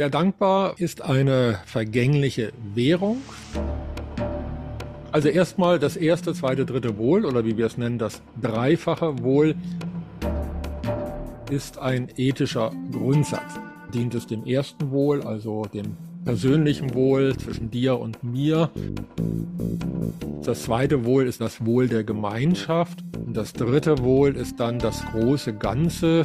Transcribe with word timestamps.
Der 0.00 0.08
Dankbar 0.08 0.76
ist 0.78 1.02
eine 1.02 1.60
vergängliche 1.66 2.54
Währung. 2.74 3.18
Also 5.12 5.28
erstmal 5.28 5.78
das 5.78 5.98
erste, 5.98 6.32
zweite, 6.32 6.64
dritte 6.64 6.96
Wohl 6.96 7.26
oder 7.26 7.44
wie 7.44 7.58
wir 7.58 7.66
es 7.66 7.76
nennen, 7.76 7.98
das 7.98 8.22
dreifache 8.40 9.22
Wohl 9.22 9.54
ist 11.50 11.76
ein 11.76 12.08
ethischer 12.16 12.72
Grundsatz. 12.90 13.60
Dient 13.92 14.14
es 14.14 14.26
dem 14.26 14.46
ersten 14.46 14.90
Wohl, 14.90 15.22
also 15.22 15.66
dem 15.66 15.98
persönlichen 16.24 16.94
Wohl 16.94 17.36
zwischen 17.36 17.70
dir 17.70 17.98
und 17.98 18.22
mir. 18.22 18.70
Das 20.44 20.62
zweite 20.62 21.04
Wohl 21.04 21.26
ist 21.26 21.40
das 21.40 21.64
Wohl 21.64 21.88
der 21.88 22.04
Gemeinschaft. 22.04 23.04
Und 23.26 23.36
das 23.36 23.52
dritte 23.52 24.02
Wohl 24.02 24.36
ist 24.36 24.60
dann 24.60 24.78
das 24.78 25.04
große 25.06 25.54
Ganze. 25.54 26.24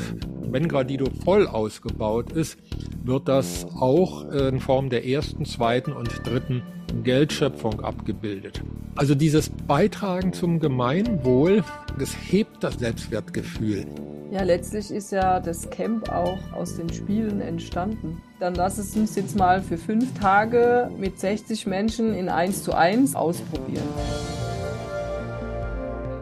Wenn 0.50 0.68
Gradido 0.68 1.05
voll 1.23 1.47
ausgebaut 1.47 2.32
ist, 2.32 2.57
wird 3.04 3.28
das 3.28 3.66
auch 3.66 4.29
in 4.29 4.60
Form 4.60 4.89
der 4.89 5.05
ersten, 5.05 5.46
zweiten 5.46 5.92
und 5.92 6.25
dritten 6.25 6.64
Geldschöpfung 7.04 7.82
abgebildet. 7.82 8.62
Also 8.96 9.16
dieses 9.16 9.50
Beitragen 9.50 10.34
zum 10.34 10.60
Gemeinwohl, 10.60 11.64
das 12.00 12.16
hebt 12.30 12.64
das 12.64 12.75
Selbstwertgefühl. 12.75 13.86
Ja, 14.32 14.44
letztlich 14.44 14.92
ist 14.92 15.11
ja 15.11 15.39
das 15.39 15.70
Camp 15.70 16.10
auch 16.10 16.39
aus 16.54 16.78
den 16.78 16.92
Spielen 16.92 17.42
entstanden. 17.42 18.21
Dann 18.39 18.56
lass 18.56 18.78
es 18.78 18.96
uns 18.96 19.16
jetzt 19.16 19.38
mal 19.38 19.61
für 19.61 19.78
fünf 19.78 20.14
Tage 20.20 20.89
mit 20.98 21.20
60 21.20 21.68
Menschen 21.68 22.14
in 22.14 22.30
1 22.30 22.64
zu 22.64 22.74
1 22.74 23.16
ausprobieren. 23.16 23.88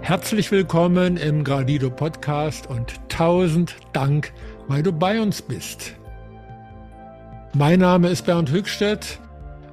Herzlich 0.02 0.52
willkommen 0.52 1.16
im 1.16 1.46
Gradido 1.46 1.90
Podcast 1.90 2.70
und 2.70 2.94
tausend 3.08 3.76
Dank, 3.94 4.34
weil 4.68 4.84
du 4.84 4.92
bei 4.92 5.22
uns 5.22 5.42
bist. 5.42 5.94
Mein 7.54 7.80
Name 7.80 8.10
ist 8.10 8.26
Bernd 8.26 8.52
Höchstedt 8.52 9.20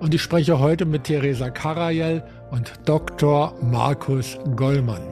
und 0.00 0.14
ich 0.14 0.22
spreche 0.22 0.58
heute 0.58 0.86
mit 0.86 1.04
Theresa 1.04 1.50
Karajel 1.50 2.24
und 2.50 2.72
Dr. 2.86 3.54
Markus 3.62 4.38
Gollmann. 4.56 5.02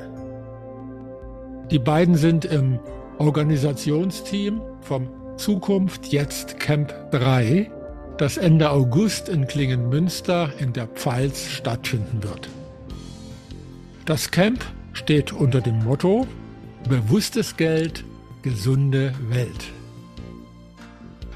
Die 1.71 1.79
beiden 1.79 2.15
sind 2.15 2.47
im 2.47 2.81
Organisationsteam 3.19 4.63
vom 4.81 5.09
Zukunft 5.37 6.07
Jetzt 6.07 6.59
Camp 6.59 6.93
3, 7.13 7.71
das 8.17 8.39
Ende 8.39 8.71
August 8.71 9.29
in 9.29 9.47
Klingenmünster 9.47 10.51
in 10.59 10.73
der 10.73 10.87
Pfalz 10.87 11.49
stattfinden 11.51 12.23
wird. 12.23 12.49
Das 14.07 14.31
Camp 14.31 14.65
steht 14.95 15.33
unter 15.33 15.61
dem 15.61 15.85
Motto 15.85 16.27
Bewusstes 16.89 17.57
Geld, 17.57 18.05
gesunde 18.43 19.13
Welt. 19.29 19.78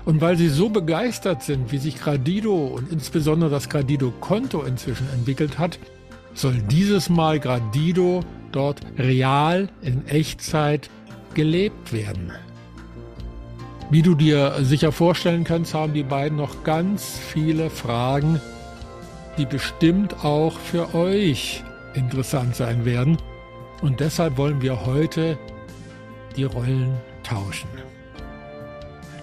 Und 0.04 0.20
weil 0.20 0.36
sie 0.36 0.48
so 0.48 0.68
begeistert 0.68 1.42
sind, 1.42 1.70
wie 1.70 1.78
sich 1.78 2.00
Gradido 2.00 2.66
und 2.66 2.90
insbesondere 2.90 3.50
das 3.50 3.68
Gradido-Konto 3.68 4.62
inzwischen 4.62 5.08
entwickelt 5.14 5.58
hat, 5.58 5.78
soll 6.34 6.54
dieses 6.70 7.08
Mal 7.08 7.38
Gradido 7.38 8.20
dort 8.50 8.80
real 8.98 9.68
in 9.80 10.06
Echtzeit 10.06 10.90
gelebt 11.34 11.92
werden. 11.92 12.32
Wie 13.90 14.02
du 14.02 14.14
dir 14.14 14.56
sicher 14.62 14.90
vorstellen 14.90 15.44
kannst, 15.44 15.74
haben 15.74 15.92
die 15.92 16.02
beiden 16.02 16.38
noch 16.38 16.64
ganz 16.64 17.18
viele 17.18 17.68
Fragen, 17.70 18.40
die 19.38 19.46
bestimmt 19.46 20.24
auch 20.24 20.58
für 20.58 20.94
euch 20.94 21.62
interessant 21.94 22.56
sein 22.56 22.84
werden. 22.84 23.18
Und 23.82 24.00
deshalb 24.00 24.36
wollen 24.38 24.62
wir 24.62 24.86
heute 24.86 25.38
die 26.36 26.44
Rollen 26.44 26.96
tauschen. 27.22 27.68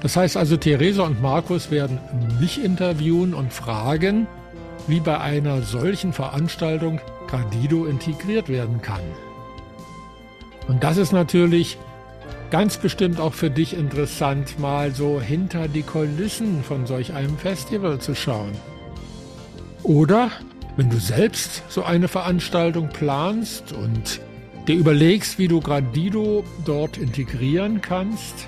Das 0.02 0.16
heißt 0.16 0.38
also, 0.38 0.56
Theresa 0.56 1.04
und 1.04 1.22
Markus 1.22 1.72
werden 1.72 2.00
mich 2.40 2.64
interviewen 2.64 3.34
und 3.34 3.54
fragen, 3.54 4.28
wie 4.88 5.00
bei 5.00 5.20
einer 5.20 5.62
solchen 5.62 6.14
Veranstaltung 6.14 7.02
Gradido 7.28 7.86
integriert 7.86 8.50
werden 8.50 8.82
kann. 8.82 9.02
Und 10.68 10.84
das 10.84 10.98
ist 10.98 11.12
natürlich 11.12 11.78
ganz 12.50 12.78
bestimmt 12.78 13.20
auch 13.20 13.34
für 13.34 13.50
dich 13.50 13.76
interessant, 13.76 14.58
mal 14.60 14.92
so 14.94 15.22
hinter 15.22 15.68
die 15.68 15.84
Kulissen 15.84 16.64
von 16.64 16.88
solch 16.88 17.14
einem 17.14 17.38
Festival 17.38 18.00
zu 18.00 18.16
schauen. 18.16 18.52
Oder 19.84 20.32
wenn 20.76 20.90
du 20.90 20.98
selbst 20.98 21.64
so 21.70 21.84
eine 21.84 22.08
Veranstaltung 22.08 22.90
planst 22.90 23.74
und 23.74 24.22
dir 24.68 24.76
überlegst, 24.76 25.38
wie 25.38 25.48
du 25.48 25.60
Gradido 25.60 26.44
dort 26.66 26.98
integrieren 26.98 27.82
kannst, 27.82 28.48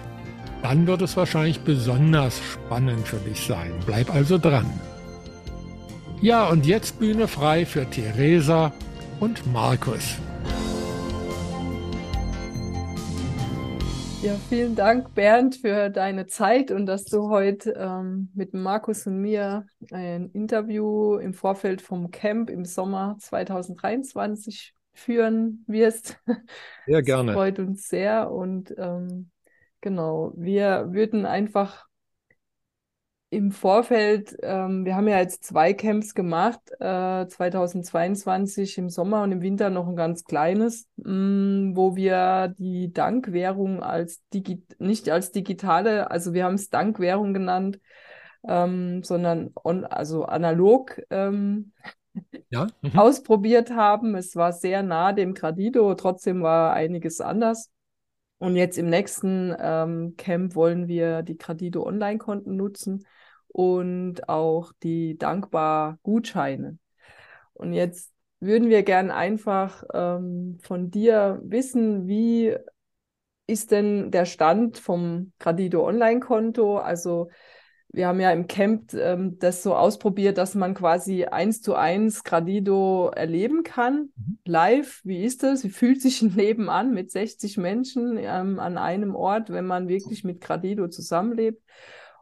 dann 0.63 0.88
wird 0.88 1.01
es 1.01 1.17
wahrscheinlich 1.17 1.59
besonders 1.61 2.39
spannend 2.39 3.07
für 3.07 3.17
dich 3.17 3.45
sein. 3.45 3.72
Bleib 3.85 4.13
also 4.13 4.38
dran. 4.38 4.66
Ja, 6.22 6.47
und 6.49 6.66
jetzt 6.66 6.99
Bühne 6.99 7.27
frei 7.27 7.66
für 7.66 7.89
Theresa 7.89 8.71
und 9.19 9.51
Markus. 9.51 10.17
Ja, 14.21 14.35
vielen 14.50 14.75
Dank, 14.75 15.16
Bernd, 15.16 15.55
für 15.55 15.89
deine 15.89 16.27
Zeit 16.27 16.69
und 16.69 16.85
dass 16.85 17.05
du 17.05 17.29
heute 17.29 17.71
ähm, 17.75 18.29
mit 18.35 18.53
Markus 18.53 19.07
und 19.07 19.19
mir 19.19 19.66
ein 19.89 20.29
Interview 20.29 21.16
im 21.16 21.33
Vorfeld 21.33 21.81
vom 21.81 22.11
Camp 22.11 22.51
im 22.51 22.63
Sommer 22.63 23.17
2023 23.19 24.75
führen 24.94 25.63
wirst. 25.66 26.19
Sehr 26.85 27.01
gerne. 27.01 27.31
Das 27.31 27.35
freut 27.35 27.57
uns 27.57 27.88
sehr 27.88 28.29
und 28.29 28.75
ähm, 28.77 29.31
genau, 29.81 30.31
wir 30.36 30.88
würden 30.92 31.25
einfach 31.25 31.86
im 33.31 33.52
Vorfeld, 33.52 34.36
ähm, 34.44 34.84
wir 34.84 34.96
haben 34.96 35.08
ja 35.08 35.18
jetzt 35.18 35.46
zwei 35.46 35.72
Camps 35.74 36.14
gemacht, 36.14 36.59
äh, 36.81 37.25
2022 37.28 38.78
im 38.78 38.90
Sommer 38.90 39.24
und 39.24 39.31
im 39.31 39.42
Winter 39.42 39.69
noch 39.69 39.88
ein 39.88 39.96
ganz 39.96 40.25
kleines, 40.25 40.90
mh, 40.97 41.14
mm, 41.14 41.75
wo 41.78 41.96
wir 41.96 42.53
die 42.58 42.92
Dankwährung 42.92 43.81
als 43.81 44.22
Digi 44.34 44.64
nicht 44.80 45.09
als 45.09 45.31
digitale, 45.31 46.12
also 46.12 46.34
wir 46.34 46.44
haben 46.44 46.56
es 46.56 46.69
Dankwährung 46.69 47.34
genannt, 47.34 47.80
ähm, 48.48 49.02
sondern 49.03 49.52
on, 49.63 49.86
also 49.86 50.25
analog 50.25 51.02
ähm, 51.09 51.72
ja? 52.50 52.68
Mhm. 52.81 53.00
ausprobiert 53.00 53.72
haben. 53.72 54.16
Es 54.16 54.36
war 54.36 54.52
sehr 54.52 54.84
nah 54.84 55.13
dem 55.13 55.34
Gradido, 55.34 55.96
trotzdem 55.96 56.44
war 56.44 56.74
einiges 56.74 57.22
anders. 57.22 57.72
Und 58.41 58.56
jetzt 58.56 58.79
im 58.79 58.90
nächsten 58.90 59.56
ähm, 59.59 60.16
Camp 60.18 60.56
wollen 60.56 60.88
wir 60.88 61.22
die 61.22 61.38
Gradido 61.38 61.85
Online-Konten 61.85 62.56
nutzen 62.56 63.06
und 63.50 64.28
auch 64.29 64.74
die 64.81 65.16
dankbar 65.16 66.00
Gutscheine. 66.02 66.80
Und 67.53 67.74
jetzt 67.74 68.12
würden 68.40 68.69
wir 68.69 68.81
gern 68.81 69.12
einfach 69.12 69.84
ähm, 69.94 70.57
von 70.63 70.90
dir 70.90 71.40
wissen, 71.44 72.07
wie 72.07 72.56
ist 73.46 73.69
denn 73.69 74.09
der 74.09 74.25
Stand 74.25 74.80
vom 74.80 75.34
Gradido 75.38 75.88
Online-Konto? 75.88 76.80
Also 76.80 77.30
wir 77.94 78.07
haben 78.07 78.19
ja 78.19 78.31
im 78.31 78.47
Camp 78.47 78.94
ähm, 78.94 79.38
das 79.40 79.63
so 79.63 79.75
ausprobiert, 79.75 80.38
dass 80.38 80.56
man 80.56 80.74
quasi 80.74 81.25
eins 81.25 81.62
zu 81.62 81.75
eins 81.75 82.24
Gradido 82.24 83.09
erleben 83.09 83.63
kann, 83.63 84.12
mhm. 84.16 84.40
live. 84.46 85.02
Wie 85.03 85.24
ist 85.24 85.44
das? 85.44 85.63
Wie 85.63 85.69
fühlt 85.69 86.01
sich 86.01 86.22
ein 86.22 86.34
Leben 86.35 86.69
an 86.69 86.94
mit 86.94 87.12
60 87.12 87.57
Menschen 87.57 88.18
ähm, 88.18 88.59
an 88.59 88.78
einem 88.78 89.16
Ort, 89.16 89.50
wenn 89.50 89.66
man 89.66 89.90
wirklich 89.90 90.24
mit 90.24 90.40
Gradido 90.40 90.88
zusammenlebt? 90.88 91.62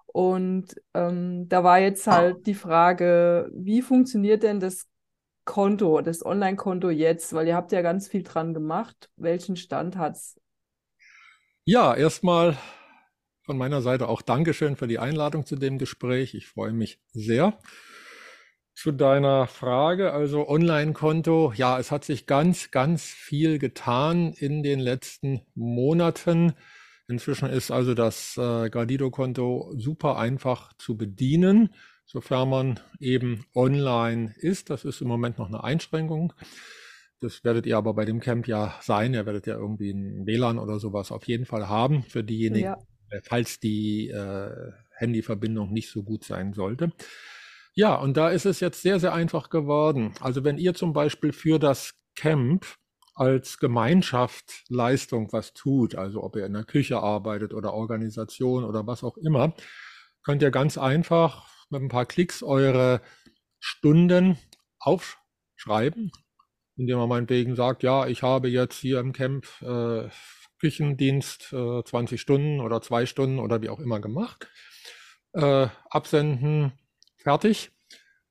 Und 0.07 0.75
ähm, 0.95 1.47
da 1.49 1.63
war 1.63 1.79
jetzt 1.79 2.07
halt 2.07 2.47
die 2.47 2.55
Frage, 2.55 3.51
wie 3.53 3.83
funktioniert 3.83 4.41
denn 4.41 4.59
das 4.59 4.87
Konto, 5.45 6.01
das 6.01 6.25
Online-Konto 6.25 6.89
jetzt? 6.89 7.33
Weil 7.33 7.47
ihr 7.47 7.55
habt 7.55 7.71
ja 7.71 7.83
ganz 7.83 8.07
viel 8.07 8.23
dran 8.23 8.55
gemacht. 8.55 9.11
Welchen 9.17 9.55
Stand 9.55 9.97
hat's? 9.97 10.39
Ja, 11.63 11.93
erstmal 11.93 12.57
von 13.49 13.57
meiner 13.57 13.81
Seite 13.81 14.07
auch 14.07 14.21
Dankeschön 14.21 14.75
für 14.75 14.87
die 14.87 14.99
Einladung 14.99 15.43
zu 15.43 15.55
dem 15.55 15.79
Gespräch. 15.79 16.35
Ich 16.35 16.45
freue 16.45 16.71
mich 16.71 16.99
sehr. 17.13 17.57
Zu 18.75 18.91
deiner 18.91 19.47
Frage, 19.47 20.13
also 20.13 20.47
Online-Konto, 20.47 21.53
ja, 21.55 21.79
es 21.79 21.89
hat 21.89 22.05
sich 22.05 22.27
ganz, 22.27 22.69
ganz 22.69 23.05
viel 23.05 23.57
getan 23.57 24.33
in 24.33 24.61
den 24.61 24.79
letzten 24.79 25.41
Monaten. 25.55 26.53
Inzwischen 27.07 27.49
ist 27.49 27.71
also 27.71 27.95
das 27.95 28.37
äh, 28.37 28.69
Gradido-Konto 28.69 29.73
super 29.75 30.19
einfach 30.19 30.71
zu 30.73 30.95
bedienen, 30.95 31.73
sofern 32.05 32.51
man 32.51 32.79
eben 32.99 33.47
online 33.55 34.35
ist. 34.37 34.69
Das 34.69 34.85
ist 34.85 35.01
im 35.01 35.07
Moment 35.07 35.39
noch 35.39 35.47
eine 35.47 35.63
Einschränkung. 35.63 36.33
Das 37.19 37.43
werdet 37.43 37.65
ihr 37.65 37.77
aber 37.77 37.95
bei 37.95 38.05
dem 38.05 38.19
Camp 38.19 38.47
ja 38.47 38.75
sein. 38.83 39.15
Ihr 39.15 39.25
werdet 39.25 39.47
ja 39.47 39.55
irgendwie 39.55 39.89
ein 39.89 40.27
WLAN 40.27 40.59
oder 40.59 40.77
sowas 40.77 41.11
auf 41.11 41.23
jeden 41.23 41.47
Fall 41.47 41.67
haben 41.67 42.03
für 42.03 42.23
diejenigen, 42.23 42.65
ja. 42.65 42.77
Äh, 43.09 43.21
falls 43.23 43.59
die 43.59 44.09
äh, 44.09 44.71
Handyverbindung 44.91 45.71
nicht 45.71 45.89
so 45.89 46.03
gut 46.03 46.23
sein 46.23 46.53
sollte. 46.53 46.91
Ja, 47.73 47.95
und 47.95 48.17
da 48.17 48.29
ist 48.29 48.45
es 48.45 48.59
jetzt 48.59 48.81
sehr, 48.81 48.99
sehr 48.99 49.13
einfach 49.13 49.49
geworden. 49.49 50.13
Also 50.19 50.43
wenn 50.43 50.57
ihr 50.57 50.73
zum 50.73 50.93
Beispiel 50.93 51.31
für 51.31 51.59
das 51.59 51.93
Camp 52.15 52.65
als 53.15 53.57
Gemeinschaft 53.59 54.63
Leistung 54.69 55.31
was 55.31 55.53
tut, 55.53 55.95
also 55.95 56.23
ob 56.23 56.35
ihr 56.35 56.45
in 56.45 56.53
der 56.53 56.63
Küche 56.63 56.99
arbeitet 56.99 57.53
oder 57.53 57.73
Organisation 57.73 58.63
oder 58.63 58.87
was 58.87 59.03
auch 59.03 59.17
immer, 59.17 59.53
könnt 60.23 60.41
ihr 60.41 60.51
ganz 60.51 60.77
einfach 60.77 61.47
mit 61.69 61.81
ein 61.81 61.89
paar 61.89 62.05
Klicks 62.05 62.43
eure 62.43 63.01
Stunden 63.59 64.37
aufschreiben, 64.79 66.11
indem 66.75 66.97
man 66.97 67.09
meinetwegen 67.09 67.55
sagt, 67.55 67.83
ja, 67.83 68.07
ich 68.07 68.23
habe 68.23 68.49
jetzt 68.49 68.79
hier 68.79 68.99
im 68.99 69.13
Camp 69.13 69.45
äh, 69.61 70.09
Küchendienst 70.59 71.53
äh, 71.53 71.83
20 71.83 72.19
Stunden 72.19 72.59
oder 72.59 72.81
zwei 72.81 73.05
Stunden 73.05 73.39
oder 73.39 73.61
wie 73.61 73.69
auch 73.69 73.79
immer 73.79 73.99
gemacht. 73.99 74.47
Äh, 75.33 75.67
absenden, 75.89 76.73
fertig. 77.17 77.71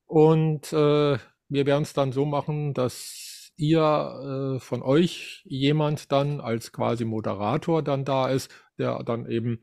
Und 0.06 0.72
äh, 0.72 1.18
wir 1.48 1.66
werden 1.66 1.82
es 1.82 1.92
dann 1.92 2.12
so 2.12 2.24
machen, 2.24 2.74
dass 2.74 3.52
ihr 3.56 4.56
äh, 4.56 4.60
von 4.60 4.82
euch 4.82 5.42
jemand 5.44 6.12
dann 6.12 6.40
als 6.40 6.72
quasi 6.72 7.04
Moderator 7.04 7.82
dann 7.82 8.04
da 8.04 8.28
ist, 8.28 8.50
der 8.78 9.02
dann 9.02 9.28
eben 9.28 9.60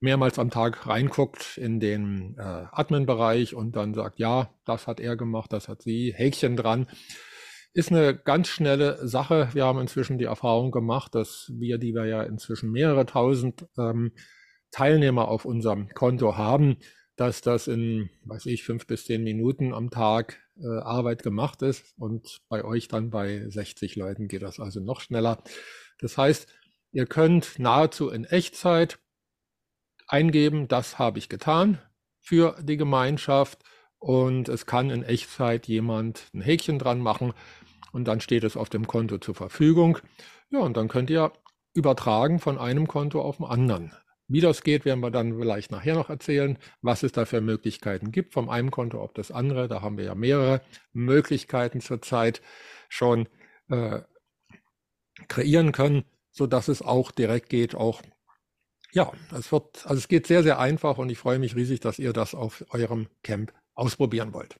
mehrmals 0.00 0.38
am 0.38 0.50
Tag 0.50 0.86
reinguckt 0.86 1.58
in 1.58 1.80
den 1.80 2.36
äh, 2.38 2.42
Admin-Bereich 2.70 3.54
und 3.54 3.74
dann 3.74 3.94
sagt, 3.94 4.20
ja, 4.20 4.50
das 4.64 4.86
hat 4.86 5.00
er 5.00 5.16
gemacht, 5.16 5.52
das 5.52 5.68
hat 5.68 5.82
sie, 5.82 6.14
Häkchen 6.16 6.56
dran. 6.56 6.86
Ist 7.74 7.90
eine 7.90 8.14
ganz 8.14 8.48
schnelle 8.48 9.06
Sache. 9.06 9.48
Wir 9.52 9.64
haben 9.64 9.80
inzwischen 9.80 10.18
die 10.18 10.26
Erfahrung 10.26 10.72
gemacht, 10.72 11.14
dass 11.14 11.50
wir, 11.54 11.78
die 11.78 11.94
wir 11.94 12.04
ja 12.04 12.22
inzwischen 12.22 12.70
mehrere 12.70 13.06
tausend 13.06 13.66
ähm, 13.78 14.12
Teilnehmer 14.70 15.28
auf 15.28 15.46
unserem 15.46 15.88
Konto 15.88 16.36
haben, 16.36 16.76
dass 17.16 17.40
das 17.40 17.68
in, 17.68 18.10
weiß 18.24 18.46
ich, 18.46 18.64
fünf 18.64 18.86
bis 18.86 19.06
zehn 19.06 19.22
Minuten 19.22 19.72
am 19.72 19.90
Tag 19.90 20.38
äh, 20.60 20.80
Arbeit 20.80 21.22
gemacht 21.22 21.62
ist. 21.62 21.94
Und 21.98 22.40
bei 22.50 22.62
euch 22.62 22.88
dann 22.88 23.10
bei 23.10 23.48
60 23.48 23.96
Leuten 23.96 24.28
geht 24.28 24.42
das 24.42 24.60
also 24.60 24.80
noch 24.80 25.00
schneller. 25.00 25.42
Das 25.98 26.18
heißt, 26.18 26.48
ihr 26.92 27.06
könnt 27.06 27.58
nahezu 27.58 28.10
in 28.10 28.24
Echtzeit 28.24 28.98
eingeben, 30.08 30.68
das 30.68 30.98
habe 30.98 31.18
ich 31.18 31.30
getan 31.30 31.78
für 32.20 32.56
die 32.62 32.76
Gemeinschaft. 32.76 33.62
Und 33.98 34.48
es 34.48 34.66
kann 34.66 34.90
in 34.90 35.04
Echtzeit 35.04 35.68
jemand 35.68 36.28
ein 36.34 36.40
Häkchen 36.40 36.80
dran 36.80 36.98
machen 36.98 37.34
und 37.92 38.06
dann 38.06 38.20
steht 38.20 38.44
es 38.44 38.56
auf 38.56 38.68
dem 38.68 38.86
Konto 38.86 39.18
zur 39.18 39.34
Verfügung. 39.34 39.98
Ja, 40.50 40.60
und 40.60 40.76
dann 40.76 40.88
könnt 40.88 41.10
ihr 41.10 41.32
übertragen 41.74 42.38
von 42.38 42.58
einem 42.58 42.88
Konto 42.88 43.20
auf 43.20 43.36
dem 43.36 43.46
anderen. 43.46 43.92
Wie 44.28 44.40
das 44.40 44.62
geht, 44.62 44.84
werden 44.84 45.00
wir 45.00 45.10
dann 45.10 45.38
vielleicht 45.38 45.70
nachher 45.70 45.94
noch 45.94 46.08
erzählen, 46.08 46.58
was 46.80 47.02
es 47.02 47.12
da 47.12 47.24
für 47.24 47.40
Möglichkeiten 47.40 48.12
gibt, 48.12 48.32
vom 48.32 48.48
einen 48.48 48.70
Konto 48.70 49.00
auf 49.00 49.12
das 49.12 49.30
andere. 49.30 49.68
Da 49.68 49.82
haben 49.82 49.98
wir 49.98 50.04
ja 50.04 50.14
mehrere 50.14 50.62
Möglichkeiten 50.92 51.80
zurzeit 51.80 52.40
schon 52.88 53.28
äh, 53.68 54.00
kreieren 55.28 55.72
können, 55.72 56.04
so 56.30 56.46
dass 56.46 56.68
es 56.68 56.82
auch 56.82 57.10
direkt 57.10 57.50
geht, 57.50 57.74
auch 57.74 58.00
ja, 58.92 59.10
es 59.34 59.50
wird, 59.50 59.86
also 59.86 59.96
es 59.96 60.08
geht 60.08 60.26
sehr, 60.26 60.42
sehr 60.42 60.58
einfach 60.58 60.98
und 60.98 61.08
ich 61.08 61.18
freue 61.18 61.38
mich 61.38 61.56
riesig, 61.56 61.80
dass 61.80 61.98
ihr 61.98 62.12
das 62.12 62.34
auf 62.34 62.64
eurem 62.70 63.08
Camp 63.22 63.52
ausprobieren 63.74 64.34
wollt. 64.34 64.58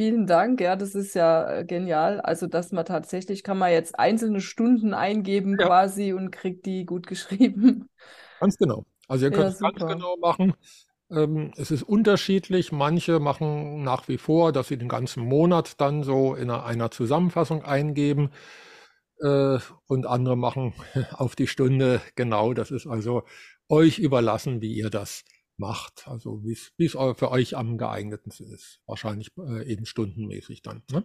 Vielen 0.00 0.26
Dank, 0.26 0.62
ja, 0.62 0.76
das 0.76 0.94
ist 0.94 1.12
ja 1.14 1.58
äh, 1.58 1.64
genial. 1.66 2.22
Also, 2.22 2.46
dass 2.46 2.72
man 2.72 2.86
tatsächlich 2.86 3.44
kann 3.44 3.58
man 3.58 3.70
jetzt 3.70 3.98
einzelne 3.98 4.40
Stunden 4.40 4.94
eingeben 4.94 5.58
ja. 5.60 5.66
quasi 5.66 6.14
und 6.14 6.30
kriegt 6.30 6.64
die 6.64 6.86
gut 6.86 7.06
geschrieben. 7.06 7.90
Ganz 8.40 8.56
genau. 8.56 8.86
Also 9.08 9.26
ihr 9.26 9.30
könnt 9.30 9.52
es 9.52 9.58
ganz 9.58 9.76
genau 9.76 10.16
machen. 10.16 10.54
Ähm, 11.10 11.52
es 11.58 11.70
ist 11.70 11.82
unterschiedlich. 11.82 12.72
Manche 12.72 13.20
machen 13.20 13.82
nach 13.82 14.08
wie 14.08 14.16
vor, 14.16 14.52
dass 14.52 14.68
sie 14.68 14.78
den 14.78 14.88
ganzen 14.88 15.22
Monat 15.22 15.78
dann 15.82 16.02
so 16.02 16.34
in 16.34 16.48
einer, 16.48 16.64
einer 16.64 16.90
Zusammenfassung 16.90 17.62
eingeben. 17.62 18.30
Äh, 19.20 19.58
und 19.86 20.06
andere 20.06 20.34
machen 20.34 20.72
auf 21.12 21.36
die 21.36 21.46
Stunde 21.46 22.00
genau. 22.14 22.54
Das 22.54 22.70
ist 22.70 22.86
also 22.86 23.24
euch 23.68 23.98
überlassen, 23.98 24.62
wie 24.62 24.72
ihr 24.72 24.88
das 24.88 25.24
macht. 25.60 26.08
Also 26.08 26.42
wie 26.42 26.52
es 26.52 26.92
für 26.92 27.30
euch 27.30 27.56
am 27.56 27.78
geeignetsten 27.78 28.52
ist. 28.52 28.80
Wahrscheinlich 28.86 29.30
äh, 29.38 29.64
eben 29.70 29.86
stundenmäßig 29.86 30.62
dann. 30.62 30.82
Ne? 30.90 31.04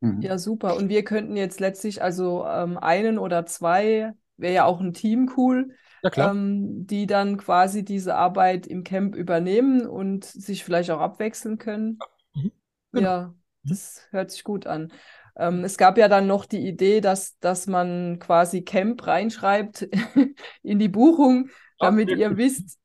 Mhm. 0.00 0.20
Ja, 0.20 0.38
super. 0.38 0.76
Und 0.76 0.88
wir 0.88 1.04
könnten 1.04 1.36
jetzt 1.36 1.60
letztlich 1.60 2.02
also 2.02 2.44
ähm, 2.46 2.76
einen 2.76 3.18
oder 3.18 3.46
zwei, 3.46 4.12
wäre 4.36 4.54
ja 4.54 4.64
auch 4.64 4.80
ein 4.80 4.92
Team 4.92 5.32
cool, 5.36 5.74
ja, 6.02 6.30
ähm, 6.30 6.86
die 6.86 7.06
dann 7.06 7.38
quasi 7.38 7.84
diese 7.84 8.14
Arbeit 8.14 8.66
im 8.66 8.84
Camp 8.84 9.16
übernehmen 9.16 9.86
und 9.86 10.24
sich 10.24 10.64
vielleicht 10.64 10.90
auch 10.90 11.00
abwechseln 11.00 11.58
können. 11.58 11.98
Ja, 12.34 12.42
mhm. 12.42 12.52
genau. 12.92 13.08
ja 13.08 13.26
mhm. 13.62 13.68
das 13.68 14.06
hört 14.10 14.30
sich 14.30 14.44
gut 14.44 14.66
an. 14.66 14.92
Ähm, 15.36 15.64
es 15.64 15.76
gab 15.76 15.98
ja 15.98 16.08
dann 16.08 16.26
noch 16.26 16.46
die 16.46 16.66
Idee, 16.66 17.00
dass, 17.00 17.38
dass 17.38 17.66
man 17.66 18.18
quasi 18.18 18.62
Camp 18.62 19.06
reinschreibt 19.06 19.82
in 20.62 20.78
die 20.78 20.88
Buchung, 20.88 21.50
damit 21.78 22.10
Ach, 22.12 22.16
ihr 22.16 22.36
wisst, 22.36 22.78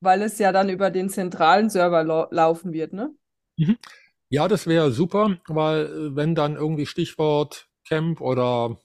weil 0.00 0.22
es 0.22 0.38
ja 0.38 0.52
dann 0.52 0.68
über 0.68 0.90
den 0.90 1.08
zentralen 1.10 1.70
Server 1.70 2.04
laufen 2.30 2.72
wird, 2.72 2.92
ne? 2.92 3.14
Mhm. 3.58 3.76
Ja, 4.30 4.48
das 4.48 4.66
wäre 4.66 4.92
super, 4.92 5.38
weil 5.48 5.86
äh, 5.86 6.16
wenn 6.16 6.34
dann 6.34 6.56
irgendwie 6.56 6.86
Stichwort 6.86 7.68
Camp 7.88 8.20
oder 8.20 8.78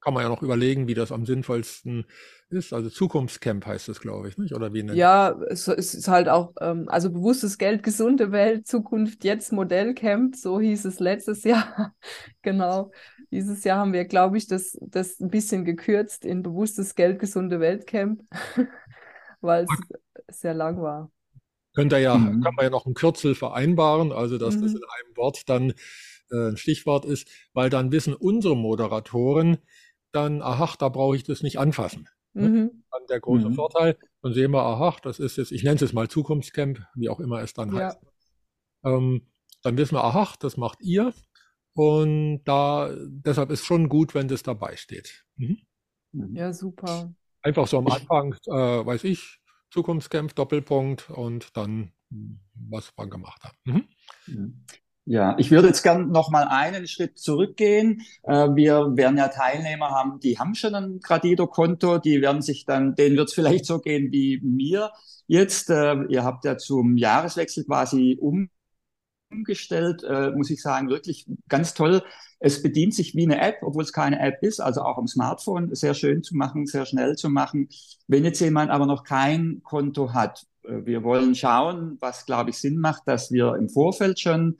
kann 0.00 0.14
man 0.14 0.22
ja 0.24 0.28
noch 0.28 0.42
überlegen, 0.42 0.88
wie 0.88 0.94
das 0.94 1.12
am 1.12 1.24
sinnvollsten 1.26 2.06
ist. 2.50 2.72
Also 2.72 2.90
Zukunftscamp 2.90 3.64
heißt 3.66 3.88
es, 3.88 4.00
glaube 4.00 4.28
ich, 4.28 4.36
nicht? 4.38 4.54
Oder 4.54 4.72
wie 4.74 4.82
nennt 4.82 4.98
Ja, 4.98 5.30
es, 5.48 5.68
es 5.68 5.94
ist 5.94 6.08
halt 6.08 6.28
auch, 6.28 6.52
ähm, 6.60 6.86
also 6.88 7.10
bewusstes 7.10 7.56
Geld, 7.56 7.82
gesunde 7.82 8.30
Welt, 8.30 8.66
Zukunft 8.66 9.24
jetzt 9.24 9.52
Modellcamp, 9.52 10.36
so 10.36 10.60
hieß 10.60 10.84
es 10.84 11.00
letztes 11.00 11.44
Jahr. 11.44 11.94
genau. 12.42 12.90
Dieses 13.30 13.64
Jahr 13.64 13.78
haben 13.78 13.94
wir, 13.94 14.04
glaube 14.04 14.36
ich, 14.36 14.46
das, 14.46 14.76
das 14.82 15.18
ein 15.20 15.30
bisschen 15.30 15.64
gekürzt 15.64 16.26
in 16.26 16.42
bewusstes 16.42 16.94
Geld, 16.94 17.18
gesunde 17.18 17.60
Weltcamp. 17.60 18.22
weil 19.42 19.66
es 20.26 20.40
sehr 20.40 20.54
lang 20.54 20.80
war. 20.80 21.10
Könnt 21.74 21.92
ihr 21.92 21.98
ja, 21.98 22.16
mhm. 22.16 22.42
kann 22.42 22.54
man 22.54 22.64
ja 22.64 22.70
noch 22.70 22.86
ein 22.86 22.94
Kürzel 22.94 23.34
vereinbaren, 23.34 24.12
also 24.12 24.38
dass 24.38 24.56
mhm. 24.56 24.62
das 24.62 24.72
in 24.72 24.80
einem 24.82 25.16
Wort 25.16 25.48
dann 25.48 25.70
äh, 26.30 26.50
ein 26.50 26.56
Stichwort 26.56 27.04
ist, 27.04 27.28
weil 27.52 27.70
dann 27.70 27.92
wissen 27.92 28.14
unsere 28.14 28.56
Moderatoren 28.56 29.58
dann, 30.12 30.42
aha, 30.42 30.74
da 30.78 30.88
brauche 30.88 31.16
ich 31.16 31.24
das 31.24 31.42
nicht 31.42 31.58
anfassen. 31.58 32.08
Ne? 32.34 32.48
Mhm. 32.48 32.84
Dann 32.90 33.06
der 33.08 33.20
große 33.20 33.48
mhm. 33.48 33.54
Vorteil. 33.54 33.98
Dann 34.22 34.34
sehen 34.34 34.50
wir, 34.52 34.62
aha, 34.62 34.96
das 35.02 35.18
ist 35.18 35.36
jetzt, 35.36 35.52
ich 35.52 35.62
nenne 35.62 35.76
es 35.76 35.80
jetzt 35.80 35.94
mal 35.94 36.08
Zukunftscamp, 36.08 36.80
wie 36.94 37.08
auch 37.08 37.20
immer 37.20 37.40
es 37.40 37.54
dann 37.54 37.74
ja. 37.74 37.86
heißt. 37.86 37.98
Ähm, 38.84 39.26
dann 39.62 39.76
wissen 39.76 39.94
wir, 39.94 40.04
aha, 40.04 40.34
das 40.40 40.56
macht 40.56 40.82
ihr. 40.82 41.12
Und 41.74 42.42
da, 42.44 42.94
deshalb 43.06 43.50
ist 43.50 43.64
schon 43.64 43.88
gut, 43.88 44.14
wenn 44.14 44.28
das 44.28 44.42
dabei 44.42 44.76
steht. 44.76 45.24
Mhm. 45.36 45.58
Ja, 46.34 46.52
super. 46.52 47.14
Einfach 47.42 47.66
so 47.66 47.78
am 47.78 47.88
Anfang, 47.88 48.34
äh, 48.46 48.52
weiß 48.52 49.04
ich, 49.04 49.40
Zukunftscamp, 49.70 50.34
Doppelpunkt 50.34 51.10
und 51.10 51.56
dann, 51.56 51.92
was 52.54 52.92
man 52.96 53.10
gemacht 53.10 53.42
hat. 53.42 53.54
Mhm. 53.64 53.88
Ja, 55.04 55.36
ich 55.38 55.50
würde 55.50 55.66
jetzt 55.66 55.82
gern 55.82 56.10
noch 56.12 56.30
mal 56.30 56.46
einen 56.46 56.86
Schritt 56.86 57.18
zurückgehen. 57.18 58.02
Äh, 58.22 58.50
wir 58.54 58.92
werden 58.96 59.18
ja 59.18 59.28
Teilnehmer 59.28 59.90
haben, 59.90 60.20
die 60.20 60.38
haben 60.38 60.54
schon 60.54 60.76
ein 60.76 61.00
Gradido-Konto, 61.00 61.98
die 61.98 62.20
werden 62.22 62.40
sich 62.40 62.66
dann, 62.66 62.94
denen 62.94 63.16
wird 63.16 63.28
es 63.28 63.34
vielleicht 63.34 63.66
so 63.66 63.80
gehen 63.80 64.12
wie 64.12 64.40
mir 64.44 64.92
jetzt. 65.26 65.70
Äh, 65.70 66.04
ihr 66.08 66.22
habt 66.22 66.44
ja 66.44 66.56
zum 66.56 66.96
Jahreswechsel 66.96 67.64
quasi 67.64 68.16
um 68.20 68.48
umgestellt, 69.32 70.02
äh, 70.04 70.30
muss 70.32 70.50
ich 70.50 70.62
sagen, 70.62 70.88
wirklich 70.88 71.26
ganz 71.48 71.74
toll. 71.74 72.02
Es 72.38 72.62
bedient 72.62 72.94
sich 72.94 73.14
wie 73.14 73.24
eine 73.24 73.40
App, 73.40 73.56
obwohl 73.62 73.84
es 73.84 73.92
keine 73.92 74.20
App 74.20 74.42
ist, 74.42 74.60
also 74.60 74.82
auch 74.82 74.98
am 74.98 75.06
Smartphone 75.06 75.74
sehr 75.74 75.94
schön 75.94 76.22
zu 76.22 76.36
machen, 76.36 76.66
sehr 76.66 76.86
schnell 76.86 77.16
zu 77.16 77.28
machen. 77.28 77.68
Wenn 78.08 78.24
jetzt 78.24 78.40
jemand 78.40 78.70
aber 78.70 78.86
noch 78.86 79.04
kein 79.04 79.60
Konto 79.62 80.12
hat, 80.12 80.44
äh, 80.64 80.84
wir 80.84 81.04
wollen 81.04 81.34
schauen, 81.34 81.96
was, 82.00 82.26
glaube 82.26 82.50
ich, 82.50 82.58
Sinn 82.58 82.78
macht, 82.78 83.02
dass 83.06 83.32
wir 83.32 83.54
im 83.56 83.68
Vorfeld 83.68 84.20
schon 84.20 84.58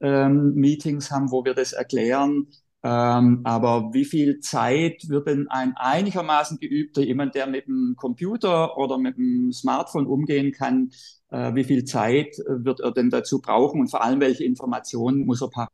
ähm, 0.00 0.54
Meetings 0.54 1.10
haben, 1.10 1.30
wo 1.30 1.44
wir 1.44 1.54
das 1.54 1.72
erklären. 1.72 2.48
Ähm, 2.82 3.40
aber 3.44 3.92
wie 3.92 4.04
viel 4.04 4.40
Zeit 4.40 5.08
wird 5.08 5.26
denn 5.26 5.48
ein 5.48 5.74
einigermaßen 5.76 6.58
geübter, 6.58 7.02
jemand, 7.02 7.34
der 7.34 7.46
mit 7.46 7.66
dem 7.66 7.94
Computer 7.96 8.76
oder 8.76 8.98
mit 8.98 9.16
dem 9.16 9.52
Smartphone 9.52 10.06
umgehen 10.06 10.52
kann, 10.52 10.90
äh, 11.30 11.54
wie 11.54 11.64
viel 11.64 11.84
Zeit 11.84 12.36
wird 12.46 12.80
er 12.80 12.92
denn 12.92 13.10
dazu 13.10 13.40
brauchen 13.40 13.80
und 13.80 13.88
vor 13.88 14.02
allem, 14.02 14.20
welche 14.20 14.44
Informationen 14.44 15.26
muss 15.26 15.42
er 15.42 15.50
parat 15.50 15.70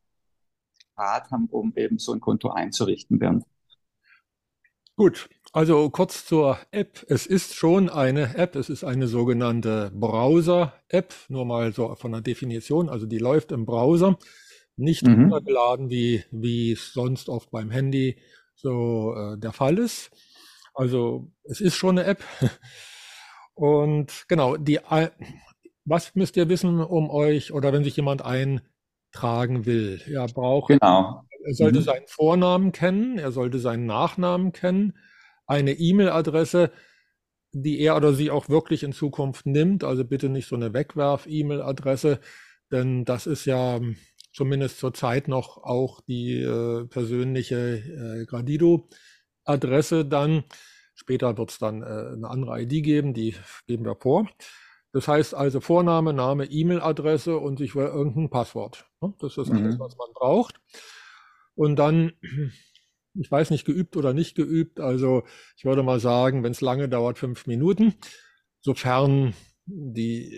haben, 1.31 1.49
um 1.51 1.73
eben 1.77 1.99
so 1.99 2.13
ein 2.13 2.21
Konto 2.21 2.51
einzurichten, 2.51 3.19
Bernd? 3.19 3.45
Gut, 4.97 5.29
also 5.53 5.91
kurz 5.91 6.27
zur 6.27 6.59
App. 6.71 7.05
Es 7.09 7.27
ist 7.27 7.55
schon 7.55 7.89
eine 7.89 8.37
App, 8.37 8.57
es 8.57 8.71
ist 8.71 8.85
eine 8.85 9.07
sogenannte 9.07 9.91
Browser-App, 9.95 11.15
nur 11.29 11.45
mal 11.45 11.73
so 11.73 11.95
von 11.95 12.13
der 12.13 12.21
Definition, 12.21 12.89
also 12.89 13.07
die 13.07 13.19
läuft 13.19 13.53
im 13.53 13.67
Browser, 13.67 14.19
nicht 14.83 15.07
mhm. 15.07 15.23
runtergeladen, 15.23 15.91
wie, 15.91 16.25
wie 16.31 16.73
es 16.73 16.93
sonst 16.93 17.29
oft 17.29 17.51
beim 17.51 17.71
Handy 17.71 18.19
so 18.55 19.15
äh, 19.17 19.39
der 19.39 19.53
Fall 19.53 19.79
ist. 19.79 20.11
Also 20.75 21.31
es 21.45 21.61
ist 21.61 21.77
schon 21.77 21.99
eine 21.99 22.09
App. 22.09 22.23
Und 23.55 24.25
genau, 24.29 24.57
die, 24.57 24.81
was 25.85 26.15
müsst 26.15 26.37
ihr 26.37 26.49
wissen, 26.49 26.81
um 26.81 27.11
euch 27.11 27.53
oder 27.53 27.73
wenn 27.73 27.85
sich 27.85 27.97
jemand 27.97 28.23
eintragen 28.25 29.67
will? 29.67 30.01
Er 30.07 30.27
braucht, 30.27 30.69
genau. 30.69 31.25
er 31.45 31.55
sollte 31.55 31.81
mhm. 31.81 31.85
seinen 31.85 32.07
Vornamen 32.07 32.73
kennen, 32.73 33.19
er 33.19 33.33
sollte 33.33 33.59
seinen 33.59 33.87
Nachnamen 33.87 34.53
kennen, 34.53 34.97
eine 35.47 35.73
E-Mail-Adresse. 35.73 36.73
die 37.55 37.81
er 37.81 37.97
oder 37.97 38.15
sie 38.15 38.31
auch 38.31 38.49
wirklich 38.49 38.83
in 38.83 38.95
Zukunft 38.95 39.45
nimmt. 39.45 39.85
Also 39.85 40.05
bitte 40.05 40.31
nicht 40.31 40.49
so 40.49 40.57
eine 40.57 40.73
Wegwerf-E-Mail-Adresse, 40.73 42.21
denn 42.71 43.05
das 43.05 43.27
ist 43.27 43.45
ja 43.45 43.79
zumindest 44.33 44.79
zurzeit 44.79 45.29
noch 45.29 45.59
auch 45.59 46.01
die 46.01 46.41
äh, 46.41 46.87
persönliche 46.87 47.77
äh, 47.77 48.27
Gradido-Adresse 48.27 50.05
dann. 50.05 50.45
Später 50.95 51.37
wird 51.37 51.51
es 51.51 51.59
dann 51.59 51.83
äh, 51.83 51.87
eine 51.87 52.29
andere 52.29 52.63
ID 52.63 52.85
geben, 52.85 53.15
die 53.15 53.35
geben 53.67 53.85
wir 53.85 53.97
vor. 53.97 54.29
Das 54.93 55.09
heißt 55.09 55.35
also 55.35 55.61
Vorname, 55.61 56.13
Name, 56.13 56.45
E-Mail-Adresse 56.45 57.39
und 57.39 57.61
ich 57.61 57.75
will 57.75 57.87
irgendein 57.87 58.31
Passwort. 58.31 58.87
Ne? 59.01 59.15
Das 59.19 59.39
ist 59.39 59.51
alles, 59.51 59.77
mhm. 59.77 59.81
was 59.81 59.97
man 59.97 60.09
braucht. 60.13 60.61
Und 61.55 61.77
dann, 61.77 62.13
ich 63.15 63.31
weiß 63.31 63.51
nicht, 63.51 63.65
geübt 63.65 63.97
oder 63.97 64.13
nicht 64.13 64.35
geübt. 64.35 64.81
Also 64.81 65.25
ich 65.57 65.65
würde 65.65 65.83
mal 65.83 65.99
sagen, 65.99 66.43
wenn 66.43 66.53
es 66.53 66.61
lange 66.61 66.89
dauert, 66.89 67.19
fünf 67.19 67.47
Minuten. 67.47 67.95
Sofern 68.61 69.35
die 69.67 70.35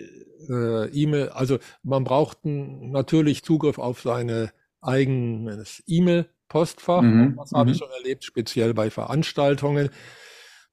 äh, 0.49 0.89
E-Mail, 0.89 1.29
also 1.29 1.57
man 1.83 2.03
braucht 2.03 2.39
natürlich 2.43 3.43
Zugriff 3.43 3.79
auf 3.79 4.01
seine 4.01 4.51
eigenes 4.81 5.83
E-Mail-Postfach. 5.87 7.01
Mhm. 7.01 7.35
Das 7.37 7.51
habe 7.51 7.71
ich 7.71 7.77
mhm. 7.77 7.79
schon 7.79 7.91
erlebt, 7.91 8.23
speziell 8.23 8.73
bei 8.73 8.89
Veranstaltungen 8.89 9.89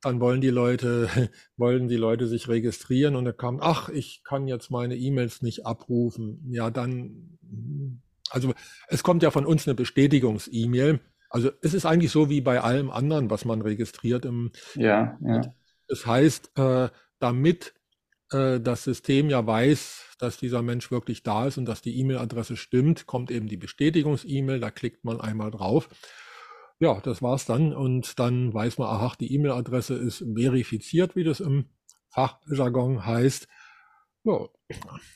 dann 0.03 0.21
wollen 0.21 0.41
die 0.41 0.51
Leute, 0.51 1.09
wollen 1.57 1.89
die 1.89 1.97
Leute 1.97 2.27
sich 2.27 2.49
registrieren 2.49 3.17
und 3.17 3.25
dann 3.25 3.37
kam, 3.37 3.59
ach, 3.63 3.89
ich 3.89 4.23
kann 4.25 4.47
jetzt 4.49 4.71
meine 4.71 4.97
E-Mails 4.97 5.43
nicht 5.43 5.65
abrufen. 5.65 6.45
Ja, 6.51 6.71
dann, 6.71 7.39
also 8.31 8.53
es 8.89 9.03
kommt 9.03 9.23
ja 9.23 9.31
von 9.31 9.47
uns 9.47 9.67
eine 9.67 9.75
Bestätigungs-E-Mail. 9.75 11.01
Also 11.31 11.51
es 11.63 11.73
ist 11.73 11.87
eigentlich 11.87 12.11
so 12.11 12.29
wie 12.29 12.43
bei 12.43 12.61
allem 12.61 12.91
anderen, 12.91 13.31
was 13.31 13.45
man 13.45 13.63
registriert 13.63 14.27
im. 14.27 14.51
Ja, 14.75 15.19
ja. 15.25 15.41
Das 15.89 16.05
heißt, 16.05 16.59
äh, 16.59 16.89
damit 17.21 17.73
äh, 18.33 18.61
das 18.61 18.85
System 18.85 19.31
ja 19.31 19.47
weiß, 19.47 20.17
dass 20.19 20.39
dieser 20.39 20.63
Mensch 20.63 20.91
wirklich 20.91 21.23
da 21.23 21.47
ist 21.47 21.59
und 21.59 21.65
dass 21.65 21.83
die 21.83 21.99
E-Mail-Adresse 21.99 22.57
stimmt, 22.57 23.07
kommt 23.07 23.31
eben 23.31 23.49
die 23.49 23.57
Bestätigungs-E-Mail, 23.57 24.61
da 24.61 24.71
klickt 24.71 25.05
man 25.05 25.21
einmal 25.21 25.51
drauf 25.51 25.89
ja, 26.83 27.01
das 27.01 27.23
war's 27.23 27.47
dann. 27.47 27.73
Und 27.73 28.19
dann 28.19 28.53
weiß 28.53 28.79
man, 28.79 28.89
aha, 28.89 29.15
die 29.21 29.33
E-Mail-Adresse 29.33 29.95
ist 29.95 30.25
verifiziert, 30.35 31.15
wie 31.15 31.23
das 31.23 31.39
im 31.39 31.67
Fachjargon 32.09 33.07
heißt. 33.07 33.47
Ja, 34.25 34.49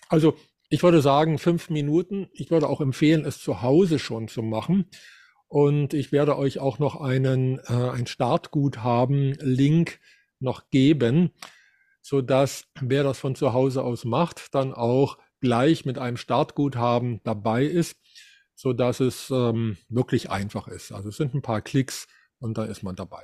also 0.08 0.36
ich 0.68 0.84
würde 0.84 1.00
sagen, 1.00 1.38
fünf 1.38 1.68
Minuten. 1.68 2.28
Ich 2.32 2.52
würde 2.52 2.68
auch 2.68 2.80
empfehlen, 2.80 3.24
es 3.24 3.40
zu 3.40 3.62
Hause 3.62 3.98
schon 3.98 4.28
zu 4.28 4.42
machen. 4.42 4.88
Und 5.48 5.92
ich 5.92 6.12
werde 6.12 6.38
euch 6.38 6.60
auch 6.60 6.78
noch 6.78 7.00
einen, 7.00 7.58
äh, 7.66 7.90
ein 7.90 8.06
Startguthaben-Link 8.06 9.98
noch 10.38 10.70
geben, 10.70 11.32
so 12.06 12.20
dass 12.20 12.64
wer 12.80 13.02
das 13.02 13.18
von 13.18 13.34
zu 13.34 13.52
Hause 13.52 13.82
aus 13.82 14.04
macht, 14.04 14.54
dann 14.54 14.72
auch 14.72 15.18
gleich 15.40 15.84
mit 15.84 15.98
einem 15.98 16.16
Startguthaben 16.16 17.20
dabei 17.24 17.64
ist 17.64 17.96
so 18.56 18.72
dass 18.72 19.00
es 19.00 19.30
ähm, 19.30 19.76
wirklich 19.88 20.30
einfach 20.30 20.66
ist. 20.66 20.90
Also 20.90 21.10
es 21.10 21.16
sind 21.16 21.34
ein 21.34 21.42
paar 21.42 21.60
Klicks 21.60 22.08
und 22.38 22.58
da 22.58 22.64
ist 22.64 22.82
man 22.82 22.96
dabei. 22.96 23.22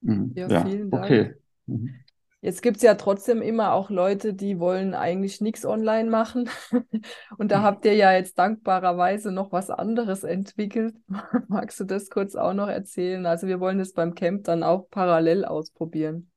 Mhm. 0.00 0.32
Ja, 0.34 0.48
ja, 0.48 0.64
vielen 0.64 0.90
Dank. 0.90 1.04
Okay. 1.04 1.34
Mhm. 1.66 1.94
Jetzt 2.40 2.62
gibt 2.62 2.76
es 2.76 2.82
ja 2.82 2.94
trotzdem 2.94 3.42
immer 3.42 3.72
auch 3.72 3.90
Leute, 3.90 4.32
die 4.32 4.58
wollen 4.58 4.94
eigentlich 4.94 5.40
nichts 5.40 5.66
online 5.66 6.08
machen. 6.08 6.48
Und 7.38 7.50
da 7.50 7.58
mhm. 7.58 7.62
habt 7.62 7.84
ihr 7.86 7.94
ja 7.94 8.12
jetzt 8.12 8.38
dankbarerweise 8.38 9.32
noch 9.32 9.52
was 9.52 9.68
anderes 9.68 10.22
entwickelt. 10.22 10.94
Magst 11.48 11.80
du 11.80 11.84
das 11.84 12.08
kurz 12.08 12.36
auch 12.36 12.52
noch 12.52 12.68
erzählen? 12.68 13.26
Also 13.26 13.48
wir 13.48 13.58
wollen 13.58 13.78
das 13.78 13.94
beim 13.94 14.14
Camp 14.14 14.44
dann 14.44 14.62
auch 14.62 14.88
parallel 14.90 15.44
ausprobieren. 15.44 16.30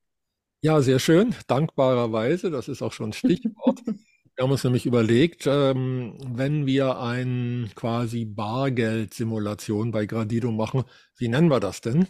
Ja, 0.62 0.82
sehr 0.82 1.00
schön. 1.00 1.34
Dankbarerweise, 1.48 2.52
das 2.52 2.68
ist 2.68 2.82
auch 2.82 2.92
schon 2.92 3.10
ein 3.10 3.14
Stichwort. 3.14 3.80
Wir 4.36 4.44
haben 4.44 4.52
uns 4.52 4.64
nämlich 4.64 4.86
überlegt, 4.86 5.48
ähm, 5.48 6.18
wenn 6.26 6.66
wir 6.66 6.98
ein 7.02 7.70
quasi 7.76 8.24
Bargeld-Simulation 8.24 9.92
bei 9.92 10.06
Gradido 10.06 10.50
machen, 10.54 10.86
wie 11.18 11.28
nennen 11.28 11.50
wir 11.50 11.60
das 11.60 11.82
denn? 11.82 12.08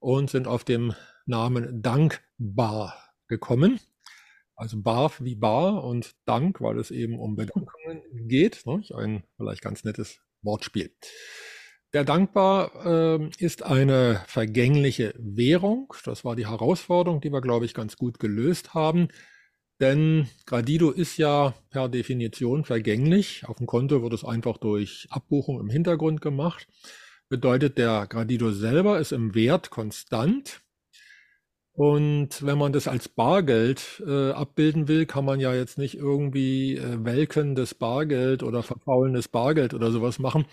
Und 0.00 0.28
sind 0.28 0.48
auf 0.48 0.64
dem 0.64 0.92
Namen 1.24 1.80
Dankbar 1.80 2.96
gekommen. 3.28 3.78
Also 4.56 4.82
Bar 4.82 5.12
wie 5.20 5.36
Bar 5.36 5.84
und 5.84 6.16
Dank, 6.24 6.60
weil 6.60 6.80
es 6.80 6.90
eben 6.90 7.16
um 7.16 7.36
Bedankungen 7.36 8.02
geht. 8.26 8.66
Ne? 8.66 8.82
Ein 8.96 9.22
vielleicht 9.36 9.62
ganz 9.62 9.84
nettes 9.84 10.18
Wortspiel. 10.42 10.90
Der 11.94 12.04
Dankbar 12.04 12.70
äh, 12.84 13.30
ist 13.38 13.62
eine 13.62 14.22
vergängliche 14.26 15.14
Währung. 15.16 15.94
Das 16.04 16.22
war 16.22 16.36
die 16.36 16.46
Herausforderung, 16.46 17.22
die 17.22 17.32
wir, 17.32 17.40
glaube 17.40 17.64
ich, 17.64 17.72
ganz 17.72 17.96
gut 17.96 18.18
gelöst 18.18 18.74
haben. 18.74 19.08
Denn 19.80 20.28
Gradido 20.44 20.90
ist 20.90 21.16
ja 21.16 21.54
per 21.70 21.88
Definition 21.88 22.64
vergänglich. 22.64 23.44
Auf 23.46 23.56
dem 23.56 23.66
Konto 23.66 24.02
wird 24.02 24.12
es 24.12 24.24
einfach 24.24 24.58
durch 24.58 25.06
Abbuchung 25.10 25.60
im 25.60 25.70
Hintergrund 25.70 26.20
gemacht. 26.20 26.66
Bedeutet, 27.30 27.78
der 27.78 28.06
Gradido 28.06 28.50
selber 28.50 28.98
ist 28.98 29.12
im 29.12 29.34
Wert 29.34 29.70
konstant. 29.70 30.60
Und 31.72 32.44
wenn 32.44 32.58
man 32.58 32.72
das 32.72 32.88
als 32.88 33.08
Bargeld 33.08 34.02
äh, 34.04 34.32
abbilden 34.32 34.88
will, 34.88 35.06
kann 35.06 35.24
man 35.24 35.38
ja 35.38 35.54
jetzt 35.54 35.78
nicht 35.78 35.94
irgendwie 35.94 36.76
äh, 36.76 37.04
welkendes 37.04 37.72
Bargeld 37.74 38.42
oder 38.42 38.64
verfaulendes 38.64 39.28
Bargeld 39.28 39.74
oder 39.74 39.92
sowas 39.92 40.18
machen, 40.18 40.44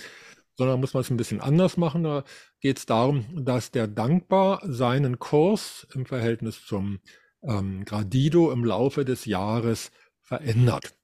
sondern 0.58 0.80
muss 0.80 0.94
man 0.94 1.02
es 1.02 1.10
ein 1.10 1.18
bisschen 1.18 1.42
anders 1.42 1.78
machen. 1.78 2.04
Da 2.04 2.24
geht 2.60 2.78
es 2.78 2.86
darum, 2.86 3.26
dass 3.46 3.72
der 3.72 3.88
Dankbar 3.88 4.62
seinen 4.64 5.20
Kurs 5.20 5.88
im 5.94 6.06
Verhältnis 6.06 6.66
zum 6.66 7.00
ähm, 7.44 7.86
Gradido 7.86 8.52
im 8.52 8.64
Laufe 8.64 9.06
des 9.06 9.26
Jahres 9.26 9.92
verändert. 10.22 10.96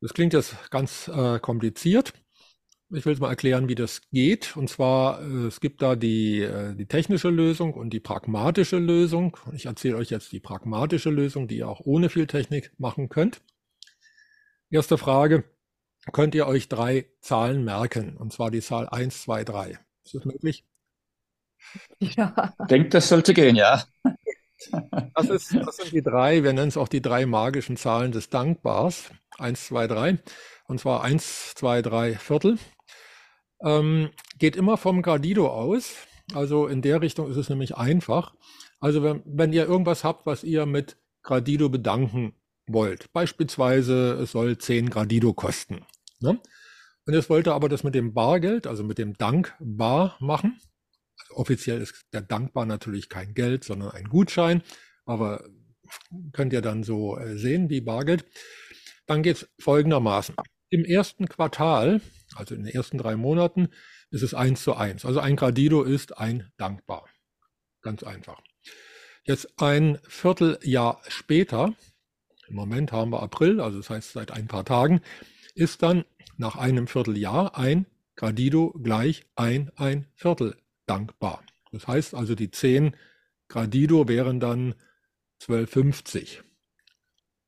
Das 0.00 0.14
klingt 0.14 0.32
jetzt 0.32 0.70
ganz 0.70 1.08
äh, 1.08 1.38
kompliziert. 1.40 2.14
Ich 2.92 3.06
will 3.06 3.12
es 3.12 3.20
mal 3.20 3.28
erklären, 3.28 3.68
wie 3.68 3.74
das 3.74 4.00
geht. 4.10 4.56
Und 4.56 4.68
zwar, 4.68 5.22
äh, 5.22 5.46
es 5.46 5.60
gibt 5.60 5.82
da 5.82 5.94
die, 5.94 6.40
äh, 6.40 6.74
die 6.74 6.86
technische 6.86 7.28
Lösung 7.28 7.74
und 7.74 7.90
die 7.90 8.00
pragmatische 8.00 8.78
Lösung. 8.78 9.36
Ich 9.52 9.66
erzähle 9.66 9.96
euch 9.96 10.10
jetzt 10.10 10.32
die 10.32 10.40
pragmatische 10.40 11.10
Lösung, 11.10 11.46
die 11.48 11.58
ihr 11.58 11.68
auch 11.68 11.80
ohne 11.84 12.08
viel 12.08 12.26
Technik 12.26 12.72
machen 12.78 13.08
könnt. 13.08 13.42
Erste 14.70 14.98
Frage, 14.98 15.44
könnt 16.10 16.34
ihr 16.34 16.46
euch 16.46 16.68
drei 16.68 17.06
Zahlen 17.20 17.64
merken? 17.64 18.16
Und 18.16 18.32
zwar 18.32 18.50
die 18.50 18.60
Zahl 18.60 18.88
1, 18.88 19.22
2, 19.22 19.44
3. 19.44 19.78
Ist 20.04 20.14
das 20.14 20.24
möglich? 20.24 20.64
Ja. 21.98 22.54
Ich 22.60 22.66
denke, 22.68 22.88
das 22.88 23.08
sollte 23.08 23.34
gehen, 23.34 23.54
ja. 23.54 23.84
Das, 25.14 25.28
ist, 25.28 25.54
das 25.54 25.76
sind 25.76 25.92
die 25.92 26.02
drei, 26.02 26.42
wir 26.42 26.52
nennen 26.52 26.68
es 26.68 26.76
auch 26.76 26.88
die 26.88 27.00
drei 27.02 27.26
magischen 27.26 27.76
Zahlen 27.76 28.12
des 28.12 28.28
Dankbars. 28.28 29.10
Eins, 29.38 29.66
zwei, 29.66 29.86
drei. 29.86 30.18
Und 30.66 30.80
zwar 30.80 31.02
eins, 31.02 31.54
zwei, 31.54 31.82
drei 31.82 32.14
Viertel. 32.14 32.58
Ähm, 33.62 34.10
geht 34.38 34.56
immer 34.56 34.76
vom 34.76 35.02
Gradido 35.02 35.48
aus. 35.48 35.94
Also 36.34 36.66
in 36.66 36.82
der 36.82 37.00
Richtung 37.00 37.30
ist 37.30 37.36
es 37.36 37.48
nämlich 37.48 37.76
einfach. 37.76 38.34
Also 38.80 39.02
wenn, 39.02 39.22
wenn 39.24 39.52
ihr 39.52 39.66
irgendwas 39.66 40.04
habt, 40.04 40.26
was 40.26 40.44
ihr 40.44 40.66
mit 40.66 40.96
Gradido 41.22 41.68
bedanken 41.68 42.34
wollt, 42.66 43.12
beispielsweise 43.12 44.12
es 44.14 44.32
soll 44.32 44.58
10 44.58 44.90
Gradido 44.90 45.32
kosten. 45.32 45.84
Ne? 46.20 46.40
Und 47.06 47.14
jetzt 47.14 47.30
wollt 47.30 47.48
ihr 47.48 47.54
aber 47.54 47.68
das 47.68 47.82
mit 47.82 47.94
dem 47.94 48.14
Bargeld, 48.14 48.66
also 48.66 48.84
mit 48.84 48.98
dem 48.98 49.16
Dankbar 49.16 50.16
machen, 50.20 50.60
offiziell 51.30 51.80
ist 51.80 52.06
der 52.12 52.22
Dankbar 52.22 52.66
natürlich 52.66 53.08
kein 53.08 53.34
Geld, 53.34 53.64
sondern 53.64 53.90
ein 53.90 54.08
Gutschein, 54.08 54.62
aber 55.04 55.44
könnt 56.32 56.52
ihr 56.52 56.62
dann 56.62 56.82
so 56.82 57.18
äh, 57.18 57.36
sehen 57.36 57.68
wie 57.68 57.80
Bargeld. 57.80 58.24
Dann 59.06 59.22
geht 59.22 59.36
es 59.36 59.48
folgendermaßen. 59.58 60.36
Im 60.68 60.84
ersten 60.84 61.26
Quartal, 61.26 62.00
also 62.36 62.54
in 62.54 62.62
den 62.64 62.72
ersten 62.72 62.98
drei 62.98 63.16
Monaten, 63.16 63.68
ist 64.10 64.22
es 64.22 64.34
eins 64.34 64.62
zu 64.62 64.74
eins. 64.74 65.04
Also 65.04 65.20
ein 65.20 65.36
Gradido 65.36 65.82
ist 65.82 66.16
ein 66.16 66.50
Dankbar. 66.56 67.08
Ganz 67.82 68.02
einfach. 68.02 68.40
Jetzt 69.24 69.60
ein 69.60 69.98
Vierteljahr 70.06 71.00
später, 71.08 71.74
im 72.46 72.54
Moment 72.54 72.92
haben 72.92 73.10
wir 73.10 73.22
April, 73.22 73.60
also 73.60 73.78
das 73.78 73.90
heißt 73.90 74.12
seit 74.12 74.30
ein 74.30 74.48
paar 74.48 74.64
Tagen, 74.64 75.00
ist 75.54 75.82
dann 75.82 76.04
nach 76.36 76.56
einem 76.56 76.86
Vierteljahr 76.86 77.56
ein 77.56 77.86
Gradido 78.16 78.72
gleich 78.82 79.24
ein 79.36 79.70
ein 79.76 80.06
Viertel 80.14 80.56
dankbar. 80.86 81.42
Das 81.72 81.86
heißt 81.86 82.14
also, 82.14 82.34
die 82.34 82.50
10 82.50 82.96
Gradido 83.48 84.08
wären 84.08 84.40
dann 84.40 84.74
12,50. 85.42 86.40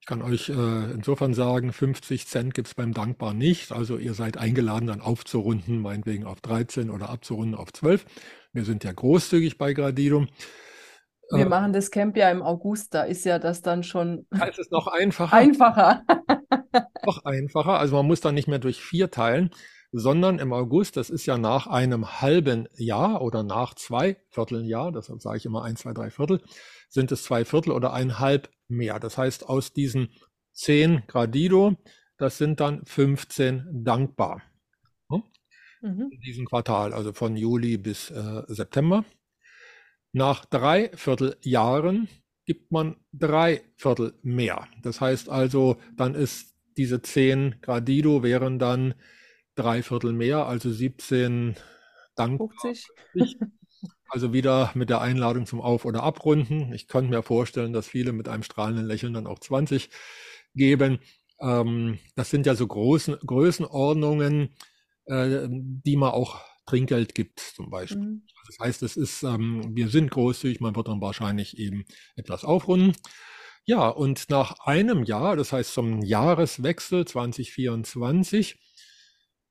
Ich 0.01 0.07
kann 0.07 0.23
euch 0.23 0.49
äh, 0.49 0.91
insofern 0.93 1.33
sagen, 1.33 1.73
50 1.73 2.27
Cent 2.27 2.55
gibt 2.55 2.69
es 2.69 2.75
beim 2.75 2.93
Dankbar 2.93 3.35
nicht. 3.35 3.71
Also 3.71 3.99
ihr 3.99 4.15
seid 4.15 4.37
eingeladen, 4.37 4.89
dann 4.89 5.01
aufzurunden, 5.01 5.81
meinetwegen 5.81 6.25
auf 6.25 6.41
13 6.41 6.91
oder 6.91 7.09
abzurunden 7.09 7.55
auf 7.55 7.73
12. 7.73 8.05
Wir 8.53 8.65
sind 8.65 8.83
ja 8.83 8.93
großzügig 8.93 9.59
bei 9.59 9.75
Gradido. 9.75 10.27
Wir 11.31 11.47
äh, 11.47 11.49
machen 11.49 11.73
das 11.73 11.93
Camp 11.93 12.17
ja 12.17 12.31
im 12.31 12.43
August, 12.43 12.95
da 12.95 13.03
ist 13.03 13.25
ja 13.25 13.39
das 13.39 13.63
dann 13.63 13.85
schon. 13.85 14.27
Da 14.31 14.47
ist 14.47 14.59
es 14.59 14.71
noch 14.71 14.87
einfacher. 14.93 15.37
Einfacher. 15.37 16.03
Noch 17.07 17.25
einfacher. 17.25 17.79
Also 17.79 17.97
man 17.97 18.07
muss 18.07 18.21
dann 18.21 18.35
nicht 18.35 18.49
mehr 18.49 18.59
durch 18.59 18.81
vier 18.81 19.11
teilen, 19.11 19.51
sondern 19.93 20.39
im 20.39 20.53
August, 20.53 20.97
das 20.97 21.11
ist 21.11 21.27
ja 21.27 21.37
nach 21.37 21.67
einem 21.67 22.21
halben 22.21 22.67
Jahr 22.77 23.21
oder 23.21 23.43
nach 23.43 23.75
zwei 23.75 24.17
Vierteljahr, 24.31 24.91
deshalb 24.91 25.21
sage 25.21 25.37
ich 25.37 25.45
immer 25.45 25.65
ein, 25.65 25.77
zwei, 25.77 25.93
drei 25.93 26.11
Viertel, 26.11 26.43
sind 26.89 27.13
es 27.13 27.25
zwei 27.25 27.45
Viertel 27.45 27.73
oder 27.73 27.93
ein 27.93 28.19
halb 28.19 28.51
mehr. 28.69 28.99
Das 28.99 29.19
heißt, 29.19 29.49
aus 29.49 29.73
diesen 29.75 30.09
zehn 30.53 31.03
Gradido, 31.07 31.77
das 32.17 32.39
sind 32.39 32.61
dann 32.61 32.85
15 32.87 33.85
dankbar. 33.85 34.43
Hm? 35.11 35.23
Mhm. 35.83 36.09
In 36.11 36.21
diesem 36.21 36.47
Quartal, 36.47 36.95
also 36.95 37.13
von 37.13 37.37
Juli 37.37 37.77
bis 37.77 38.11
äh, 38.11 38.43
September. 38.47 39.05
Nach 40.13 40.45
drei 40.47 40.91
Vierteljahren 40.95 42.09
gibt 42.47 42.73
man 42.73 42.97
drei 43.13 43.63
Viertel 43.77 44.15
mehr. 44.23 44.69
Das 44.83 45.01
heißt 45.01 45.29
also, 45.29 45.77
dann 45.97 46.15
ist 46.15 46.52
diese 46.77 47.03
10 47.03 47.57
Gradido 47.61 48.23
wären 48.23 48.59
dann 48.59 48.95
drei 49.55 49.83
Viertel 49.83 50.13
mehr, 50.13 50.47
also 50.47 50.71
17 50.71 51.57
dankbar. 52.15 52.49
50. 52.61 53.37
Also 54.09 54.35
wieder 54.35 54.71
mit 54.75 54.91
der 54.91 55.01
Einladung 55.01 55.47
zum 55.47 55.63
Auf- 55.63 55.87
oder 55.87 56.03
Abrunden. 56.03 56.73
Ich 56.75 56.87
könnte 56.87 57.11
mir 57.11 57.23
vorstellen, 57.23 57.73
dass 57.73 57.89
viele 57.89 58.13
mit 58.13 58.29
einem 58.29 58.43
strahlenden 58.43 58.87
Lächeln 58.87 59.15
dann 59.15 59.27
auch 59.27 59.39
20 59.39 59.89
geben. 60.55 60.99
Ähm, 61.41 61.99
das 62.15 62.29
sind 62.29 62.45
ja 62.45 62.55
so 62.55 62.67
großen 62.67 63.17
Größenordnungen, 63.27 64.51
äh, 65.07 65.49
die 65.49 65.97
man 65.97 66.11
auch 66.11 66.41
Trinkgeld 66.67 67.15
gibt 67.15 67.41
zum 67.41 67.71
Beispiel. 67.71 68.03
Mhm. 68.03 68.23
Das 68.47 68.59
heißt, 68.61 68.83
es 68.83 68.97
ist, 68.97 69.23
ähm, 69.23 69.75
wir 69.75 69.89
sind 69.89 70.11
großzügig, 70.11 70.61
man 70.61 70.77
wird 70.77 70.89
dann 70.89 71.01
wahrscheinlich 71.01 71.59
eben 71.59 71.85
etwas 72.15 72.45
aufrunden. 72.45 72.95
Ja, 73.65 73.89
und 73.89 74.29
nach 74.29 74.59
einem 74.67 75.05
Jahr, 75.05 75.37
das 75.37 75.53
heißt 75.53 75.73
zum 75.73 76.03
Jahreswechsel 76.03 77.05
2024, 77.05 78.59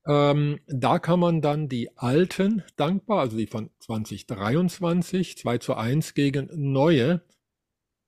ähm, 0.06 0.60
da 0.66 0.98
kann 0.98 1.20
man 1.20 1.40
dann 1.40 1.68
die 1.68 1.96
alten 1.96 2.62
dankbar, 2.76 3.20
also 3.20 3.36
die 3.38 3.46
von 3.46 3.70
2023, 3.80 5.38
2 5.38 5.58
zu 5.58 5.74
1 5.74 6.12
gegen 6.14 6.50
neue 6.54 7.22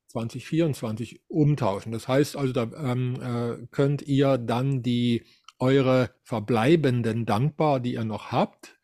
2024 0.09 1.23
umtauschen. 1.29 1.93
Das 1.93 2.07
heißt 2.07 2.37
also, 2.37 2.53
da 2.53 2.71
ähm, 2.77 3.15
äh, 3.23 3.67
könnt 3.71 4.03
ihr 4.03 4.39
dann 4.39 4.83
die 4.83 5.25
eure 5.59 6.11
verbleibenden 6.23 7.27
dankbar, 7.27 7.81
die 7.81 7.95
ihr 7.95 8.05
noch 8.05 8.31
habt, 8.31 8.79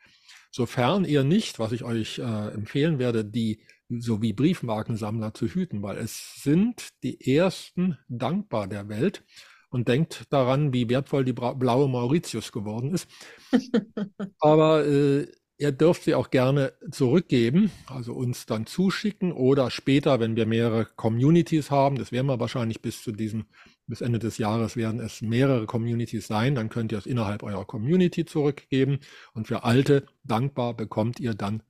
sofern 0.50 1.05
ihr 1.05 1.25
nicht, 1.25 1.59
was 1.59 1.73
ich 1.73 1.85
euch 1.85 2.19
äh, 2.19 2.23
empfehlen 2.55 2.99
werde, 2.99 3.25
die 3.25 3.61
sowie 3.99 4.32
Briefmarkensammler 4.32 5.35
zu 5.35 5.47
hüten, 5.47 5.82
weil 5.82 5.99
es 5.99 6.42
sind 6.42 6.88
die 7.02 7.37
ersten 7.37 7.99
dankbar 8.09 8.68
der 8.68 8.88
Welt 8.88 9.25
und 9.70 9.88
denkt 9.88 10.25
daran, 10.30 10.73
wie 10.73 10.88
wertvoll 10.88 11.25
die 11.25 11.32
blaue 11.32 11.88
Mauritius 11.88 12.52
geworden 12.52 12.94
ist. 12.94 13.09
Aber 14.40 14.87
äh, 14.87 15.26
ihr 15.59 15.73
dürft 15.73 16.04
sie 16.04 16.14
auch 16.14 16.30
gerne 16.30 16.73
zurückgeben, 16.90 17.70
also 17.87 18.14
uns 18.14 18.47
dann 18.47 18.66
zuschicken 18.66 19.32
oder 19.32 19.70
später, 19.70 20.18
wenn 20.18 20.35
wir 20.35 20.47
mehrere 20.47 20.87
Communities 20.97 21.70
haben, 21.70 21.97
das 21.97 22.12
werden 22.12 22.26
wir 22.26 22.40
wahrscheinlich 22.40 22.80
bis 22.80 23.02
zu 23.02 23.12
diesem, 23.12 23.44
bis 23.87 24.00
Ende 24.00 24.18
des 24.18 24.38
Jahres 24.38 24.76
werden 24.76 25.00
es 25.00 25.20
mehrere 25.20 25.66
Communities 25.66 26.26
sein, 26.26 26.54
dann 26.54 26.70
könnt 26.70 26.92
ihr 26.92 26.99
es 26.99 27.06
innerhalb 27.06 27.42
eurer 27.42 27.66
Community 27.66 28.25
zurückgeben 28.25 29.00
und 29.35 29.49
für 29.49 29.62
alte 29.62 30.06
dankbar 30.25 30.75
bekommt 30.75 31.20
ihr 31.20 31.35
dann, 31.35 31.62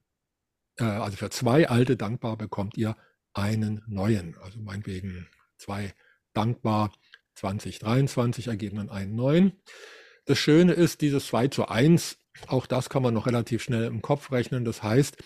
äh, 0.81 0.85
also 0.85 1.17
für 1.17 1.31
zwei 1.31 1.69
alte 1.69 1.97
dankbar 1.97 2.37
bekommt 2.37 2.77
ihr 2.77 2.97
einen 3.33 3.83
neuen, 3.87 4.37
also 4.43 4.59
meinetwegen 4.61 5.29
zwei 5.57 5.95
dankbar 6.33 6.93
2023 7.35 8.49
ergeben 8.49 8.77
dann 8.77 8.91
einen 8.91 9.15
neuen. 9.15 9.53
Das 10.27 10.39
Schöne 10.39 10.73
ist, 10.73 11.01
dieses 11.01 11.27
2 11.27 11.49
zu 11.49 11.69
1, 11.69 12.19
auch 12.49 12.67
das 12.67 12.91
kann 12.91 13.03
man 13.03 13.15
noch 13.15 13.27
relativ 13.27 13.63
schnell 13.63 13.85
im 13.85 14.03
Kopf 14.03 14.31
rechnen. 14.31 14.65
Das 14.65 14.83
heißt, 14.83 15.17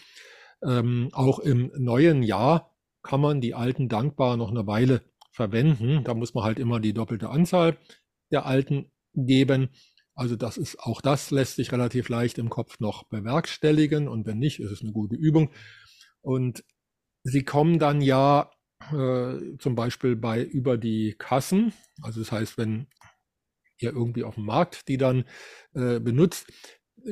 ähm, 0.62 1.10
auch 1.12 1.38
im 1.40 1.72
neuen 1.76 2.22
Jahr 2.22 2.74
kann 3.02 3.20
man 3.20 3.40
die 3.40 3.54
alten 3.54 3.88
dankbar 3.88 4.36
noch 4.36 4.50
eine 4.50 4.66
Weile 4.66 5.02
verwenden. 5.30 6.04
Da 6.04 6.14
muss 6.14 6.34
man 6.34 6.44
halt 6.44 6.58
immer 6.58 6.80
die 6.80 6.94
doppelte 6.94 7.28
Anzahl 7.28 7.76
der 8.30 8.46
alten 8.46 8.90
geben. 9.14 9.70
Also 10.14 10.36
das 10.36 10.56
ist 10.56 10.78
auch 10.80 11.00
das 11.00 11.30
lässt 11.30 11.56
sich 11.56 11.72
relativ 11.72 12.08
leicht 12.08 12.38
im 12.38 12.50
Kopf 12.50 12.78
noch 12.80 13.04
bewerkstelligen 13.04 14.08
und 14.08 14.26
wenn 14.26 14.38
nicht, 14.38 14.60
ist 14.60 14.70
es 14.70 14.82
eine 14.82 14.92
gute 14.92 15.16
Übung. 15.16 15.50
Und 16.20 16.64
sie 17.24 17.44
kommen 17.44 17.78
dann 17.78 18.00
ja 18.00 18.50
äh, 18.92 19.56
zum 19.58 19.74
Beispiel 19.74 20.16
bei 20.16 20.42
über 20.42 20.78
die 20.78 21.14
Kassen. 21.18 21.72
Also 22.02 22.20
das 22.20 22.32
heißt, 22.32 22.58
wenn 22.58 22.86
ihr 23.78 23.90
irgendwie 23.92 24.24
auf 24.24 24.36
dem 24.36 24.44
Markt 24.44 24.88
die 24.88 24.98
dann 24.98 25.24
äh, 25.74 26.00
benutzt, 26.00 26.46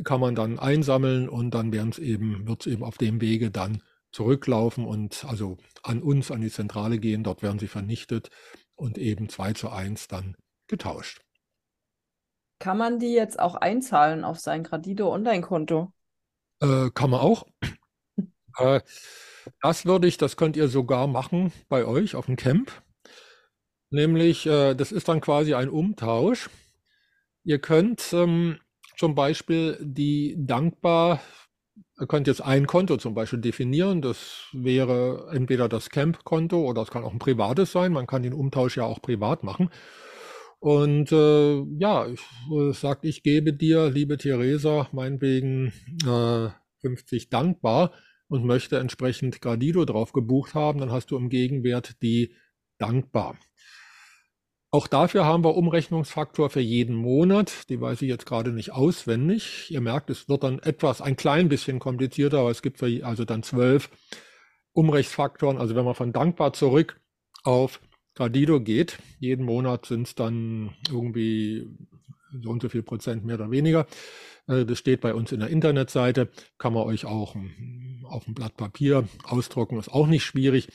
kann 0.04 0.20
man 0.20 0.34
dann 0.34 0.58
einsammeln 0.58 1.28
und 1.28 1.52
dann 1.52 1.72
werden 1.72 1.90
es 1.90 1.98
eben, 1.98 2.46
wird 2.46 2.66
es 2.66 2.72
eben 2.72 2.84
auf 2.84 2.98
dem 2.98 3.20
Wege 3.20 3.50
dann 3.50 3.82
zurücklaufen 4.12 4.84
und 4.84 5.24
also 5.24 5.58
an 5.82 6.02
uns, 6.02 6.30
an 6.30 6.40
die 6.40 6.50
Zentrale 6.50 6.98
gehen. 6.98 7.24
Dort 7.24 7.42
werden 7.42 7.58
sie 7.58 7.68
vernichtet 7.68 8.30
und 8.74 8.98
eben 8.98 9.28
2 9.28 9.54
zu 9.54 9.70
1 9.70 10.08
dann 10.08 10.36
getauscht. 10.68 11.22
Kann 12.62 12.78
man 12.78 13.00
die 13.00 13.12
jetzt 13.12 13.40
auch 13.40 13.56
einzahlen 13.56 14.22
auf 14.22 14.38
sein 14.38 14.62
Gradido 14.62 15.12
Online-Konto? 15.12 15.92
Äh, 16.60 16.90
kann 16.94 17.10
man 17.10 17.18
auch. 17.18 17.44
äh, 18.56 18.80
das 19.60 19.84
würde 19.84 20.06
ich, 20.06 20.16
das 20.16 20.36
könnt 20.36 20.56
ihr 20.56 20.68
sogar 20.68 21.08
machen 21.08 21.52
bei 21.68 21.84
euch 21.84 22.14
auf 22.14 22.26
dem 22.26 22.36
Camp. 22.36 22.70
Nämlich, 23.90 24.46
äh, 24.46 24.76
das 24.76 24.92
ist 24.92 25.08
dann 25.08 25.20
quasi 25.20 25.54
ein 25.54 25.70
Umtausch. 25.70 26.50
Ihr 27.42 27.58
könnt 27.58 28.12
ähm, 28.12 28.60
zum 28.96 29.16
Beispiel 29.16 29.76
die 29.80 30.36
dankbar, 30.38 31.20
ihr 31.98 32.06
könnt 32.06 32.28
jetzt 32.28 32.42
ein 32.42 32.68
Konto 32.68 32.96
zum 32.96 33.12
Beispiel 33.12 33.40
definieren. 33.40 34.02
Das 34.02 34.44
wäre 34.52 35.30
entweder 35.32 35.68
das 35.68 35.90
Camp-Konto 35.90 36.60
oder 36.60 36.82
es 36.82 36.92
kann 36.92 37.02
auch 37.02 37.12
ein 37.12 37.18
privates 37.18 37.72
sein. 37.72 37.90
Man 37.90 38.06
kann 38.06 38.22
den 38.22 38.34
Umtausch 38.34 38.76
ja 38.76 38.84
auch 38.84 39.02
privat 39.02 39.42
machen. 39.42 39.68
Und 40.62 41.10
äh, 41.10 41.60
ja, 41.76 42.06
ich 42.06 42.20
äh, 42.52 42.72
sagt, 42.72 43.04
ich 43.04 43.24
gebe 43.24 43.52
dir, 43.52 43.90
liebe 43.90 44.16
Theresa, 44.16 44.88
meinetwegen 44.92 45.72
äh, 46.06 46.50
50 46.82 47.30
dankbar 47.30 47.90
und 48.28 48.44
möchte 48.44 48.78
entsprechend 48.78 49.40
Gradido 49.40 49.84
drauf 49.84 50.12
gebucht 50.12 50.54
haben, 50.54 50.78
dann 50.78 50.92
hast 50.92 51.10
du 51.10 51.16
im 51.16 51.30
Gegenwert 51.30 52.00
die 52.00 52.36
dankbar. 52.78 53.36
Auch 54.70 54.86
dafür 54.86 55.24
haben 55.24 55.42
wir 55.42 55.56
Umrechnungsfaktor 55.56 56.48
für 56.48 56.60
jeden 56.60 56.94
Monat. 56.94 57.68
Die 57.68 57.80
weiß 57.80 58.00
ich 58.02 58.08
jetzt 58.08 58.26
gerade 58.26 58.52
nicht 58.52 58.70
auswendig. 58.70 59.68
Ihr 59.68 59.80
merkt, 59.80 60.10
es 60.10 60.28
wird 60.28 60.44
dann 60.44 60.60
etwas, 60.60 61.00
ein 61.00 61.16
klein 61.16 61.48
bisschen 61.48 61.80
komplizierter, 61.80 62.38
aber 62.38 62.52
es 62.52 62.62
gibt 62.62 62.78
für, 62.78 63.04
also 63.04 63.24
dann 63.24 63.42
zwölf 63.42 63.90
Umrechnungsfaktoren. 64.74 65.58
Also 65.58 65.74
wenn 65.74 65.84
man 65.84 65.96
von 65.96 66.12
dankbar 66.12 66.52
zurück 66.52 67.00
auf 67.42 67.80
Gradido 68.14 68.60
geht, 68.60 68.98
jeden 69.18 69.44
Monat 69.44 69.86
sind 69.86 70.06
es 70.06 70.14
dann 70.14 70.74
irgendwie 70.88 71.66
so 72.42 72.50
und 72.50 72.62
so 72.62 72.68
viel 72.68 72.82
Prozent 72.82 73.24
mehr 73.24 73.36
oder 73.36 73.50
weniger. 73.50 73.86
Äh, 74.46 74.64
das 74.64 74.78
steht 74.78 75.00
bei 75.00 75.14
uns 75.14 75.32
in 75.32 75.40
der 75.40 75.48
Internetseite, 75.48 76.28
kann 76.58 76.72
man 76.72 76.84
euch 76.84 77.04
auch 77.04 77.34
hm, 77.34 78.04
auf 78.08 78.26
ein 78.26 78.34
Blatt 78.34 78.56
Papier 78.56 79.08
ausdrucken, 79.24 79.78
ist 79.78 79.90
auch 79.90 80.06
nicht 80.06 80.24
schwierig. 80.24 80.68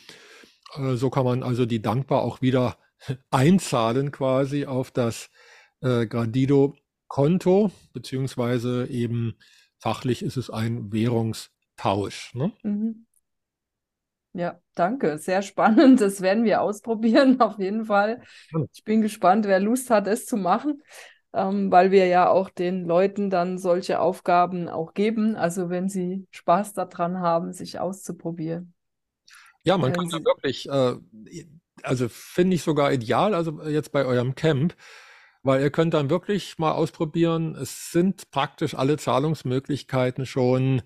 Äh, 0.76 0.95
so 0.95 1.10
kann 1.10 1.26
man 1.26 1.43
also 1.43 1.65
die 1.65 1.82
dankbar 1.82 2.21
auch 2.21 2.41
wieder 2.41 2.78
einzahlen 3.32 4.12
quasi 4.12 4.65
auf 4.65 4.91
das 4.91 5.30
äh, 5.82 6.08
Gradido-Konto, 6.08 7.71
beziehungsweise 7.93 8.88
eben 8.88 9.36
fachlich 9.80 10.23
ist 10.23 10.38
es 10.38 10.50
ein 10.50 10.91
Währungstausch. 10.91 12.34
Ne? 12.34 12.52
Mhm. 12.63 13.07
Ja, 14.33 14.59
danke. 14.75 15.17
Sehr 15.17 15.41
spannend. 15.41 15.99
Das 16.01 16.21
werden 16.21 16.43
wir 16.43 16.61
ausprobieren, 16.61 17.39
auf 17.41 17.57
jeden 17.59 17.85
Fall. 17.85 18.21
Ich 18.73 18.83
bin 18.83 19.01
gespannt, 19.01 19.45
wer 19.45 19.59
Lust 19.59 19.89
hat, 19.89 20.07
es 20.07 20.25
zu 20.25 20.37
machen 20.37 20.81
ähm, 21.37 21.71
weil 21.71 21.91
wir 21.91 22.07
ja 22.07 22.29
auch 22.29 22.49
den 22.49 22.85
Leuten 22.85 23.29
dann 23.29 23.57
solche 23.57 23.99
Aufgaben 23.99 24.67
auch 24.67 24.93
geben. 24.93 25.35
Also 25.35 25.69
wenn 25.69 25.87
sie 25.87 26.25
Spaß 26.31 26.73
daran 26.73 27.19
haben, 27.19 27.53
sich 27.53 27.79
auszuprobieren. 27.79 28.73
Ja, 29.63 29.77
man 29.77 29.93
kann 29.93 30.09
ja 30.09 30.23
wirklich, 30.23 30.67
äh, 30.69 30.95
also 31.83 32.07
finde 32.09 32.55
ich 32.55 32.63
sogar 32.63 32.91
ideal, 32.91 33.35
also 33.35 33.61
jetzt 33.63 33.91
bei 33.91 34.05
eurem 34.05 34.33
Camp, 34.33 34.75
weil 35.43 35.61
ihr 35.61 35.69
könnt 35.69 35.93
dann 35.93 36.09
wirklich 36.09 36.57
mal 36.57 36.71
ausprobieren. 36.71 37.55
Es 37.55 37.91
sind 37.91 38.31
praktisch 38.31 38.73
alle 38.73 38.97
Zahlungsmöglichkeiten 38.97 40.25
schon 40.25 40.81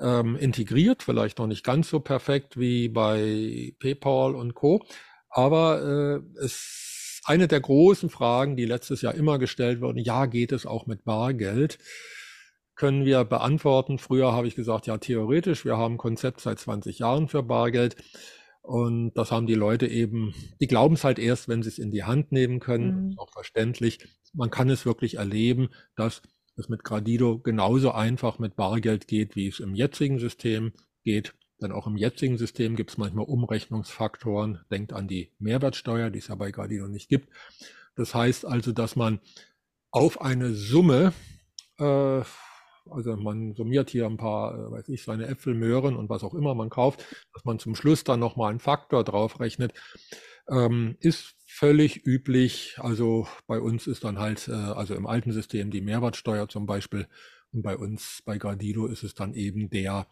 ähm, 0.00 0.36
integriert, 0.36 1.02
vielleicht 1.02 1.38
noch 1.38 1.46
nicht 1.46 1.64
ganz 1.64 1.88
so 1.88 2.00
perfekt 2.00 2.58
wie 2.58 2.88
bei 2.88 3.74
PayPal 3.78 4.34
und 4.34 4.54
Co. 4.54 4.84
Aber 5.30 6.22
äh, 6.22 6.42
es 6.44 7.20
eine 7.28 7.46
der 7.46 7.60
großen 7.60 8.08
Fragen, 8.08 8.56
die 8.56 8.64
letztes 8.64 9.02
Jahr 9.02 9.14
immer 9.14 9.38
gestellt 9.38 9.82
wurden, 9.82 9.98
ja, 9.98 10.24
geht 10.24 10.50
es 10.50 10.64
auch 10.64 10.86
mit 10.86 11.04
Bargeld? 11.04 11.78
Können 12.74 13.04
wir 13.04 13.24
beantworten. 13.24 13.98
Früher 13.98 14.32
habe 14.32 14.46
ich 14.46 14.54
gesagt, 14.54 14.86
ja, 14.86 14.96
theoretisch, 14.96 15.64
wir 15.66 15.76
haben 15.76 15.94
ein 15.94 15.98
Konzept 15.98 16.40
seit 16.40 16.58
20 16.58 17.00
Jahren 17.00 17.28
für 17.28 17.42
Bargeld. 17.42 17.96
Und 18.62 19.12
das 19.14 19.30
haben 19.30 19.46
die 19.46 19.54
Leute 19.54 19.86
eben, 19.86 20.34
die 20.60 20.66
glauben 20.66 20.94
es 20.94 21.04
halt 21.04 21.18
erst, 21.18 21.48
wenn 21.48 21.62
sie 21.62 21.68
es 21.68 21.78
in 21.78 21.90
die 21.90 22.04
Hand 22.04 22.32
nehmen 22.32 22.60
können. 22.60 23.10
Mhm. 23.10 23.18
Auch 23.18 23.30
verständlich. 23.30 23.98
Man 24.32 24.50
kann 24.50 24.70
es 24.70 24.86
wirklich 24.86 25.16
erleben, 25.16 25.68
dass 25.96 26.22
es 26.58 26.68
mit 26.68 26.84
Gradido 26.84 27.38
genauso 27.38 27.92
einfach 27.92 28.38
mit 28.38 28.56
Bargeld 28.56 29.06
geht, 29.06 29.36
wie 29.36 29.48
es 29.48 29.60
im 29.60 29.74
jetzigen 29.74 30.18
System 30.18 30.72
geht. 31.04 31.34
Denn 31.60 31.72
auch 31.72 31.86
im 31.86 31.96
jetzigen 31.96 32.38
System 32.38 32.76
gibt 32.76 32.90
es 32.90 32.98
manchmal 32.98 33.24
Umrechnungsfaktoren. 33.24 34.60
Denkt 34.70 34.92
an 34.92 35.08
die 35.08 35.32
Mehrwertsteuer, 35.38 36.10
die 36.10 36.20
es 36.20 36.28
ja 36.28 36.34
bei 36.36 36.50
Gradido 36.50 36.86
nicht 36.86 37.08
gibt. 37.08 37.28
Das 37.96 38.14
heißt 38.14 38.46
also, 38.46 38.72
dass 38.72 38.94
man 38.94 39.20
auf 39.90 40.20
eine 40.20 40.52
Summe, 40.54 41.12
äh, 41.78 42.22
also 42.90 43.16
man 43.16 43.54
summiert 43.54 43.90
hier 43.90 44.06
ein 44.06 44.16
paar, 44.16 44.54
äh, 44.54 44.70
weiß 44.70 44.88
ich, 44.88 45.02
seine 45.02 45.26
Äpfel, 45.26 45.54
Möhren 45.54 45.96
und 45.96 46.08
was 46.08 46.22
auch 46.22 46.34
immer 46.34 46.54
man 46.54 46.70
kauft, 46.70 47.04
dass 47.32 47.44
man 47.44 47.58
zum 47.58 47.74
Schluss 47.74 48.04
dann 48.04 48.20
nochmal 48.20 48.50
einen 48.50 48.60
Faktor 48.60 49.02
draufrechnet, 49.02 49.72
ähm, 50.48 50.96
ist 51.00 51.34
völlig 51.58 52.06
üblich. 52.06 52.76
Also 52.78 53.26
bei 53.46 53.58
uns 53.58 53.86
ist 53.86 54.04
dann 54.04 54.18
halt, 54.18 54.48
äh, 54.48 54.52
also 54.52 54.94
im 54.94 55.06
alten 55.06 55.32
System 55.32 55.70
die 55.70 55.80
Mehrwertsteuer 55.80 56.48
zum 56.48 56.66
Beispiel 56.66 57.08
und 57.52 57.62
bei 57.62 57.76
uns, 57.76 58.22
bei 58.24 58.38
Gradido 58.38 58.86
ist 58.86 59.02
es 59.02 59.14
dann 59.14 59.34
eben 59.34 59.68
der 59.68 60.06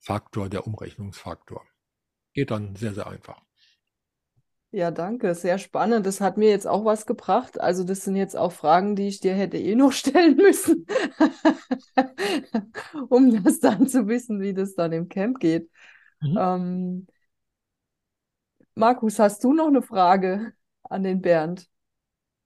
Faktor, 0.00 0.48
der 0.48 0.66
Umrechnungsfaktor. 0.66 1.64
Geht 2.34 2.50
dann 2.50 2.76
sehr, 2.76 2.92
sehr 2.92 3.06
einfach. 3.06 3.40
Ja, 4.70 4.90
danke. 4.90 5.34
Sehr 5.34 5.56
spannend. 5.56 6.04
Das 6.04 6.20
hat 6.20 6.36
mir 6.36 6.50
jetzt 6.50 6.66
auch 6.66 6.84
was 6.84 7.06
gebracht. 7.06 7.58
Also 7.58 7.84
das 7.84 8.02
sind 8.02 8.16
jetzt 8.16 8.36
auch 8.36 8.52
Fragen, 8.52 8.96
die 8.96 9.08
ich 9.08 9.20
dir 9.20 9.34
hätte 9.34 9.56
eh 9.56 9.74
noch 9.74 9.92
stellen 9.92 10.36
müssen, 10.36 10.86
um 13.08 13.42
das 13.42 13.60
dann 13.60 13.88
zu 13.88 14.06
wissen, 14.06 14.42
wie 14.42 14.52
das 14.52 14.74
dann 14.74 14.92
im 14.92 15.08
Camp 15.08 15.38
geht. 15.40 15.70
Mhm. 16.20 16.36
Ähm, 16.38 17.06
Markus, 18.74 19.18
hast 19.18 19.42
du 19.42 19.54
noch 19.54 19.68
eine 19.68 19.82
Frage 19.82 20.52
an 20.84 21.02
den 21.02 21.20
Bernd? 21.20 21.68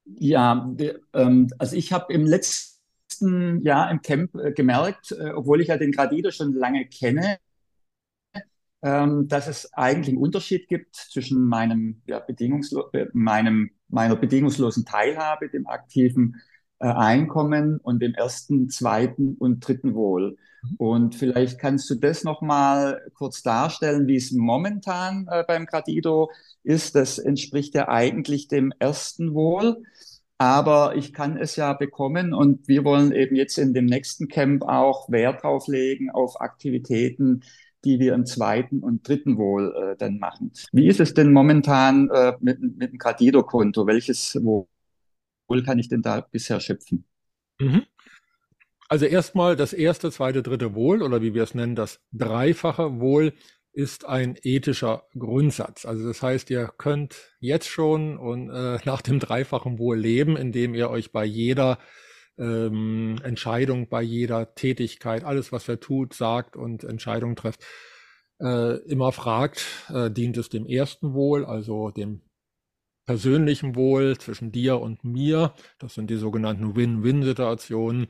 Ja, 0.05 0.75
ähm, 1.13 1.49
also 1.59 1.77
ich 1.77 1.93
habe 1.93 2.13
im 2.13 2.27
letzten 2.27 3.63
Jahr 3.63 3.91
im 3.91 4.03
Camp 4.03 4.35
äh, 4.35 4.53
gemerkt, 4.53 5.13
äh, 5.13 5.31
obwohl 5.31 5.61
ich 5.61 5.69
ja 5.69 5.77
den 5.77 5.93
Gradido 5.93 6.31
schon 6.31 6.55
lange 6.55 6.87
kenne, 6.87 7.39
ähm, 8.83 9.29
dass 9.29 9.47
es 9.47 9.73
eigentlich 9.75 10.09
einen 10.09 10.23
Unterschied 10.23 10.69
gibt 10.69 10.97
zwischen 10.97 11.47
meinem, 11.47 12.03
ja, 12.07 12.19
bedingungslo 12.19 12.91
äh, 12.93 13.07
meinem, 13.13 13.71
meiner 13.89 14.17
bedingungslosen 14.17 14.85
Teilhabe, 14.85 15.49
dem 15.49 15.67
aktiven 15.69 16.41
Einkommen 16.89 17.79
und 17.83 18.01
dem 18.03 18.15
ersten, 18.15 18.69
zweiten 18.71 19.35
und 19.39 19.67
dritten 19.67 19.95
Wohl. 19.95 20.37
Mhm. 20.63 20.77
Und 20.77 21.15
vielleicht 21.15 21.59
kannst 21.59 21.89
du 21.91 21.95
das 21.95 22.25
nochmal 22.25 23.01
kurz 23.15 23.43
darstellen, 23.43 24.07
wie 24.07 24.17
es 24.17 24.33
momentan 24.33 25.29
äh, 25.31 25.45
beim 25.47 25.67
Gradido 25.67 26.31
ist. 26.63 26.95
Das 26.95 27.19
entspricht 27.19 27.75
ja 27.75 27.89
eigentlich 27.89 28.49
dem 28.49 28.73
ersten 28.79 29.35
Wohl. 29.35 29.83
Aber 30.39 30.97
ich 30.97 31.13
kann 31.13 31.37
es 31.37 31.55
ja 31.55 31.73
bekommen 31.73 32.35
und 32.35 32.67
wir 32.67 32.83
wollen 32.83 33.13
eben 33.13 33.37
jetzt 33.37 33.59
in 33.59 33.75
dem 33.75 33.87
nächsten 33.87 34.27
Camp 34.27 34.65
auch 34.65 35.09
Wert 35.09 35.45
drauf 35.45 35.69
legen 35.69 36.11
auf 36.11 36.41
Aktivitäten, 36.41 37.43
die 37.85 38.01
wir 38.01 38.15
im 38.15 38.27
zweiten 38.27 38.81
und 38.81 39.07
dritten 39.07 39.39
Wohl 39.39 39.73
äh, 39.77 39.97
dann 39.97 40.19
machen. 40.19 40.51
Wie 40.73 40.89
ist 40.89 40.99
es 40.99 41.15
denn 41.15 41.33
momentan 41.33 42.11
äh, 42.11 42.33
mit, 42.41 42.61
mit 42.61 42.91
dem 42.91 42.99
Gradido-Konto? 42.99 43.87
Welches 43.87 44.37
Wohl 44.43 44.67
kann 45.65 45.79
ich 45.79 45.89
denn 45.89 46.03
da 46.03 46.21
bisher 46.21 46.61
schöpfen? 46.61 47.05
Mhm. 47.59 47.83
Also 48.89 49.07
erstmal 49.07 49.57
das 49.57 49.73
erste, 49.73 50.11
zweite, 50.11 50.43
dritte 50.43 50.75
Wohl 50.75 51.03
oder 51.03 51.23
wie 51.23 51.35
wir 51.35 51.43
es 51.43 51.55
nennen, 51.55 51.75
das 51.75 52.01
dreifache 52.13 53.01
Wohl 53.01 53.33
ist 53.73 54.05
ein 54.05 54.37
ethischer 54.43 55.05
Grundsatz. 55.19 55.87
Also 55.87 56.07
das 56.07 56.23
heißt, 56.23 56.51
ihr 56.51 56.71
könnt 56.77 57.33
jetzt 57.41 57.69
schon 57.69 58.19
und 58.19 58.51
äh, 58.51 58.79
nach 58.85 59.03
dem 59.03 59.19
dreifachen 59.19 59.79
Wohl 59.79 59.99
leben, 59.99 60.37
indem 60.37 60.75
ihr 60.75 60.91
euch 60.91 61.13
bei 61.13 61.25
jeder 61.25 61.79
ähm, 62.39 63.17
Entscheidung 63.23 63.89
bei 63.89 64.03
jeder 64.03 64.55
Tätigkeit, 64.55 65.25
alles, 65.25 65.53
was 65.53 65.69
er 65.69 65.81
tut, 65.81 66.15
sagt 66.15 66.57
und 66.57 66.85
Entscheidungen 66.85 67.37
trifft, 67.37 67.65
äh, 68.41 68.77
immer 68.89 69.13
fragt, 69.13 69.65
äh, 69.89 70.11
dient 70.11 70.37
es 70.37 70.49
dem 70.49 70.67
ersten 70.67 71.15
Wohl, 71.15 71.45
also 71.45 71.91
dem 71.91 72.23
persönlichen 73.07 73.75
Wohl 73.75 74.19
zwischen 74.19 74.53
dir 74.53 74.81
und 74.81 75.05
mir. 75.05 75.55
Das 75.79 75.95
sind 75.95 76.11
die 76.11 76.17
sogenannten 76.17 76.77
Win-Win-Situationen. 76.77 78.07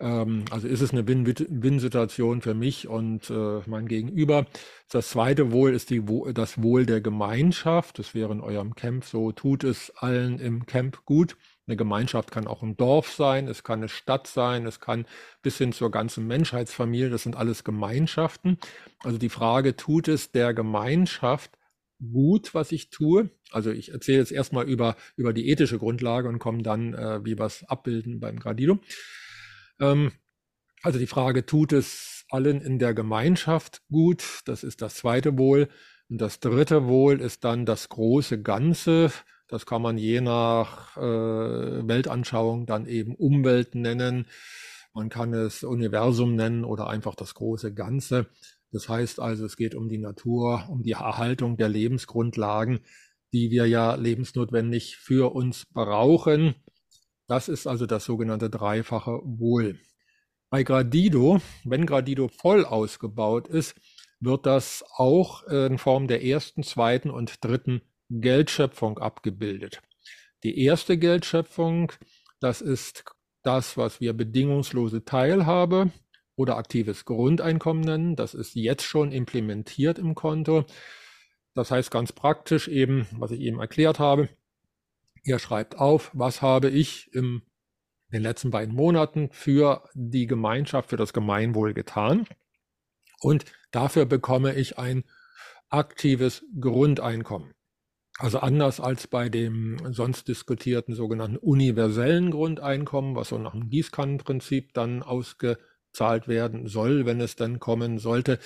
Ähm, 0.00 0.44
also 0.50 0.68
ist 0.68 0.80
es 0.80 0.92
eine 0.92 1.06
Win-Win-Situation 1.06 2.42
für 2.42 2.54
mich 2.54 2.88
und 2.88 3.30
äh, 3.30 3.60
mein 3.66 3.86
Gegenüber. 3.86 4.46
Das 4.90 5.10
zweite 5.10 5.52
Wohl 5.52 5.72
ist 5.74 5.90
die, 5.90 6.02
das 6.34 6.62
Wohl 6.62 6.86
der 6.86 7.00
Gemeinschaft. 7.00 7.98
Das 7.98 8.14
wäre 8.14 8.32
in 8.32 8.40
eurem 8.40 8.74
Camp 8.74 9.04
so. 9.04 9.32
Tut 9.32 9.64
es 9.64 9.90
allen 9.96 10.38
im 10.38 10.66
Camp 10.66 11.04
gut. 11.04 11.36
Eine 11.68 11.76
Gemeinschaft 11.76 12.32
kann 12.32 12.48
auch 12.48 12.62
ein 12.62 12.76
Dorf 12.76 13.12
sein, 13.12 13.46
es 13.46 13.62
kann 13.62 13.78
eine 13.78 13.88
Stadt 13.88 14.26
sein, 14.26 14.66
es 14.66 14.80
kann 14.80 15.06
bis 15.42 15.58
hin 15.58 15.72
zur 15.72 15.92
ganzen 15.92 16.26
Menschheitsfamilie, 16.26 17.08
das 17.08 17.22
sind 17.22 17.36
alles 17.36 17.62
Gemeinschaften. 17.62 18.58
Also 19.04 19.16
die 19.16 19.28
Frage, 19.28 19.76
tut 19.76 20.08
es 20.08 20.32
der 20.32 20.54
Gemeinschaft 20.54 21.52
gut, 22.10 22.54
was 22.54 22.72
ich 22.72 22.90
tue? 22.90 23.30
Also 23.50 23.70
ich 23.70 23.92
erzähle 23.92 24.18
jetzt 24.18 24.32
erstmal 24.32 24.68
über, 24.68 24.96
über 25.16 25.32
die 25.32 25.48
ethische 25.48 25.78
Grundlage 25.78 26.28
und 26.28 26.38
komme 26.38 26.62
dann, 26.62 26.94
äh, 26.94 27.24
wie 27.24 27.38
wir 27.38 27.46
es 27.46 27.64
abbilden 27.64 28.20
beim 28.20 28.38
Gradido. 28.38 28.78
Ähm, 29.80 30.12
also 30.82 30.98
die 30.98 31.06
Frage, 31.06 31.46
tut 31.46 31.72
es 31.72 32.24
allen 32.28 32.60
in 32.60 32.78
der 32.78 32.94
Gemeinschaft 32.94 33.82
gut? 33.88 34.40
Das 34.46 34.64
ist 34.64 34.82
das 34.82 34.96
zweite 34.96 35.38
Wohl. 35.38 35.68
Und 36.08 36.20
das 36.20 36.40
dritte 36.40 36.86
Wohl 36.88 37.20
ist 37.20 37.44
dann 37.44 37.66
das 37.66 37.88
große 37.88 38.42
Ganze. 38.42 39.12
Das 39.48 39.66
kann 39.66 39.82
man 39.82 39.98
je 39.98 40.20
nach 40.20 40.96
äh, 40.96 41.00
Weltanschauung 41.00 42.66
dann 42.66 42.86
eben 42.86 43.14
Umwelt 43.14 43.74
nennen. 43.74 44.26
Man 44.94 45.08
kann 45.08 45.32
es 45.32 45.62
Universum 45.62 46.34
nennen 46.34 46.64
oder 46.64 46.88
einfach 46.88 47.14
das 47.14 47.34
große 47.34 47.72
Ganze. 47.72 48.26
Das 48.72 48.88
heißt 48.88 49.20
also, 49.20 49.44
es 49.44 49.56
geht 49.56 49.74
um 49.74 49.88
die 49.88 49.98
Natur, 49.98 50.66
um 50.68 50.82
die 50.82 50.92
Erhaltung 50.92 51.56
der 51.56 51.68
Lebensgrundlagen, 51.68 52.80
die 53.32 53.50
wir 53.50 53.66
ja 53.66 53.94
lebensnotwendig 53.94 54.96
für 54.96 55.34
uns 55.34 55.66
brauchen. 55.66 56.54
Das 57.28 57.48
ist 57.48 57.66
also 57.66 57.86
das 57.86 58.04
sogenannte 58.04 58.50
dreifache 58.50 59.20
Wohl. 59.24 59.78
Bei 60.50 60.64
Gradido, 60.64 61.40
wenn 61.64 61.86
Gradido 61.86 62.28
voll 62.28 62.64
ausgebaut 62.64 63.48
ist, 63.48 63.74
wird 64.20 64.46
das 64.46 64.84
auch 64.96 65.42
in 65.44 65.78
Form 65.78 66.08
der 66.08 66.24
ersten, 66.24 66.62
zweiten 66.62 67.10
und 67.10 67.44
dritten 67.44 67.82
Geldschöpfung 68.10 68.98
abgebildet. 68.98 69.80
Die 70.44 70.62
erste 70.62 70.98
Geldschöpfung, 70.98 71.92
das 72.40 72.60
ist 72.60 73.04
das, 73.42 73.76
was 73.76 74.00
wir 74.00 74.12
bedingungslose 74.12 75.04
Teilhabe 75.04 75.90
oder 76.36 76.56
aktives 76.56 77.04
Grundeinkommen 77.04 77.82
nennen. 77.82 78.16
Das 78.16 78.34
ist 78.34 78.54
jetzt 78.54 78.84
schon 78.84 79.12
implementiert 79.12 79.98
im 79.98 80.14
Konto. 80.14 80.64
Das 81.54 81.70
heißt 81.70 81.90
ganz 81.90 82.12
praktisch 82.12 82.68
eben, 82.68 83.06
was 83.12 83.30
ich 83.30 83.40
eben 83.40 83.60
erklärt 83.60 83.98
habe. 83.98 84.28
Ihr 85.24 85.38
schreibt 85.38 85.78
auf, 85.78 86.10
was 86.14 86.42
habe 86.42 86.70
ich 86.70 87.12
im, 87.12 87.42
in 88.08 88.18
den 88.18 88.22
letzten 88.22 88.50
beiden 88.50 88.74
Monaten 88.74 89.28
für 89.30 89.88
die 89.94 90.26
Gemeinschaft, 90.26 90.90
für 90.90 90.96
das 90.96 91.12
Gemeinwohl 91.12 91.74
getan. 91.74 92.26
Und 93.20 93.44
dafür 93.70 94.06
bekomme 94.06 94.54
ich 94.54 94.78
ein 94.78 95.04
aktives 95.68 96.44
Grundeinkommen. 96.58 97.54
Also 98.18 98.40
anders 98.40 98.78
als 98.78 99.06
bei 99.06 99.28
dem 99.28 99.78
sonst 99.92 100.28
diskutierten 100.28 100.94
sogenannten 100.94 101.38
universellen 101.38 102.30
Grundeinkommen, 102.30 103.16
was 103.16 103.28
so 103.28 103.38
nach 103.38 103.52
dem 103.52 103.70
Gießkannenprinzip 103.70 104.74
dann 104.74 105.02
ausgezahlt 105.92 106.28
werden 106.28 106.66
soll, 106.66 107.06
wenn 107.06 107.20
es 107.20 107.36
dann 107.36 107.58
kommen 107.58 107.98
sollte, 107.98 108.38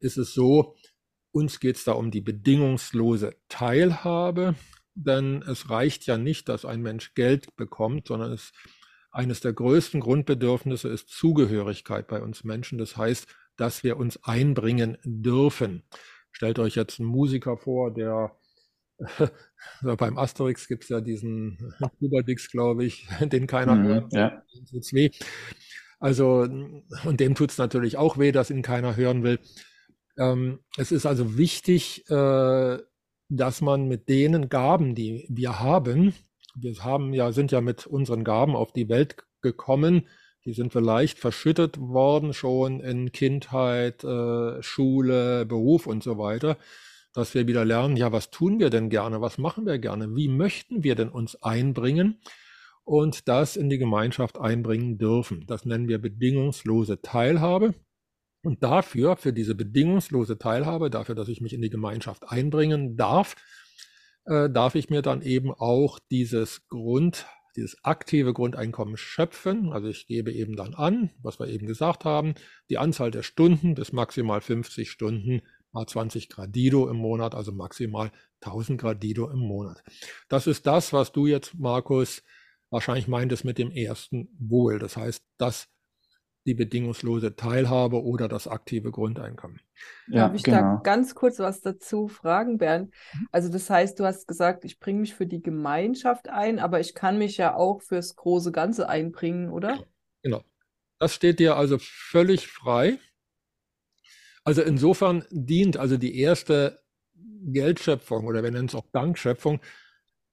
ist 0.00 0.18
es 0.18 0.34
so, 0.34 0.76
uns 1.32 1.60
geht 1.60 1.76
es 1.76 1.84
da 1.84 1.92
um 1.92 2.10
die 2.10 2.20
bedingungslose 2.20 3.34
Teilhabe, 3.48 4.54
denn 4.94 5.42
es 5.42 5.70
reicht 5.70 6.06
ja 6.06 6.18
nicht, 6.18 6.48
dass 6.48 6.64
ein 6.64 6.82
Mensch 6.82 7.14
Geld 7.14 7.56
bekommt, 7.56 8.08
sondern 8.08 8.32
es 8.32 8.52
eines 9.10 9.40
der 9.40 9.54
größten 9.54 10.00
Grundbedürfnisse 10.00 10.88
ist 10.88 11.08
Zugehörigkeit 11.08 12.06
bei 12.06 12.20
uns 12.20 12.44
Menschen. 12.44 12.76
Das 12.76 12.98
heißt, 12.98 13.26
dass 13.56 13.82
wir 13.82 13.96
uns 13.96 14.22
einbringen 14.24 14.98
dürfen. 15.04 15.82
Stellt 16.32 16.58
euch 16.58 16.74
jetzt 16.74 17.00
einen 17.00 17.08
Musiker 17.08 17.56
vor, 17.56 17.94
der 17.94 18.36
beim 19.98 20.18
Asterix 20.18 20.68
gibt 20.68 20.84
es 20.84 20.90
ja 20.90 21.00
diesen 21.00 21.74
Überdix, 22.00 22.50
glaube 22.50 22.84
ich, 22.84 23.08
den 23.20 23.46
keiner 23.46 23.74
mhm, 23.74 23.84
hört. 23.84 24.12
Ja. 24.12 24.42
Also, 25.98 26.46
und 27.04 27.20
dem 27.20 27.34
tut 27.34 27.50
es 27.50 27.58
natürlich 27.58 27.96
auch 27.96 28.18
weh, 28.18 28.32
dass 28.32 28.50
ihn 28.50 28.62
keiner 28.62 28.96
hören 28.96 29.22
will. 29.22 29.38
Ähm, 30.18 30.60
es 30.76 30.92
ist 30.92 31.06
also 31.06 31.36
wichtig, 31.36 32.08
äh, 32.10 32.78
dass 33.28 33.60
man 33.60 33.88
mit 33.88 34.08
denen 34.08 34.48
Gaben, 34.48 34.94
die 34.94 35.26
wir 35.28 35.60
haben, 35.60 36.14
wir 36.54 36.74
haben 36.82 37.12
ja, 37.12 37.32
sind 37.32 37.52
ja 37.52 37.60
mit 37.60 37.86
unseren 37.86 38.24
Gaben 38.24 38.56
auf 38.56 38.72
die 38.72 38.88
Welt 38.88 39.16
gekommen, 39.42 40.08
die 40.44 40.52
sind 40.52 40.72
vielleicht 40.72 41.18
verschüttet 41.18 41.78
worden 41.78 42.32
schon 42.32 42.80
in 42.80 43.12
Kindheit, 43.12 44.04
äh, 44.04 44.62
Schule, 44.62 45.44
Beruf 45.44 45.86
und 45.86 46.02
so 46.02 46.18
weiter 46.18 46.56
dass 47.16 47.34
wir 47.34 47.46
wieder 47.46 47.64
lernen, 47.64 47.96
ja, 47.96 48.12
was 48.12 48.30
tun 48.30 48.60
wir 48.60 48.68
denn 48.68 48.90
gerne, 48.90 49.22
was 49.22 49.38
machen 49.38 49.64
wir 49.64 49.78
gerne, 49.78 50.14
wie 50.14 50.28
möchten 50.28 50.84
wir 50.84 50.94
denn 50.94 51.08
uns 51.08 51.42
einbringen? 51.42 52.20
Und 52.86 53.26
das 53.26 53.56
in 53.56 53.68
die 53.68 53.78
Gemeinschaft 53.78 54.38
einbringen 54.38 54.96
dürfen. 54.96 55.44
Das 55.48 55.64
nennen 55.64 55.88
wir 55.88 55.98
bedingungslose 55.98 57.02
Teilhabe. 57.02 57.74
Und 58.44 58.62
dafür, 58.62 59.16
für 59.16 59.32
diese 59.32 59.56
bedingungslose 59.56 60.38
Teilhabe, 60.38 60.88
dafür, 60.88 61.16
dass 61.16 61.26
ich 61.26 61.40
mich 61.40 61.52
in 61.52 61.62
die 61.62 61.68
Gemeinschaft 61.68 62.30
einbringen 62.30 62.96
darf, 62.96 63.34
äh, 64.24 64.48
darf 64.48 64.76
ich 64.76 64.88
mir 64.88 65.02
dann 65.02 65.20
eben 65.20 65.52
auch 65.52 65.98
dieses 66.12 66.68
Grund, 66.68 67.26
dieses 67.56 67.76
aktive 67.82 68.32
Grundeinkommen 68.32 68.96
schöpfen. 68.96 69.72
Also 69.72 69.88
ich 69.88 70.06
gebe 70.06 70.32
eben 70.32 70.54
dann 70.54 70.74
an, 70.74 71.10
was 71.20 71.40
wir 71.40 71.48
eben 71.48 71.66
gesagt 71.66 72.04
haben, 72.04 72.34
die 72.70 72.78
Anzahl 72.78 73.10
der 73.10 73.24
Stunden 73.24 73.74
bis 73.74 73.92
maximal 73.92 74.40
50 74.40 74.88
Stunden 74.88 75.42
mal 75.72 75.88
20 75.88 76.28
Gradido 76.28 76.88
im 76.88 76.96
Monat, 76.96 77.34
also 77.34 77.50
maximal 77.50 78.12
1000 78.42 78.80
Gradido 78.80 79.28
im 79.28 79.40
Monat. 79.40 79.82
Das 80.28 80.46
ist 80.46 80.68
das, 80.68 80.92
was 80.92 81.10
du 81.10 81.26
jetzt, 81.26 81.54
Markus, 81.58 82.22
wahrscheinlich 82.70 83.08
meintest 83.08 83.44
mit 83.44 83.58
dem 83.58 83.70
ersten 83.70 84.28
Wohl. 84.38 84.78
Das 84.78 84.96
heißt, 84.96 85.22
das 85.38 85.68
die 86.46 86.54
bedingungslose 86.54 87.34
Teilhabe 87.34 88.02
oder 88.04 88.28
das 88.28 88.46
aktive 88.46 88.92
Grundeinkommen. 88.92 89.60
Ja, 90.06 90.28
Darf 90.28 90.36
ich 90.36 90.44
genau. 90.44 90.58
da 90.58 90.80
ganz 90.82 91.14
kurz 91.16 91.40
was 91.40 91.60
dazu 91.60 92.06
fragen, 92.06 92.56
Bernd? 92.58 92.94
Mhm. 93.14 93.28
Also 93.32 93.48
das 93.48 93.68
heißt, 93.68 93.98
du 93.98 94.04
hast 94.04 94.28
gesagt, 94.28 94.64
ich 94.64 94.78
bringe 94.78 95.00
mich 95.00 95.14
für 95.14 95.26
die 95.26 95.42
Gemeinschaft 95.42 96.28
ein, 96.28 96.60
aber 96.60 96.78
ich 96.78 96.94
kann 96.94 97.18
mich 97.18 97.36
ja 97.36 97.54
auch 97.54 97.82
fürs 97.82 98.14
große 98.14 98.52
Ganze 98.52 98.88
einbringen, 98.88 99.50
oder? 99.50 99.84
Genau. 100.22 100.42
Das 101.00 101.14
steht 101.14 101.40
dir 101.40 101.56
also 101.56 101.78
völlig 101.78 102.46
frei. 102.46 102.98
Also 104.44 104.62
insofern 104.62 105.24
dient 105.30 105.76
also 105.76 105.96
die 105.96 106.18
erste 106.20 106.80
Geldschöpfung 107.42 108.24
oder 108.24 108.44
wir 108.44 108.52
nennen 108.52 108.68
es 108.68 108.74
auch 108.76 108.86
Dankschöpfung 108.92 109.60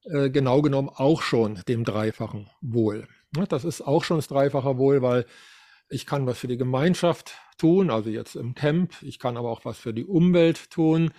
äh, 0.06 0.30
genau 0.30 0.62
genommen 0.62 0.90
auch 0.90 1.22
schon 1.22 1.62
dem 1.68 1.84
dreifachen 1.84 2.50
Wohl. 2.62 3.08
Das 3.50 3.66
ist 3.66 3.82
auch 3.82 4.04
schon 4.04 4.18
das 4.18 4.28
dreifache 4.28 4.78
Wohl, 4.78 5.02
weil 5.02 5.26
ich 5.90 6.06
kann 6.06 6.26
was 6.26 6.40
für 6.40 6.48
die 6.48 6.58
Gemeinschaft 6.58 7.36
tun, 7.58 7.90
also 7.90 8.10
jetzt 8.10 8.36
im 8.36 8.56
Camp. 8.56 8.94
Ich 9.02 9.20
kann 9.20 9.38
aber 9.38 9.50
auch 9.50 9.66
was 9.66 9.78
für 9.78 9.94
die 9.94 10.06
Umwelt 10.06 10.70
tun. 10.70 11.12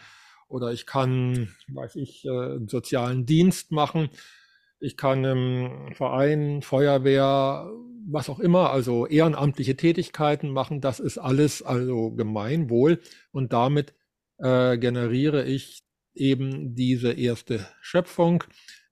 Oder 0.48 0.72
ich 0.72 0.86
kann, 0.86 1.54
weiß 1.68 1.96
ich, 1.96 2.24
äh, 2.24 2.28
einen 2.28 2.68
sozialen 2.68 3.26
Dienst 3.26 3.72
machen. 3.72 4.10
Ich 4.80 4.96
kann 4.96 5.24
im 5.24 5.94
Verein, 5.94 6.62
Feuerwehr, 6.62 7.70
was 8.06 8.28
auch 8.28 8.38
immer, 8.38 8.70
also 8.70 9.06
ehrenamtliche 9.06 9.76
Tätigkeiten 9.76 10.50
machen. 10.50 10.80
Das 10.80 11.00
ist 11.00 11.18
alles 11.18 11.62
also 11.62 12.10
Gemeinwohl. 12.10 13.00
Und 13.32 13.52
damit 13.52 13.94
äh, 14.38 14.76
generiere 14.76 15.44
ich 15.44 15.82
eben 16.14 16.74
diese 16.74 17.12
erste 17.12 17.66
Schöpfung, 17.80 18.44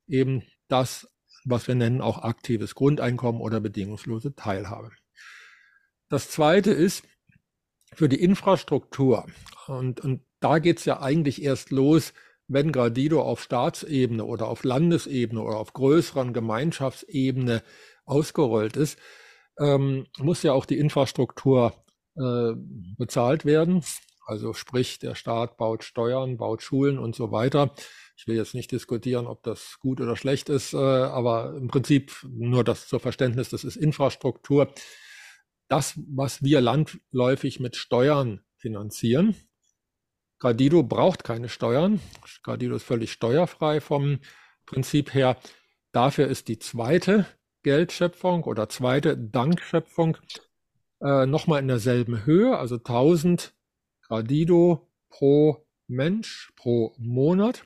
eben 0.06 0.42
das, 0.68 1.08
was 1.44 1.68
wir 1.68 1.74
nennen 1.74 2.00
auch 2.00 2.22
aktives 2.22 2.74
Grundeinkommen 2.74 3.40
oder 3.40 3.60
bedingungslose 3.60 4.34
Teilhabe. 4.34 4.90
Das 6.08 6.30
zweite 6.30 6.72
ist 6.72 7.04
für 7.94 8.08
die 8.08 8.22
Infrastruktur. 8.22 9.26
Und, 9.66 10.00
und 10.00 10.22
da 10.40 10.58
geht 10.58 10.78
es 10.78 10.84
ja 10.84 11.00
eigentlich 11.00 11.42
erst 11.42 11.70
los, 11.70 12.12
wenn 12.48 12.72
Gradido 12.72 13.22
auf 13.22 13.42
Staatsebene 13.42 14.24
oder 14.24 14.48
auf 14.48 14.64
Landesebene 14.64 15.40
oder 15.40 15.56
auf 15.56 15.72
größeren 15.72 16.32
Gemeinschaftsebene 16.32 17.62
ausgerollt 18.04 18.76
ist, 18.76 18.98
ähm, 19.58 20.06
muss 20.18 20.42
ja 20.42 20.52
auch 20.52 20.66
die 20.66 20.78
Infrastruktur 20.78 21.72
äh, 22.16 22.52
bezahlt 22.98 23.44
werden. 23.44 23.82
Also 24.24 24.52
sprich, 24.52 24.98
der 24.98 25.14
Staat 25.14 25.56
baut 25.56 25.84
Steuern, 25.84 26.36
baut 26.36 26.62
Schulen 26.62 26.98
und 26.98 27.16
so 27.16 27.32
weiter. 27.32 27.74
Ich 28.16 28.26
will 28.26 28.36
jetzt 28.36 28.54
nicht 28.54 28.70
diskutieren, 28.70 29.26
ob 29.26 29.42
das 29.42 29.78
gut 29.80 30.00
oder 30.00 30.16
schlecht 30.16 30.48
ist, 30.48 30.74
äh, 30.74 30.76
aber 30.76 31.54
im 31.56 31.68
Prinzip 31.68 32.12
nur 32.28 32.62
das 32.62 32.86
zur 32.86 33.00
Verständnis, 33.00 33.48
das 33.48 33.64
ist 33.64 33.76
Infrastruktur 33.76 34.72
das, 35.72 35.98
was 36.06 36.42
wir 36.42 36.60
landläufig 36.60 37.58
mit 37.58 37.76
Steuern 37.76 38.40
finanzieren. 38.58 39.34
Gradido 40.38 40.82
braucht 40.82 41.24
keine 41.24 41.48
Steuern. 41.48 41.98
Gradido 42.42 42.76
ist 42.76 42.82
völlig 42.82 43.10
steuerfrei 43.10 43.80
vom 43.80 44.18
Prinzip 44.66 45.14
her. 45.14 45.38
Dafür 45.90 46.26
ist 46.28 46.48
die 46.48 46.58
zweite 46.58 47.24
Geldschöpfung 47.62 48.44
oder 48.44 48.68
zweite 48.68 49.16
Dankschöpfung 49.16 50.18
äh, 51.00 51.24
nochmal 51.24 51.60
in 51.60 51.68
derselben 51.68 52.26
Höhe, 52.26 52.58
also 52.58 52.74
1000 52.74 53.54
Gradido 54.12 54.90
pro 55.08 55.66
Mensch 55.88 56.52
pro 56.56 56.94
Monat. 56.98 57.64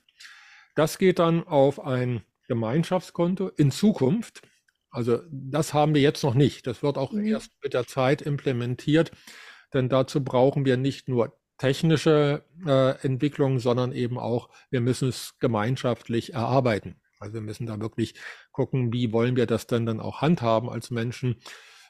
Das 0.76 0.96
geht 0.96 1.18
dann 1.18 1.42
auf 1.42 1.84
ein 1.84 2.22
Gemeinschaftskonto 2.46 3.48
in 3.48 3.72
Zukunft. 3.72 4.42
Also 4.88 5.22
das 5.28 5.74
haben 5.74 5.92
wir 5.92 6.02
jetzt 6.02 6.22
noch 6.22 6.34
nicht. 6.34 6.68
Das 6.68 6.84
wird 6.84 6.98
auch 6.98 7.10
mhm. 7.10 7.26
erst 7.26 7.50
mit 7.64 7.74
der 7.74 7.88
Zeit 7.88 8.22
implementiert, 8.22 9.10
denn 9.74 9.88
dazu 9.88 10.22
brauchen 10.22 10.64
wir 10.64 10.76
nicht 10.76 11.08
nur 11.08 11.36
technische 11.58 12.44
äh, 12.64 12.90
Entwicklung, 13.04 13.58
sondern 13.58 13.90
eben 13.90 14.16
auch, 14.16 14.48
wir 14.70 14.80
müssen 14.80 15.08
es 15.08 15.34
gemeinschaftlich 15.40 16.34
erarbeiten. 16.34 17.00
Also 17.18 17.34
wir 17.34 17.40
müssen 17.40 17.66
da 17.66 17.80
wirklich 17.80 18.14
gucken, 18.52 18.92
wie 18.92 19.12
wollen 19.12 19.34
wir 19.34 19.46
das 19.46 19.66
denn 19.66 19.84
dann 19.84 19.98
auch 19.98 20.20
handhaben 20.20 20.68
als 20.68 20.92
Menschen. 20.92 21.40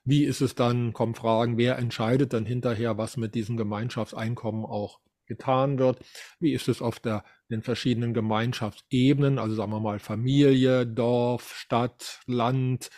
Wie 0.06 0.24
ist 0.24 0.40
es 0.40 0.54
dann, 0.54 0.92
kommen 0.92 1.16
Fragen, 1.16 1.58
wer 1.58 1.78
entscheidet 1.78 2.32
dann 2.32 2.46
hinterher, 2.46 2.96
was 2.96 3.16
mit 3.16 3.34
diesem 3.34 3.56
Gemeinschaftseinkommen 3.56 4.64
auch 4.64 5.00
getan 5.26 5.80
wird? 5.80 5.98
Wie 6.38 6.52
ist 6.52 6.68
es 6.68 6.80
auf 6.80 7.00
der, 7.00 7.24
den 7.50 7.60
verschiedenen 7.60 8.14
Gemeinschaftsebenen, 8.14 9.40
also 9.40 9.56
sagen 9.56 9.72
wir 9.72 9.80
mal 9.80 9.98
Familie, 9.98 10.86
Dorf, 10.86 11.52
Stadt, 11.56 12.20
Land, 12.26 12.88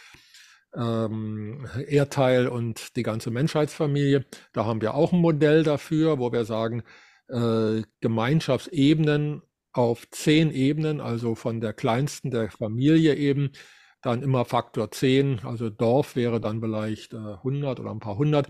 ähm, 0.76 1.66
Erdteil 1.86 2.46
und 2.46 2.94
die 2.96 3.02
ganze 3.02 3.30
Menschheitsfamilie. 3.30 4.26
Da 4.52 4.66
haben 4.66 4.82
wir 4.82 4.92
auch 4.92 5.12
ein 5.12 5.20
Modell 5.20 5.62
dafür, 5.62 6.18
wo 6.18 6.30
wir 6.30 6.44
sagen, 6.44 6.82
äh, 7.28 7.82
Gemeinschaftsebenen 8.00 9.40
auf 9.72 10.10
zehn 10.10 10.50
Ebenen, 10.50 11.00
also 11.00 11.34
von 11.34 11.62
der 11.62 11.72
kleinsten 11.72 12.30
der 12.30 12.50
Familie 12.50 13.14
eben, 13.14 13.52
dann 14.02 14.22
immer 14.22 14.44
Faktor 14.44 14.90
10, 14.90 15.40
also 15.44 15.70
Dorf 15.70 16.16
wäre 16.16 16.40
dann 16.40 16.61
vielleicht 16.61 17.14
äh, 17.14 17.16
100 17.16 17.80
oder 17.80 17.90
ein 17.90 18.00
paar 18.00 18.16
hundert 18.16 18.48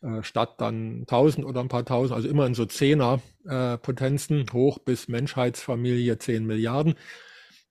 äh, 0.00 0.22
Stadt 0.22 0.60
dann 0.60 1.00
1000 1.02 1.44
oder 1.44 1.60
ein 1.60 1.68
paar 1.68 1.84
tausend, 1.84 2.16
also 2.16 2.28
immer 2.28 2.46
in 2.46 2.54
so 2.54 2.64
Zehner 2.66 3.20
äh, 3.46 3.76
Potenzen 3.78 4.46
hoch 4.52 4.78
bis 4.78 5.08
Menschheitsfamilie 5.08 6.18
10 6.18 6.46
Milliarden. 6.46 6.94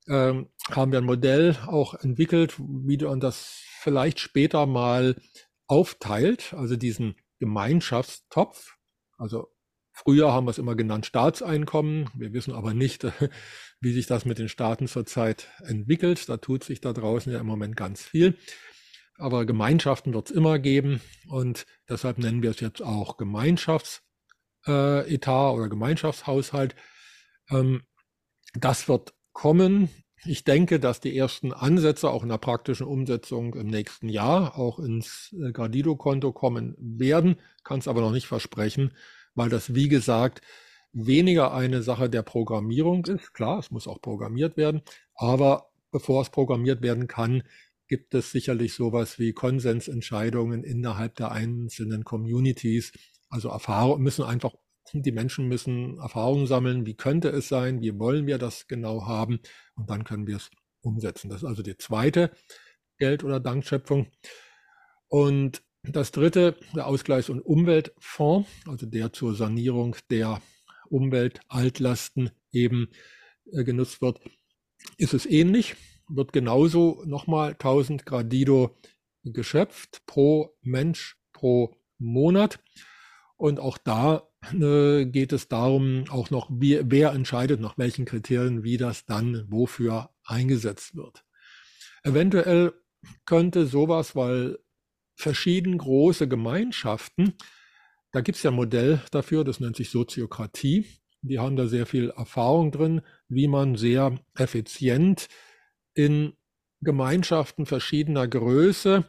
Ähm, 0.08 0.48
haben 0.70 0.92
wir 0.92 0.98
ein 1.00 1.04
Modell 1.04 1.56
auch 1.66 1.94
entwickelt, 1.94 2.54
wie 2.58 2.96
man 2.98 3.20
das 3.20 3.62
vielleicht 3.80 4.20
später 4.20 4.66
mal 4.66 5.16
aufteilt, 5.66 6.54
also 6.54 6.76
diesen 6.76 7.16
Gemeinschaftstopf. 7.38 8.76
Also 9.18 9.48
früher 10.04 10.32
haben 10.32 10.46
wir 10.46 10.50
es 10.50 10.58
immer 10.58 10.74
genannt 10.74 11.06
Staatseinkommen. 11.06 12.08
Wir 12.14 12.32
wissen 12.32 12.52
aber 12.52 12.74
nicht, 12.74 13.06
wie 13.80 13.92
sich 13.92 14.06
das 14.06 14.24
mit 14.24 14.38
den 14.38 14.48
Staaten 14.48 14.88
zurzeit 14.88 15.48
entwickelt. 15.64 16.28
Da 16.28 16.36
tut 16.36 16.64
sich 16.64 16.80
da 16.80 16.92
draußen 16.92 17.32
ja 17.32 17.40
im 17.40 17.46
Moment 17.46 17.76
ganz 17.76 18.02
viel 18.02 18.36
aber 19.18 19.44
Gemeinschaften 19.44 20.14
wird 20.14 20.30
es 20.30 20.36
immer 20.36 20.58
geben 20.58 21.00
und 21.26 21.66
deshalb 21.88 22.18
nennen 22.18 22.42
wir 22.42 22.50
es 22.50 22.60
jetzt 22.60 22.80
auch 22.80 23.16
Gemeinschaftsetat 23.16 24.02
äh, 24.66 25.54
oder 25.56 25.68
Gemeinschaftshaushalt. 25.68 26.76
Ähm, 27.50 27.82
das 28.54 28.88
wird 28.88 29.14
kommen. 29.32 29.90
Ich 30.24 30.44
denke, 30.44 30.80
dass 30.80 31.00
die 31.00 31.16
ersten 31.16 31.52
Ansätze 31.52 32.10
auch 32.10 32.22
in 32.22 32.28
der 32.28 32.38
praktischen 32.38 32.86
Umsetzung 32.86 33.54
im 33.54 33.66
nächsten 33.66 34.08
Jahr 34.08 34.56
auch 34.56 34.78
ins 34.78 35.34
äh, 35.38 35.52
Gradido-Konto 35.52 36.32
kommen 36.32 36.74
werden, 36.78 37.36
kann 37.64 37.80
es 37.80 37.88
aber 37.88 38.00
noch 38.00 38.12
nicht 38.12 38.26
versprechen, 38.26 38.94
weil 39.38 39.48
das, 39.48 39.74
wie 39.74 39.88
gesagt, 39.88 40.42
weniger 40.92 41.54
eine 41.54 41.82
Sache 41.82 42.10
der 42.10 42.22
Programmierung 42.22 43.06
ist. 43.06 43.32
Klar, 43.34 43.60
es 43.60 43.70
muss 43.70 43.86
auch 43.86 44.00
programmiert 44.02 44.56
werden, 44.56 44.82
aber 45.14 45.70
bevor 45.90 46.22
es 46.22 46.30
programmiert 46.30 46.82
werden 46.82 47.06
kann, 47.06 47.42
gibt 47.86 48.14
es 48.14 48.32
sicherlich 48.32 48.74
sowas 48.74 49.18
wie 49.18 49.32
Konsensentscheidungen 49.32 50.62
innerhalb 50.64 51.14
der 51.14 51.30
einzelnen 51.32 52.04
Communities. 52.04 52.92
Also 53.30 53.48
Erfahrungen 53.48 54.02
müssen 54.02 54.24
einfach, 54.24 54.54
die 54.92 55.12
Menschen 55.12 55.48
müssen 55.48 55.98
Erfahrungen 55.98 56.46
sammeln. 56.46 56.84
Wie 56.84 56.96
könnte 56.96 57.28
es 57.28 57.48
sein? 57.48 57.80
Wie 57.80 57.98
wollen 57.98 58.26
wir 58.26 58.38
das 58.38 58.66
genau 58.66 59.06
haben? 59.06 59.40
Und 59.74 59.88
dann 59.88 60.04
können 60.04 60.26
wir 60.26 60.36
es 60.36 60.50
umsetzen. 60.82 61.30
Das 61.30 61.42
ist 61.42 61.48
also 61.48 61.62
die 61.62 61.76
zweite 61.76 62.30
Geld- 62.98 63.24
oder 63.24 63.40
Dankschöpfung. 63.40 64.08
Und 65.08 65.62
das 65.82 66.10
dritte, 66.10 66.56
der 66.74 66.86
Ausgleichs- 66.86 67.30
und 67.30 67.40
Umweltfonds, 67.40 68.48
also 68.66 68.86
der 68.86 69.12
zur 69.12 69.34
Sanierung 69.34 69.96
der 70.10 70.42
Umweltaltlasten 70.88 72.30
eben 72.52 72.88
äh, 73.52 73.64
genutzt 73.64 74.00
wird, 74.00 74.20
ist 74.96 75.14
es 75.14 75.26
ähnlich 75.26 75.76
wird 76.08 76.32
genauso 76.32 77.02
nochmal 77.06 77.52
1000 77.52 78.06
Gradido 78.06 78.76
geschöpft 79.24 80.02
pro 80.06 80.56
Mensch 80.62 81.16
pro 81.32 81.76
Monat. 81.98 82.60
Und 83.36 83.60
auch 83.60 83.78
da 83.78 84.28
äh, 84.52 85.04
geht 85.04 85.32
es 85.32 85.48
darum, 85.48 86.04
auch 86.08 86.30
noch, 86.30 86.48
wie, 86.50 86.80
wer 86.84 87.12
entscheidet, 87.12 87.60
nach 87.60 87.78
welchen 87.78 88.04
Kriterien, 88.04 88.64
wie 88.64 88.76
das 88.76 89.04
dann 89.04 89.44
wofür 89.48 90.10
eingesetzt 90.24 90.96
wird. 90.96 91.24
Eventuell 92.02 92.72
könnte 93.26 93.66
sowas, 93.66 94.16
weil 94.16 94.58
verschieden 95.18 95.76
große 95.78 96.28
Gemeinschaften, 96.28 97.34
da 98.12 98.20
gibt 98.20 98.36
es 98.36 98.42
ja 98.42 98.50
ein 98.50 98.56
Modell 98.56 99.02
dafür, 99.10 99.44
das 99.44 99.60
nennt 99.60 99.76
sich 99.76 99.90
Soziokratie. 99.90 100.86
Die 101.20 101.38
haben 101.38 101.56
da 101.56 101.66
sehr 101.66 101.84
viel 101.84 102.10
Erfahrung 102.10 102.70
drin, 102.70 103.02
wie 103.28 103.48
man 103.48 103.76
sehr 103.76 104.18
effizient 104.36 105.28
in 105.94 106.32
Gemeinschaften 106.80 107.66
verschiedener 107.66 108.28
Größe 108.28 109.04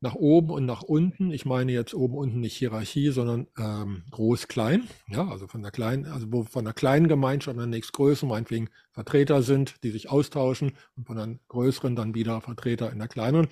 nach 0.00 0.14
oben 0.14 0.50
und 0.50 0.64
nach 0.64 0.82
unten. 0.82 1.32
Ich 1.32 1.44
meine 1.44 1.72
jetzt 1.72 1.92
oben 1.92 2.14
unten 2.16 2.40
nicht 2.40 2.56
Hierarchie, 2.56 3.10
sondern 3.10 3.48
ähm, 3.58 4.04
groß-klein. 4.12 4.88
Ja, 5.08 5.28
also 5.28 5.48
von 5.48 5.62
der 5.62 5.72
kleinen, 5.72 6.06
also 6.06 6.28
wo 6.30 6.44
von 6.44 6.64
der 6.64 6.74
kleinen 6.74 7.08
Gemeinschaft 7.08 7.56
an 7.56 7.58
der 7.58 7.66
nächstgrößeren 7.66 8.28
meinetwegen 8.28 8.70
Vertreter 8.92 9.42
sind, 9.42 9.82
die 9.82 9.90
sich 9.90 10.08
austauschen 10.08 10.76
und 10.96 11.06
von 11.06 11.16
der 11.16 11.38
größeren 11.48 11.96
dann 11.96 12.14
wieder 12.14 12.40
Vertreter 12.40 12.92
in 12.92 13.00
der 13.00 13.08
kleineren. 13.08 13.48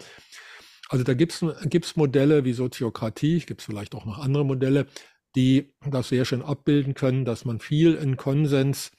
Also 0.88 1.04
da 1.04 1.14
gibt 1.14 1.32
es 1.32 1.96
Modelle 1.96 2.44
wie 2.44 2.52
Soziokratie, 2.52 3.40
gibt 3.40 3.60
es 3.60 3.66
vielleicht 3.66 3.94
auch 3.94 4.04
noch 4.04 4.18
andere 4.18 4.44
Modelle, 4.44 4.86
die 5.34 5.74
das 5.90 6.08
sehr 6.08 6.24
schön 6.24 6.42
abbilden 6.42 6.94
können, 6.94 7.24
dass 7.24 7.44
man 7.44 7.60
viel 7.60 7.94
in 7.94 8.16
Konsensbildung 8.16 8.90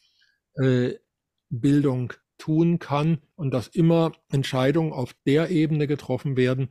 äh, 2.11 2.15
tun 2.37 2.79
kann 2.79 3.19
und 3.35 3.51
dass 3.51 3.67
immer 3.67 4.11
Entscheidungen 4.29 4.91
auf 4.91 5.15
der 5.25 5.49
Ebene 5.49 5.87
getroffen 5.87 6.37
werden, 6.37 6.69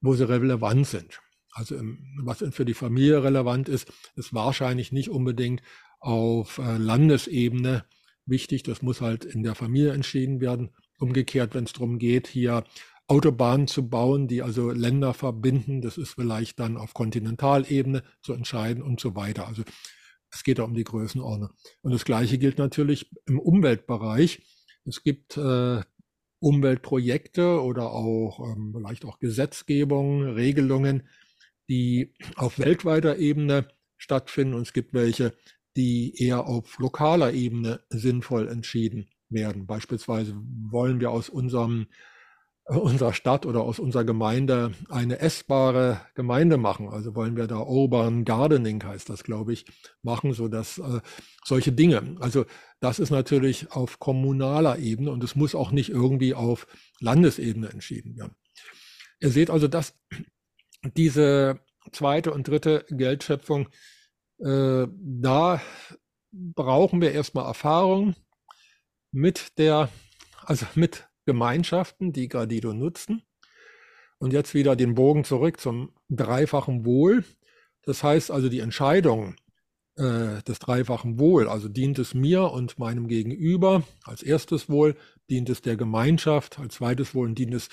wo 0.00 0.14
sie 0.14 0.28
relevant 0.28 0.86
sind. 0.86 1.20
Also 1.52 1.80
was 2.22 2.44
für 2.50 2.64
die 2.64 2.74
Familie 2.74 3.22
relevant 3.22 3.68
ist, 3.68 3.92
ist 4.16 4.34
wahrscheinlich 4.34 4.92
nicht 4.92 5.10
unbedingt 5.10 5.62
auf 6.00 6.58
äh, 6.58 6.76
Landesebene 6.76 7.84
wichtig. 8.26 8.62
Das 8.62 8.82
muss 8.82 9.00
halt 9.00 9.24
in 9.24 9.42
der 9.42 9.54
Familie 9.54 9.92
entschieden 9.92 10.40
werden. 10.40 10.70
Umgekehrt, 10.98 11.54
wenn 11.54 11.64
es 11.64 11.72
darum 11.72 11.98
geht, 11.98 12.26
hier 12.26 12.64
Autobahnen 13.08 13.66
zu 13.66 13.88
bauen, 13.88 14.28
die 14.28 14.42
also 14.42 14.70
Länder 14.70 15.14
verbinden, 15.14 15.80
das 15.80 15.96
ist 15.96 16.12
vielleicht 16.14 16.60
dann 16.60 16.76
auf 16.76 16.92
Kontinentalebene 16.92 18.02
zu 18.22 18.34
entscheiden 18.34 18.82
und 18.82 19.00
so 19.00 19.16
weiter. 19.16 19.48
Also 19.48 19.62
es 20.30 20.44
geht 20.44 20.58
da 20.58 20.64
um 20.64 20.74
die 20.74 20.84
Größenordnung. 20.84 21.50
Und 21.80 21.92
das 21.92 22.04
Gleiche 22.04 22.36
gilt 22.36 22.58
natürlich 22.58 23.10
im 23.26 23.38
Umweltbereich. 23.40 24.42
Es 24.84 25.02
gibt 25.02 25.38
äh, 25.38 25.80
Umweltprojekte 26.40 27.62
oder 27.62 27.92
auch 27.92 28.40
ähm, 28.40 28.74
vielleicht 28.76 29.06
auch 29.06 29.18
Gesetzgebungen, 29.18 30.34
Regelungen, 30.34 31.08
die 31.68 32.14
auf 32.36 32.58
weltweiter 32.58 33.16
Ebene 33.16 33.68
stattfinden 33.96 34.54
und 34.54 34.62
es 34.62 34.72
gibt 34.74 34.92
welche, 34.92 35.34
die 35.76 36.14
eher 36.22 36.46
auf 36.46 36.78
lokaler 36.78 37.32
Ebene 37.32 37.80
sinnvoll 37.88 38.48
entschieden 38.48 39.08
werden. 39.30 39.66
Beispielsweise 39.66 40.34
wollen 40.70 41.00
wir 41.00 41.10
aus 41.10 41.28
unserem 41.28 41.86
unserer 42.68 43.14
Stadt 43.14 43.46
oder 43.46 43.62
aus 43.62 43.78
unserer 43.78 44.04
Gemeinde 44.04 44.72
eine 44.90 45.20
essbare 45.20 46.02
Gemeinde 46.14 46.58
machen. 46.58 46.88
Also 46.88 47.14
wollen 47.14 47.36
wir 47.36 47.46
da 47.46 47.60
Urban 47.60 48.24
Gardening 48.24 48.84
heißt 48.84 49.08
das, 49.08 49.24
glaube 49.24 49.54
ich, 49.54 49.64
machen, 50.02 50.34
so 50.34 50.48
dass 50.48 50.78
äh, 50.78 51.00
solche 51.44 51.72
Dinge. 51.72 52.16
Also 52.20 52.44
das 52.80 52.98
ist 52.98 53.10
natürlich 53.10 53.72
auf 53.72 53.98
kommunaler 53.98 54.78
Ebene 54.78 55.10
und 55.10 55.24
es 55.24 55.34
muss 55.34 55.54
auch 55.54 55.70
nicht 55.70 55.88
irgendwie 55.88 56.34
auf 56.34 56.66
Landesebene 57.00 57.70
entschieden 57.70 58.16
werden. 58.16 58.36
Ihr 59.20 59.30
seht 59.30 59.50
also, 59.50 59.66
dass 59.66 59.94
diese 60.94 61.60
zweite 61.90 62.32
und 62.32 62.46
dritte 62.46 62.84
Geldschöpfung, 62.90 63.68
äh, 64.40 64.86
da 64.92 65.60
brauchen 66.30 67.00
wir 67.00 67.12
erstmal 67.12 67.46
Erfahrung 67.46 68.14
mit 69.10 69.58
der, 69.58 69.88
also 70.44 70.66
mit 70.74 71.07
Gemeinschaften, 71.28 72.14
die 72.14 72.26
Gradido 72.26 72.72
nutzen. 72.72 73.22
Und 74.16 74.32
jetzt 74.32 74.54
wieder 74.54 74.76
den 74.76 74.94
Bogen 74.94 75.24
zurück 75.24 75.60
zum 75.60 75.92
dreifachen 76.08 76.86
Wohl. 76.86 77.22
Das 77.82 78.02
heißt 78.02 78.30
also 78.30 78.48
die 78.48 78.60
Entscheidung 78.60 79.36
äh, 79.96 80.42
des 80.42 80.58
dreifachen 80.58 81.18
Wohl, 81.18 81.46
also 81.46 81.68
dient 81.68 81.98
es 81.98 82.14
mir 82.14 82.50
und 82.50 82.78
meinem 82.78 83.08
Gegenüber 83.08 83.82
als 84.04 84.22
erstes 84.22 84.70
Wohl, 84.70 84.96
dient 85.28 85.50
es 85.50 85.60
der 85.60 85.76
Gemeinschaft 85.76 86.58
als 86.58 86.76
zweites 86.76 87.14
Wohl 87.14 87.26
und 87.28 87.38
dient 87.38 87.52
es 87.52 87.68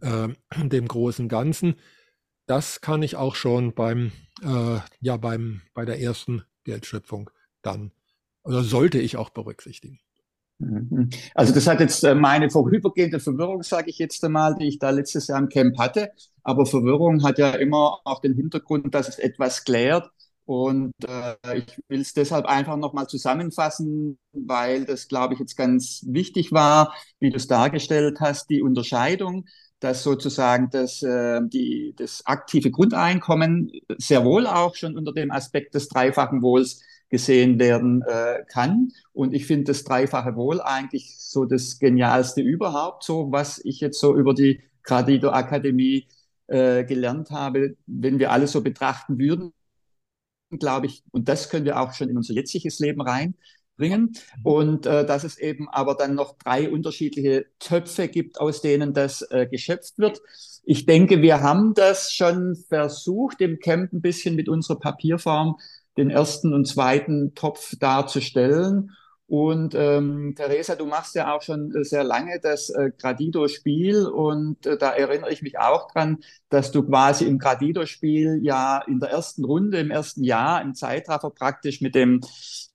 äh, 0.00 0.28
dem 0.64 0.88
großen 0.88 1.28
Ganzen. 1.28 1.74
Das 2.46 2.80
kann 2.80 3.02
ich 3.02 3.16
auch 3.16 3.34
schon 3.34 3.74
beim, 3.74 4.12
äh, 4.42 4.78
ja, 5.00 5.18
beim, 5.18 5.60
bei 5.74 5.84
der 5.84 6.00
ersten 6.00 6.42
Geldschöpfung 6.64 7.28
dann, 7.60 7.92
oder 8.44 8.62
sollte 8.62 8.98
ich 8.98 9.18
auch 9.18 9.28
berücksichtigen. 9.28 10.00
Mhm. 10.64 11.10
Also 11.34 11.54
das 11.54 11.66
hat 11.66 11.80
jetzt 11.80 12.02
äh, 12.04 12.14
meine 12.14 12.50
vorübergehende 12.50 13.20
Verwirrung, 13.20 13.62
sage 13.62 13.90
ich 13.90 13.98
jetzt 13.98 14.24
einmal, 14.24 14.54
die 14.56 14.68
ich 14.68 14.78
da 14.78 14.90
letztes 14.90 15.26
Jahr 15.28 15.38
im 15.38 15.48
Camp 15.48 15.78
hatte. 15.78 16.10
Aber 16.42 16.66
Verwirrung 16.66 17.22
hat 17.22 17.38
ja 17.38 17.50
immer 17.50 18.00
auch 18.04 18.20
den 18.20 18.34
Hintergrund, 18.34 18.94
dass 18.94 19.08
es 19.08 19.18
etwas 19.18 19.64
klärt. 19.64 20.10
Und 20.46 20.92
äh, 21.06 21.58
ich 21.58 21.80
will 21.88 22.02
es 22.02 22.12
deshalb 22.12 22.44
einfach 22.44 22.76
nochmal 22.76 23.06
zusammenfassen, 23.06 24.18
weil 24.32 24.84
das, 24.84 25.08
glaube 25.08 25.34
ich, 25.34 25.40
jetzt 25.40 25.56
ganz 25.56 26.04
wichtig 26.06 26.52
war, 26.52 26.94
wie 27.18 27.30
du 27.30 27.36
es 27.36 27.46
dargestellt 27.46 28.18
hast, 28.20 28.50
die 28.50 28.60
Unterscheidung, 28.60 29.46
dass 29.80 30.02
sozusagen 30.02 30.68
das, 30.70 31.02
äh, 31.02 31.40
die, 31.46 31.94
das 31.96 32.26
aktive 32.26 32.70
Grundeinkommen 32.70 33.72
sehr 33.96 34.24
wohl 34.24 34.46
auch 34.46 34.74
schon 34.74 34.98
unter 34.98 35.12
dem 35.12 35.30
Aspekt 35.30 35.74
des 35.74 35.88
dreifachen 35.88 36.42
Wohls 36.42 36.82
gesehen 37.14 37.60
werden 37.60 38.02
äh, 38.02 38.42
kann. 38.48 38.90
Und 39.12 39.34
ich 39.34 39.46
finde 39.46 39.66
das 39.66 39.84
dreifache 39.84 40.34
Wohl 40.34 40.60
eigentlich 40.60 41.16
so 41.20 41.44
das 41.44 41.78
Genialste 41.78 42.42
überhaupt, 42.42 43.04
so 43.04 43.30
was 43.30 43.64
ich 43.64 43.78
jetzt 43.78 44.00
so 44.00 44.16
über 44.16 44.34
die 44.34 44.60
Gradido 44.82 45.30
Akademie 45.30 46.08
äh, 46.48 46.82
gelernt 46.82 47.30
habe. 47.30 47.76
Wenn 47.86 48.18
wir 48.18 48.32
alles 48.32 48.50
so 48.50 48.62
betrachten 48.62 49.20
würden, 49.20 49.52
glaube 50.58 50.86
ich, 50.86 51.04
und 51.12 51.28
das 51.28 51.50
können 51.50 51.64
wir 51.66 51.78
auch 51.78 51.92
schon 51.92 52.08
in 52.08 52.16
unser 52.16 52.34
jetziges 52.34 52.80
Leben 52.80 53.00
reinbringen. 53.00 54.16
Und 54.42 54.84
äh, 54.86 55.06
dass 55.06 55.22
es 55.22 55.38
eben 55.38 55.68
aber 55.68 55.94
dann 55.94 56.16
noch 56.16 56.36
drei 56.36 56.68
unterschiedliche 56.68 57.46
Töpfe 57.60 58.08
gibt, 58.08 58.40
aus 58.40 58.60
denen 58.60 58.92
das 58.92 59.22
äh, 59.30 59.46
geschöpft 59.48 59.98
wird. 59.98 60.20
Ich 60.64 60.84
denke, 60.84 61.22
wir 61.22 61.42
haben 61.42 61.74
das 61.74 62.12
schon 62.12 62.56
versucht 62.56 63.40
im 63.40 63.60
Camp 63.60 63.92
ein 63.92 64.00
bisschen 64.00 64.34
mit 64.34 64.48
unserer 64.48 64.80
Papierform 64.80 65.58
den 65.96 66.10
ersten 66.10 66.52
und 66.52 66.66
zweiten 66.66 67.34
Topf 67.34 67.76
darzustellen. 67.78 68.90
Und 69.26 69.74
ähm, 69.74 70.34
Theresa, 70.36 70.76
du 70.76 70.84
machst 70.84 71.14
ja 71.14 71.34
auch 71.34 71.40
schon 71.40 71.72
sehr 71.82 72.04
lange 72.04 72.40
das 72.42 72.68
äh, 72.68 72.90
Gradido-Spiel 72.96 74.06
und 74.06 74.66
äh, 74.66 74.76
da 74.76 74.90
erinnere 74.90 75.32
ich 75.32 75.40
mich 75.40 75.58
auch 75.58 75.90
dran, 75.90 76.18
dass 76.50 76.72
du 76.72 76.82
quasi 76.82 77.24
im 77.24 77.38
Gradido-Spiel 77.38 78.40
ja 78.42 78.82
in 78.86 79.00
der 79.00 79.10
ersten 79.10 79.44
Runde, 79.46 79.78
im 79.78 79.90
ersten 79.90 80.24
Jahr, 80.24 80.60
im 80.60 80.74
Zeitraffer 80.74 81.30
praktisch 81.30 81.80
mit 81.80 81.94
dem 81.94 82.20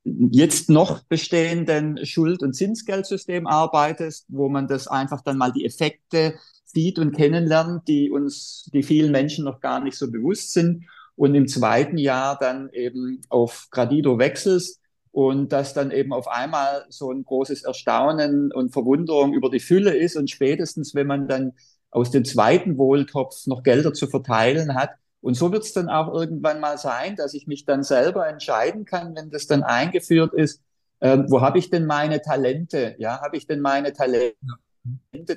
jetzt 0.04 0.72
noch 0.72 1.04
bestehenden 1.04 2.04
Schuld- 2.06 2.42
und 2.42 2.54
Zinsgeldsystem 2.54 3.46
arbeitest, 3.46 4.26
wo 4.30 4.50
man 4.50 4.68
das 4.68 4.88
einfach 4.88 5.22
dann 5.22 5.38
mal 5.38 5.52
die 5.52 5.66
Effekte 5.66 6.34
sieht 6.66 6.98
und 6.98 7.16
kennenlernt, 7.16 7.88
die 7.88 8.10
uns, 8.10 8.70
die 8.74 8.82
vielen 8.84 9.12
Menschen 9.12 9.46
noch 9.46 9.60
gar 9.60 9.84
nicht 9.84 9.98
so 9.98 10.10
bewusst 10.10 10.54
sind 10.54 10.86
und 11.20 11.36
im 11.36 11.50
zweiten 11.50 11.98
Jahr 11.98 12.40
dann 12.40 12.70
eben 12.72 13.20
auf 13.28 13.68
Gradido 13.72 14.20
wechselst 14.20 14.80
und 15.12 15.52
dass 15.52 15.74
dann 15.74 15.92
eben 15.92 16.14
auf 16.14 16.30
einmal 16.30 16.86
so 16.88 17.12
ein 17.12 17.26
großes 17.26 17.64
Erstaunen 17.64 18.54
und 18.54 18.72
Verwunderung 18.72 19.34
über 19.34 19.50
die 19.50 19.60
Fülle 19.60 19.98
ist 19.98 20.16
und 20.16 20.30
spätestens, 20.30 20.96
wenn 20.96 21.08
man 21.08 21.28
dann 21.28 21.52
aus 21.92 22.10
dem 22.12 22.24
zweiten 22.24 22.78
Wohltopf 22.78 23.48
noch 23.48 23.64
Gelder 23.64 23.94
zu 23.94 24.08
verteilen 24.08 24.76
hat. 24.76 24.92
Und 25.20 25.34
so 25.34 25.52
wird 25.52 25.64
es 25.64 25.74
dann 25.74 25.90
auch 25.90 26.14
irgendwann 26.14 26.62
mal 26.62 26.78
sein, 26.78 27.18
dass 27.18 27.34
ich 27.34 27.48
mich 27.48 27.66
dann 27.66 27.84
selber 27.84 28.26
entscheiden 28.26 28.86
kann, 28.86 29.14
wenn 29.14 29.30
das 29.30 29.46
dann 29.46 29.64
eingeführt 29.64 30.34
ist, 30.34 30.62
äh, 31.02 31.18
wo 31.28 31.42
habe 31.42 31.60
ich 31.60 31.70
denn 31.70 31.86
meine 31.86 32.22
Talente? 32.22 32.96
Ja, 32.98 33.20
habe 33.22 33.36
ich 33.36 33.46
denn 33.46 33.60
meine 33.60 33.92
Talente? 33.92 34.38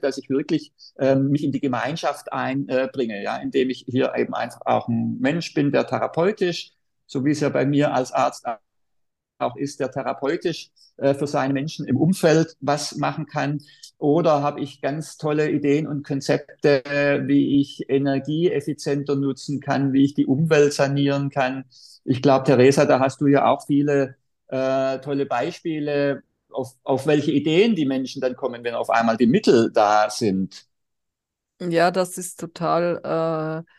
Dass 0.01 0.19
ich 0.19 0.31
wirklich 0.31 0.73
ähm, 0.99 1.29
mich 1.29 1.45
in 1.45 1.53
die 1.53 1.61
Gemeinschaft 1.61 2.33
einbringe, 2.33 3.23
ja, 3.23 3.37
indem 3.37 3.71
ich 3.71 3.85
hier 3.88 4.15
eben 4.17 4.35
einfach 4.35 4.62
auch 4.65 4.88
ein 4.88 5.19
Mensch 5.21 5.55
bin, 5.55 5.73
der 5.73 5.87
therapeutisch, 5.87 6.73
so 7.07 7.25
wie 7.25 7.31
es 7.33 7.41
ja 7.41 7.49
bei 7.49 7.67
mir 7.67 7.95
als 7.95 8.12
Arzt 8.12 8.47
auch 9.38 9.57
ist, 9.57 9.81
der 9.81 9.91
therapeutisch 9.91 10.70
äh, 10.97 11.14
für 11.14 11.26
seine 11.26 11.53
Menschen 11.53 11.87
im 11.87 11.97
Umfeld 11.97 12.57
was 12.61 12.97
machen 12.97 13.26
kann. 13.26 13.61
Oder 13.99 14.43
habe 14.43 14.61
ich 14.61 14.81
ganz 14.81 15.16
tolle 15.16 15.51
Ideen 15.51 15.87
und 15.87 16.05
Konzepte, 16.05 16.83
wie 17.26 17.61
ich 17.61 17.89
Energie 17.89 18.51
effizienter 18.51 19.16
nutzen 19.16 19.61
kann, 19.61 19.93
wie 19.93 20.05
ich 20.05 20.14
die 20.14 20.26
Umwelt 20.26 20.72
sanieren 20.72 21.31
kann. 21.31 21.64
Ich 22.05 22.22
glaube, 22.22 22.45
Theresa, 22.45 22.85
da 22.85 22.99
hast 23.01 23.20
du 23.20 23.26
ja 23.26 23.47
auch 23.47 23.66
viele 23.66 24.16
äh, 24.49 24.99
tolle 24.99 25.26
Beispiele, 25.26 26.22
auf, 26.53 26.76
auf 26.84 27.07
welche 27.07 27.32
Ideen 27.32 27.74
die 27.76 27.86
Menschen 27.86 28.20
dann 28.20 28.36
kommen, 28.36 28.64
wenn 28.64 28.74
auf 28.74 28.90
einmal 28.90 29.16
die 29.16 29.26
Mittel 29.26 29.70
da 29.72 30.11
sind. 30.11 30.66
Ja, 31.61 31.90
das 31.90 32.18
ist 32.18 32.40
total 32.40 33.64
äh, 33.66 33.70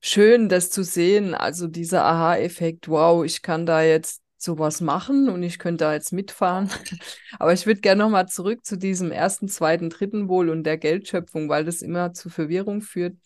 schön, 0.00 0.48
das 0.48 0.70
zu 0.70 0.82
sehen. 0.84 1.34
Also 1.34 1.68
dieser 1.68 2.04
Aha-Effekt, 2.04 2.88
wow, 2.88 3.24
ich 3.24 3.42
kann 3.42 3.66
da 3.66 3.82
jetzt 3.82 4.22
sowas 4.38 4.80
machen 4.80 5.28
und 5.28 5.42
ich 5.42 5.58
könnte 5.58 5.84
da 5.84 5.94
jetzt 5.94 6.12
mitfahren. 6.12 6.70
Aber 7.38 7.52
ich 7.52 7.66
würde 7.66 7.80
gerne 7.80 8.02
nochmal 8.02 8.28
zurück 8.28 8.64
zu 8.64 8.76
diesem 8.76 9.10
ersten, 9.10 9.48
zweiten, 9.48 9.90
dritten 9.90 10.28
Wohl 10.28 10.50
und 10.50 10.64
der 10.64 10.78
Geldschöpfung, 10.78 11.48
weil 11.48 11.64
das 11.64 11.82
immer 11.82 12.12
zu 12.12 12.30
Verwirrung 12.30 12.80
führt. 12.82 13.16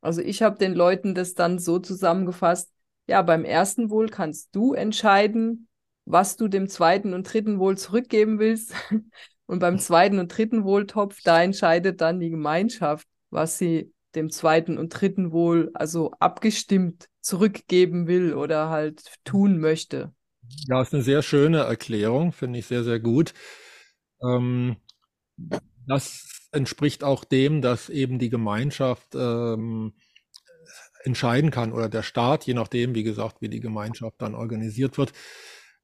Also 0.00 0.22
ich 0.22 0.42
habe 0.42 0.58
den 0.58 0.74
Leuten 0.74 1.14
das 1.14 1.34
dann 1.34 1.58
so 1.58 1.78
zusammengefasst, 1.78 2.70
ja, 3.06 3.22
beim 3.22 3.44
ersten 3.44 3.90
Wohl 3.90 4.08
kannst 4.08 4.54
du 4.54 4.72
entscheiden, 4.72 5.68
was 6.10 6.36
du 6.36 6.48
dem 6.48 6.68
zweiten 6.68 7.14
und 7.14 7.32
dritten 7.32 7.58
Wohl 7.58 7.76
zurückgeben 7.78 8.38
willst. 8.38 8.74
Und 9.46 9.58
beim 9.58 9.80
zweiten 9.80 10.20
und 10.20 10.28
dritten 10.28 10.62
Wohltopf, 10.62 11.22
da 11.24 11.42
entscheidet 11.42 12.00
dann 12.00 12.20
die 12.20 12.30
Gemeinschaft, 12.30 13.08
was 13.30 13.58
sie 13.58 13.92
dem 14.14 14.30
zweiten 14.30 14.78
und 14.78 14.90
dritten 14.90 15.32
Wohl 15.32 15.72
also 15.74 16.12
abgestimmt 16.20 17.08
zurückgeben 17.20 18.06
will 18.06 18.34
oder 18.34 18.70
halt 18.70 19.02
tun 19.24 19.58
möchte. 19.58 20.12
Ja, 20.68 20.80
ist 20.80 20.94
eine 20.94 21.02
sehr 21.02 21.22
schöne 21.22 21.58
Erklärung, 21.62 22.30
finde 22.30 22.60
ich 22.60 22.66
sehr, 22.66 22.84
sehr 22.84 23.00
gut. 23.00 23.34
Ähm, 24.22 24.76
das 25.88 26.48
entspricht 26.52 27.02
auch 27.02 27.24
dem, 27.24 27.60
dass 27.60 27.88
eben 27.88 28.20
die 28.20 28.30
Gemeinschaft 28.30 29.16
ähm, 29.16 29.94
entscheiden 31.02 31.50
kann 31.50 31.72
oder 31.72 31.88
der 31.88 32.02
Staat, 32.02 32.44
je 32.44 32.54
nachdem, 32.54 32.94
wie 32.94 33.02
gesagt, 33.02 33.40
wie 33.40 33.48
die 33.48 33.60
Gemeinschaft 33.60 34.16
dann 34.18 34.34
organisiert 34.34 34.98
wird. 34.98 35.12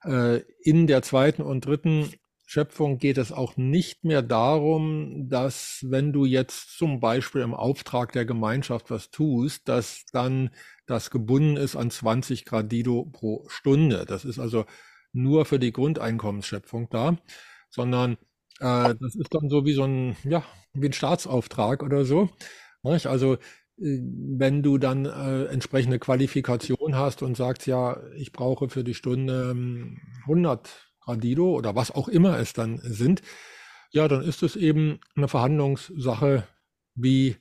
Äh, 0.07 0.43
in 0.63 0.87
der 0.87 1.03
zweiten 1.03 1.43
und 1.43 1.67
dritten 1.67 2.13
Schöpfung 2.47 2.99
geht 2.99 3.19
es 3.19 3.33
auch 3.33 3.57
nicht 3.57 4.05
mehr 4.05 4.23
darum, 4.23 5.29
dass 5.29 5.85
wenn 5.89 6.13
du 6.13 6.25
jetzt 6.25 6.79
zum 6.79 7.01
Beispiel 7.01 7.41
im 7.41 7.55
Auftrag 7.55 8.13
der 8.13 8.25
Gemeinschaft 8.25 8.91
was 8.91 9.11
tust, 9.11 9.69
dass 9.69 10.05
dann 10.13 10.51
das 10.87 11.11
gebunden 11.11 11.57
ist 11.57 11.75
an 11.75 11.91
20 11.91 12.45
Gradido 12.45 13.05
pro 13.13 13.45
Stunde. 13.49 14.05
Das 14.07 14.25
ist 14.25 14.39
also 14.39 14.65
nur 15.13 15.45
für 15.45 15.59
die 15.59 15.73
Grundeinkommensschöpfung 15.73 16.89
da, 16.91 17.17
sondern 17.71 18.13
äh, 18.61 18.95
das 19.01 19.17
ist 19.17 19.35
dann 19.35 19.49
so 19.51 19.65
wie 19.65 19.75
so 19.75 19.85
ein, 19.85 20.17
ja, 20.23 20.45
wie 20.73 20.87
ein 20.87 20.93
Staatsauftrag 20.93 21.83
oder 21.83 22.05
so. 22.05 22.31
Also 22.85 23.39
wenn 23.79 24.63
du 24.63 24.79
dann 24.79 25.05
äh, 25.05 25.45
entsprechende 25.47 25.99
Qualifikation 25.99 26.97
hast 26.97 27.23
und 27.23 27.37
sagst, 27.37 27.67
ja, 27.67 28.01
ich 28.15 28.33
brauche 28.33 28.69
für 28.69 28.85
die 28.85 28.95
Stunde 28.95 29.55
100 30.23 30.67
ähm, 30.67 30.73
Gradido 31.01 31.55
oder 31.55 31.75
was 31.77 31.91
auch 31.91 32.09
immer 32.09 32.39
es 32.39 32.53
dann 32.53 32.79
sind, 32.79 33.23
ja, 33.93 34.09
dann 34.09 34.23
ist 34.23 34.43
es 34.43 34.57
eben 34.57 34.99
eine 35.15 35.29
Verhandlungssache 35.29 36.45
wie 36.95 37.37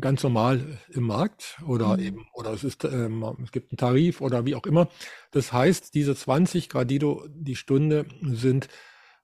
ganz 0.00 0.22
normal 0.22 0.78
im 0.88 1.04
Markt 1.04 1.60
oder 1.66 1.96
mhm. 1.96 2.02
eben, 2.02 2.26
oder 2.32 2.52
es 2.52 2.64
ist, 2.64 2.84
ähm, 2.84 3.24
es 3.42 3.52
gibt 3.52 3.72
einen 3.72 3.76
Tarif 3.76 4.20
oder 4.20 4.46
wie 4.46 4.54
auch 4.54 4.64
immer. 4.64 4.88
Das 5.32 5.52
heißt, 5.52 5.94
diese 5.94 6.14
20 6.14 6.68
Gradido 6.68 7.26
die 7.28 7.56
Stunde 7.56 8.06
sind 8.22 8.68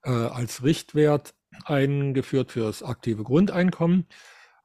äh, 0.02 0.10
als 0.10 0.62
Richtwert 0.62 1.34
eingeführt 1.64 2.52
fürs 2.52 2.82
aktive 2.82 3.22
Grundeinkommen. 3.22 4.06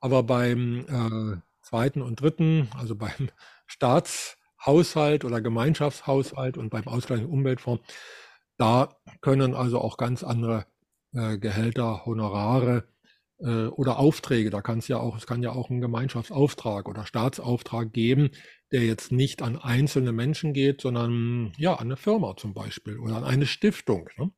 Aber 0.01 0.23
beim 0.23 0.85
äh, 0.89 1.50
zweiten 1.71 2.01
und 2.01 2.19
dritten, 2.21 2.69
also 2.77 2.95
beim 2.95 3.29
Staatshaushalt 3.67 5.23
oder 5.23 5.41
Gemeinschaftshaushalt 5.41 6.57
und 6.57 6.69
beim 6.69 6.87
Ausgleich 6.87 7.23
Umweltfonds, 7.23 7.81
da 8.57 8.97
können 9.21 9.55
also 9.55 9.79
auch 9.79 9.97
ganz 9.97 10.23
andere 10.23 10.65
äh, 11.13 11.37
Gehälter, 11.37 12.05
Honorare 12.05 12.83
äh, 13.39 13.67
oder 13.67 13.99
Aufträge. 13.99 14.49
Da 14.49 14.61
kann 14.61 14.79
es 14.79 14.89
ja 14.89 14.97
auch, 14.97 15.17
es 15.17 15.25
kann 15.25 15.41
ja 15.41 15.51
auch 15.53 15.69
einen 15.69 15.81
Gemeinschaftsauftrag 15.81 16.89
oder 16.89 17.05
Staatsauftrag 17.05 17.93
geben, 17.93 18.31
der 18.73 18.83
jetzt 18.83 19.13
nicht 19.13 19.41
an 19.41 19.57
einzelne 19.57 20.11
Menschen 20.11 20.53
geht, 20.53 20.81
sondern 20.81 21.53
ja 21.57 21.75
an 21.75 21.87
eine 21.87 21.97
Firma 21.97 22.35
zum 22.35 22.53
Beispiel 22.53 22.99
oder 22.99 23.15
an 23.15 23.23
eine 23.23 23.45
Stiftung. 23.45 24.09
Ne? 24.17 24.31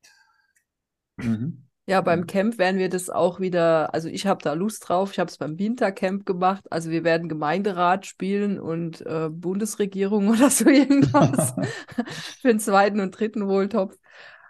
Mhm. 1.17 1.67
Ja, 1.85 1.99
beim 1.99 2.27
Camp 2.27 2.57
werden 2.57 2.79
wir 2.79 2.87
das 2.87 3.09
auch 3.09 3.41
wieder, 3.41 3.93
also 3.93 4.07
ich 4.07 4.25
habe 4.25 4.41
da 4.41 4.53
Lust 4.53 4.87
drauf, 4.87 5.11
ich 5.11 5.19
habe 5.19 5.29
es 5.29 5.37
beim 5.37 5.59
Wintercamp 5.59 6.25
gemacht, 6.25 6.63
also 6.71 6.89
wir 6.89 7.03
werden 7.03 7.27
Gemeinderat 7.27 8.05
spielen 8.05 8.57
und 8.57 9.05
äh, 9.05 9.27
Bundesregierung 9.29 10.27
oder 10.29 10.49
so 10.49 10.69
irgendwas 10.69 11.53
für 12.41 12.47
den 12.47 12.59
zweiten 12.59 13.01
und 13.01 13.11
dritten 13.11 13.47
Wohltopf. 13.47 13.97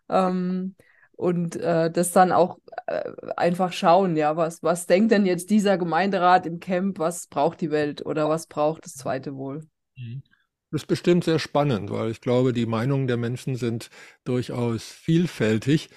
Ähm, 0.09 0.75
und 1.15 1.55
äh, 1.55 1.89
das 1.89 2.11
dann 2.11 2.31
auch 2.31 2.57
äh, 2.87 3.11
einfach 3.37 3.71
schauen, 3.71 4.15
ja, 4.15 4.35
was, 4.35 4.61
was 4.61 4.85
denkt 4.87 5.11
denn 5.11 5.25
jetzt 5.25 5.49
dieser 5.49 5.77
Gemeinderat 5.77 6.45
im 6.45 6.59
Camp, 6.59 6.99
was 6.99 7.27
braucht 7.27 7.61
die 7.61 7.71
Welt 7.71 8.05
oder 8.05 8.29
was 8.29 8.47
braucht 8.47 8.85
das 8.85 8.93
zweite 8.93 9.35
Wohl? 9.35 9.61
Mhm. 9.95 10.21
Das 10.71 10.81
ist 10.81 10.87
bestimmt 10.87 11.23
sehr 11.23 11.37
spannend, 11.37 11.91
weil 11.91 12.09
ich 12.09 12.19
glaube, 12.19 12.51
die 12.51 12.65
Meinungen 12.65 13.05
der 13.05 13.17
Menschen 13.17 13.55
sind 13.55 13.91
durchaus 14.23 14.83
vielfältig. 14.83 15.89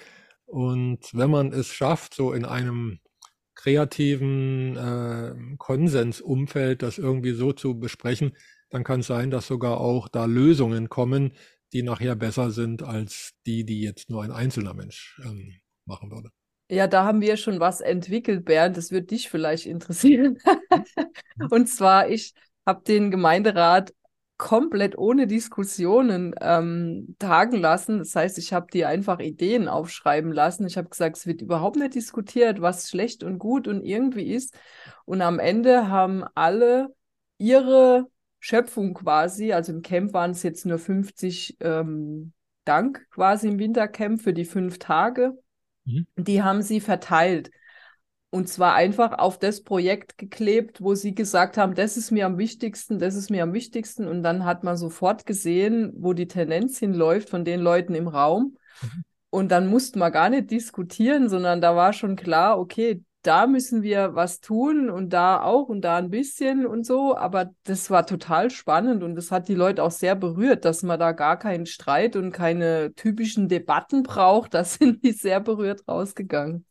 Und 0.47 1.13
wenn 1.13 1.29
man 1.29 1.51
es 1.51 1.67
schafft, 1.67 2.13
so 2.13 2.33
in 2.33 2.45
einem 2.45 2.99
kreativen 3.53 4.77
äh, 4.77 5.55
Konsensumfeld 5.57 6.81
das 6.81 6.97
irgendwie 6.97 7.33
so 7.33 7.51
zu 7.51 7.79
besprechen, 7.79 8.35
dann 8.69 8.83
kann 8.83 9.01
es 9.01 9.07
sein, 9.07 9.29
dass 9.29 9.47
sogar 9.47 9.79
auch 9.79 10.07
da 10.07 10.25
Lösungen 10.25 10.89
kommen, 10.89 11.33
die 11.73 11.83
nachher 11.83 12.15
besser 12.15 12.51
sind 12.51 12.81
als 12.81 13.33
die, 13.45 13.65
die 13.65 13.81
jetzt 13.81 14.09
nur 14.09 14.23
ein 14.23 14.31
einzelner 14.31 14.73
Mensch 14.73 15.19
ähm, 15.25 15.53
machen 15.85 16.11
würde. 16.11 16.29
Ja, 16.69 16.87
da 16.87 17.05
haben 17.05 17.21
wir 17.21 17.37
schon 17.37 17.59
was 17.59 17.81
entwickelt, 17.81 18.45
Bernd. 18.45 18.77
Das 18.77 18.91
wird 18.91 19.11
dich 19.11 19.29
vielleicht 19.29 19.65
interessieren. 19.65 20.37
Und 21.49 21.67
zwar, 21.67 22.09
ich 22.09 22.33
habe 22.65 22.83
den 22.83 23.11
Gemeinderat 23.11 23.93
komplett 24.37 24.97
ohne 24.97 25.25
Diskussionen 25.25 26.35
ähm, 26.41 27.15
tagen 27.17 27.57
lassen. 27.57 27.97
Das 27.99 28.15
heißt, 28.15 28.37
ich 28.37 28.53
habe 28.53 28.67
die 28.71 28.85
einfach 28.85 29.19
Ideen 29.19 29.67
aufschreiben 29.67 30.31
lassen. 30.31 30.67
Ich 30.67 30.77
habe 30.77 30.89
gesagt, 30.89 31.17
es 31.17 31.25
wird 31.25 31.41
überhaupt 31.41 31.75
nicht 31.75 31.95
diskutiert, 31.95 32.61
was 32.61 32.89
schlecht 32.89 33.23
und 33.23 33.39
gut 33.39 33.67
und 33.67 33.83
irgendwie 33.83 34.31
ist. 34.31 34.55
Und 35.05 35.21
am 35.21 35.39
Ende 35.39 35.89
haben 35.89 36.23
alle 36.35 36.89
ihre 37.39 38.07
Schöpfung 38.39 38.93
quasi, 38.93 39.53
also 39.53 39.71
im 39.73 39.81
Camp 39.81 40.13
waren 40.13 40.31
es 40.31 40.43
jetzt 40.43 40.65
nur 40.65 40.77
50 40.77 41.57
ähm, 41.59 42.33
Dank 42.63 43.07
quasi 43.09 43.47
im 43.47 43.59
Wintercamp 43.59 44.21
für 44.21 44.33
die 44.33 44.45
fünf 44.45 44.77
Tage. 44.77 45.33
Mhm. 45.85 46.05
Die 46.15 46.43
haben 46.43 46.61
sie 46.61 46.79
verteilt. 46.79 47.49
Und 48.37 48.47
zwar 48.47 48.75
einfach 48.75 49.17
auf 49.17 49.39
das 49.39 49.63
Projekt 49.63 50.19
geklebt, 50.19 50.79
wo 50.79 50.93
sie 50.93 51.15
gesagt 51.15 51.57
haben, 51.57 51.73
das 51.73 51.97
ist 51.97 52.11
mir 52.11 52.27
am 52.27 52.37
wichtigsten, 52.37 52.99
das 52.99 53.15
ist 53.15 53.31
mir 53.31 53.41
am 53.41 53.51
wichtigsten. 53.51 54.07
Und 54.07 54.21
dann 54.21 54.45
hat 54.45 54.63
man 54.63 54.77
sofort 54.77 55.25
gesehen, 55.25 55.91
wo 55.97 56.13
die 56.13 56.27
Tendenz 56.27 56.77
hinläuft 56.77 57.29
von 57.29 57.45
den 57.45 57.59
Leuten 57.59 57.95
im 57.95 58.07
Raum. 58.07 58.55
Mhm. 58.83 59.03
Und 59.31 59.51
dann 59.51 59.65
musste 59.65 59.97
man 59.97 60.11
gar 60.11 60.29
nicht 60.29 60.51
diskutieren, 60.51 61.29
sondern 61.29 61.61
da 61.61 61.75
war 61.75 61.93
schon 61.93 62.15
klar, 62.15 62.59
okay, 62.59 63.03
da 63.23 63.47
müssen 63.47 63.81
wir 63.81 64.13
was 64.13 64.39
tun 64.39 64.91
und 64.91 65.13
da 65.13 65.41
auch 65.41 65.67
und 65.67 65.81
da 65.81 65.97
ein 65.97 66.11
bisschen 66.11 66.67
und 66.67 66.85
so. 66.85 67.17
Aber 67.17 67.49
das 67.63 67.89
war 67.89 68.05
total 68.05 68.51
spannend 68.51 69.01
und 69.01 69.15
das 69.15 69.31
hat 69.31 69.47
die 69.47 69.55
Leute 69.55 69.81
auch 69.81 69.89
sehr 69.89 70.13
berührt, 70.13 70.63
dass 70.63 70.83
man 70.83 70.99
da 70.99 71.11
gar 71.11 71.39
keinen 71.39 71.65
Streit 71.65 72.15
und 72.15 72.33
keine 72.33 72.93
typischen 72.93 73.49
Debatten 73.49 74.03
braucht. 74.03 74.53
Da 74.53 74.63
sind 74.63 75.03
die 75.03 75.13
sehr 75.13 75.39
berührt 75.39 75.87
rausgegangen. 75.87 76.67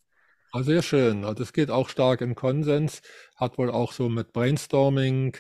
Ah, 0.53 0.63
sehr 0.63 0.83
schön. 0.83 1.25
Also 1.25 1.43
es 1.43 1.53
geht 1.53 1.71
auch 1.71 1.89
stark 1.89 2.21
in 2.21 2.35
Konsens, 2.35 3.03
hat 3.37 3.59
wohl 3.59 3.71
auch 3.71 3.93
so 3.93 4.09
mit 4.09 4.33
Brainstorming 4.33 5.37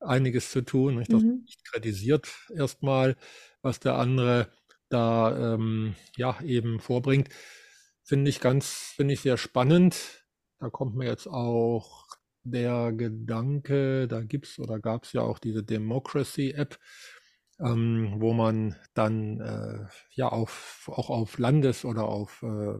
einiges 0.00 0.50
zu 0.50 0.62
tun. 0.62 1.04
Das 1.08 1.22
mhm. 1.22 1.46
kritisiert 1.64 2.28
erstmal, 2.54 3.16
was 3.62 3.80
der 3.80 3.94
andere 3.96 4.48
da 4.88 5.54
ähm, 5.54 5.94
ja 6.16 6.40
eben 6.42 6.80
vorbringt. 6.80 7.28
Finde 8.02 8.28
ich 8.28 8.40
ganz, 8.40 8.92
finde 8.96 9.14
ich 9.14 9.20
sehr 9.20 9.36
spannend. 9.36 10.24
Da 10.58 10.68
kommt 10.68 10.96
mir 10.96 11.06
jetzt 11.06 11.28
auch 11.28 12.06
der 12.42 12.92
Gedanke, 12.92 14.08
da 14.08 14.22
gibt 14.22 14.46
es 14.46 14.58
oder 14.58 14.78
gab 14.78 15.04
es 15.04 15.12
ja 15.12 15.22
auch 15.22 15.38
diese 15.38 15.62
Democracy-App, 15.62 16.78
ähm, 17.60 18.14
wo 18.16 18.32
man 18.32 18.76
dann 18.94 19.40
äh, 19.40 19.86
ja 20.10 20.28
auf, 20.28 20.90
auch 20.92 21.10
auf 21.10 21.38
Landes- 21.38 21.84
oder 21.84 22.04
auf 22.04 22.42
äh, 22.42 22.78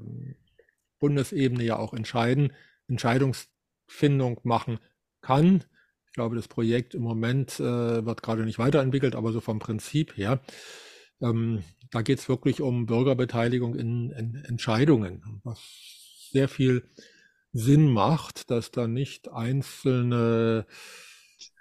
Bundesebene 1.00 1.64
ja 1.64 1.76
auch 1.76 1.92
entscheiden, 1.92 2.52
Entscheidungsfindung 2.86 4.40
machen 4.44 4.78
kann. 5.20 5.64
Ich 6.06 6.12
glaube, 6.12 6.36
das 6.36 6.48
Projekt 6.48 6.94
im 6.94 7.02
Moment 7.02 7.58
äh, 7.60 8.04
wird 8.04 8.22
gerade 8.22 8.44
nicht 8.44 8.58
weiterentwickelt, 8.58 9.16
aber 9.16 9.32
so 9.32 9.40
vom 9.40 9.58
Prinzip 9.58 10.16
her. 10.16 10.40
Ähm, 11.20 11.62
da 11.90 12.02
geht 12.02 12.18
es 12.18 12.28
wirklich 12.28 12.60
um 12.60 12.86
Bürgerbeteiligung 12.86 13.74
in, 13.74 14.10
in 14.10 14.34
Entscheidungen, 14.44 15.40
was 15.44 15.60
sehr 16.32 16.48
viel 16.48 16.84
Sinn 17.52 17.90
macht, 17.92 18.50
dass 18.50 18.70
da 18.70 18.86
nicht 18.86 19.30
einzelne, 19.32 20.66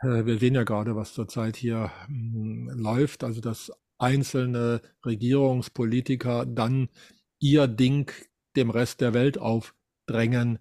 äh, 0.01 0.25
wir 0.25 0.37
sehen 0.37 0.55
ja 0.55 0.63
gerade, 0.63 0.95
was 0.95 1.13
zurzeit 1.13 1.55
hier 1.55 1.91
mh, 2.07 2.71
hm, 2.71 2.79
läuft, 2.79 3.23
also 3.23 3.41
dass 3.41 3.71
einzelne 3.97 4.81
Regierungspolitiker 5.05 6.45
dann 6.45 6.89
ihr 7.39 7.67
Ding 7.67 8.11
dem 8.55 8.69
Rest 8.69 9.01
der 9.01 9.13
Welt 9.13 9.37
aufdrängen 9.37 10.59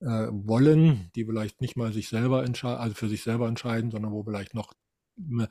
äh, 0.00 0.28
wollen, 0.30 1.10
die 1.14 1.24
vielleicht 1.24 1.60
nicht 1.60 1.76
mal 1.76 1.92
sich 1.92 2.08
selber 2.08 2.44
entscheiden, 2.44 2.80
also 2.80 2.94
für 2.94 3.08
sich 3.08 3.22
selber 3.22 3.48
entscheiden, 3.48 3.90
sondern 3.90 4.12
wo 4.12 4.22
vielleicht 4.22 4.54
noch 4.54 4.72
hm, 5.16 5.46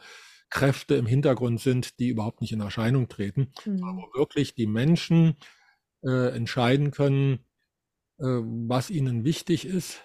Kräfte 0.50 0.96
im 0.96 1.06
Hintergrund 1.06 1.60
sind, 1.60 2.00
die 2.00 2.10
überhaupt 2.10 2.42
nicht 2.42 2.52
in 2.52 2.62
Erscheinung 2.62 3.08
treten, 3.08 3.52
mhm. 3.66 3.84
aber 3.84 4.08
wirklich 4.14 4.56
die 4.56 4.68
Menschen 4.68 5.36
äh, 6.04 6.36
entscheiden 6.36 6.92
können, 6.92 7.40
äh, 8.20 8.26
was 8.26 8.90
ihnen 8.90 9.24
wichtig 9.24 9.66
ist. 9.66 10.02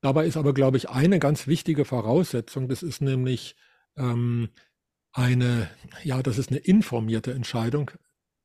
Dabei 0.00 0.26
ist 0.26 0.36
aber, 0.36 0.54
glaube 0.54 0.76
ich, 0.76 0.88
eine 0.88 1.18
ganz 1.18 1.46
wichtige 1.46 1.84
Voraussetzung, 1.84 2.68
das 2.68 2.82
ist 2.82 3.00
nämlich 3.00 3.56
ähm, 3.96 4.50
eine, 5.12 5.70
ja, 6.04 6.22
dass 6.22 6.38
es 6.38 6.48
eine 6.48 6.58
informierte 6.58 7.32
Entscheidung 7.32 7.90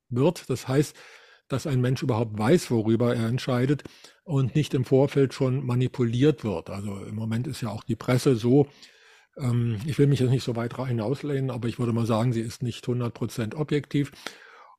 wird. 0.08 0.48
Das 0.50 0.66
heißt, 0.66 0.96
dass 1.52 1.66
ein 1.66 1.80
Mensch 1.80 2.02
überhaupt 2.02 2.38
weiß, 2.38 2.70
worüber 2.70 3.14
er 3.14 3.28
entscheidet 3.28 3.84
und 4.24 4.54
nicht 4.54 4.74
im 4.74 4.84
Vorfeld 4.84 5.34
schon 5.34 5.64
manipuliert 5.64 6.44
wird. 6.44 6.70
Also 6.70 6.98
im 7.04 7.14
Moment 7.14 7.46
ist 7.46 7.60
ja 7.60 7.68
auch 7.68 7.84
die 7.84 7.96
Presse 7.96 8.36
so, 8.36 8.68
ähm, 9.36 9.76
ich 9.86 9.98
will 9.98 10.06
mich 10.06 10.20
jetzt 10.20 10.30
nicht 10.30 10.44
so 10.44 10.56
weit 10.56 10.76
hinauslehnen, 10.76 11.50
aber 11.50 11.68
ich 11.68 11.78
würde 11.78 11.92
mal 11.92 12.06
sagen, 12.06 12.32
sie 12.32 12.40
ist 12.40 12.62
nicht 12.62 12.86
100% 12.86 13.54
objektiv. 13.54 14.12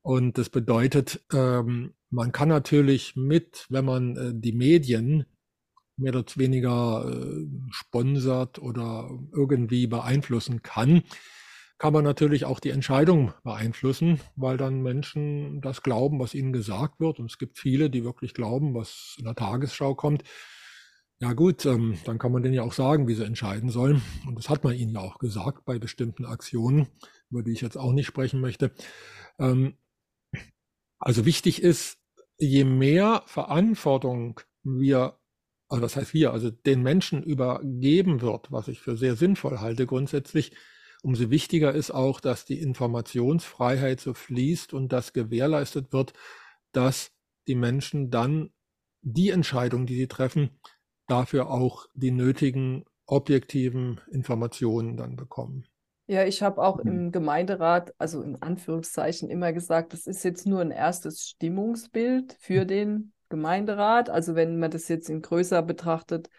Und 0.02 0.36
das 0.36 0.50
bedeutet, 0.50 1.24
ähm, 1.32 1.94
man 2.10 2.32
kann 2.32 2.48
natürlich 2.48 3.16
mit, 3.16 3.66
wenn 3.70 3.84
man 3.84 4.16
äh, 4.16 4.32
die 4.34 4.52
Medien 4.52 5.26
mehr 5.96 6.14
oder 6.14 6.24
weniger 6.36 7.08
äh, 7.08 7.46
sponsert 7.70 8.58
oder 8.58 9.08
irgendwie 9.32 9.86
beeinflussen 9.86 10.62
kann, 10.62 11.02
kann 11.78 11.92
man 11.92 12.04
natürlich 12.04 12.44
auch 12.44 12.60
die 12.60 12.70
Entscheidung 12.70 13.34
beeinflussen, 13.42 14.20
weil 14.36 14.56
dann 14.56 14.82
Menschen 14.82 15.60
das 15.60 15.82
glauben, 15.82 16.20
was 16.20 16.34
ihnen 16.34 16.52
gesagt 16.52 17.00
wird. 17.00 17.18
Und 17.18 17.30
es 17.30 17.38
gibt 17.38 17.58
viele, 17.58 17.90
die 17.90 18.04
wirklich 18.04 18.32
glauben, 18.34 18.74
was 18.74 19.16
in 19.18 19.24
der 19.24 19.34
Tagesschau 19.34 19.94
kommt. 19.94 20.22
Ja 21.20 21.32
gut, 21.32 21.64
ähm, 21.66 21.98
dann 22.04 22.18
kann 22.18 22.32
man 22.32 22.42
denen 22.42 22.54
ja 22.54 22.62
auch 22.62 22.72
sagen, 22.72 23.08
wie 23.08 23.14
sie 23.14 23.24
entscheiden 23.24 23.70
sollen. 23.70 24.02
Und 24.26 24.38
das 24.38 24.48
hat 24.48 24.64
man 24.64 24.74
ihnen 24.74 24.94
ja 24.94 25.00
auch 25.00 25.18
gesagt 25.18 25.64
bei 25.64 25.78
bestimmten 25.78 26.24
Aktionen, 26.24 26.88
über 27.30 27.42
die 27.42 27.52
ich 27.52 27.60
jetzt 27.60 27.76
auch 27.76 27.92
nicht 27.92 28.06
sprechen 28.06 28.40
möchte. 28.40 28.72
Ähm, 29.38 29.76
also 30.98 31.24
wichtig 31.26 31.62
ist, 31.62 31.98
je 32.38 32.64
mehr 32.64 33.22
Verantwortung 33.26 34.40
wir, 34.62 35.18
also 35.68 35.82
das 35.82 35.96
heißt 35.96 36.14
wir, 36.14 36.32
also 36.32 36.50
den 36.50 36.82
Menschen 36.82 37.22
übergeben 37.22 38.20
wird, 38.20 38.50
was 38.50 38.68
ich 38.68 38.80
für 38.80 38.96
sehr 38.96 39.16
sinnvoll 39.16 39.60
halte 39.60 39.86
grundsätzlich, 39.86 40.52
umso 41.04 41.30
wichtiger 41.30 41.72
ist 41.74 41.90
auch, 41.90 42.18
dass 42.18 42.46
die 42.46 42.60
Informationsfreiheit 42.60 44.00
so 44.00 44.14
fließt 44.14 44.72
und 44.72 44.92
dass 44.92 45.12
gewährleistet 45.12 45.92
wird, 45.92 46.14
dass 46.72 47.12
die 47.46 47.54
Menschen 47.54 48.10
dann 48.10 48.50
die 49.02 49.28
Entscheidung, 49.28 49.84
die 49.84 49.96
sie 49.96 50.08
treffen, 50.08 50.58
dafür 51.06 51.50
auch 51.50 51.86
die 51.92 52.10
nötigen 52.10 52.84
objektiven 53.06 54.00
Informationen 54.10 54.96
dann 54.96 55.14
bekommen. 55.14 55.66
Ja, 56.06 56.24
ich 56.24 56.42
habe 56.42 56.62
auch 56.62 56.82
mhm. 56.82 56.90
im 56.90 57.12
Gemeinderat, 57.12 57.94
also 57.98 58.22
in 58.22 58.40
Anführungszeichen, 58.40 59.28
immer 59.28 59.52
gesagt, 59.52 59.92
das 59.92 60.06
ist 60.06 60.24
jetzt 60.24 60.46
nur 60.46 60.62
ein 60.62 60.70
erstes 60.70 61.28
Stimmungsbild 61.28 62.36
für 62.40 62.62
mhm. 62.62 62.68
den 62.68 63.12
Gemeinderat. 63.28 64.08
Also 64.08 64.34
wenn 64.34 64.58
man 64.58 64.70
das 64.70 64.88
jetzt 64.88 65.10
in 65.10 65.20
größer 65.20 65.60
betrachtet, 65.60 66.30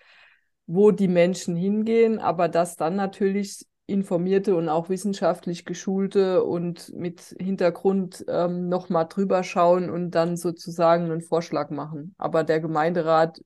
wo 0.65 0.89
die 0.89 1.07
Menschen 1.07 1.55
hingehen, 1.55 2.17
aber 2.17 2.49
dass 2.49 2.75
dann 2.75 2.95
natürlich 2.95 3.67
informierte 3.87 4.55
und 4.55 4.67
auch 4.67 4.89
wissenschaftlich 4.89 5.65
geschulte 5.65 6.43
und 6.43 6.91
mit 6.93 7.35
Hintergrund 7.39 8.25
ähm, 8.27 8.67
nochmal 8.67 9.07
drüber 9.07 9.43
schauen 9.43 9.89
und 9.89 10.11
dann 10.11 10.37
sozusagen 10.37 11.05
einen 11.05 11.21
Vorschlag 11.21 11.69
machen. 11.69 12.15
Aber 12.17 12.43
der 12.43 12.59
Gemeinderat 12.59 13.39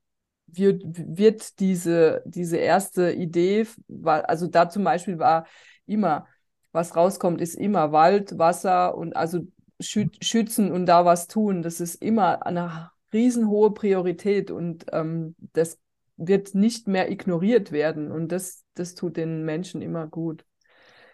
wird, 0.46 0.82
wird 0.86 1.60
diese, 1.60 2.22
diese 2.24 2.56
erste 2.56 3.12
Idee, 3.12 3.66
war, 3.88 4.28
also 4.28 4.46
da 4.46 4.68
zum 4.68 4.84
Beispiel 4.84 5.18
war 5.18 5.46
immer, 5.86 6.26
was 6.72 6.96
rauskommt, 6.96 7.40
ist 7.40 7.54
immer 7.54 7.92
Wald, 7.92 8.38
Wasser 8.38 8.96
und 8.96 9.16
also 9.16 9.40
schü 9.80 10.08
schützen 10.20 10.72
und 10.72 10.86
da 10.86 11.04
was 11.04 11.26
tun. 11.26 11.62
Das 11.62 11.80
ist 11.80 11.96
immer 11.96 12.46
eine 12.46 12.90
riesenhohe 13.12 13.72
Priorität 13.72 14.50
und 14.50 14.86
ähm, 14.92 15.34
das 15.52 15.78
wird 16.16 16.54
nicht 16.54 16.86
mehr 16.86 17.10
ignoriert 17.10 17.72
werden 17.72 18.12
und 18.12 18.28
das, 18.28 18.64
das 18.80 18.94
tut 18.94 19.16
den 19.16 19.44
Menschen 19.44 19.82
immer 19.82 20.06
gut. 20.06 20.44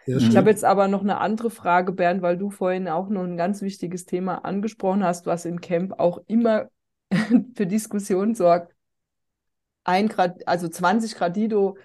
Ja, 0.07 0.17
ich 0.17 0.35
habe 0.35 0.49
jetzt 0.49 0.63
aber 0.63 0.87
noch 0.87 1.01
eine 1.01 1.19
andere 1.19 1.49
Frage, 1.49 1.91
Bernd, 1.91 2.21
weil 2.21 2.37
du 2.37 2.49
vorhin 2.49 2.87
auch 2.87 3.09
noch 3.09 3.23
ein 3.23 3.37
ganz 3.37 3.61
wichtiges 3.61 4.05
Thema 4.05 4.45
angesprochen 4.45 5.03
hast, 5.03 5.25
was 5.25 5.45
im 5.45 5.61
Camp 5.61 5.99
auch 5.99 6.19
immer 6.27 6.69
für 7.55 7.67
Diskussionen 7.67 8.35
sorgt 8.35 8.73
ein 9.87 10.09
Grad, 10.09 10.47
also 10.47 10.67
20 10.67 11.15
Gradido, 11.15 11.77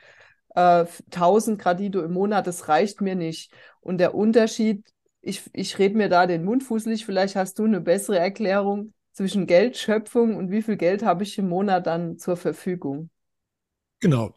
äh, 0.55 0.85
1000 1.11 1.61
Gradido 1.61 2.03
im 2.03 2.13
Monat, 2.13 2.47
das 2.47 2.69
reicht 2.69 3.01
mir 3.01 3.15
nicht. 3.15 3.53
Und 3.81 3.99
der 3.99 4.15
Unterschied, 4.15 4.85
ich, 5.21 5.43
ich 5.53 5.79
rede 5.79 5.97
mir 5.97 6.09
da 6.09 6.27
den 6.27 6.45
Mund 6.45 6.65
fußlich, 6.65 7.07
vielleicht 7.07 7.37
hast 7.37 7.59
du 7.59 7.65
eine 7.65 7.81
bessere 7.81 8.19
Erklärung 8.19 8.93
zwischen 9.13 9.47
Geldschöpfung 9.47 10.37
und 10.37 10.51
wie 10.51 10.63
viel 10.63 10.77
Geld 10.77 11.05
habe 11.05 11.23
ich 11.23 11.39
im 11.39 11.49
Monat 11.49 11.87
dann 11.87 12.19
zur 12.19 12.37
Verfügung? 12.37 13.09
Genau. 14.01 14.35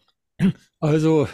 Also 0.79 1.27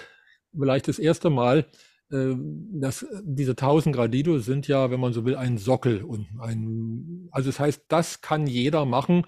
vielleicht 0.57 0.87
das 0.87 0.99
erste 0.99 1.29
Mal, 1.29 1.65
äh, 2.11 2.33
dass 2.73 3.05
diese 3.23 3.55
1000 3.55 3.95
Gradido 3.95 4.39
sind 4.39 4.67
ja, 4.67 4.91
wenn 4.91 4.99
man 4.99 5.13
so 5.13 5.25
will, 5.25 5.35
ein 5.35 5.57
Sockel 5.57 6.03
und 6.03 6.27
ein, 6.39 7.27
also 7.31 7.49
das 7.49 7.59
heißt, 7.59 7.85
das 7.87 8.21
kann 8.21 8.47
jeder 8.47 8.85
machen, 8.85 9.25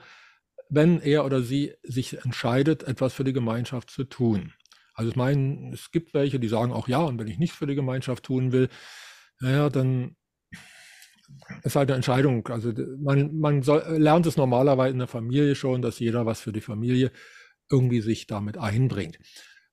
wenn 0.69 1.01
er 1.01 1.25
oder 1.25 1.41
sie 1.41 1.73
sich 1.83 2.23
entscheidet, 2.23 2.83
etwas 2.83 3.13
für 3.13 3.23
die 3.23 3.33
Gemeinschaft 3.33 3.89
zu 3.89 4.03
tun. 4.05 4.53
Also 4.95 5.09
ich 5.11 5.15
meine, 5.15 5.71
es 5.73 5.91
gibt 5.91 6.13
welche, 6.13 6.39
die 6.39 6.47
sagen 6.47 6.71
auch 6.71 6.87
ja, 6.87 6.99
und 6.99 7.19
wenn 7.19 7.27
ich 7.27 7.39
nichts 7.39 7.57
für 7.57 7.67
die 7.67 7.75
Gemeinschaft 7.75 8.23
tun 8.23 8.51
will, 8.51 8.69
naja, 9.39 9.69
dann 9.69 10.15
ist 11.63 11.75
halt 11.75 11.89
eine 11.89 11.95
Entscheidung. 11.95 12.47
Also 12.47 12.73
man, 12.99 13.37
man 13.37 13.63
soll, 13.63 13.83
lernt 13.97 14.25
es 14.25 14.37
normalerweise 14.37 14.93
in 14.93 14.99
der 14.99 15.07
Familie 15.07 15.55
schon, 15.55 15.81
dass 15.81 15.99
jeder 15.99 16.25
was 16.25 16.41
für 16.41 16.51
die 16.51 16.61
Familie 16.61 17.11
irgendwie 17.71 18.01
sich 18.01 18.27
damit 18.27 18.57
einbringt. 18.57 19.17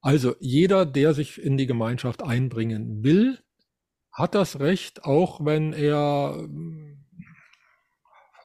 Also 0.00 0.34
jeder, 0.40 0.86
der 0.86 1.14
sich 1.14 1.40
in 1.40 1.56
die 1.56 1.66
Gemeinschaft 1.66 2.22
einbringen 2.22 3.04
will, 3.04 3.38
hat 4.12 4.34
das 4.34 4.60
Recht, 4.60 5.04
auch 5.04 5.44
wenn 5.44 5.72
er 5.72 6.48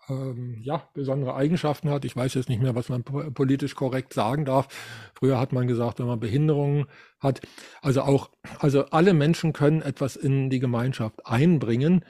ähm, 0.09 0.61
ja, 0.61 0.87
besondere 0.93 1.35
Eigenschaften 1.35 1.89
hat. 1.89 2.05
Ich 2.05 2.15
weiß 2.15 2.33
jetzt 2.35 2.49
nicht 2.49 2.61
mehr, 2.61 2.75
was 2.75 2.89
man 2.89 3.03
politisch 3.03 3.75
korrekt 3.75 4.13
sagen 4.13 4.45
darf. 4.45 4.67
Früher 5.15 5.39
hat 5.39 5.53
man 5.53 5.67
gesagt, 5.67 5.99
wenn 5.99 6.07
man 6.07 6.19
Behinderungen 6.19 6.85
hat. 7.19 7.41
Also 7.81 8.01
auch, 8.01 8.29
also 8.59 8.85
alle 8.85 9.13
Menschen 9.13 9.53
können 9.53 9.81
etwas 9.81 10.15
in 10.15 10.49
die 10.49 10.59
Gemeinschaft 10.59 11.25
einbringen. 11.25 12.05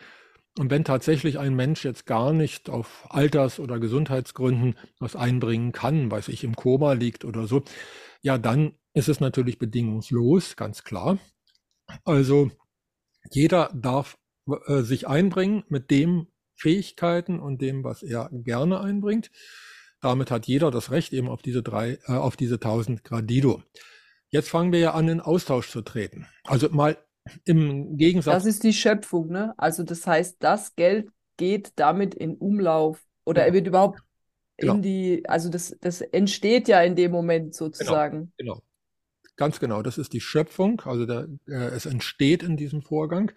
Und 0.58 0.72
wenn 0.72 0.86
tatsächlich 0.86 1.38
ein 1.38 1.56
Mensch 1.56 1.84
jetzt 1.84 2.06
gar 2.06 2.32
nicht 2.32 2.70
auf 2.70 3.06
Alters- 3.10 3.60
oder 3.60 3.80
Gesundheitsgründen 3.80 4.76
was 5.00 5.16
einbringen 5.16 5.74
kann, 5.74 6.10
weiß 6.10 6.30
ich, 6.30 6.44
im 6.44 6.56
Koma 6.56 6.94
liegt 6.94 7.26
oder 7.26 7.46
so, 7.46 7.64
ja, 8.22 8.38
dann 8.38 8.74
ist 8.94 9.10
es 9.10 9.20
natürlich 9.20 9.60
bedingungslos, 9.60 10.56
ganz 10.56 10.84
klar. 10.84 11.18
Also 12.06 12.52
jeder 13.32 13.70
darf 13.74 14.18
äh, 14.68 14.82
sich 14.82 15.08
einbringen 15.08 15.64
mit 15.68 15.92
dem, 15.92 16.28
Fähigkeiten 16.56 17.40
und 17.40 17.62
dem, 17.62 17.84
was 17.84 18.02
er 18.02 18.30
gerne 18.32 18.80
einbringt. 18.80 19.32
Damit 20.02 20.32
hat 20.32 20.48
jeder 20.48 20.72
das 20.72 20.92
Recht 20.92 21.14
eben 21.14 21.30
auf 21.30 21.42
diese 21.42 21.64
drei, 21.64 22.00
äh, 22.08 22.14
auf 22.14 22.38
diese 22.38 22.56
1000 22.56 23.04
Gradido. 23.04 23.62
Jetzt 24.30 24.50
fangen 24.50 24.72
wir 24.72 24.80
ja 24.80 24.94
an, 24.94 25.08
in 25.08 25.22
Austausch 25.22 25.70
zu 25.70 25.82
treten. 25.82 26.28
Also 26.44 26.70
mal 26.70 26.98
im 27.46 27.98
Gegensatz. 27.98 28.34
Das 28.34 28.46
ist 28.46 28.64
die 28.64 28.74
Schöpfung, 28.74 29.28
ne? 29.28 29.54
Also 29.58 29.84
das 29.84 30.06
heißt, 30.06 30.38
das 30.40 30.76
Geld 30.76 31.10
geht 31.38 31.74
damit 31.76 32.16
in 32.16 32.36
Umlauf 32.36 33.04
oder 33.24 33.42
ja. 33.42 33.48
er 33.48 33.54
wird 33.54 33.68
überhaupt 33.68 34.00
genau. 34.58 34.76
in 34.76 34.82
die, 34.82 35.24
also 35.28 35.50
das, 35.50 35.76
das 35.82 36.02
entsteht 36.02 36.68
ja 36.68 36.82
in 36.82 36.96
dem 36.96 37.12
Moment 37.12 37.56
sozusagen. 37.56 38.34
Genau, 38.38 38.56
genau. 38.56 38.64
Ganz 39.38 39.60
genau, 39.60 39.82
das 39.82 39.98
ist 39.98 40.14
die 40.14 40.22
Schöpfung, 40.22 40.82
also 40.86 41.06
der, 41.06 41.28
äh, 41.48 41.68
es 41.76 41.86
entsteht 41.86 42.42
in 42.42 42.56
diesem 42.56 42.82
Vorgang. 42.82 43.34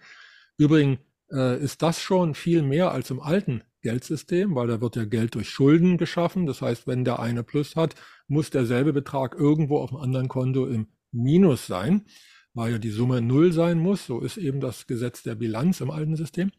Übrigens, 0.57 0.99
äh, 1.31 1.61
ist 1.61 1.81
das 1.81 2.01
schon 2.01 2.35
viel 2.35 2.61
mehr 2.63 2.91
als 2.91 3.11
im 3.11 3.19
alten 3.19 3.63
Geldsystem, 3.81 4.55
weil 4.55 4.67
da 4.67 4.81
wird 4.81 4.95
ja 4.95 5.05
Geld 5.05 5.35
durch 5.35 5.49
Schulden 5.49 5.97
geschaffen. 5.97 6.45
Das 6.45 6.61
heißt, 6.61 6.87
wenn 6.87 7.05
der 7.05 7.19
eine 7.19 7.43
Plus 7.43 7.75
hat, 7.75 7.95
muss 8.27 8.49
derselbe 8.49 8.93
Betrag 8.93 9.35
irgendwo 9.35 9.79
auf 9.79 9.89
dem 9.89 9.99
anderen 9.99 10.27
Konto 10.27 10.65
im 10.65 10.87
Minus 11.11 11.67
sein, 11.67 12.05
weil 12.53 12.73
ja 12.73 12.77
die 12.77 12.89
Summe 12.89 13.21
null 13.21 13.51
sein 13.51 13.79
muss. 13.79 14.05
So 14.05 14.21
ist 14.21 14.37
eben 14.37 14.59
das 14.59 14.87
Gesetz 14.87 15.23
der 15.23 15.35
Bilanz 15.35 15.81
im 15.81 15.91
alten 15.91 16.15
System. 16.15 16.51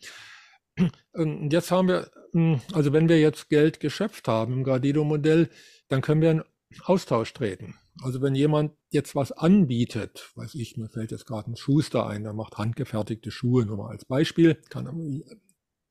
Und 1.12 1.52
jetzt 1.52 1.70
haben 1.70 1.88
wir, 1.88 2.10
hm, 2.32 2.60
also 2.72 2.92
wenn 2.92 3.08
wir 3.08 3.20
jetzt 3.20 3.48
Geld 3.48 3.80
geschöpft 3.80 4.28
haben 4.28 4.54
im 4.54 4.64
Gradido-Modell, 4.64 5.50
dann 5.88 6.00
können 6.00 6.22
wir 6.22 6.30
einen 6.30 6.44
Austausch 6.84 7.32
treten. 7.32 7.74
Also 8.02 8.22
wenn 8.22 8.34
jemand 8.34 8.72
jetzt 8.90 9.14
was 9.14 9.32
anbietet, 9.32 10.30
weiß 10.36 10.54
ich, 10.54 10.76
mir 10.76 10.88
fällt 10.88 11.10
jetzt 11.10 11.26
gerade 11.26 11.50
ein 11.50 11.56
Schuster 11.56 12.06
ein, 12.06 12.22
der 12.22 12.32
macht 12.32 12.56
handgefertigte 12.56 13.30
Schuhe, 13.30 13.66
nur 13.66 13.76
mal 13.76 13.90
als 13.90 14.04
Beispiel, 14.04 14.54
kann 14.70 15.22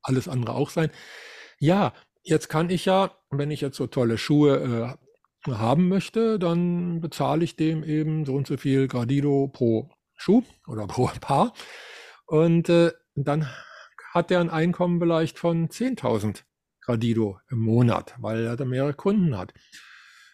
alles 0.02 0.28
andere 0.28 0.56
auch 0.56 0.70
sein. 0.70 0.90
Ja, 1.60 1.94
jetzt 2.24 2.48
kann 2.48 2.70
ich 2.70 2.86
ja, 2.86 3.18
wenn 3.30 3.52
ich 3.52 3.62
jetzt 3.62 3.78
so 3.78 3.88
tolle 3.88 4.18
Schuhe 4.18 4.98
äh, 4.98 5.09
haben 5.48 5.88
möchte, 5.88 6.40
dann 6.40 7.02
bezahle 7.02 7.44
ich 7.44 7.56
dem 7.56 7.84
eben 7.84 8.26
so 8.26 8.36
und 8.36 8.48
so 8.48 8.58
viel 8.58 8.88
Gradido 8.88 9.48
pro 9.48 9.90
Schuh 10.16 10.44
oder 10.68 10.88
pro 10.88 11.08
Paar. 11.22 11.54
Und 12.26 12.70
äh, 12.70 12.92
dann 13.16 13.48
hat 14.14 14.32
er 14.32 14.42
ein 14.42 14.50
Einkommen 14.50 15.00
vielleicht 15.00 15.40
von 15.40 15.70
10.000 15.70 16.44
Gradido 16.82 17.40
im 17.50 17.60
Monat, 17.60 18.16
weil 18.20 18.46
er 18.46 18.56
da 18.56 18.66
mehrere 18.66 18.94
Kunden 18.94 19.38
hat. 19.38 19.54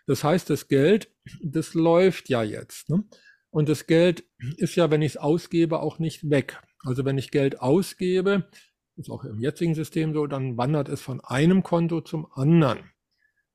Das 0.08 0.24
heißt, 0.24 0.50
das 0.50 0.68
Geld, 0.68 1.12
das 1.44 1.74
läuft 1.74 2.30
ja 2.30 2.44
jetzt. 2.44 2.90
Ne? 2.90 3.04
Und 3.50 3.70
das 3.70 3.88
Geld 3.88 4.26
ist 4.58 4.76
ja, 4.76 4.92
wenn 4.92 5.02
ich 5.02 5.14
es 5.14 5.18
ausgebe, 5.18 5.80
auch 5.80 6.00
nicht 6.00 6.30
weg. 6.30 6.62
Also 6.84 7.06
wenn 7.06 7.18
ich 7.18 7.32
Geld 7.32 7.60
ausgebe, 7.62 8.50
ist 8.98 9.10
auch 9.10 9.24
im 9.24 9.40
jetzigen 9.40 9.76
System 9.76 10.14
so, 10.14 10.28
dann 10.28 10.58
wandert 10.58 10.90
es 10.90 11.02
von 11.02 11.22
einem 11.22 11.64
Konto 11.64 12.02
zum 12.02 12.28
anderen. 12.34 12.92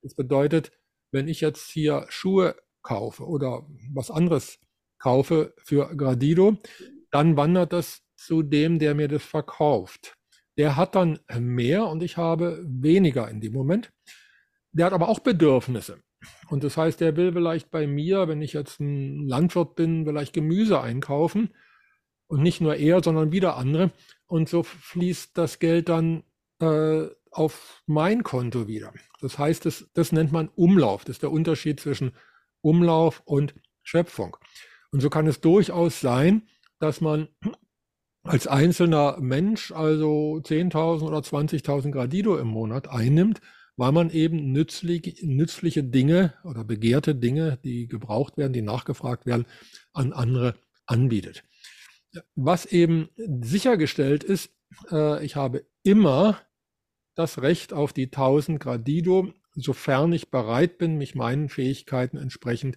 Das 0.02 0.14
bedeutet, 0.14 0.72
wenn 1.12 1.28
ich 1.28 1.40
jetzt 1.40 1.70
hier 1.70 2.06
Schuhe 2.08 2.56
kaufe 2.82 3.26
oder 3.26 3.66
was 3.92 4.10
anderes 4.10 4.58
kaufe 4.98 5.54
für 5.64 5.94
Gradido, 5.96 6.56
dann 7.10 7.36
wandert 7.36 7.72
das 7.72 8.02
zu 8.16 8.42
dem, 8.42 8.78
der 8.78 8.94
mir 8.94 9.08
das 9.08 9.24
verkauft. 9.24 10.16
Der 10.56 10.76
hat 10.76 10.94
dann 10.94 11.20
mehr 11.38 11.86
und 11.86 12.02
ich 12.02 12.16
habe 12.16 12.62
weniger 12.66 13.28
in 13.28 13.40
dem 13.40 13.52
Moment. 13.52 13.92
Der 14.72 14.86
hat 14.86 14.92
aber 14.92 15.08
auch 15.08 15.20
Bedürfnisse. 15.20 16.02
Und 16.48 16.64
das 16.64 16.76
heißt, 16.76 17.00
der 17.00 17.16
will 17.16 17.32
vielleicht 17.32 17.70
bei 17.70 17.86
mir, 17.86 18.28
wenn 18.28 18.42
ich 18.42 18.52
jetzt 18.52 18.78
ein 18.80 19.26
Landwirt 19.26 19.74
bin, 19.74 20.04
vielleicht 20.04 20.32
Gemüse 20.32 20.80
einkaufen. 20.80 21.54
Und 22.26 22.42
nicht 22.42 22.60
nur 22.60 22.76
er, 22.76 23.02
sondern 23.02 23.32
wieder 23.32 23.56
andere. 23.56 23.90
Und 24.26 24.48
so 24.48 24.62
fließt 24.62 25.36
das 25.36 25.58
Geld 25.58 25.88
dann 25.88 26.22
äh, 26.60 27.06
auf 27.30 27.82
mein 27.86 28.22
Konto 28.22 28.66
wieder. 28.66 28.92
Das 29.20 29.38
heißt, 29.38 29.64
das, 29.66 29.88
das 29.94 30.12
nennt 30.12 30.32
man 30.32 30.48
Umlauf. 30.48 31.04
Das 31.04 31.16
ist 31.16 31.22
der 31.22 31.32
Unterschied 31.32 31.80
zwischen 31.80 32.12
Umlauf 32.60 33.22
und 33.24 33.54
Schöpfung. 33.82 34.36
Und 34.90 35.00
so 35.00 35.10
kann 35.10 35.26
es 35.26 35.40
durchaus 35.40 36.00
sein, 36.00 36.48
dass 36.78 37.00
man 37.00 37.28
als 38.22 38.46
einzelner 38.46 39.18
Mensch 39.20 39.72
also 39.72 40.40
10.000 40.42 41.02
oder 41.02 41.18
20.000 41.18 41.90
Gradido 41.90 42.36
im 42.36 42.48
Monat 42.48 42.88
einnimmt, 42.88 43.40
weil 43.76 43.92
man 43.92 44.10
eben 44.10 44.52
nützlich, 44.52 45.22
nützliche 45.22 45.82
Dinge 45.82 46.34
oder 46.44 46.64
begehrte 46.64 47.14
Dinge, 47.14 47.58
die 47.64 47.86
gebraucht 47.88 48.36
werden, 48.36 48.52
die 48.52 48.62
nachgefragt 48.62 49.24
werden, 49.24 49.46
an 49.92 50.12
andere 50.12 50.56
anbietet. 50.86 51.44
Was 52.34 52.66
eben 52.66 53.08
sichergestellt 53.16 54.24
ist, 54.24 54.52
äh, 54.90 55.24
ich 55.24 55.36
habe 55.36 55.64
immer 55.82 56.38
das 57.20 57.42
Recht 57.42 57.72
auf 57.72 57.92
die 57.92 58.06
1000 58.06 58.60
Gradido, 58.60 59.32
sofern 59.54 60.12
ich 60.12 60.30
bereit 60.30 60.78
bin, 60.78 60.96
mich 60.98 61.14
meinen 61.14 61.48
Fähigkeiten 61.48 62.16
entsprechend 62.16 62.76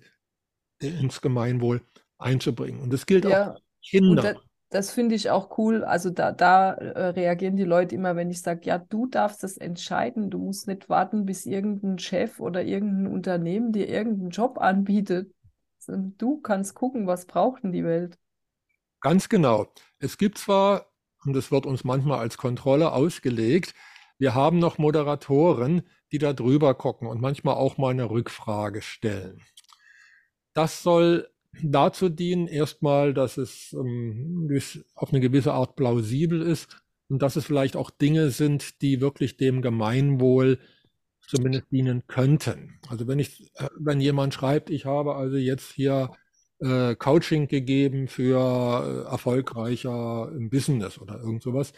ins 0.80 1.22
Gemeinwohl 1.22 1.82
einzubringen. 2.18 2.82
Und 2.82 2.92
das 2.92 3.06
gilt 3.06 3.26
ja, 3.26 3.52
auch 3.52 3.56
für 3.56 3.98
Kinder 3.98 4.36
das 4.74 4.92
finde 4.92 5.16
ich 5.16 5.30
auch 5.30 5.58
cool. 5.58 5.84
Also 5.84 6.10
da, 6.10 6.32
da 6.32 6.72
äh, 6.72 7.10
reagieren 7.10 7.56
die 7.56 7.64
Leute 7.64 7.96
immer, 7.96 8.16
wenn 8.16 8.32
ich 8.32 8.42
sage, 8.42 8.62
ja, 8.64 8.80
du 8.80 9.06
darfst 9.06 9.44
das 9.44 9.58
entscheiden. 9.58 10.30
Du 10.30 10.40
musst 10.40 10.68
nicht 10.68 10.90
warten, 10.90 11.26
bis 11.26 11.46
irgendein 11.46 12.00
Chef 12.00 12.40
oder 12.40 12.64
irgendein 12.64 13.08
Unternehmen 13.08 13.72
dir 13.72 13.88
irgendeinen 13.88 14.32
Job 14.32 14.60
anbietet. 14.60 15.32
Du 15.88 16.40
kannst 16.42 16.76
gucken, 16.76 17.08
was 17.08 17.26
braucht 17.26 17.64
denn 17.64 17.72
die 17.72 17.84
Welt. 17.84 18.18
Ganz 19.02 19.30
genau. 19.30 19.68
Es 20.00 20.18
gibt 20.18 20.38
zwar, 20.38 20.88
und 21.26 21.34
das 21.34 21.52
wird 21.52 21.66
uns 21.66 21.84
manchmal 21.84 22.20
als 22.20 22.38
Kontrolle 22.38 22.94
ausgelegt, 22.94 23.76
wir 24.18 24.36
haben 24.36 24.60
noch 24.60 24.78
Moderatoren, 24.78 25.84
die 26.12 26.18
da 26.18 26.34
drüber 26.34 26.74
gucken 26.76 27.08
und 27.08 27.22
manchmal 27.22 27.56
auch 27.56 27.78
mal 27.78 27.92
eine 27.92 28.10
Rückfrage 28.10 28.82
stellen. 28.82 29.42
Das 30.54 30.84
soll 30.84 31.28
dazu 31.62 32.10
dienen, 32.10 32.48
erstmal, 32.48 33.14
dass 33.14 33.38
es 33.38 33.74
ähm, 33.74 34.50
auf 34.96 35.10
eine 35.12 35.20
gewisse 35.20 35.54
Art 35.54 35.76
plausibel 35.76 36.42
ist 36.42 36.84
und 37.10 37.22
dass 37.22 37.36
es 37.36 37.46
vielleicht 37.46 37.76
auch 37.76 37.90
Dinge 37.90 38.30
sind, 38.30 38.82
die 38.82 39.02
wirklich 39.02 39.38
dem 39.38 39.62
Gemeinwohl 39.62 40.60
zumindest 41.28 41.72
dienen 41.72 42.06
könnten. 42.08 42.80
Also 42.90 43.08
wenn 43.08 43.20
ich, 43.20 43.52
äh, 43.56 43.70
wenn 43.78 44.02
jemand 44.02 44.34
schreibt, 44.34 44.70
ich 44.70 44.86
habe 44.86 45.16
also 45.16 45.38
jetzt 45.38 45.72
hier 45.72 46.12
äh, 46.60 46.96
Coaching 46.96 47.48
gegeben 47.48 48.08
für 48.08 49.06
äh, 49.08 49.12
erfolgreicher 49.12 50.32
im 50.36 50.50
Business 50.50 51.00
oder 51.00 51.20
irgend 51.20 51.44
sowas, 51.44 51.74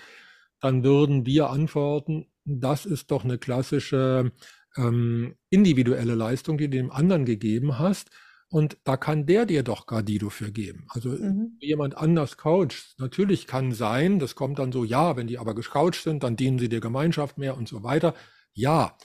dann 0.60 0.84
würden 0.84 1.26
wir 1.26 1.50
antworten, 1.50 2.28
das 2.46 2.86
ist 2.86 3.12
doch 3.12 3.24
eine 3.24 3.38
klassische 3.38 4.32
ähm, 4.78 5.36
individuelle 5.50 6.16
Leistung, 6.16 6.58
die 6.58 6.70
du 6.70 6.78
dem 6.78 6.92
anderen 6.92 7.26
gegeben 7.26 7.80
hast. 7.80 8.10
Und 8.50 8.78
da 8.84 8.96
kann 8.96 9.26
der 9.26 9.46
dir 9.46 9.64
doch 9.64 9.88
Gradido 9.88 10.30
für 10.30 10.52
geben. 10.52 10.86
Also 10.90 11.10
mhm. 11.10 11.58
jemand 11.60 11.98
anders 11.98 12.38
coacht. 12.38 12.96
Natürlich 13.00 13.48
kann 13.48 13.72
sein, 13.72 14.20
das 14.20 14.36
kommt 14.36 14.60
dann 14.60 14.72
so, 14.72 14.84
ja, 14.84 15.18
wenn 15.18 15.28
die 15.28 15.40
aber 15.40 15.56
gecoacht 15.56 16.02
sind, 16.02 16.24
dann 16.24 16.36
dienen 16.36 16.60
sie 16.60 16.70
der 16.70 16.80
Gemeinschaft 16.80 17.38
mehr 17.38 17.58
und 17.58 17.68
so 17.68 17.84
weiter. 17.84 18.14
Ja. 18.54 18.98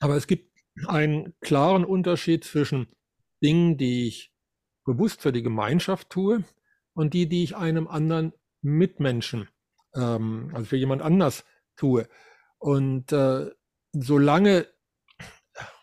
Aber 0.00 0.16
es 0.16 0.26
gibt 0.26 0.50
einen 0.86 1.34
klaren 1.40 1.84
Unterschied 1.84 2.44
zwischen 2.44 2.88
Dingen, 3.42 3.76
die 3.76 4.08
ich 4.08 4.32
bewusst 4.84 5.22
für 5.22 5.32
die 5.32 5.42
Gemeinschaft 5.42 6.10
tue 6.10 6.44
und 6.94 7.14
die, 7.14 7.28
die 7.28 7.44
ich 7.44 7.56
einem 7.56 7.86
anderen 7.86 8.32
Mitmenschen, 8.62 9.48
ähm, 9.94 10.50
also 10.54 10.66
für 10.66 10.76
jemand 10.76 11.02
anders 11.02 11.44
tue. 11.76 12.08
Und 12.58 13.12
äh, 13.12 13.50
solange 13.92 14.66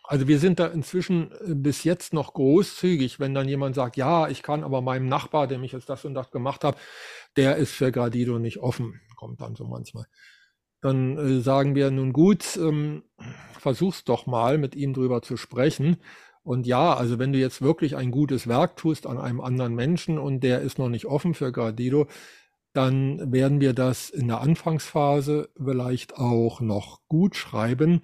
also 0.10 0.28
wir 0.28 0.40
sind 0.40 0.60
da 0.60 0.66
inzwischen 0.66 1.32
äh, 1.34 1.54
bis 1.54 1.84
jetzt 1.84 2.14
noch 2.14 2.34
großzügig, 2.34 3.20
wenn 3.20 3.36
dann 3.36 3.48
jemand 3.48 3.76
sagt, 3.76 3.96
ja, 3.96 4.28
ich 4.28 4.42
kann 4.42 4.64
aber 4.64 4.82
meinem 4.82 5.08
Nachbar, 5.08 5.46
der 5.46 5.60
mich 5.60 5.72
jetzt 5.72 5.88
das 5.88 6.04
und 6.04 6.16
das 6.16 6.32
gemacht 6.32 6.64
hat, 6.64 6.78
der 7.36 7.58
ist 7.58 7.74
für 7.74 7.92
Gradido 7.92 8.40
nicht 8.40 8.58
offen, 8.58 9.00
kommt 9.16 9.40
dann 9.40 9.56
so 9.56 9.66
manchmal. 9.66 10.06
Dann 10.82 11.16
äh, 11.18 11.42
sagen 11.42 11.76
wir 11.76 11.92
nun 11.92 12.12
gut, 12.12 12.58
ähm, 12.58 13.04
versuch's 13.60 14.04
doch 14.04 14.26
mal 14.26 14.58
mit 14.58 14.76
ihm 14.76 14.94
drüber 14.94 15.22
zu 15.22 15.38
sprechen. 15.38 15.98
Und 16.42 16.66
ja, 16.66 16.96
also 16.96 17.20
wenn 17.20 17.32
du 17.32 17.38
jetzt 17.38 17.62
wirklich 17.62 17.96
ein 17.96 18.10
gutes 18.10 18.48
Werk 18.48 18.78
tust 18.78 19.06
an 19.06 19.20
einem 19.20 19.42
anderen 19.42 19.76
Menschen 19.76 20.18
und 20.18 20.40
der 20.40 20.62
ist 20.62 20.80
noch 20.80 20.90
nicht 20.90 21.06
offen 21.06 21.36
für 21.36 21.52
Gradido, 21.52 22.08
dann 22.74 23.32
werden 23.32 23.62
wir 23.62 23.74
das 23.74 24.10
in 24.10 24.28
der 24.28 24.42
Anfangsphase 24.42 25.50
vielleicht 25.58 26.18
auch 26.18 26.62
noch 26.62 27.02
gut 27.08 27.36
schreiben 27.36 28.02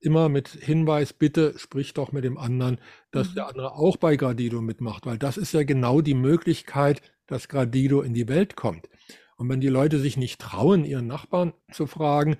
immer 0.00 0.28
mit 0.28 0.48
Hinweis, 0.48 1.12
bitte 1.12 1.54
sprich 1.58 1.94
doch 1.94 2.12
mit 2.12 2.24
dem 2.24 2.38
anderen, 2.38 2.78
dass 3.10 3.30
mhm. 3.30 3.34
der 3.34 3.48
andere 3.48 3.72
auch 3.74 3.96
bei 3.96 4.16
Gradido 4.16 4.60
mitmacht, 4.60 5.06
weil 5.06 5.18
das 5.18 5.36
ist 5.36 5.52
ja 5.52 5.62
genau 5.62 6.00
die 6.00 6.14
Möglichkeit, 6.14 7.02
dass 7.26 7.48
Gradido 7.48 8.02
in 8.02 8.14
die 8.14 8.28
Welt 8.28 8.56
kommt. 8.56 8.88
Und 9.36 9.48
wenn 9.48 9.60
die 9.60 9.68
Leute 9.68 9.98
sich 9.98 10.16
nicht 10.16 10.40
trauen, 10.40 10.84
ihren 10.84 11.06
Nachbarn 11.06 11.52
zu 11.72 11.86
fragen, 11.86 12.36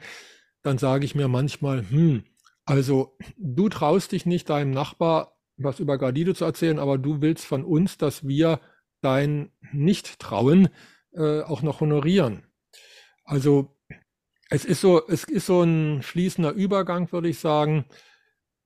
dann 0.62 0.78
sage 0.78 1.04
ich 1.04 1.14
mir 1.14 1.28
manchmal, 1.28 1.88
hm, 1.88 2.24
also 2.64 3.16
du 3.36 3.68
traust 3.68 4.12
dich 4.12 4.26
nicht 4.26 4.50
deinem 4.50 4.70
Nachbar 4.70 5.34
was 5.60 5.80
über 5.80 5.98
Gradido 5.98 6.34
zu 6.34 6.44
erzählen, 6.44 6.78
aber 6.78 6.98
du 6.98 7.20
willst 7.20 7.44
von 7.44 7.64
uns, 7.64 7.98
dass 7.98 8.26
wir 8.26 8.60
dein 9.00 9.50
Nicht-Trauen 9.72 10.68
äh, 11.12 11.42
auch 11.42 11.62
noch 11.62 11.80
honorieren. 11.80 12.44
Also 13.24 13.76
es 14.50 14.64
ist 14.64 14.80
so, 14.80 15.06
es 15.08 15.24
ist 15.24 15.46
so 15.46 15.62
ein 15.62 16.02
fließender 16.02 16.52
Übergang, 16.52 17.12
würde 17.12 17.28
ich 17.28 17.38
sagen. 17.38 17.84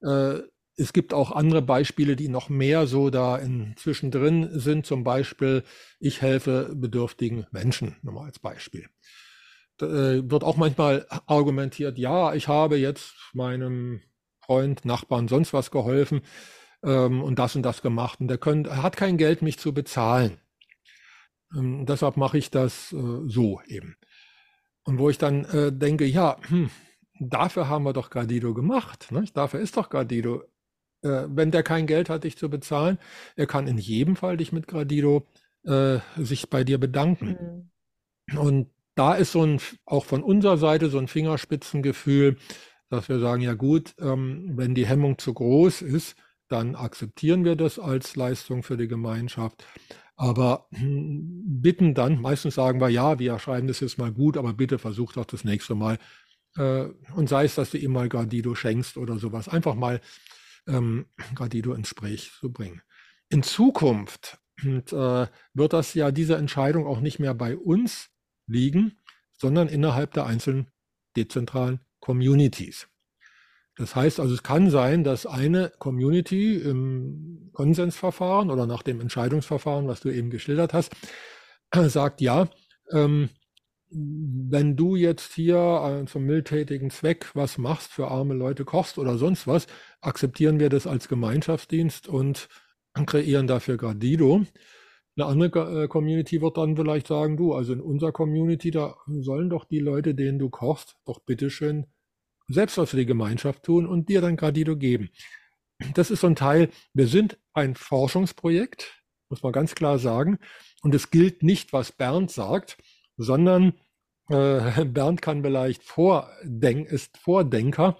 Äh, 0.01 0.39
es 0.75 0.93
gibt 0.93 1.13
auch 1.13 1.31
andere 1.31 1.61
Beispiele, 1.61 2.15
die 2.15 2.29
noch 2.29 2.49
mehr 2.49 2.87
so 2.87 3.09
da 3.09 3.37
inzwischen 3.37 4.09
drin 4.09 4.49
sind. 4.59 4.85
Zum 4.85 5.03
Beispiel, 5.03 5.63
ich 5.99 6.21
helfe 6.21 6.71
bedürftigen 6.73 7.45
Menschen, 7.51 7.97
nochmal 8.01 8.25
als 8.25 8.39
Beispiel. 8.39 8.87
Da 9.77 9.87
äh, 9.87 10.29
wird 10.29 10.43
auch 10.43 10.57
manchmal 10.57 11.05
argumentiert, 11.27 11.97
ja, 11.97 12.33
ich 12.33 12.47
habe 12.47 12.77
jetzt 12.77 13.13
meinem 13.33 14.01
Freund, 14.41 14.85
Nachbarn, 14.85 15.27
sonst 15.27 15.53
was 15.53 15.71
geholfen 15.71 16.21
ähm, 16.83 17.21
und 17.21 17.39
das 17.39 17.55
und 17.55 17.63
das 17.63 17.81
gemacht. 17.81 18.19
Und 18.19 18.27
der 18.27 18.37
könnt, 18.37 18.67
er 18.67 18.83
hat 18.83 18.97
kein 18.97 19.17
Geld, 19.17 19.41
mich 19.41 19.59
zu 19.59 19.73
bezahlen. 19.73 20.39
Ähm, 21.55 21.85
deshalb 21.85 22.17
mache 22.17 22.37
ich 22.37 22.51
das 22.51 22.93
äh, 22.93 23.21
so 23.27 23.61
eben. 23.67 23.95
Und 24.83 24.99
wo 24.99 25.09
ich 25.09 25.17
dann 25.17 25.45
äh, 25.45 25.71
denke, 25.71 26.05
ja, 26.05 26.37
hm, 26.47 26.69
dafür 27.19 27.69
haben 27.69 27.85
wir 27.85 27.93
doch 27.93 28.09
Gradido 28.09 28.53
gemacht. 28.53 29.11
Ne? 29.11 29.25
Dafür 29.33 29.59
ist 29.59 29.77
doch 29.77 29.89
Gradido. 29.89 30.43
Äh, 31.01 31.25
wenn 31.27 31.51
der 31.51 31.63
kein 31.63 31.87
Geld 31.87 32.09
hat, 32.09 32.23
dich 32.23 32.37
zu 32.37 32.49
bezahlen, 32.49 32.97
er 33.35 33.47
kann 33.47 33.67
in 33.67 33.77
jedem 33.77 34.15
Fall 34.15 34.37
dich 34.37 34.51
mit 34.51 34.67
Gradido 34.67 35.27
äh, 35.63 35.99
sich 36.17 36.49
bei 36.49 36.63
dir 36.63 36.77
bedanken. 36.77 37.71
Mhm. 38.27 38.37
Und 38.37 38.69
da 38.95 39.15
ist 39.15 39.31
so 39.31 39.45
ein, 39.45 39.59
auch 39.85 40.05
von 40.05 40.23
unserer 40.23 40.57
Seite 40.57 40.89
so 40.89 40.97
ein 40.97 41.07
Fingerspitzengefühl, 41.07 42.37
dass 42.89 43.09
wir 43.09 43.19
sagen, 43.19 43.41
ja 43.41 43.53
gut, 43.53 43.95
ähm, 43.99 44.51
wenn 44.55 44.75
die 44.75 44.85
Hemmung 44.85 45.17
zu 45.17 45.33
groß 45.33 45.81
ist, 45.81 46.15
dann 46.47 46.75
akzeptieren 46.75 47.43
wir 47.43 47.55
das 47.55 47.79
als 47.79 48.15
Leistung 48.15 48.61
für 48.61 48.77
die 48.77 48.87
Gemeinschaft. 48.87 49.65
Aber 50.15 50.67
bitten 50.71 51.93
dann, 51.93 52.21
meistens 52.21 52.55
sagen 52.55 52.79
wir, 52.79 52.89
ja, 52.89 53.19
wir 53.19 53.39
schreiben 53.39 53.67
das 53.67 53.79
jetzt 53.79 53.97
mal 53.97 54.11
gut, 54.11 54.37
aber 54.37 54.53
bitte 54.53 54.79
versucht 54.79 55.17
doch 55.17 55.25
das 55.25 55.43
nächste 55.43 55.75
Mal. 55.75 55.97
Äh, 56.55 56.85
und 57.15 57.29
sei 57.29 57.45
es, 57.45 57.55
dass 57.55 57.71
du 57.71 57.77
ihm 57.77 57.93
mal 57.93 58.09
Gradido 58.09 58.55
schenkst 58.55 58.97
oder 58.97 59.17
sowas, 59.17 59.47
einfach 59.49 59.75
mal 59.75 60.01
ähm, 60.67 61.05
Gradido 61.35 61.73
ins 61.73 61.89
Gespräch 61.89 62.31
zu 62.39 62.51
bringen. 62.51 62.81
In 63.29 63.43
Zukunft 63.43 64.39
und, 64.63 64.93
äh, 64.93 65.27
wird 65.53 65.73
das 65.73 65.93
ja 65.93 66.11
diese 66.11 66.37
Entscheidung 66.37 66.85
auch 66.85 66.99
nicht 66.99 67.19
mehr 67.19 67.33
bei 67.33 67.57
uns 67.57 68.09
liegen, 68.47 68.97
sondern 69.37 69.67
innerhalb 69.67 70.13
der 70.13 70.25
einzelnen 70.25 70.67
dezentralen 71.15 71.79
Communities. 71.99 72.87
Das 73.75 73.95
heißt 73.95 74.19
also, 74.19 74.33
es 74.33 74.43
kann 74.43 74.69
sein, 74.69 75.03
dass 75.03 75.25
eine 75.25 75.71
Community 75.79 76.55
im 76.57 77.49
Konsensverfahren 77.53 78.51
oder 78.51 78.67
nach 78.67 78.83
dem 78.83 79.01
Entscheidungsverfahren, 79.01 79.87
was 79.87 80.01
du 80.01 80.09
eben 80.09 80.29
geschildert 80.29 80.73
hast, 80.73 80.95
sagt, 81.73 82.21
ja, 82.21 82.49
ähm, 82.91 83.29
wenn 83.89 84.75
du 84.75 84.95
jetzt 84.95 85.33
hier 85.33 86.01
äh, 86.03 86.05
zum 86.05 86.23
mildtätigen 86.25 86.89
Zweck 86.89 87.31
was 87.35 87.57
machst, 87.57 87.91
für 87.91 88.09
arme 88.09 88.33
Leute 88.33 88.65
kochst 88.65 88.97
oder 88.97 89.17
sonst 89.17 89.47
was, 89.47 89.67
akzeptieren 90.01 90.59
wir 90.59 90.69
das 90.69 90.87
als 90.87 91.07
Gemeinschaftsdienst 91.07 92.07
und 92.07 92.49
kreieren 93.05 93.47
dafür 93.47 93.77
Gradido. 93.77 94.45
Eine 95.15 95.25
andere 95.27 95.83
äh, 95.83 95.87
Community 95.87 96.41
wird 96.41 96.57
dann 96.57 96.75
vielleicht 96.75 97.07
sagen, 97.07 97.37
du, 97.37 97.53
also 97.53 97.73
in 97.73 97.81
unserer 97.81 98.11
Community, 98.11 98.71
da 98.71 98.95
sollen 99.07 99.49
doch 99.49 99.65
die 99.65 99.79
Leute, 99.79 100.15
denen 100.15 100.39
du 100.39 100.49
kochst, 100.49 100.97
doch 101.05 101.19
bitteschön 101.19 101.87
selbst 102.47 102.77
was 102.77 102.91
für 102.91 102.97
die 102.97 103.05
Gemeinschaft 103.05 103.63
tun 103.63 103.85
und 103.85 104.09
dir 104.09 104.21
dann 104.21 104.35
Gradido 104.35 104.75
geben. 104.77 105.09
Das 105.93 106.11
ist 106.11 106.21
so 106.21 106.27
ein 106.27 106.35
Teil, 106.35 106.69
wir 106.93 107.07
sind 107.07 107.37
ein 107.53 107.75
Forschungsprojekt, 107.75 109.03
muss 109.29 109.43
man 109.43 109.51
ganz 109.51 109.75
klar 109.75 109.99
sagen. 109.99 110.39
Und 110.81 110.93
es 110.95 111.11
gilt 111.11 111.43
nicht, 111.43 111.73
was 111.73 111.91
Bernd 111.91 112.31
sagt, 112.31 112.77
sondern 113.17 113.73
äh, 114.29 114.85
Bernd 114.85 115.21
kann 115.21 115.43
vielleicht 115.43 115.83
vordenken, 115.83 116.85
ist 116.85 117.17
Vordenker. 117.17 117.97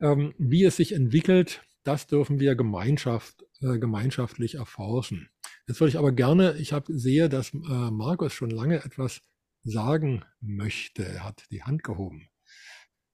Ähm, 0.00 0.34
wie 0.38 0.64
es 0.64 0.76
sich 0.76 0.92
entwickelt, 0.92 1.62
das 1.82 2.06
dürfen 2.06 2.40
wir 2.40 2.54
Gemeinschaft, 2.54 3.44
äh, 3.60 3.78
gemeinschaftlich 3.78 4.56
erforschen. 4.56 5.30
Jetzt 5.66 5.80
würde 5.80 5.90
ich 5.90 5.98
aber 5.98 6.12
gerne, 6.12 6.56
ich 6.58 6.72
habe 6.72 6.96
sehe, 6.96 7.28
dass 7.28 7.54
äh, 7.54 7.90
Markus 7.90 8.32
schon 8.32 8.50
lange 8.50 8.84
etwas 8.84 9.22
sagen 9.64 10.24
möchte. 10.40 11.04
Er 11.04 11.24
hat 11.24 11.44
die 11.50 11.62
Hand 11.62 11.82
gehoben. 11.82 12.28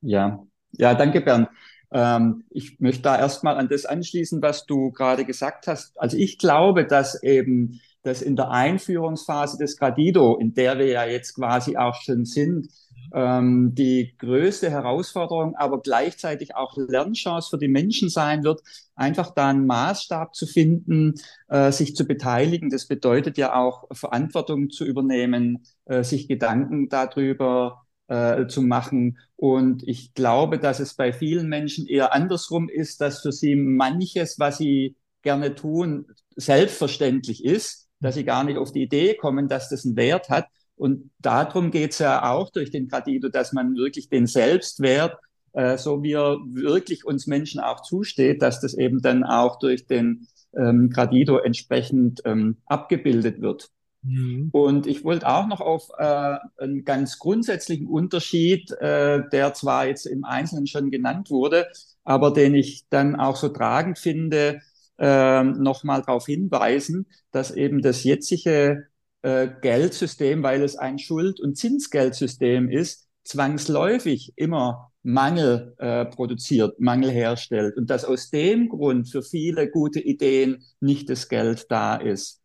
Ja, 0.03 0.45
ja, 0.73 0.95
danke 0.95 1.21
Bernd. 1.21 1.49
Ähm, 1.93 2.45
ich 2.51 2.81
möchte 2.81 3.03
da 3.03 3.19
erstmal 3.19 3.57
an 3.57 3.69
das 3.69 3.87
anschließen, 3.87 4.43
was 4.43 4.67
du 4.67 4.91
gerade 4.93 5.25
gesagt 5.25 5.67
hast. 5.67 5.99
Also 6.01 6.17
ich 6.17 6.39
glaube, 6.39 6.87
dass 6.87 7.23
eben 7.23 7.81
dass 8.05 8.21
in 8.21 8.35
der 8.35 8.51
Einführungsphase 8.51 9.59
des 9.59 9.77
Gradido, 9.77 10.37
in 10.37 10.55
der 10.55 10.77
wir 10.79 10.87
ja 10.87 11.05
jetzt 11.05 11.35
quasi 11.37 11.77
auch 11.77 11.95
schon 12.03 12.25
sind, 12.25 12.69
ähm, 13.15 13.75
die 13.77 14.15
größte 14.19 14.71
Herausforderung, 14.71 15.55
aber 15.55 15.81
gleichzeitig 15.81 16.57
auch 16.57 16.77
Lernchance 16.77 17.51
für 17.51 17.59
die 17.59 17.69
Menschen 17.69 18.09
sein 18.09 18.43
wird, 18.43 18.61
einfach 18.97 19.35
da 19.35 19.51
einen 19.51 19.67
Maßstab 19.67 20.35
zu 20.35 20.47
finden, 20.47 21.15
äh, 21.49 21.71
sich 21.73 21.95
zu 21.95 22.07
beteiligen. 22.07 22.71
Das 22.71 22.89
bedeutet 22.89 23.39
ja 23.39 23.55
auch 23.55 23.85
Verantwortung 23.93 24.71
zu 24.71 24.85
übernehmen, 24.85 25.65
äh, 25.85 26.03
sich 26.03 26.27
Gedanken 26.27 26.89
darüber 26.89 27.82
äh, 28.13 28.47
zu 28.47 28.61
machen. 28.61 29.17
Und 29.37 29.89
ich 29.89 30.13
glaube, 30.13 30.59
dass 30.59 30.81
es 30.81 30.93
bei 30.95 31.15
vielen 31.15 31.49
Menschen 31.49 31.87
eher 31.87 32.13
andersrum 32.13 32.69
ist, 32.69 33.01
dass 33.01 33.23
für 33.23 33.33
sie 33.33 33.57
manches, 33.57 34.39
was 34.39 34.59
sie 34.59 34.97
gerne 35.23 35.55
tun, 35.55 36.05
selbstverständlich 36.37 37.43
ist, 37.43 37.89
dass 38.01 38.17
sie 38.17 38.25
gar 38.25 38.45
nicht 38.45 38.59
auf 38.59 38.71
die 38.71 38.83
Idee 38.83 39.15
kommen, 39.15 39.49
dass 39.49 39.71
das 39.71 39.87
einen 39.87 39.97
Wert 39.97 40.29
hat. 40.29 40.47
Und 40.77 41.11
darum 41.21 41.71
geht 41.71 41.93
es 41.93 42.01
ja 42.01 42.31
auch 42.31 42.51
durch 42.51 42.71
den 42.71 42.89
Gradido, 42.89 43.31
dass 43.31 43.55
man 43.55 43.77
wirklich 43.77 44.11
den 44.11 44.27
Selbstwert, 44.27 45.17
äh, 45.55 45.79
so 45.79 46.03
wie 46.03 46.13
er 46.13 46.37
wirklich 46.53 47.07
uns 47.07 47.27
Menschen 47.27 47.61
auch 47.61 47.81
zusteht, 47.81 48.43
dass 48.43 48.61
das 48.61 48.75
eben 48.75 49.01
dann 49.01 49.25
auch 49.25 49.59
durch 49.59 49.87
den 49.87 50.27
ähm, 50.55 50.91
Gradido 50.91 51.39
entsprechend 51.39 52.21
ähm, 52.27 52.59
abgebildet 52.67 53.41
wird. 53.41 53.71
Mhm. 54.03 54.49
Und 54.53 54.87
ich 54.87 55.05
wollte 55.05 55.29
auch 55.29 55.47
noch 55.47 55.61
auf 55.61 55.91
äh, 55.97 56.37
einen 56.59 56.85
ganz 56.85 57.19
grundsätzlichen 57.19 57.87
Unterschied, 57.87 58.71
äh, 58.73 59.23
der 59.31 59.55
zwar 59.55 59.87
jetzt 59.87 60.07
im 60.07 60.25
Einzelnen 60.25 60.67
schon 60.67 60.91
genannt 60.91 61.31
wurde, 61.31 61.69
aber 62.05 62.33
den 62.33 62.55
ich 62.55 62.87
dann 62.91 63.17
auch 63.17 63.37
so 63.37 63.49
tragend 63.49 63.99
finde, 63.99 64.61
äh, 64.99 65.43
nochmal 65.45 66.01
darauf 66.03 66.27
hinweisen, 66.27 67.07
dass 67.31 67.53
eben 67.53 67.81
das 67.81 68.03
jetzige 68.05 68.89
äh, 69.23 69.49
Geldsystem, 69.61 70.43
weil 70.43 70.63
es 70.63 70.77
ein 70.77 70.99
Schuld- 70.99 71.41
und 71.41 71.57
Zinsgeldsystem 71.57 72.69
ist, 72.69 73.07
zwangsläufig 73.25 74.33
immer 74.37 74.93
Mangel 75.05 75.75
äh, 75.79 76.05
produziert, 76.07 76.79
Mangel 76.81 77.11
herstellt 77.11 77.77
und 77.77 77.89
dass 77.91 78.05
aus 78.05 78.31
dem 78.31 78.69
Grund 78.69 79.09
für 79.09 79.23
viele 79.23 79.71
gute 79.71 80.01
Ideen 80.01 80.65
nicht 80.81 81.09
das 81.09 81.29
Geld 81.29 81.67
da 81.71 81.97
ist. 81.97 82.42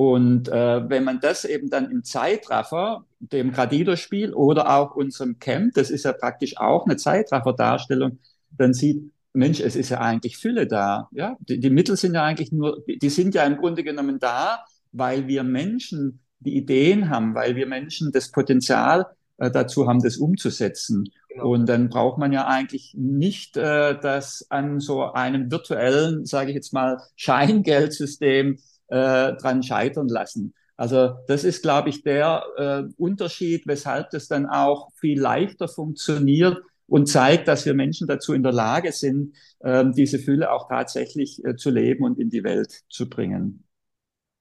Und 0.00 0.48
äh, 0.48 0.88
wenn 0.88 1.04
man 1.04 1.20
das 1.20 1.44
eben 1.44 1.68
dann 1.68 1.90
im 1.90 2.04
Zeitraffer, 2.04 3.04
dem 3.18 3.52
Gradido-Spiel 3.52 4.32
oder 4.32 4.74
auch 4.74 4.96
unserem 4.96 5.38
Camp, 5.38 5.74
das 5.74 5.90
ist 5.90 6.06
ja 6.06 6.14
praktisch 6.14 6.56
auch 6.56 6.86
eine 6.86 6.96
Zeitraffer-Darstellung, 6.96 8.18
dann 8.56 8.72
sieht, 8.72 9.12
Mensch, 9.34 9.60
es 9.60 9.76
ist 9.76 9.90
ja 9.90 10.00
eigentlich 10.00 10.38
Fülle 10.38 10.66
da. 10.66 11.10
Ja, 11.12 11.36
die, 11.40 11.60
die 11.60 11.68
Mittel 11.68 11.98
sind 11.98 12.14
ja 12.14 12.24
eigentlich 12.24 12.50
nur, 12.50 12.82
die 12.86 13.10
sind 13.10 13.34
ja 13.34 13.44
im 13.44 13.58
Grunde 13.58 13.84
genommen 13.84 14.18
da, 14.18 14.64
weil 14.90 15.28
wir 15.28 15.42
Menschen 15.42 16.20
die 16.38 16.56
Ideen 16.56 17.10
haben, 17.10 17.34
weil 17.34 17.54
wir 17.54 17.66
Menschen 17.66 18.10
das 18.10 18.30
Potenzial 18.30 19.04
äh, 19.36 19.50
dazu 19.50 19.86
haben, 19.86 20.00
das 20.00 20.16
umzusetzen. 20.16 21.10
Genau. 21.28 21.50
Und 21.50 21.68
dann 21.68 21.90
braucht 21.90 22.16
man 22.16 22.32
ja 22.32 22.46
eigentlich 22.46 22.94
nicht 22.96 23.58
äh, 23.58 24.00
das 24.00 24.46
an 24.48 24.80
so 24.80 25.12
einem 25.12 25.50
virtuellen, 25.50 26.24
sage 26.24 26.52
ich 26.52 26.54
jetzt 26.54 26.72
mal, 26.72 27.02
Scheingeldsystem 27.16 28.56
äh, 28.90 29.34
dran 29.34 29.62
scheitern 29.62 30.08
lassen. 30.08 30.54
Also 30.76 31.16
das 31.28 31.44
ist, 31.44 31.62
glaube 31.62 31.90
ich, 31.90 32.02
der 32.02 32.42
äh, 32.56 32.82
Unterschied, 32.96 33.66
weshalb 33.66 34.10
das 34.10 34.28
dann 34.28 34.46
auch 34.46 34.90
viel 34.94 35.20
leichter 35.20 35.68
funktioniert 35.68 36.58
und 36.86 37.06
zeigt, 37.06 37.48
dass 37.48 37.66
wir 37.66 37.74
Menschen 37.74 38.08
dazu 38.08 38.32
in 38.32 38.42
der 38.42 38.52
Lage 38.52 38.90
sind, 38.92 39.36
äh, 39.60 39.84
diese 39.94 40.18
Fülle 40.18 40.50
auch 40.50 40.68
tatsächlich 40.68 41.44
äh, 41.44 41.56
zu 41.56 41.70
leben 41.70 42.04
und 42.04 42.18
in 42.18 42.30
die 42.30 42.44
Welt 42.44 42.82
zu 42.88 43.08
bringen. 43.08 43.64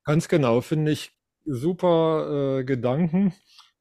Ganz 0.06 0.28
genau, 0.28 0.62
finde 0.62 0.92
ich 0.92 1.12
super 1.46 2.60
äh, 2.60 2.64
Gedanken. 2.64 3.34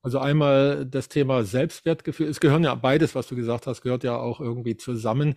Also 0.02 0.18
einmal 0.18 0.84
das 0.84 1.08
Thema 1.08 1.44
Selbstwertgefühl. 1.44 2.28
Es 2.28 2.40
gehören 2.40 2.64
ja 2.64 2.74
beides, 2.74 3.14
was 3.14 3.26
du 3.28 3.36
gesagt 3.36 3.66
hast, 3.66 3.82
gehört 3.82 4.04
ja 4.04 4.16
auch 4.16 4.40
irgendwie 4.40 4.76
zusammen. 4.76 5.36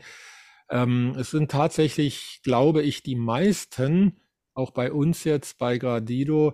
Ähm, 0.69 1.15
es 1.17 1.31
sind 1.31 1.51
tatsächlich, 1.51 2.41
glaube 2.43 2.81
ich, 2.81 3.03
die 3.03 3.15
meisten 3.15 4.17
auch 4.53 4.71
bei 4.71 4.91
uns 4.91 5.23
jetzt 5.23 5.57
bei 5.57 5.77
Gradido, 5.77 6.53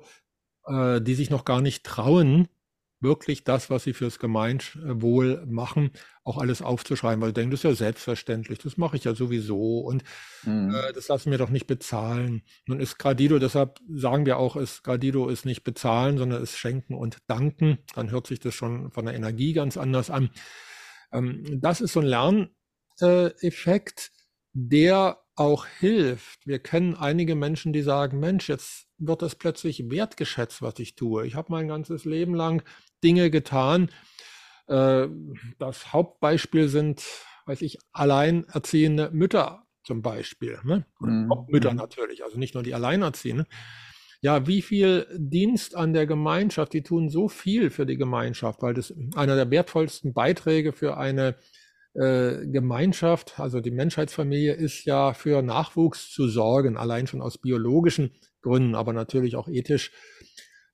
äh, 0.65 1.01
die 1.01 1.15
sich 1.15 1.29
noch 1.29 1.45
gar 1.45 1.61
nicht 1.61 1.83
trauen, 1.83 2.47
wirklich 2.99 3.43
das, 3.43 3.69
was 3.69 3.83
sie 3.83 3.93
fürs 3.93 4.17
Gemeinwohl 4.19 5.45
machen, 5.45 5.91
auch 6.23 6.37
alles 6.37 6.61
aufzuschreiben, 6.61 7.21
weil 7.21 7.29
ich 7.29 7.35
denke, 7.35 7.51
das 7.51 7.59
ist 7.59 7.63
ja 7.63 7.75
selbstverständlich, 7.75 8.59
das 8.59 8.77
mache 8.77 8.97
ich 8.97 9.03
ja 9.03 9.13
sowieso 9.13 9.79
und 9.79 10.03
mhm. 10.43 10.73
äh, 10.73 10.93
das 10.93 11.07
lassen 11.07 11.29
wir 11.31 11.37
doch 11.37 11.49
nicht 11.49 11.67
bezahlen. 11.67 12.41
Nun 12.65 12.79
ist 12.79 12.97
Gradido, 12.97 13.37
deshalb 13.39 13.79
sagen 13.93 14.25
wir 14.25 14.37
auch, 14.37 14.55
ist, 14.55 14.83
Gradido 14.83 15.29
ist 15.29 15.45
nicht 15.45 15.63
bezahlen, 15.63 16.17
sondern 16.17 16.41
ist 16.41 16.57
schenken 16.57 16.95
und 16.95 17.19
danken. 17.27 17.77
Dann 17.93 18.09
hört 18.11 18.25
sich 18.27 18.39
das 18.39 18.55
schon 18.55 18.91
von 18.91 19.05
der 19.05 19.13
Energie 19.13 19.53
ganz 19.53 19.77
anders 19.77 20.09
an. 20.09 20.31
Ähm, 21.11 21.59
das 21.61 21.81
ist 21.81 21.93
so 21.93 21.99
ein 22.01 22.39
Lerneffekt, 22.99 24.11
der 24.53 25.19
auch 25.37 25.65
hilft. 25.65 26.45
Wir 26.45 26.59
kennen 26.59 26.95
einige 26.95 27.35
Menschen, 27.35 27.71
die 27.71 27.83
sagen, 27.83 28.19
Mensch, 28.19 28.49
jetzt 28.49 28.87
wird 28.97 29.21
das 29.21 29.35
plötzlich 29.35 29.89
wertgeschätzt, 29.89 30.61
was 30.61 30.79
ich 30.79 30.95
tue. 30.95 31.25
Ich 31.25 31.35
habe 31.35 31.51
mein 31.51 31.67
ganzes 31.67 32.05
Leben 32.05 32.33
lang 32.33 32.63
Dinge 33.03 33.29
getan. 33.29 33.89
Äh, 34.67 35.07
das 35.59 35.93
Hauptbeispiel 35.93 36.67
sind, 36.67 37.03
weiß 37.45 37.61
ich, 37.61 37.77
alleinerziehende 37.91 39.11
Mütter 39.13 39.63
zum 39.83 40.01
Beispiel. 40.01 40.59
Ne? 40.63 40.85
Mhm. 40.99 41.31
Mütter 41.47 41.71
mhm. 41.71 41.77
natürlich, 41.77 42.23
also 42.23 42.37
nicht 42.37 42.55
nur 42.55 42.63
die 42.63 42.73
Alleinerziehenden. 42.73 43.45
Ja, 44.19 44.47
wie 44.47 44.63
viel 44.63 45.05
Dienst 45.15 45.75
an 45.75 45.93
der 45.93 46.07
Gemeinschaft, 46.07 46.73
die 46.73 46.81
tun 46.81 47.09
so 47.09 47.29
viel 47.29 47.69
für 47.69 47.85
die 47.85 47.97
Gemeinschaft, 47.97 48.63
weil 48.63 48.73
das 48.73 48.91
einer 49.15 49.35
der 49.35 49.51
wertvollsten 49.51 50.13
Beiträge 50.13 50.73
für 50.73 50.97
eine 50.97 51.35
Gemeinschaft, 51.97 53.39
also 53.39 53.59
die 53.59 53.71
Menschheitsfamilie, 53.71 54.53
ist 54.53 54.85
ja 54.85 55.13
für 55.13 55.41
Nachwuchs 55.41 56.11
zu 56.11 56.27
sorgen, 56.27 56.77
allein 56.77 57.07
schon 57.07 57.23
aus 57.23 57.39
biologischen 57.39 58.11
Gründen, 58.41 58.75
aber 58.75 58.93
natürlich 58.93 59.35
auch 59.35 59.47
ethisch. 59.47 59.91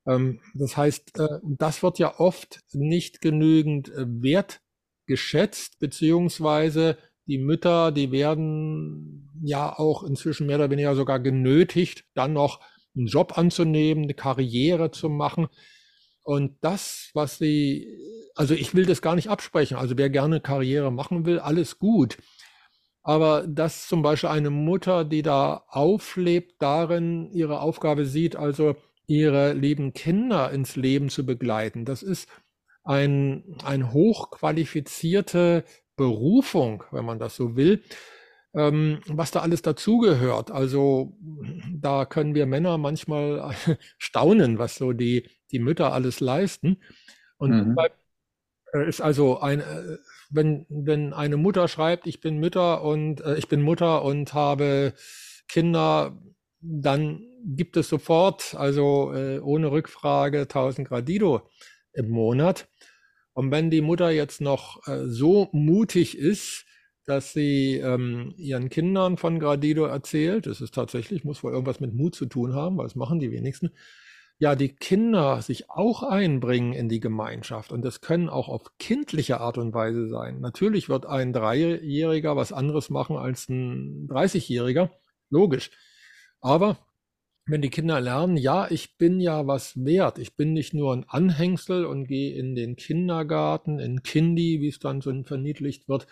Ähm, 0.06 0.42
das 0.54 0.76
heißt, 0.78 1.20
äh, 1.20 1.40
das 1.44 1.84
wird 1.84 2.00
ja 2.00 2.20
oft 2.20 2.60
nicht 2.74 3.22
genügend 3.22 3.90
äh, 3.90 4.06
wertgeschätzt, 4.08 5.80
beziehungsweise 5.80 6.98
die 7.26 7.38
Mütter, 7.38 7.92
die 7.92 8.12
werden 8.12 9.30
ja 9.44 9.78
auch 9.78 10.04
inzwischen 10.04 10.48
mehr 10.48 10.58
oder 10.58 10.70
weniger 10.70 10.96
sogar 10.96 11.20
genötigt, 11.20 12.06
dann 12.16 12.34
noch 12.34 12.60
einen 12.96 13.08
Job 13.08 13.38
anzunehmen, 13.38 14.04
eine 14.04 14.14
Karriere 14.14 14.92
zu 14.92 15.10
machen. 15.10 15.48
Und 16.22 16.58
das, 16.62 17.10
was 17.14 17.38
sie, 17.38 17.88
also 18.36 18.54
ich 18.54 18.74
will 18.74 18.86
das 18.86 19.02
gar 19.02 19.16
nicht 19.16 19.30
absprechen. 19.30 19.78
Also 19.78 19.98
wer 19.98 20.10
gerne 20.10 20.42
Karriere 20.42 20.92
machen 20.92 21.26
will, 21.26 21.40
alles 21.40 21.80
gut. 21.80 22.18
Aber 23.04 23.46
dass 23.46 23.88
zum 23.88 24.02
Beispiel 24.02 24.30
eine 24.30 24.50
Mutter, 24.50 25.04
die 25.04 25.22
da 25.22 25.64
auflebt, 25.68 26.56
darin 26.60 27.30
ihre 27.32 27.60
Aufgabe 27.60 28.06
sieht, 28.06 28.36
also 28.36 28.76
ihre 29.08 29.54
lieben 29.54 29.94
Kinder 29.94 30.52
ins 30.52 30.78
Leben 30.78 31.10
zu 31.10 31.26
begleiten, 31.26 31.84
das 31.84 32.02
ist 32.02 32.30
ein, 32.84 33.44
ein 33.64 33.92
hochqualifizierte 33.92 35.66
Berufung, 35.96 36.84
wenn 36.92 37.06
man 37.06 37.20
das 37.20 37.36
so 37.36 37.56
will, 37.56 37.84
ähm, 38.54 39.00
was 39.08 39.32
da 39.32 39.42
alles 39.42 39.62
dazugehört. 39.62 40.52
Also 40.52 41.18
da 41.74 42.06
können 42.06 42.36
wir 42.36 42.46
Männer 42.46 42.78
manchmal 42.78 43.54
staunen, 43.98 44.60
was 44.60 44.76
so 44.76 44.94
die, 44.94 45.30
die 45.52 45.60
Mütter 45.60 45.94
alles 45.94 46.20
leisten. 46.20 46.82
Und 47.38 47.52
mhm. 47.52 47.76
Ist 48.82 49.02
also 49.02 49.40
ein, 49.40 49.60
äh, 49.60 49.98
wenn, 50.30 50.66
wenn 50.70 51.14
eine 51.14 51.38
Mutter 51.38 51.68
schreibt, 51.68 52.08
ich 52.08 52.20
bin 52.22 52.38
Mütter 52.40 52.84
und 52.84 53.22
äh, 53.22 53.38
ich 53.38 53.48
bin 53.48 53.62
Mutter 53.62 54.04
und 54.04 54.34
habe 54.34 54.94
Kinder, 55.48 56.18
dann 56.62 57.24
gibt 57.46 57.78
es 57.78 57.90
sofort, 57.90 58.56
also 58.56 59.14
äh, 59.14 59.40
ohne 59.40 59.72
Rückfrage, 59.72 60.42
1000 60.42 60.88
Gradido 60.88 61.50
im 61.94 62.10
Monat. 62.10 62.68
Und 63.34 63.52
wenn 63.52 63.70
die 63.70 63.82
Mutter 63.82 64.12
jetzt 64.12 64.42
noch 64.42 64.88
äh, 64.88 65.08
so 65.08 65.50
mutig 65.52 66.18
ist, 66.18 66.66
dass 67.06 67.34
sie 67.34 67.76
ähm, 67.78 68.34
ihren 68.38 68.70
Kindern 68.70 69.18
von 69.18 69.40
Gradido 69.40 69.86
erzählt, 69.86 70.46
das 70.48 70.62
ist 70.62 70.74
tatsächlich, 70.74 71.26
muss 71.26 71.44
wohl 71.44 71.52
irgendwas 71.52 71.80
mit 71.80 71.94
Mut 71.94 72.16
zu 72.16 72.26
tun 72.26 72.54
haben, 72.54 72.78
weil 72.78 72.86
das 72.86 72.96
machen 72.96 73.20
die 73.20 73.32
wenigsten, 73.32 73.72
ja, 74.40 74.56
die 74.56 74.76
Kinder 74.76 75.42
sich 75.42 75.70
auch 75.70 76.04
einbringen 76.04 76.74
in 76.74 76.90
die 76.90 77.00
Gemeinschaft. 77.00 77.72
Und 77.72 77.84
das 77.86 78.02
können 78.02 78.30
auch 78.30 78.50
auf 78.50 78.78
kindliche 78.78 79.40
Art 79.40 79.58
und 79.58 79.74
Weise 79.74 80.08
sein. 80.08 80.42
Natürlich 80.42 80.90
wird 80.90 81.06
ein 81.06 81.34
Dreijähriger 81.34 82.36
was 82.36 82.52
anderes 82.52 82.90
machen 82.90 83.16
als 83.18 83.48
ein 83.50 84.08
30-Jähriger. 84.10 84.90
Logisch. 85.30 85.72
Aber 86.42 86.78
wenn 87.46 87.62
die 87.62 87.70
Kinder 87.70 88.00
lernen, 88.00 88.38
ja, 88.38 88.70
ich 88.70 88.98
bin 88.98 89.20
ja 89.20 89.48
was 89.48 89.84
wert. 89.84 90.18
Ich 90.18 90.36
bin 90.36 90.54
nicht 90.54 90.74
nur 90.74 90.96
ein 90.96 91.06
Anhängsel 91.08 91.86
und 91.86 92.08
gehe 92.08 92.36
in 92.36 92.56
den 92.56 92.76
Kindergarten, 92.76 93.80
in 93.80 94.02
Kindi, 94.04 94.62
wie 94.62 94.70
es 94.70 94.80
dann 94.80 95.02
so 95.02 95.12
verniedlicht 95.24 95.88
wird, 95.88 96.08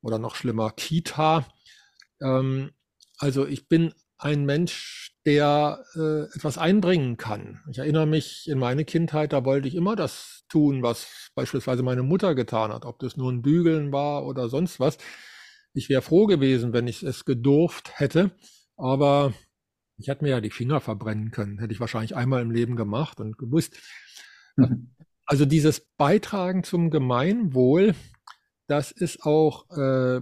oder 0.00 0.18
noch 0.18 0.36
schlimmer, 0.36 0.70
Kita. 0.70 1.46
Ähm, 2.20 2.70
also 3.18 3.46
ich 3.46 3.68
bin 3.68 3.94
ein 4.18 4.44
Mensch, 4.44 5.12
der 5.26 5.84
äh, 5.94 6.34
etwas 6.36 6.58
einbringen 6.58 7.16
kann. 7.16 7.62
Ich 7.70 7.78
erinnere 7.78 8.06
mich 8.06 8.48
in 8.48 8.58
meine 8.58 8.84
Kindheit, 8.84 9.32
da 9.32 9.44
wollte 9.44 9.68
ich 9.68 9.74
immer 9.74 9.96
das 9.96 10.44
tun, 10.48 10.82
was 10.82 11.30
beispielsweise 11.34 11.82
meine 11.82 12.02
Mutter 12.02 12.34
getan 12.34 12.72
hat, 12.72 12.84
ob 12.84 12.98
das 12.98 13.16
nur 13.16 13.32
ein 13.32 13.42
Bügeln 13.42 13.92
war 13.92 14.26
oder 14.26 14.48
sonst 14.48 14.80
was. 14.80 14.98
Ich 15.72 15.88
wäre 15.88 16.02
froh 16.02 16.26
gewesen, 16.26 16.72
wenn 16.72 16.86
ich 16.86 17.02
es 17.02 17.24
gedurft 17.24 17.98
hätte, 17.98 18.30
aber 18.76 19.32
ich 19.96 20.08
hätte 20.08 20.24
mir 20.24 20.30
ja 20.30 20.40
die 20.40 20.50
Finger 20.50 20.80
verbrennen 20.80 21.30
können, 21.30 21.58
hätte 21.58 21.72
ich 21.72 21.80
wahrscheinlich 21.80 22.14
einmal 22.14 22.42
im 22.42 22.50
Leben 22.50 22.76
gemacht 22.76 23.20
und 23.20 23.38
gewusst. 23.38 23.76
Mhm. 24.56 24.94
Also 25.26 25.46
dieses 25.46 25.80
Beitragen 25.96 26.64
zum 26.64 26.90
Gemeinwohl, 26.90 27.94
das 28.66 28.92
ist 28.92 29.22
auch 29.22 29.70
äh, 29.70 30.20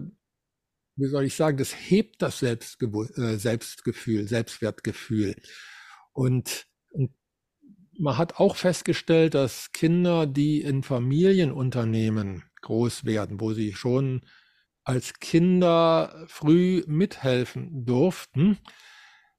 wie 0.97 1.07
soll 1.07 1.25
ich 1.25 1.35
sagen, 1.35 1.57
das 1.57 1.73
hebt 1.73 2.23
das 2.23 2.39
Selbstge 2.39 2.87
äh, 3.17 3.37
Selbstgefühl, 3.37 4.29
Selbstwertgefühl. 4.29 5.37
Und, 6.13 6.67
und 6.91 7.13
man 7.99 8.19
hat 8.19 8.37
auch 8.37 8.57
festgestellt, 8.57 9.35
dass 9.35 9.73
Kinder, 9.73 10.27
die 10.27 10.61
in 10.61 10.83
Familienunternehmen 10.83 12.45
groß 12.61 13.05
werden, 13.05 13.41
wo 13.41 13.53
sie 13.53 13.73
schon 13.73 14.23
als 14.85 15.15
Kinder 15.21 16.25
früh 16.27 16.83
mithelfen 16.87 17.85
durften, 17.85 18.59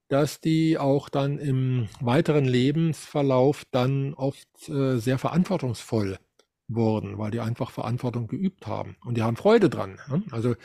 dass 0.08 0.40
die 0.40 0.78
auch 0.78 1.10
dann 1.10 1.38
im 1.38 1.88
weiteren 2.00 2.46
Lebensverlauf 2.46 3.66
dann 3.72 4.14
oft 4.14 4.70
äh, 4.70 4.98
sehr 4.98 5.18
verantwortungsvoll 5.18 6.20
wurden, 6.68 7.18
weil 7.18 7.32
die 7.32 7.40
einfach 7.40 7.72
Verantwortung 7.72 8.28
geübt 8.28 8.68
haben 8.68 8.96
und 9.06 9.18
die 9.18 9.24
haben 9.24 9.36
Freude 9.36 9.70
dran. 9.70 10.00
Ne? 10.10 10.24
Also 10.32 10.56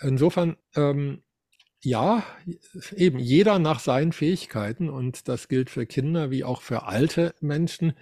insofern, 0.00 0.56
ähm, 0.74 1.22
ja, 1.80 2.24
eben 2.96 3.18
jeder 3.18 3.58
nach 3.58 3.78
seinen 3.80 4.12
Fähigkeiten 4.12 4.90
und 4.90 5.28
das 5.28 5.48
gilt 5.48 5.70
für 5.70 5.86
Kinder 5.86 6.30
wie 6.30 6.44
auch 6.44 6.60
für 6.62 6.84
alte 6.84 7.34
Menschen. 7.40 7.94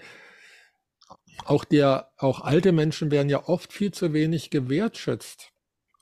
Auch 1.45 1.65
der, 1.65 2.11
auch 2.17 2.41
alte 2.41 2.73
Menschen 2.73 3.11
werden 3.11 3.29
ja 3.29 3.47
oft 3.47 3.73
viel 3.73 3.93
zu 3.93 4.15
wenig 4.15 4.51
gewertschätzt, 4.51 5.53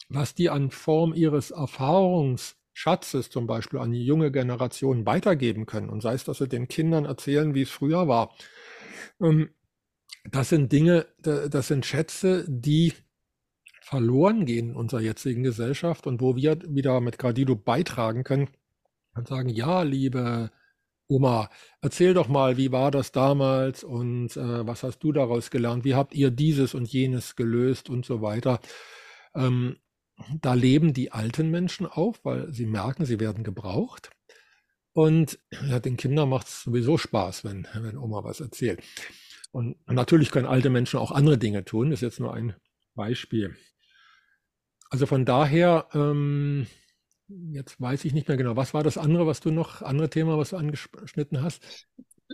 was 0.09 0.35
die 0.35 0.51
an 0.51 0.71
Form 0.71 1.15
ihres 1.15 1.51
Erfahrungsschatzes 1.51 3.31
zum 3.31 3.49
Beispiel 3.49 3.81
an 3.81 3.91
die 3.91 4.05
junge 4.05 4.31
Generation 4.31 5.05
weitergeben 5.05 5.67
können. 5.67 5.91
Und 5.91 6.01
sei 6.01 6.15
es, 6.15 6.23
dass 6.23 6.39
sie 6.39 6.49
den 6.49 6.69
Kindern 6.69 7.05
erzählen, 7.07 7.55
wie 7.55 7.63
es 7.63 7.71
früher 7.71 8.07
war. 8.07 8.37
Ähm, 9.21 9.51
das 10.31 10.49
sind 10.49 10.73
Dinge, 10.73 11.07
das 11.19 11.69
sind 11.69 11.85
Schätze, 11.85 12.47
die 12.49 12.95
verloren 13.85 14.47
gehen 14.47 14.71
in 14.71 14.77
unserer 14.77 15.01
jetzigen 15.01 15.43
Gesellschaft 15.43 16.07
und 16.07 16.21
wo 16.21 16.37
wir 16.37 16.59
wieder 16.67 17.01
mit 17.01 17.19
Gradido 17.19 17.55
beitragen 17.55 18.25
können 18.25 18.49
und 19.15 19.29
sagen, 19.29 19.51
ja, 19.51 19.83
liebe 19.83 20.51
Oma, 21.07 21.51
erzähl 21.83 22.15
doch 22.15 22.29
mal, 22.29 22.57
wie 22.57 22.73
war 22.73 22.91
das 22.91 23.13
damals 23.13 23.85
und 23.85 24.37
äh, 24.37 24.67
was 24.67 24.83
hast 24.83 25.01
du 25.01 25.13
daraus 25.13 25.51
gelernt? 25.51 25.85
Wie 25.85 25.95
habt 25.95 26.15
ihr 26.15 26.31
dieses 26.31 26.75
und 26.75 26.91
jenes 26.91 27.37
gelöst 27.37 27.91
und 27.91 28.07
so 28.07 28.23
weiter? 28.23 28.59
Ähm, 29.35 29.77
da 30.41 30.55
leben 30.55 30.95
die 30.95 31.13
alten 31.13 31.51
Menschen 31.51 31.87
auf, 31.87 32.25
weil 32.25 32.53
sie 32.53 32.67
merken, 32.67 33.05
sie 33.05 33.21
werden 33.21 33.45
gebraucht. 33.45 34.11
Und 34.93 35.39
ja, 35.69 35.79
den 35.79 35.97
Kindern 35.97 36.31
macht 36.31 36.47
es 36.47 36.63
sowieso 36.63 36.97
Spaß, 36.97 37.45
wenn, 37.45 37.67
wenn 37.75 37.99
Oma 37.99 38.25
was 38.25 38.41
erzählt. 38.41 38.83
Und 39.53 39.77
natürlich 39.87 40.31
können 40.31 40.47
alte 40.47 40.71
Menschen 40.71 40.99
auch 40.99 41.11
andere 41.11 41.37
Dinge 41.37 41.65
tun. 41.65 41.91
Das 41.91 41.99
ist 41.99 42.03
jetzt 42.03 42.21
nur 42.21 42.33
ein 42.33 42.55
Beispiel. 42.95 43.57
Also 44.91 45.07
von 45.07 45.25
daher, 45.25 45.87
ähm, 45.95 46.67
jetzt 47.29 47.81
weiß 47.81 48.05
ich 48.05 48.13
nicht 48.13 48.29
mehr 48.29 48.37
genau, 48.37 48.57
was 48.57 48.75
war 48.75 48.83
das 48.83 48.99
andere, 48.99 49.27
was 49.27 49.41
du 49.41 49.51
noch, 49.51 49.83
andere 49.83 50.11
Thema, 50.11 50.39
was 50.39 50.51
du 50.51 50.57
angeschnitten 50.57 51.43
hast? 51.43 51.63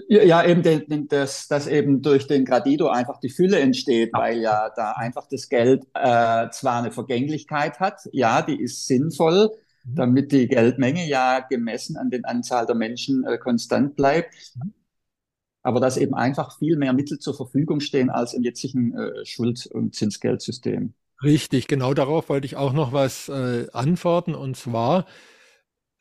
Ja, 0.09 0.45
eben, 0.47 0.63
den, 0.63 1.09
das, 1.09 1.49
dass 1.49 1.67
eben 1.67 2.01
durch 2.01 2.27
den 2.27 2.45
Gradido 2.45 2.89
einfach 2.89 3.19
die 3.19 3.29
Fülle 3.29 3.59
entsteht, 3.59 4.11
weil 4.13 4.41
ja 4.41 4.71
da 4.75 4.93
einfach 4.93 5.27
das 5.29 5.49
Geld 5.49 5.85
äh, 5.95 6.49
zwar 6.51 6.79
eine 6.79 6.93
Vergänglichkeit 6.93 7.81
hat, 7.81 8.01
ja, 8.13 8.43
die 8.43 8.61
ist 8.61 8.87
sinnvoll, 8.87 9.51
mhm. 9.85 9.95
damit 9.95 10.33
die 10.33 10.47
Geldmenge 10.47 11.07
ja 11.09 11.41
gemessen 11.41 11.97
an 11.97 12.11
den 12.11 12.25
Anzahl 12.25 12.67
der 12.67 12.77
Menschen 12.77 13.25
äh, 13.25 13.37
konstant 13.39 13.97
bleibt. 13.97 14.35
Mhm. 14.57 14.75
Aber 15.63 15.81
dass 15.81 15.97
eben 15.97 16.15
einfach 16.15 16.59
viel 16.59 16.77
mehr 16.77 16.93
Mittel 16.93 17.19
zur 17.19 17.35
Verfügung 17.35 17.81
stehen 17.81 18.11
als 18.11 18.33
im 18.33 18.43
jetzigen 18.43 18.97
äh, 18.97 19.27
Schuld- 19.27 19.67
und 19.67 19.95
Zinsgeldsystem. 19.95 20.95
Richtig, 21.23 21.67
genau 21.69 21.93
darauf 21.95 22.29
wollte 22.31 22.47
ich 22.47 22.57
auch 22.57 22.73
noch 22.73 22.93
was 22.93 23.29
äh, 23.29 23.67
antworten. 23.73 24.35
Und 24.35 24.57
zwar, 24.57 25.07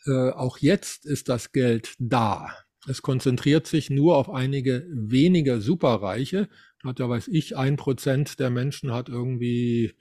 äh, 0.06 0.32
auch 0.32 0.58
jetzt 0.60 1.06
ist 1.06 1.30
das 1.30 1.52
Geld 1.52 1.96
da. 2.00 2.50
Es 2.88 3.02
konzentriert 3.02 3.68
sich 3.68 3.90
nur 3.90 4.18
auf 4.18 4.30
einige 4.30 4.88
wenige 4.92 5.60
Superreiche. 5.62 6.48
Hat 6.84 7.00
ja, 7.00 7.10
weiß 7.10 7.28
ich, 7.28 7.58
ein 7.58 7.76
Prozent 7.76 8.40
der 8.40 8.50
Menschen 8.50 8.94
hat 8.94 9.10
irgendwie 9.10 9.94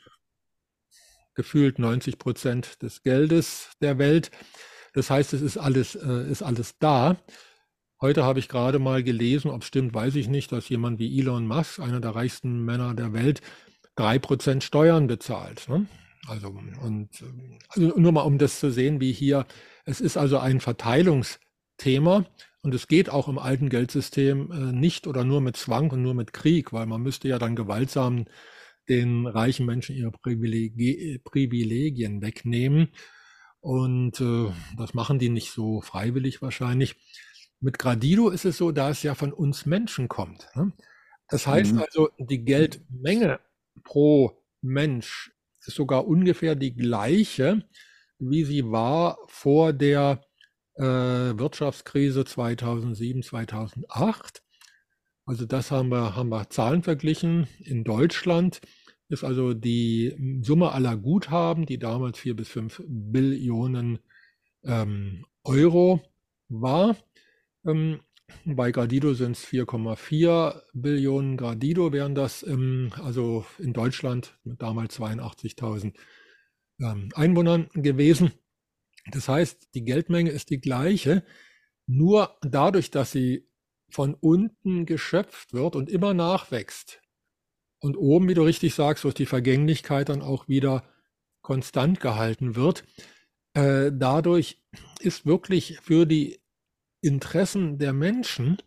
gefühlt 1.34 1.78
90 1.78 2.18
Prozent 2.18 2.82
des 2.82 3.02
Geldes 3.02 3.70
der 3.80 3.98
Welt. 3.98 4.30
Das 4.94 5.10
heißt, 5.10 5.32
es 5.34 5.42
ist 5.42 5.56
alles, 5.56 5.94
äh, 5.94 6.30
ist 6.30 6.42
alles 6.42 6.78
da. 6.78 7.16
Heute 8.00 8.24
habe 8.24 8.38
ich 8.38 8.48
gerade 8.48 8.78
mal 8.78 9.02
gelesen, 9.02 9.50
ob 9.50 9.62
es 9.62 9.68
stimmt, 9.68 9.94
weiß 9.94 10.14
ich 10.16 10.28
nicht, 10.28 10.52
dass 10.52 10.68
jemand 10.68 10.98
wie 10.98 11.18
Elon 11.18 11.46
Musk, 11.46 11.80
einer 11.80 12.00
der 12.00 12.14
reichsten 12.14 12.64
Männer 12.64 12.94
der 12.94 13.12
Welt, 13.12 13.40
drei 13.98 14.18
Prozent 14.18 14.62
Steuern 14.62 15.06
bezahlt. 15.06 15.68
Ne? 15.68 15.86
Also, 16.26 16.48
und 16.82 17.08
also 17.68 17.98
nur 17.98 18.12
mal 18.12 18.22
um 18.22 18.38
das 18.38 18.60
zu 18.60 18.70
sehen, 18.70 19.00
wie 19.00 19.12
hier, 19.12 19.46
es 19.84 20.00
ist 20.00 20.16
also 20.16 20.38
ein 20.38 20.60
Verteilungsthema 20.60 22.26
und 22.62 22.74
es 22.74 22.86
geht 22.86 23.10
auch 23.10 23.28
im 23.28 23.38
alten 23.38 23.68
Geldsystem 23.68 24.52
äh, 24.52 24.72
nicht 24.72 25.06
oder 25.06 25.24
nur 25.24 25.40
mit 25.40 25.56
Zwang 25.56 25.90
und 25.90 26.02
nur 26.02 26.14
mit 26.14 26.32
Krieg, 26.32 26.72
weil 26.72 26.86
man 26.86 27.02
müsste 27.02 27.28
ja 27.28 27.38
dann 27.38 27.56
gewaltsam 27.56 28.26
den 28.88 29.26
reichen 29.26 29.66
Menschen 29.66 29.96
ihre 29.96 30.12
Privileg 30.12 31.24
Privilegien 31.24 32.22
wegnehmen. 32.22 32.88
Und 33.60 34.20
äh, 34.20 34.52
das 34.76 34.94
machen 34.94 35.18
die 35.18 35.28
nicht 35.28 35.50
so 35.50 35.80
freiwillig 35.80 36.40
wahrscheinlich. 36.40 36.96
Mit 37.60 37.78
Gradido 37.78 38.30
ist 38.30 38.44
es 38.44 38.56
so, 38.56 38.70
da 38.70 38.90
es 38.90 39.02
ja 39.02 39.14
von 39.14 39.32
uns 39.32 39.66
Menschen 39.66 40.08
kommt. 40.08 40.48
Ne? 40.54 40.72
Das 41.28 41.46
heißt 41.46 41.74
mhm. 41.74 41.80
also, 41.80 42.08
die 42.18 42.44
Geldmenge 42.44 43.40
pro 43.82 44.42
Mensch 44.60 45.32
ist 45.66 45.76
sogar 45.76 46.06
ungefähr 46.06 46.54
die 46.54 46.74
gleiche, 46.74 47.62
wie 48.18 48.44
sie 48.44 48.64
war 48.70 49.18
vor 49.26 49.72
der 49.72 50.20
äh, 50.74 50.82
Wirtschaftskrise 50.82 52.24
2007, 52.24 53.22
2008. 53.22 54.42
Also 55.26 55.44
das 55.44 55.70
haben 55.70 55.90
wir, 55.90 56.16
haben 56.16 56.30
wir 56.30 56.48
Zahlen 56.50 56.82
verglichen. 56.82 57.46
In 57.60 57.84
Deutschland 57.84 58.60
ist 59.08 59.24
also 59.24 59.54
die 59.54 60.40
Summe 60.42 60.72
aller 60.72 60.96
Guthaben, 60.96 61.66
die 61.66 61.78
damals 61.78 62.18
vier 62.18 62.34
bis 62.34 62.48
fünf 62.48 62.82
Billionen 62.86 63.98
ähm, 64.64 65.24
Euro 65.44 66.02
war, 66.48 66.96
ähm, 67.66 68.00
Bei 68.44 68.72
Gradido 68.72 69.12
sind 69.12 69.32
es 69.32 69.46
4,4 69.46 70.62
Billionen 70.72 71.36
Gradido, 71.36 71.92
wären 71.92 72.14
das 72.14 72.42
im, 72.42 72.92
also 73.02 73.44
in 73.58 73.72
Deutschland 73.72 74.38
mit 74.42 74.62
damals 74.62 74.98
82.000 74.98 75.94
ähm, 76.80 77.10
Einwohnern 77.14 77.68
gewesen. 77.74 78.32
Das 79.10 79.28
heißt, 79.28 79.74
die 79.74 79.84
Geldmenge 79.84 80.30
ist 80.30 80.50
die 80.50 80.60
gleiche, 80.60 81.24
nur 81.86 82.38
dadurch, 82.42 82.90
dass 82.90 83.12
sie 83.12 83.48
von 83.90 84.14
unten 84.14 84.86
geschöpft 84.86 85.52
wird 85.52 85.76
und 85.76 85.90
immer 85.90 86.14
nachwächst 86.14 87.02
und 87.80 87.96
oben, 87.96 88.28
wie 88.28 88.34
du 88.34 88.42
richtig 88.42 88.74
sagst, 88.74 89.04
durch 89.04 89.14
die 89.14 89.26
Vergänglichkeit 89.26 90.08
dann 90.08 90.22
auch 90.22 90.48
wieder 90.48 90.84
konstant 91.42 92.00
gehalten 92.00 92.56
wird, 92.56 92.84
äh, 93.54 93.90
dadurch 93.92 94.62
ist 95.00 95.26
wirklich 95.26 95.78
für 95.82 96.06
die 96.06 96.40
Interessen 97.08 97.78
der 97.78 97.92
Menschen 97.92 98.58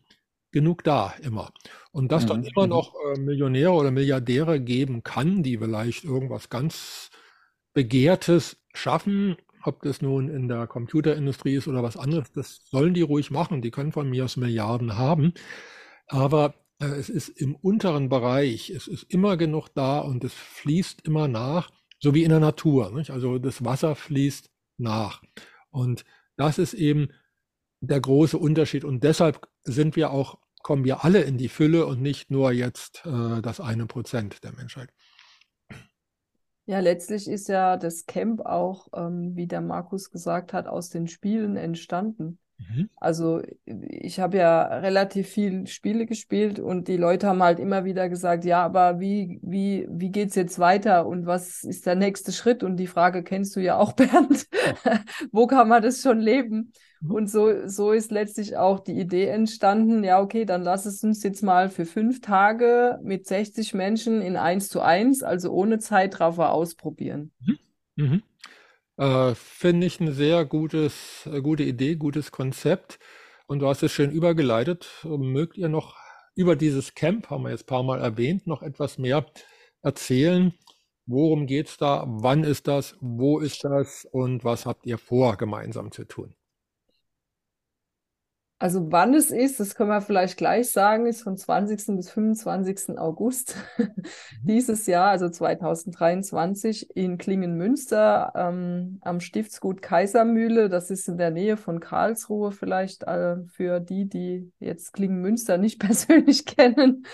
genug 0.51 0.83
da 0.83 1.13
immer. 1.21 1.53
Und 1.93 2.11
dass 2.11 2.25
dann 2.25 2.41
Mhm. 2.41 2.47
immer 2.53 2.63
Mhm. 2.65 2.69
noch 2.69 2.93
äh, 3.15 3.19
Millionäre 3.19 3.71
oder 3.71 3.91
Milliardäre 3.91 4.59
geben 4.59 5.03
kann, 5.03 5.43
die 5.43 5.57
vielleicht 5.57 6.03
irgendwas 6.03 6.49
ganz 6.49 7.09
Begehrtes 7.73 8.57
schaffen, 8.73 9.37
ob 9.63 9.81
das 9.83 10.01
nun 10.01 10.27
in 10.29 10.47
der 10.47 10.67
Computerindustrie 10.67 11.55
ist 11.55 11.67
oder 11.67 11.83
was 11.83 11.95
anderes, 11.97 12.31
das 12.33 12.61
sollen 12.69 12.93
die 12.93 13.01
ruhig 13.03 13.31
machen. 13.31 13.61
Die 13.61 13.71
können 13.71 13.91
von 13.93 14.09
mir 14.09 14.25
aus 14.25 14.37
Milliarden 14.37 14.97
haben. 14.97 15.33
Aber 16.07 16.55
äh, 16.79 16.85
es 16.87 17.09
ist 17.09 17.29
im 17.29 17.55
unteren 17.55 18.09
Bereich, 18.09 18.69
es 18.71 18.87
ist 18.87 19.03
immer 19.03 19.37
genug 19.37 19.69
da 19.75 19.99
und 19.99 20.23
es 20.23 20.33
fließt 20.33 21.01
immer 21.07 21.27
nach, 21.27 21.71
so 21.99 22.13
wie 22.13 22.23
in 22.23 22.29
der 22.31 22.39
Natur. 22.39 22.91
Nicht? 22.91 23.11
Also 23.11 23.37
das 23.39 23.63
Wasser 23.63 23.95
fließt 23.95 24.49
nach. 24.77 25.21
Und 25.69 26.03
das 26.37 26.57
ist 26.57 26.73
eben 26.73 27.09
der 27.81 27.99
große 27.99 28.37
Unterschied. 28.37 28.85
Und 28.85 29.03
deshalb 29.03 29.47
sind 29.63 29.95
wir 29.95 30.11
auch, 30.11 30.37
kommen 30.63 30.85
wir 30.85 31.03
alle 31.03 31.21
in 31.21 31.37
die 31.37 31.49
Fülle 31.49 31.85
und 31.85 32.01
nicht 32.01 32.31
nur 32.31 32.51
jetzt 32.51 33.03
äh, 33.05 33.41
das 33.41 33.59
eine 33.59 33.87
Prozent 33.87 34.43
der 34.43 34.53
Menschheit. 34.53 34.89
Ja, 36.65 36.79
letztlich 36.79 37.27
ist 37.27 37.49
ja 37.49 37.75
das 37.75 38.05
Camp 38.05 38.41
auch, 38.41 38.87
ähm, 38.95 39.35
wie 39.35 39.47
der 39.47 39.61
Markus 39.61 40.11
gesagt 40.11 40.53
hat, 40.53 40.67
aus 40.67 40.89
den 40.89 41.07
Spielen 41.07 41.57
entstanden. 41.57 42.39
Mhm. 42.69 42.89
Also 42.97 43.41
ich 43.65 44.19
habe 44.19 44.37
ja 44.37 44.63
relativ 44.63 45.27
viel 45.27 45.67
Spiele 45.67 46.05
gespielt 46.05 46.59
und 46.59 46.87
die 46.87 46.97
Leute 46.97 47.27
haben 47.27 47.43
halt 47.43 47.59
immer 47.59 47.85
wieder 47.85 48.09
gesagt, 48.09 48.45
ja, 48.45 48.63
aber 48.63 48.99
wie, 48.99 49.39
wie, 49.41 49.87
wie 49.89 50.11
geht's 50.11 50.35
jetzt 50.35 50.59
weiter 50.59 51.05
und 51.05 51.25
was 51.25 51.63
ist 51.63 51.85
der 51.85 51.95
nächste 51.95 52.31
Schritt? 52.31 52.63
Und 52.63 52.77
die 52.77 52.87
Frage 52.87 53.23
kennst 53.23 53.55
du 53.55 53.59
ja 53.59 53.77
auch, 53.77 53.93
Bernd. 54.01 54.47
Wo 55.31 55.47
kann 55.47 55.67
man 55.67 55.81
das 55.81 56.01
schon 56.01 56.19
leben? 56.19 56.71
Mhm. 57.01 57.11
Und 57.11 57.29
so, 57.29 57.67
so 57.67 57.91
ist 57.91 58.11
letztlich 58.11 58.57
auch 58.57 58.79
die 58.79 58.99
Idee 58.99 59.27
entstanden, 59.27 60.03
ja, 60.03 60.21
okay, 60.21 60.45
dann 60.45 60.63
lass 60.63 60.85
es 60.85 61.03
uns 61.03 61.23
jetzt 61.23 61.41
mal 61.41 61.69
für 61.69 61.85
fünf 61.85 62.21
Tage 62.21 62.99
mit 63.03 63.27
60 63.27 63.73
Menschen 63.73 64.21
in 64.21 64.37
eins 64.37 64.69
zu 64.69 64.81
eins, 64.81 65.23
also 65.23 65.51
ohne 65.51 65.79
Zeitraffer 65.79 66.51
ausprobieren. 66.51 67.31
Mhm. 67.95 68.23
Äh, 68.97 69.33
Finde 69.35 69.87
ich 69.87 69.99
eine 69.99 70.13
sehr 70.13 70.45
gutes, 70.45 71.25
äh, 71.25 71.41
gute 71.41 71.63
Idee, 71.63 71.95
gutes 71.95 72.31
Konzept. 72.31 72.99
Und 73.47 73.59
du 73.59 73.67
hast 73.67 73.83
es 73.83 73.91
schön 73.91 74.11
übergeleitet. 74.11 74.89
Mögt 75.03 75.57
ihr 75.57 75.69
noch 75.69 75.95
über 76.35 76.55
dieses 76.55 76.93
Camp, 76.95 77.29
haben 77.29 77.43
wir 77.43 77.51
jetzt 77.51 77.63
ein 77.63 77.67
paar 77.67 77.83
Mal 77.83 77.99
erwähnt, 77.99 78.47
noch 78.47 78.61
etwas 78.63 78.97
mehr 78.97 79.25
erzählen? 79.81 80.53
Worum 81.05 81.47
geht's 81.47 81.77
da? 81.77 82.05
Wann 82.07 82.43
ist 82.43 82.67
das? 82.67 82.95
Wo 83.01 83.39
ist 83.39 83.63
das? 83.65 84.05
Und 84.11 84.43
was 84.45 84.65
habt 84.65 84.85
ihr 84.85 84.97
vor, 84.97 85.35
gemeinsam 85.37 85.91
zu 85.91 86.05
tun? 86.05 86.35
Also 88.61 88.91
wann 88.91 89.15
es 89.15 89.31
ist, 89.31 89.59
das 89.59 89.73
können 89.73 89.89
wir 89.89 90.01
vielleicht 90.01 90.37
gleich 90.37 90.69
sagen, 90.69 91.07
ist 91.07 91.23
von 91.23 91.35
20. 91.35 91.95
bis 91.95 92.11
25. 92.11 92.95
August 92.99 93.55
dieses 94.43 94.85
Jahr, 94.85 95.09
also 95.09 95.29
2023 95.29 96.95
in 96.95 97.17
Klingenmünster 97.17 98.31
ähm, 98.35 98.99
am 99.01 99.19
Stiftsgut 99.19 99.81
Kaisermühle. 99.81 100.69
Das 100.69 100.91
ist 100.91 101.07
in 101.07 101.17
der 101.17 101.31
Nähe 101.31 101.57
von 101.57 101.79
Karlsruhe 101.79 102.51
vielleicht 102.51 103.01
äh, 103.01 103.37
für 103.47 103.79
die, 103.79 104.07
die 104.07 104.51
jetzt 104.59 104.93
Klingenmünster 104.93 105.57
nicht 105.57 105.79
persönlich 105.79 106.45
kennen. 106.45 107.07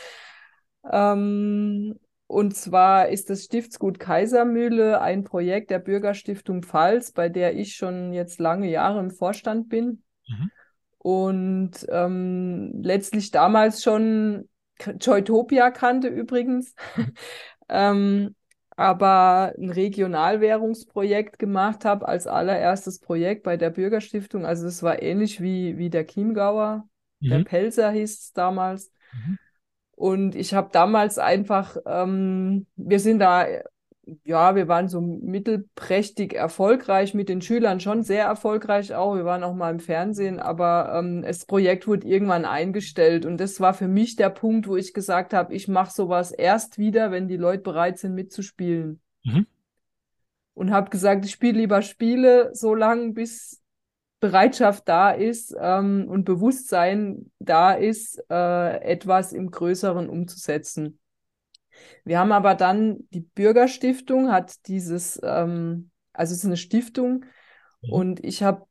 Ähm, 0.92 1.98
und 2.26 2.58
zwar 2.58 3.08
ist 3.08 3.30
das 3.30 3.46
Stiftsgut 3.46 4.00
Kaisermühle 4.00 5.00
ein 5.00 5.24
Projekt 5.24 5.72
der 5.72 5.80
Bürgerstiftung 5.80 6.64
Pfalz, 6.64 7.14
bei 7.14 7.30
der 7.30 7.56
ich 7.56 7.78
schon 7.78 8.12
jetzt 8.12 8.42
lange 8.42 8.70
Jahre 8.70 9.00
im 9.00 9.12
Vorstand 9.12 9.70
bin. 9.70 10.04
Mhm. 10.28 10.52
Und 11.08 11.72
ähm, 11.88 12.82
letztlich 12.84 13.32
damals 13.32 13.82
schon 13.82 14.50
Joytopia 15.00 15.72
kannte 15.72 16.10
übrigens, 16.10 16.76
ähm, 17.70 18.36
aber 18.72 19.54
ein 19.58 19.70
Regionalwährungsprojekt 19.70 21.40
gemacht 21.40 21.86
habe 21.86 22.10
als 22.10 22.28
allererstes 22.28 23.00
Projekt 23.00 23.44
bei 23.44 23.56
der 23.56 23.70
Bürgerstiftung. 23.70 24.46
Also 24.46 24.68
es 24.68 24.84
war 24.84 25.02
ähnlich 25.02 25.40
wie, 25.40 25.78
wie 25.78 25.90
der 25.90 26.06
Chiemgauer, 26.06 26.90
der 27.22 27.40
Mhm. 27.40 27.46
Pelzer 27.46 27.92
hieß 27.92 28.20
es 28.20 28.34
damals. 28.34 28.92
Mhm. 29.14 29.38
Und 29.96 30.36
ich 30.36 30.54
habe 30.54 30.72
damals 30.74 31.20
einfach, 31.20 31.78
ähm, 31.86 32.68
wir 32.76 33.00
sind 33.00 33.20
da, 33.20 33.48
ja, 34.24 34.56
wir 34.56 34.68
waren 34.68 34.88
so 34.88 35.02
mittelprächtig 35.02 36.34
erfolgreich 36.34 37.14
mit 37.14 37.30
den 37.30 37.42
Schülern, 37.42 37.80
schon 37.80 38.04
sehr 38.04 38.26
erfolgreich 38.26 38.94
auch. 38.96 39.16
Wir 39.16 39.26
waren 39.26 39.44
auch 39.44 39.54
mal 39.54 39.72
im 39.72 39.80
Fernsehen, 39.80 40.40
aber 40.40 40.94
ähm, 40.98 41.24
das 41.24 41.46
Projekt 41.46 41.88
wurde 41.88 42.08
irgendwann 42.08 42.46
eingestellt. 42.46 43.26
Und 43.26 43.38
das 43.38 43.60
war 43.60 43.74
für 43.74 43.88
mich 43.88 44.16
der 44.16 44.30
Punkt, 44.30 44.68
wo 44.68 44.76
ich 44.76 44.94
gesagt 44.94 45.34
habe, 45.34 45.54
ich 45.54 45.68
mache 45.68 45.94
sowas 45.94 46.32
erst 46.32 46.78
wieder, 46.78 47.12
wenn 47.12 47.28
die 47.28 47.38
Leute 47.38 47.64
bereit 47.64 48.00
sind 48.00 48.16
mitzuspielen. 48.16 49.02
Mhm. 49.24 49.46
Und 50.54 50.72
habe 50.72 50.90
gesagt, 50.90 51.26
ich 51.26 51.32
spiele 51.32 51.60
lieber 51.60 51.82
Spiele 51.82 52.52
so 52.54 52.74
lange, 52.74 53.12
bis 53.12 53.62
Bereitschaft 54.20 54.88
da 54.88 55.12
ist 55.12 55.56
ähm, 55.60 56.08
und 56.10 56.24
Bewusstsein 56.24 57.32
da 57.40 57.74
ist, 57.74 58.24
äh, 58.32 58.78
etwas 58.82 59.34
im 59.34 59.52
Größeren 59.52 60.10
umzusetzen. 60.10 61.00
Wir 62.04 62.20
haben 62.20 62.32
aber 62.32 62.56
dann, 62.56 63.08
die 63.12 63.22
Bürgerstiftung 63.22 64.32
hat 64.32 64.68
dieses, 64.68 65.20
ähm, 65.24 65.92
also 66.14 66.34
es 66.34 66.40
ist 66.40 66.46
eine 66.46 66.58
Stiftung 66.58 67.26
Mhm. 67.82 67.94
und 67.94 68.26
ich 68.26 68.44
habe 68.44 68.66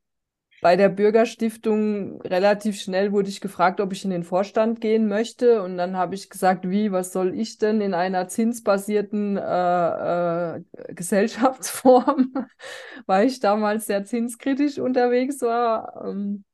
bei 0.62 0.76
der 0.76 0.88
Bürgerstiftung 0.88 2.20
relativ 2.22 2.80
schnell 2.80 3.12
wurde 3.12 3.28
ich 3.28 3.40
gefragt, 3.40 3.80
ob 3.80 3.92
ich 3.92 4.04
in 4.04 4.11
den 4.11 4.24
Vorstand 4.24 4.80
gehen 4.80 5.07
möchte 5.07 5.62
und 5.62 5.76
dann 5.76 5.96
habe 5.96 6.14
ich 6.14 6.30
gesagt, 6.30 6.68
wie, 6.68 6.92
was 6.92 7.12
soll 7.12 7.38
ich 7.38 7.59
denn 7.59 7.80
in 7.80 7.94
einer 7.94 8.26
zinsbasierten 8.28 9.36
äh, 9.36 10.57
äh, 10.57 10.62
Gesellschaftsform, 10.94 12.32
weil 13.07 13.26
ich 13.26 13.40
damals 13.40 13.86
sehr 13.86 14.04
zinskritisch 14.04 14.78
unterwegs 14.78 15.42
war. 15.42 16.04
Ähm, 16.07 16.44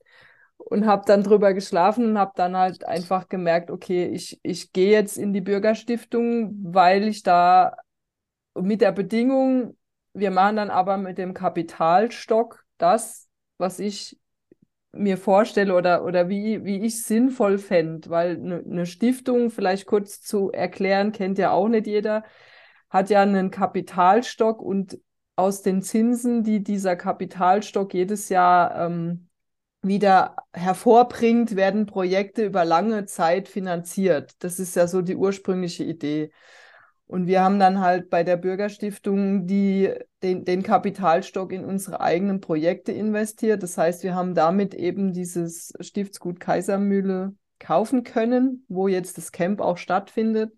und 0.65 0.87
habe 0.87 1.05
dann 1.07 1.23
drüber 1.23 1.55
geschlafen 1.55 2.11
und 2.11 2.19
habe 2.19 2.33
dann 2.37 2.57
halt 2.57 2.85
einfach 2.85 3.29
gemerkt, 3.29 3.71
okay, 3.71 4.07
ich, 4.07 4.41
ich 4.43 4.73
gehe 4.73 4.93
jetzt 4.93 5.19
in 5.19 5.33
die 5.33 5.41
Bürgerstiftung, 5.41 6.55
weil 6.63 7.09
ich 7.09 7.23
da 7.23 7.77
mit 8.55 8.81
der 8.81 8.93
Bedingung, 8.93 9.77
wir 10.15 10.31
machen 10.31 10.57
dann 10.57 10.71
aber 10.71 10.97
mit 10.97 11.19
dem 11.19 11.35
Kapitalstock 11.35 12.65
das, 12.79 13.29
was 13.59 13.79
ich 13.79 14.19
mir 14.93 15.17
vorstelle 15.17 15.75
oder, 15.75 16.05
oder 16.05 16.29
wie, 16.29 16.65
wie 16.65 16.85
ich 16.85 17.03
sinnvoll 17.03 17.59
fände, 17.59 18.11
weil 18.11 18.37
eine 18.37 18.63
ne 18.63 18.87
Stiftung, 18.87 19.51
vielleicht 19.51 19.87
kurz 19.87 20.21
zu 20.21 20.51
erklären, 20.53 21.13
kennt 21.13 21.39
ja 21.39 21.51
auch 21.51 21.69
nicht 21.69 21.87
jeder, 21.87 22.25
hat 22.91 23.09
ja 23.09 23.23
einen 23.23 23.51
Kapitalstock 23.51 24.61
und 24.61 24.99
aus 25.35 25.63
den 25.63 25.81
Zinsen, 25.81 26.45
die 26.45 26.63
dieser 26.63 26.95
Kapitalstock 26.95 27.95
jedes 27.95 28.29
Jahr 28.29 28.87
ähm, 28.87 29.29
wieder 29.83 30.37
hervorbringt, 30.53 31.57
werden 31.57 31.87
Projekte 31.87 32.45
über 32.45 32.65
lange 32.65 33.07
Zeit 33.07 33.49
finanziert. 33.49 34.35
Das 34.39 34.59
ist 34.61 34.77
ja 34.77 34.87
so 34.87 35.03
die 35.03 35.17
ursprüngliche 35.17 35.85
Idee. 35.85 36.31
Und 37.07 37.27
wir 37.27 37.43
haben 37.43 37.59
dann 37.59 37.81
halt 37.81 38.09
bei 38.09 38.25
der 38.25 38.37
Bürgerstiftung 38.39 39.47
die, 39.47 39.93
den, 40.23 40.45
den 40.45 40.63
Kapitalstock 40.63 41.53
in 41.53 41.65
unsere 41.65 42.01
eigenen 42.01 42.41
Projekte 42.41 42.93
investiert. 42.93 43.63
Das 43.63 43.77
heißt, 43.77 44.03
wir 44.03 44.15
haben 44.15 44.35
damit 44.35 44.73
eben 44.75 45.13
dieses 45.13 45.75
Stiftsgut 45.81 46.41
Kaisermühle 46.41 47.35
kaufen 47.59 48.03
können, 48.05 48.65
wo 48.69 48.89
jetzt 48.89 49.19
das 49.19 49.31
Camp 49.31 49.61
auch 49.61 49.77
stattfindet. 49.77 50.53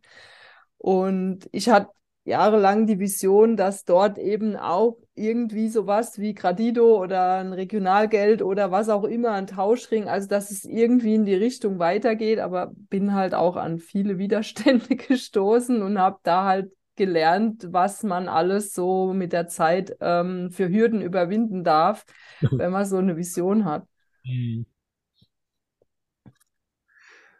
Und 0.78 1.48
ich 1.50 1.70
hatte 1.70 1.90
jahrelang 2.24 2.86
die 2.86 2.98
Vision, 2.98 3.56
dass 3.56 3.84
dort 3.84 4.18
eben 4.18 4.56
auch 4.56 4.96
irgendwie 5.14 5.68
sowas 5.68 6.18
wie 6.18 6.34
Gradido 6.34 7.00
oder 7.00 7.36
ein 7.36 7.52
Regionalgeld 7.52 8.42
oder 8.42 8.70
was 8.70 8.88
auch 8.88 9.04
immer, 9.04 9.32
ein 9.32 9.46
Tauschring, 9.46 10.08
also 10.08 10.28
dass 10.28 10.50
es 10.50 10.64
irgendwie 10.64 11.14
in 11.14 11.24
die 11.26 11.34
Richtung 11.34 11.78
weitergeht, 11.78 12.38
aber 12.38 12.72
bin 12.74 13.14
halt 13.14 13.34
auch 13.34 13.56
an 13.56 13.78
viele 13.78 14.18
Widerstände 14.18 14.96
gestoßen 14.96 15.82
und 15.82 15.98
habe 15.98 16.18
da 16.22 16.44
halt 16.44 16.72
gelernt, 16.96 17.68
was 17.70 18.02
man 18.02 18.28
alles 18.28 18.72
so 18.72 19.12
mit 19.12 19.32
der 19.32 19.48
Zeit 19.48 19.96
ähm, 20.00 20.50
für 20.50 20.68
Hürden 20.68 21.02
überwinden 21.02 21.64
darf, 21.64 22.06
wenn 22.40 22.70
man 22.70 22.86
so 22.86 22.96
eine 22.96 23.16
Vision 23.16 23.64
hat. 23.64 23.86
Mhm. 24.24 24.64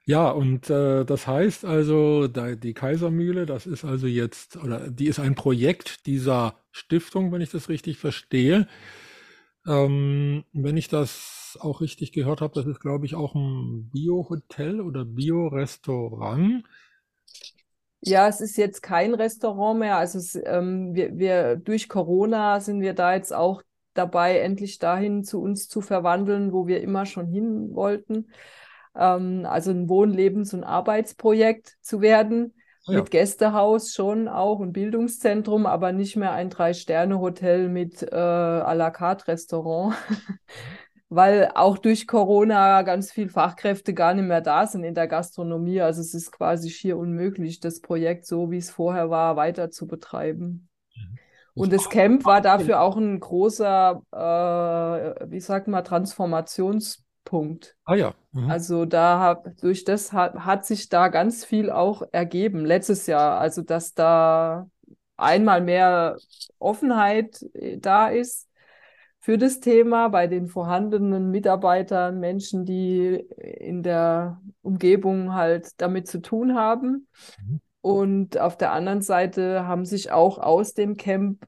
Ja, 0.07 0.31
und 0.31 0.69
äh, 0.69 1.05
das 1.07 1.27
heißt 1.27 1.65
also, 1.65 2.29
da, 2.29 2.55
die 2.57 2.75
Kaisermühle, 2.75 3.47
das 3.47 3.67
ist 3.67 3.85
also 3.87 4.07
jetzt, 4.07 4.57
oder 4.59 4.91
die 4.91 5.07
ist 5.07 5.19
ein 5.19 5.35
Projekt 5.35 6.05
dieser 6.07 6.57
Stiftung, 6.73 7.33
wenn 7.33 7.41
ich 7.41 7.51
das 7.51 7.71
richtig 7.71 7.97
verstehe. 7.99 8.69
Ähm, 9.67 10.45
wenn 10.53 10.77
ich 10.77 10.89
das 10.89 11.59
auch 11.61 11.81
richtig 11.81 12.13
gehört 12.13 12.41
habe, 12.43 12.55
das 12.55 12.67
ist, 12.67 12.81
glaube 12.81 13.07
ich, 13.07 13.15
auch 13.15 13.35
ein 13.35 13.91
Bio-Hotel 13.93 14.81
oder 14.81 15.05
Bio-Restaurant. 15.05 16.65
Ja, 18.01 18.29
es 18.29 18.41
ist 18.41 18.57
jetzt 18.59 18.83
kein 18.83 19.15
Restaurant 19.15 19.79
mehr. 19.81 19.97
Also 19.97 20.19
es, 20.19 20.35
ähm, 20.45 20.95
wir, 20.95 21.17
wir 21.19 21.57
durch 21.57 21.89
Corona 21.89 22.61
sind 22.61 22.81
wir 22.83 22.93
da 22.95 23.15
jetzt 23.15 23.33
auch 23.33 23.63
dabei, 23.95 24.39
endlich 24.41 24.79
dahin 24.79 25.25
zu 25.25 25.41
uns 25.41 25.69
zu 25.69 25.81
verwandeln, 25.81 26.53
wo 26.53 26.67
wir 26.67 26.83
immer 26.83 27.07
schon 27.07 27.27
hin 27.27 27.75
wollten. 27.75 28.31
Ähm, 28.97 29.47
also 29.49 29.71
ein 29.71 29.89
Wohn-, 29.89 30.13
Lebens- 30.13 30.55
und 30.55 30.65
Arbeitsprojekt 30.65 31.77
zu 31.81 32.01
werden. 32.01 32.55
Ja. 32.87 32.99
Mit 32.99 33.11
Gästehaus 33.11 33.95
schon 33.95 34.29
auch 34.29 34.59
und 34.59 34.73
Bildungszentrum, 34.73 35.65
aber 35.65 35.93
nicht 35.93 36.17
mehr 36.17 36.33
ein 36.33 36.51
Drei-Sterne-Hotel 36.51 37.71
mit 37.71 38.03
äh, 38.03 38.15
à 38.15 38.75
la 38.75 38.91
carte 38.91 39.29
Restaurant. 39.29 39.95
weil 41.15 41.51
auch 41.55 41.79
durch 41.79 42.07
Corona 42.07 42.83
ganz 42.83 43.13
viele 43.13 43.29
Fachkräfte 43.29 43.95
gar 43.95 44.15
nicht 44.15 44.25
mehr 44.25 44.41
da 44.41 44.67
sind 44.67 44.85
in 44.85 44.95
der 44.95 45.07
Gastronomie. 45.07 45.81
Also 45.81 46.01
es 46.01 46.13
ist 46.13 46.33
quasi 46.33 46.71
schier 46.71 46.97
unmöglich, 46.99 47.61
das 47.61 47.81
Projekt 47.81 48.27
so, 48.27 48.51
wie 48.51 48.59
es 48.59 48.71
vorher 48.71 49.11
war, 49.11 49.37
weiter 49.37 49.71
zu 49.71 49.87
betreiben. 49.87 50.69
Mhm. 50.97 51.19
Und 51.55 51.73
das 51.73 51.89
Camp 51.89 52.25
war 52.25 52.41
dafür 52.41 52.81
auch 52.81 52.97
ein 52.97 53.21
großer, 53.21 54.03
äh, 54.13 55.31
wie 55.31 55.41
sagt 55.41 55.69
man, 55.69 55.85
Transformationspunkt. 57.25 57.77
Ah 57.85 57.95
ja. 57.95 58.15
Mhm. 58.33 58.51
Also 58.51 58.85
da 58.85 59.21
hat, 59.21 59.63
durch 59.63 59.85
das 59.85 60.13
hat, 60.13 60.35
hat 60.35 60.67
sich 60.67 60.89
da 60.89 61.09
ganz 61.09 61.45
viel 61.45 61.71
auch 61.71 62.03
ergeben 62.13 62.65
letztes 62.65 63.07
Jahr. 63.07 63.39
Also 63.41 63.63
dass 63.63 63.95
da 63.95 64.69
einmal 65.17 65.61
mehr 65.61 66.17
Offenheit 66.59 67.43
äh, 67.55 67.79
da 67.79 68.09
ist 68.09 68.49
für 69.21 69.39
das 69.39 69.61
Thema 69.61 70.09
bei 70.09 70.27
den 70.27 70.49
vorhandenen 70.49 71.31
Mitarbeitern, 71.31 72.21
Menschen, 72.21 72.67
die 72.67 73.27
in 73.39 73.83
der 73.83 74.41
Umgebung 74.61 75.33
halt 75.33 75.81
damit 75.81 76.09
zu 76.09 76.21
tun 76.21 76.55
haben. 76.55 77.09
Mhm. 77.39 77.61
Und 77.81 78.39
auf 78.39 78.57
der 78.57 78.73
anderen 78.73 79.03
Seite 79.03 79.67
haben 79.67 79.85
sich 79.85 80.11
auch 80.11 80.39
aus 80.39 80.75
dem 80.75 80.97
Camp 80.97 81.47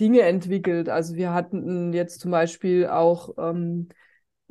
Dinge 0.00 0.22
entwickelt. 0.22 0.88
Also 0.88 1.14
wir 1.14 1.32
hatten 1.32 1.92
jetzt 1.92 2.20
zum 2.20 2.30
Beispiel 2.30 2.86
auch, 2.86 3.30
ähm, 3.38 3.88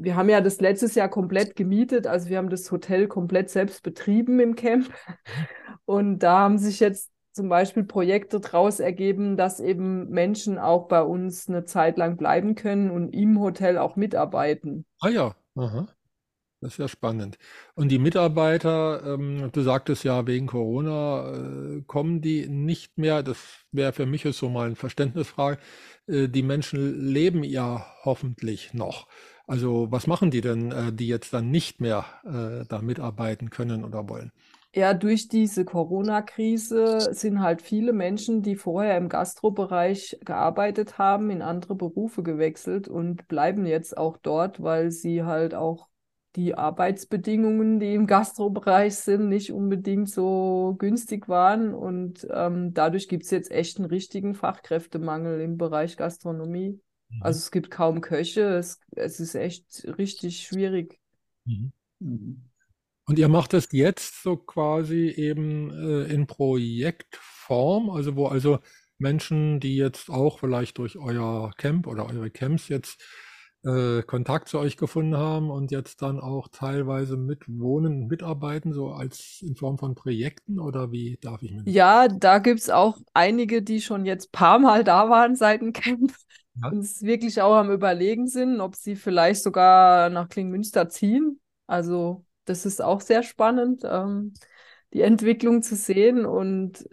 wir 0.04 0.16
haben 0.16 0.30
ja 0.30 0.41
das 0.41 0.60
letztes 0.60 0.95
Jahr 0.95 1.10
komplett 1.10 1.56
gemietet, 1.56 2.08
also 2.08 2.30
wir 2.30 2.38
haben 2.38 2.49
das 2.49 2.72
Hotel 2.72 3.08
komplett 3.08 3.49
selbst 3.49 3.84
betrieben 3.84 4.39
im 4.39 4.56
Camp. 4.56 4.91
Und 5.86 6.20
da 6.20 6.39
haben 6.39 6.58
sich 6.58 6.80
jetzt 6.80 7.12
zum 7.34 7.49
Beispiel 7.49 7.84
Projekte 7.84 8.39
daraus 8.39 8.80
ergeben, 8.80 9.38
dass 9.38 9.60
eben 9.60 10.10
Menschen 10.10 10.58
auch 10.58 10.88
bei 10.88 11.02
uns 11.02 11.47
eine 11.47 11.66
Zeit 11.66 11.97
lang 11.97 12.18
bleiben 12.18 12.56
können 12.56 12.91
und 12.91 13.10
im 13.14 13.39
Hotel 13.39 13.78
auch 13.78 13.95
mitarbeiten. 13.95 14.86
Ah 14.99 15.10
ja, 15.10 15.36
aha. 15.56 15.88
Das 16.62 16.74
ist 16.74 16.78
ja 16.78 16.88
spannend. 16.88 17.39
Und 17.74 17.89
die 17.89 17.97
Mitarbeiter, 17.97 19.16
ähm, 19.16 19.49
du 19.52 19.62
sagtest 19.62 20.04
ja, 20.04 20.28
wegen 20.28 20.45
Corona 20.45 21.34
äh, 21.34 21.82
kommen 21.88 22.22
die 22.22 22.47
nicht 22.47 22.99
mehr. 22.99 23.24
Das 23.24 23.66
wäre 23.72 23.93
für 23.93 24.06
mich 24.06 24.24
jetzt 24.24 24.38
so 24.38 24.47
mal 24.47 24.68
eine 24.68 24.76
Verständnisfrage. 24.76 25.58
Äh, 26.06 26.28
die 26.28 26.43
Menschen 26.43 27.02
leben 27.02 27.43
ja 27.43 27.88
hoffentlich 28.04 28.76
noch. 28.76 29.08
Also 29.52 29.91
was 29.91 30.08
machen 30.08 30.32
die 30.32 30.39
denn, 30.39 30.72
äh, 30.72 30.93
die 30.93 31.10
jetzt 31.10 31.34
dann 31.34 31.52
nicht 31.52 31.82
mehr 31.82 32.06
äh, 32.24 32.66
da 32.70 32.82
mitarbeiten 32.82 33.49
können 33.49 33.84
oder 33.84 34.08
wollen? 34.08 34.32
Ja, 34.74 34.93
durch 34.93 35.28
diese 35.28 35.66
Corona-Krise 35.66 37.10
sind 37.12 37.41
halt 37.41 37.62
viele 37.62 37.91
Menschen, 37.91 38.41
die 38.43 38.56
vorher 38.56 38.95
im 38.95 39.10
Gastrobereich 39.10 40.18
gearbeitet 40.24 40.97
haben, 40.97 41.30
in 41.30 41.41
andere 41.41 41.76
Berufe 41.76 42.24
gewechselt 42.24 42.88
und 42.88 43.28
bleiben 43.28 43.66
jetzt 43.66 43.97
auch 43.97 44.16
dort, 44.16 44.64
weil 44.64 44.89
sie 44.89 45.24
halt 45.24 45.54
auch 45.54 45.89
die 46.38 46.56
Arbeitsbedingungen, 46.56 47.82
die 47.82 47.93
im 47.93 48.08
Gastrobereich 48.08 48.95
sind, 48.95 49.28
nicht 49.28 49.52
unbedingt 49.52 50.10
so 50.10 50.78
günstig 50.80 51.28
waren. 51.28 51.74
Und 51.74 52.26
ähm, 52.34 52.74
dadurch 52.74 53.10
gibt 53.10 53.26
es 53.26 53.32
jetzt 53.32 53.52
echt 53.52 53.80
einen 53.80 53.89
richtigen 53.89 54.34
Fachkräftemangel 54.34 55.41
im 55.41 55.58
Bereich 55.58 55.97
Gastronomie. 55.97 56.80
Mhm. 57.12 57.24
Also 57.24 57.38
es 57.39 57.51
gibt 57.51 57.72
kaum 57.72 58.01
Köche, 58.01 58.57
es, 58.57 58.80
es 58.95 59.20
ist 59.20 59.36
echt 59.36 59.86
richtig 59.97 60.43
schwierig. 60.47 60.99
Mhm. 61.45 61.72
Mhm. 61.99 62.41
Und 63.05 63.20
ihr 63.20 63.28
macht 63.28 63.53
es 63.53 63.70
jetzt 63.72 64.24
so 64.24 64.38
quasi 64.38 65.09
eben 65.09 65.72
äh, 65.72 66.14
in 66.14 66.28
Projektform, 66.28 67.89
also 67.89 68.16
wo 68.16 68.28
also 68.28 68.59
Menschen, 68.99 69.59
die 69.59 69.76
jetzt 69.76 70.09
auch 70.09 70.39
vielleicht 70.39 70.78
durch 70.78 70.97
euer 70.97 71.51
Camp 71.57 71.88
oder 71.88 72.05
eure 72.05 72.30
Camps 72.30 72.70
jetzt 72.70 73.03
äh, 73.64 74.01
Kontakt 74.03 74.47
zu 74.47 74.59
euch 74.59 74.78
gefunden 74.78 75.18
haben 75.18 75.51
und 75.51 75.72
jetzt 75.72 76.01
dann 76.01 76.20
auch 76.20 76.47
teilweise 76.47 77.18
mitwohnen, 77.18 78.07
mitarbeiten, 78.07 78.74
so 78.74 78.91
als 78.91 79.41
in 79.41 79.55
Form 79.55 79.78
von 79.78 79.95
Projekten 79.95 80.59
oder 80.59 80.91
wie 80.91 81.18
darf 81.22 81.43
ich 81.43 81.51
mir 81.51 81.64
das? 81.64 81.74
Ja, 81.74 82.07
da 82.07 82.39
gibt 82.39 82.59
es 82.59 82.70
auch 82.70 82.97
einige, 83.14 83.62
die 83.62 83.82
schon 83.82 84.05
jetzt 84.05 84.32
paar 84.32 84.59
Mal 84.59 84.84
da 84.84 85.09
waren 85.09 85.36
seit 85.36 85.62
dem 85.62 85.74
Camp 85.74 86.14
ja. 86.64 86.72
wirklich 86.72 87.41
auch 87.41 87.55
am 87.55 87.72
Überlegen 87.72 88.28
sind, 88.28 88.62
ob 88.62 88.76
sie 88.76 88.95
vielleicht 88.95 89.43
sogar 89.43 90.09
nach 90.09 90.30
Klingmünster 90.30 90.89
ziehen. 90.89 91.39
Also 91.68 92.26
das 92.45 92.66
ist 92.66 92.82
auch 92.82 93.01
sehr 93.01 93.24
spannend, 93.24 93.84
ähm, 93.86 94.34
die 94.93 95.01
Entwicklung 95.01 95.62
zu 95.62 95.76
sehen. 95.76 96.26
Und 96.26 96.88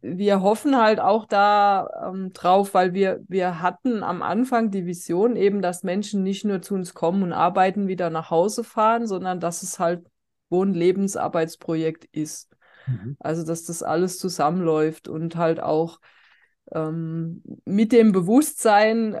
wir 0.00 0.42
hoffen 0.42 0.76
halt 0.76 1.00
auch 1.00 1.26
da 1.26 2.08
ähm, 2.08 2.32
drauf, 2.32 2.74
weil 2.74 2.94
wir, 2.94 3.22
wir 3.28 3.60
hatten 3.60 4.02
am 4.02 4.22
Anfang 4.22 4.70
die 4.70 4.86
Vision 4.86 5.36
eben, 5.36 5.62
dass 5.62 5.82
Menschen 5.82 6.22
nicht 6.22 6.44
nur 6.44 6.62
zu 6.62 6.74
uns 6.74 6.94
kommen 6.94 7.22
und 7.22 7.32
arbeiten, 7.32 7.88
wieder 7.88 8.10
nach 8.10 8.30
Hause 8.30 8.64
fahren, 8.64 9.06
sondern 9.06 9.40
dass 9.40 9.62
es 9.62 9.78
halt 9.78 10.06
Wohn-Lebensarbeitsprojekt 10.50 12.04
ist. 12.12 12.54
Mhm. 12.86 13.16
Also, 13.18 13.44
dass 13.44 13.64
das 13.64 13.82
alles 13.82 14.18
zusammenläuft 14.18 15.08
und 15.08 15.36
halt 15.36 15.60
auch 15.60 16.00
ähm, 16.72 17.42
mit 17.64 17.92
dem 17.92 18.12
Bewusstsein 18.12 19.18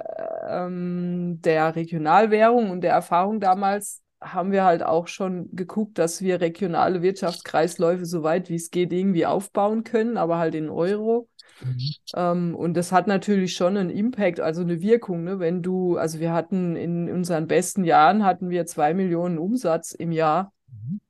ähm, 0.48 1.40
der 1.42 1.76
Regionalwährung 1.76 2.70
und 2.70 2.80
der 2.82 2.92
Erfahrung 2.92 3.40
damals, 3.40 4.02
haben 4.24 4.52
wir 4.52 4.64
halt 4.64 4.82
auch 4.82 5.06
schon 5.06 5.48
geguckt, 5.54 5.98
dass 5.98 6.22
wir 6.22 6.40
regionale 6.40 7.02
Wirtschaftskreisläufe 7.02 8.06
so 8.06 8.22
weit 8.22 8.48
wie 8.48 8.54
es 8.54 8.70
geht 8.70 8.92
irgendwie 8.92 9.26
aufbauen 9.26 9.84
können, 9.84 10.16
aber 10.16 10.38
halt 10.38 10.54
in 10.54 10.70
Euro. 10.70 11.28
Mhm. 11.62 11.78
Ähm, 12.16 12.54
und 12.54 12.74
das 12.74 12.90
hat 12.90 13.06
natürlich 13.06 13.54
schon 13.54 13.76
einen 13.76 13.90
Impact, 13.90 14.40
also 14.40 14.62
eine 14.62 14.80
Wirkung. 14.80 15.24
Ne? 15.24 15.38
Wenn 15.38 15.62
du, 15.62 15.96
also 15.96 16.20
wir 16.20 16.32
hatten 16.32 16.76
in 16.76 17.10
unseren 17.10 17.46
besten 17.46 17.84
Jahren 17.84 18.24
hatten 18.24 18.50
wir 18.50 18.66
zwei 18.66 18.94
Millionen 18.94 19.38
Umsatz 19.38 19.92
im 19.92 20.10
Jahr. 20.10 20.52
Mhm. 20.68 21.00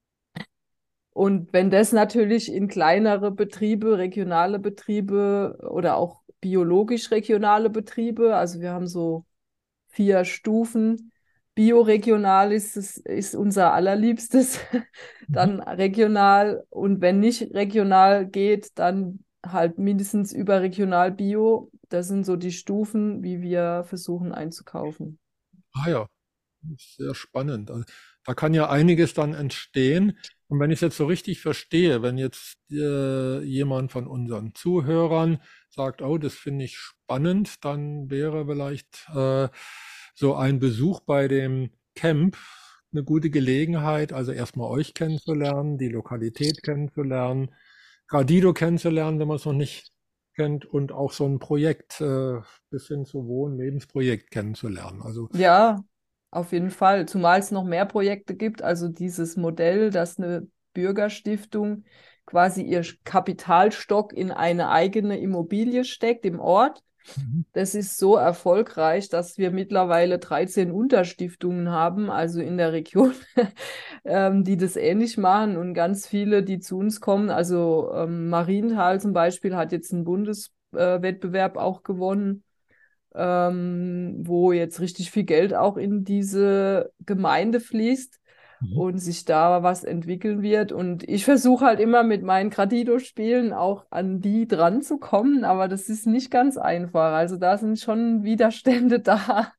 Und 1.11 1.53
wenn 1.53 1.71
das 1.71 1.93
natürlich 1.93 2.53
in 2.53 2.67
kleinere 2.67 3.31
Betriebe, 3.31 3.99
regionale 3.99 4.59
Betriebe 4.59 5.57
oder 5.71 5.97
auch 5.97 6.24
biologisch 6.45 7.11
regionale 7.11 7.71
Betriebe, 7.71 8.37
also 8.37 8.61
wir 8.61 8.71
haben 8.71 8.87
so 8.87 9.25
vier 9.89 10.27
Stufen, 10.27 11.11
Bioregional 11.55 12.53
ist, 12.53 12.77
es, 12.77 12.99
ist 12.99 13.35
unser 13.35 13.73
allerliebstes, 13.73 14.59
dann 15.29 15.57
mhm. 15.57 15.63
regional 15.63 16.67
und 16.69 17.01
wenn 17.01 17.19
nicht 17.19 17.55
regional 17.55 18.27
geht, 18.27 18.79
dann 18.79 19.21
halt 19.43 19.79
mindestens 19.79 20.33
überregional 20.33 21.13
Bio. 21.13 21.71
Das 21.89 22.09
sind 22.09 22.27
so 22.27 22.37
die 22.37 22.53
Stufen, 22.53 23.23
wie 23.23 23.41
wir 23.41 23.85
versuchen 23.87 24.33
einzukaufen. 24.33 25.19
Ah 25.73 25.89
ja, 25.89 26.07
sehr 26.77 27.15
spannend. 27.15 27.71
Also, 27.71 27.85
da 28.27 28.35
kann 28.35 28.53
ja 28.53 28.69
einiges 28.69 29.15
dann 29.15 29.33
entstehen. 29.33 30.19
Und 30.49 30.61
wenn 30.61 30.71
ich 30.71 30.77
es 30.77 30.83
jetzt 30.83 30.97
so 30.97 31.07
richtig 31.07 31.41
verstehe, 31.41 32.03
wenn 32.03 32.19
jetzt 32.19 32.59
äh, 32.71 33.41
jemand 33.43 33.93
von 33.93 34.07
unseren 34.07 34.55
Zuhörern 34.55 35.41
sagt, 35.71 36.03
oh, 36.03 36.19
das 36.19 36.35
finde 36.35 36.67
ich 36.67 36.77
spannend, 36.77 37.65
dann 37.65 38.11
wäre 38.11 38.47
vielleicht 38.47 39.09
äh, 39.15 39.49
so 40.15 40.35
ein 40.35 40.59
Besuch 40.61 41.01
bei 41.01 41.29
dem 41.29 41.71
Camp 41.95 42.37
eine 42.93 43.05
gute 43.05 43.31
Gelegenheit, 43.31 44.13
also 44.13 44.33
erstmal 44.33 44.71
euch 44.71 44.95
kennenzulernen, 44.95 45.79
die 45.79 45.89
Lokalität 45.89 46.63
kennenzulernen, 46.63 47.51
Gradido 48.07 48.53
kennenzulernen, 48.53 49.19
wenn 49.19 49.29
man 49.29 49.37
es 49.37 49.45
noch 49.45 49.53
nicht 49.53 49.91
kennt, 50.37 50.65
und 50.65 50.93
auch 50.93 51.13
so 51.13 51.27
ein 51.27 51.39
Projekt 51.39 52.01
äh, 52.01 52.41
bis 52.71 52.89
hin 52.89 53.05
zu 53.05 53.27
Wohn-, 53.27 53.57
Lebensprojekt 53.57 54.31
kennenzulernen. 54.31 55.03
Also 55.03 55.29
ja, 55.33 55.83
auf 56.35 56.53
jeden 56.53 56.71
Fall. 56.71 57.07
Zumal 57.07 57.41
es 57.41 57.51
noch 57.51 57.65
mehr 57.65 57.87
Projekte 57.87 58.35
gibt, 58.35 58.63
also 58.63 58.89
dieses 58.89 59.37
Modell, 59.37 59.91
dass 59.91 60.19
eine 60.19 60.47
Bürgerstiftung 60.73 61.85
quasi 62.27 62.63
ihr 62.63 62.85
Kapitalstock 63.05 64.13
in 64.13 64.31
eine 64.31 64.71
eigene 64.71 65.19
Immobilie 65.19 65.85
steckt 65.85 66.25
im 66.25 66.41
Ort 66.41 66.83
Mhm. 67.17 67.45
Das 67.53 67.75
ist 67.75 67.99
so 67.99 68.17
erfolgreich, 68.17 69.09
dass 69.09 69.39
wir 69.39 69.51
mittlerweile 69.51 70.19
13 70.19 70.71
Unterstiftungen 70.71 71.71
haben, 71.71 72.11
also 72.11 72.41
in 72.41 72.57
der 72.57 72.73
Region, 72.73 73.13
ähm, 74.05 74.45
die 74.45 74.57
das 74.57 74.77
ähnlich 74.77 75.19
machen 75.19 75.57
und 75.57 75.75
ganz 75.75 76.07
viele, 76.07 76.43
die 76.43 76.61
zu 76.61 76.79
uns 76.79 77.01
kommen. 77.01 77.31
Also 77.31 77.93
ähm, 77.95 78.29
Marienthal 78.29 79.01
zum 79.01 79.13
Beispiel 79.13 79.55
hat 79.57 79.73
jetzt 79.73 79.93
einen 79.93 80.05
Bundeswettbewerb 80.05 81.57
äh, 81.57 81.61
auch 81.61 81.83
gewonnen, 81.83 82.44
ähm, 83.15 84.17
wo 84.21 84.53
jetzt 84.53 84.81
richtig 84.81 85.11
viel 85.11 85.25
Geld 85.25 85.55
auch 85.55 85.77
in 85.77 86.05
diese 86.05 86.93
Gemeinde 87.01 87.61
fließt 87.61 88.21
mhm. 88.61 88.79
und 88.79 88.99
sich 88.99 89.25
da 89.25 89.63
was 89.63 89.85
entwickeln 89.85 90.43
wird. 90.43 90.73
Und 90.73 91.09
ich 91.09 91.25
versuche 91.25 91.65
halt 91.65 91.81
immer 91.81 92.03
mit 92.03 92.23
meinen 92.23 92.51
Gradido-Spielen 92.51 93.53
auch 93.53 93.87
an 93.91 94.21
die 94.21 94.47
dran 94.47 94.83
zu 94.83 94.99
kommen, 94.99 95.45
aber 95.45 95.69
das 95.69 95.89
ist 95.89 96.07
nicht 96.07 96.31
ganz 96.31 96.57
einfach. 96.57 97.13
Also 97.13 97.37
da 97.37 97.59
sind 97.59 97.79
schon 97.79 98.25
Widerstände 98.25 99.01
da. 99.01 99.53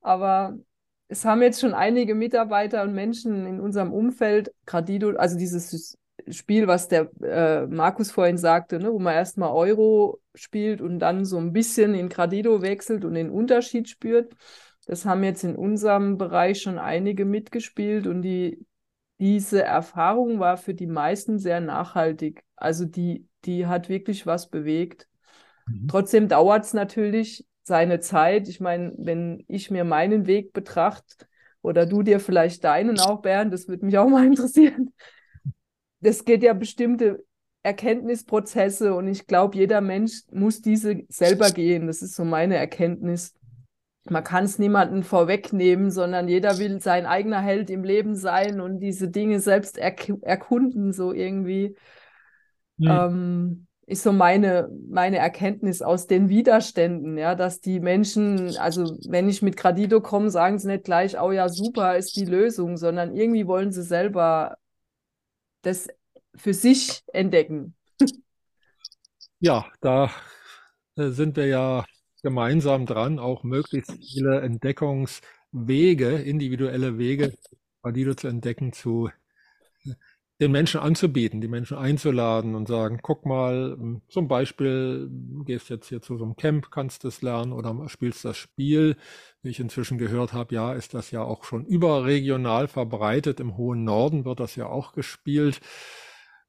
Aber 0.00 0.56
es 1.08 1.24
haben 1.24 1.42
jetzt 1.42 1.60
schon 1.60 1.74
einige 1.74 2.14
Mitarbeiter 2.14 2.82
und 2.82 2.94
Menschen 2.94 3.46
in 3.46 3.60
unserem 3.60 3.92
Umfeld 3.92 4.52
Gradido, 4.66 5.10
also 5.10 5.38
dieses 5.38 5.98
Spiel, 6.28 6.66
was 6.66 6.88
der 6.88 7.10
äh, 7.22 7.66
Markus 7.66 8.10
vorhin 8.10 8.38
sagte, 8.38 8.78
ne, 8.78 8.92
wo 8.92 8.98
man 8.98 9.14
erstmal 9.14 9.50
Euro 9.50 10.20
spielt 10.34 10.80
und 10.80 10.98
dann 10.98 11.24
so 11.24 11.38
ein 11.38 11.52
bisschen 11.52 11.94
in 11.94 12.08
Gradido 12.08 12.62
wechselt 12.62 13.04
und 13.04 13.14
den 13.14 13.30
Unterschied 13.30 13.88
spürt. 13.88 14.34
Das 14.86 15.04
haben 15.04 15.24
jetzt 15.24 15.44
in 15.44 15.56
unserem 15.56 16.18
Bereich 16.18 16.60
schon 16.62 16.78
einige 16.78 17.24
mitgespielt 17.24 18.06
und 18.06 18.22
die, 18.22 18.64
diese 19.18 19.62
Erfahrung 19.62 20.38
war 20.38 20.56
für 20.56 20.74
die 20.74 20.86
meisten 20.86 21.38
sehr 21.38 21.60
nachhaltig. 21.60 22.44
Also 22.56 22.84
die, 22.84 23.26
die 23.44 23.66
hat 23.66 23.88
wirklich 23.88 24.26
was 24.26 24.48
bewegt. 24.48 25.08
Mhm. 25.66 25.88
Trotzdem 25.88 26.28
dauert 26.28 26.64
es 26.64 26.74
natürlich 26.74 27.46
seine 27.62 28.00
Zeit. 28.00 28.48
Ich 28.48 28.60
meine, 28.60 28.92
wenn 28.96 29.44
ich 29.48 29.70
mir 29.70 29.84
meinen 29.84 30.26
Weg 30.26 30.52
betrachte, 30.52 31.26
oder 31.62 31.86
du 31.86 32.02
dir 32.02 32.18
vielleicht 32.20 32.64
deinen 32.64 32.98
auch, 32.98 33.22
Bernd, 33.22 33.52
das 33.52 33.68
würde 33.68 33.86
mich 33.86 33.96
auch 33.96 34.08
mal 34.08 34.26
interessieren. 34.26 34.92
Das 36.02 36.24
geht 36.24 36.42
ja 36.42 36.52
bestimmte 36.52 37.24
Erkenntnisprozesse 37.62 38.94
und 38.94 39.08
ich 39.08 39.26
glaube, 39.26 39.56
jeder 39.56 39.80
Mensch 39.80 40.22
muss 40.30 40.60
diese 40.60 41.02
selber 41.08 41.50
gehen. 41.50 41.86
Das 41.86 42.02
ist 42.02 42.14
so 42.14 42.24
meine 42.24 42.56
Erkenntnis 42.56 43.34
man 44.10 44.24
kann 44.24 44.44
es 44.44 44.58
niemandem 44.58 45.02
vorwegnehmen, 45.02 45.90
sondern 45.90 46.28
jeder 46.28 46.58
will 46.58 46.80
sein 46.80 47.06
eigener 47.06 47.40
Held 47.40 47.70
im 47.70 47.84
Leben 47.84 48.16
sein 48.16 48.60
und 48.60 48.80
diese 48.80 49.08
Dinge 49.08 49.40
selbst 49.40 49.78
erk 49.78 50.12
erkunden, 50.22 50.92
so 50.92 51.12
irgendwie. 51.12 51.76
Mhm. 52.78 52.88
Ähm, 52.88 53.66
ist 53.84 54.04
so 54.04 54.12
meine, 54.12 54.70
meine 54.88 55.18
Erkenntnis 55.18 55.82
aus 55.82 56.06
den 56.06 56.28
Widerständen, 56.28 57.18
ja, 57.18 57.34
dass 57.34 57.60
die 57.60 57.80
Menschen, 57.80 58.56
also 58.56 58.96
wenn 59.08 59.28
ich 59.28 59.42
mit 59.42 59.56
Gradido 59.56 60.00
komme, 60.00 60.30
sagen 60.30 60.58
sie 60.58 60.68
nicht 60.68 60.84
gleich, 60.84 61.20
oh 61.20 61.32
ja, 61.32 61.48
super 61.48 61.96
ist 61.96 62.16
die 62.16 62.24
Lösung, 62.24 62.76
sondern 62.76 63.14
irgendwie 63.14 63.46
wollen 63.46 63.72
sie 63.72 63.82
selber 63.82 64.56
das 65.62 65.88
für 66.34 66.54
sich 66.54 67.02
entdecken. 67.12 67.74
Ja, 69.40 69.66
da 69.80 70.10
äh, 70.96 71.10
sind 71.10 71.36
wir 71.36 71.46
ja 71.46 71.84
gemeinsam 72.22 72.86
dran, 72.86 73.18
auch 73.18 73.42
möglichst 73.42 73.92
viele 73.92 74.40
Entdeckungswege, 74.40 76.18
individuelle 76.18 76.98
Wege, 76.98 77.34
Valide 77.82 78.14
zu 78.14 78.28
entdecken, 78.28 78.72
zu 78.72 79.10
den 80.42 80.50
Menschen 80.50 80.80
anzubieten, 80.80 81.40
die 81.40 81.48
Menschen 81.48 81.76
einzuladen 81.76 82.56
und 82.56 82.66
sagen, 82.66 82.98
guck 83.00 83.24
mal, 83.24 83.78
zum 84.08 84.26
Beispiel, 84.26 85.08
gehst 85.44 85.70
jetzt 85.70 85.88
hier 85.88 86.02
zu 86.02 86.18
so 86.18 86.24
einem 86.24 86.34
Camp, 86.34 86.72
kannst 86.72 87.04
das 87.04 87.22
lernen 87.22 87.52
oder 87.52 87.88
spielst 87.88 88.24
das 88.24 88.36
Spiel. 88.36 88.96
Wie 89.42 89.50
ich 89.50 89.60
inzwischen 89.60 89.98
gehört 89.98 90.32
habe, 90.32 90.52
ja, 90.54 90.72
ist 90.72 90.94
das 90.94 91.12
ja 91.12 91.22
auch 91.22 91.44
schon 91.44 91.64
überregional 91.64 92.66
verbreitet. 92.66 93.38
Im 93.38 93.56
hohen 93.56 93.84
Norden 93.84 94.24
wird 94.24 94.40
das 94.40 94.56
ja 94.56 94.66
auch 94.66 94.92
gespielt. 94.92 95.60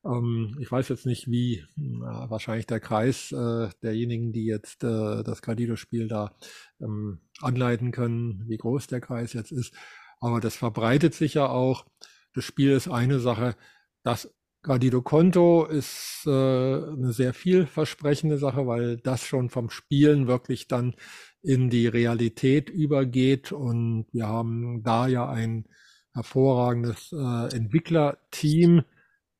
Ähm, 0.03 0.57
ich 0.59 0.71
weiß 0.71 0.89
jetzt 0.89 1.05
nicht, 1.05 1.29
wie 1.29 1.63
wahrscheinlich 1.77 2.65
der 2.65 2.79
Kreis 2.79 3.31
äh, 3.31 3.69
derjenigen, 3.83 4.33
die 4.33 4.45
jetzt 4.45 4.83
äh, 4.83 5.23
das 5.23 5.43
Gradido-Spiel 5.43 6.07
da 6.07 6.35
ähm, 6.81 7.19
anleiten 7.41 7.91
können, 7.91 8.43
wie 8.47 8.57
groß 8.57 8.87
der 8.87 9.01
Kreis 9.01 9.33
jetzt 9.33 9.51
ist. 9.51 9.73
Aber 10.19 10.39
das 10.39 10.55
verbreitet 10.55 11.13
sich 11.13 11.35
ja 11.35 11.47
auch. 11.47 11.85
Das 12.33 12.43
Spiel 12.43 12.71
ist 12.71 12.87
eine 12.87 13.19
Sache. 13.19 13.55
Das 14.03 14.33
Gradido-Konto 14.63 15.65
ist 15.65 16.23
äh, 16.25 16.29
eine 16.29 17.11
sehr 17.13 17.33
vielversprechende 17.33 18.37
Sache, 18.37 18.65
weil 18.67 18.97
das 18.97 19.25
schon 19.25 19.49
vom 19.49 19.69
Spielen 19.69 20.27
wirklich 20.27 20.67
dann 20.67 20.95
in 21.41 21.69
die 21.69 21.87
Realität 21.87 22.69
übergeht. 22.69 23.51
Und 23.51 24.07
wir 24.13 24.27
haben 24.27 24.83
da 24.83 25.07
ja 25.07 25.29
ein 25.29 25.65
hervorragendes 26.13 27.11
äh, 27.11 27.55
Entwicklerteam, 27.55 28.83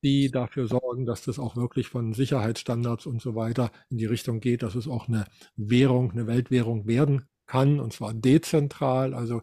die 0.02 0.30
dafür 0.30 0.66
sorgen, 0.68 1.06
dass 1.06 1.22
das 1.24 1.38
auch 1.38 1.56
wirklich 1.56 1.88
von 1.88 2.12
Sicherheitsstandards 2.12 3.06
und 3.06 3.22
so 3.22 3.34
weiter 3.34 3.70
in 3.88 3.96
die 3.98 4.06
Richtung 4.06 4.40
geht, 4.40 4.62
dass 4.62 4.74
es 4.74 4.86
auch 4.88 5.08
eine 5.08 5.26
Währung, 5.56 6.10
eine 6.10 6.26
Weltwährung 6.26 6.86
werden 6.86 7.26
kann, 7.46 7.80
und 7.80 7.92
zwar 7.92 8.12
dezentral, 8.12 9.14
also 9.14 9.42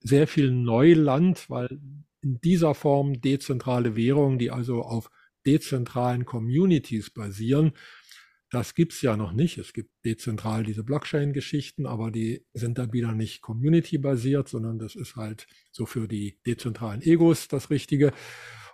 sehr 0.00 0.26
viel 0.26 0.50
Neuland, 0.50 1.48
weil 1.50 1.80
in 2.22 2.40
dieser 2.40 2.74
Form 2.74 3.20
dezentrale 3.20 3.96
Währungen, 3.96 4.38
die 4.38 4.50
also 4.50 4.82
auf 4.82 5.10
dezentralen 5.44 6.24
Communities 6.24 7.10
basieren, 7.10 7.72
das 8.52 8.74
gibt's 8.74 9.00
ja 9.00 9.16
noch 9.16 9.32
nicht. 9.32 9.56
Es 9.56 9.72
gibt 9.72 9.90
dezentral 10.04 10.62
diese 10.62 10.84
Blockchain-Geschichten, 10.84 11.86
aber 11.86 12.10
die 12.10 12.44
sind 12.52 12.76
dann 12.76 12.92
wieder 12.92 13.12
nicht 13.12 13.40
community-basiert, 13.40 14.46
sondern 14.46 14.78
das 14.78 14.94
ist 14.94 15.16
halt 15.16 15.46
so 15.70 15.86
für 15.86 16.06
die 16.06 16.38
dezentralen 16.46 17.00
Egos 17.00 17.48
das 17.48 17.70
Richtige. 17.70 18.12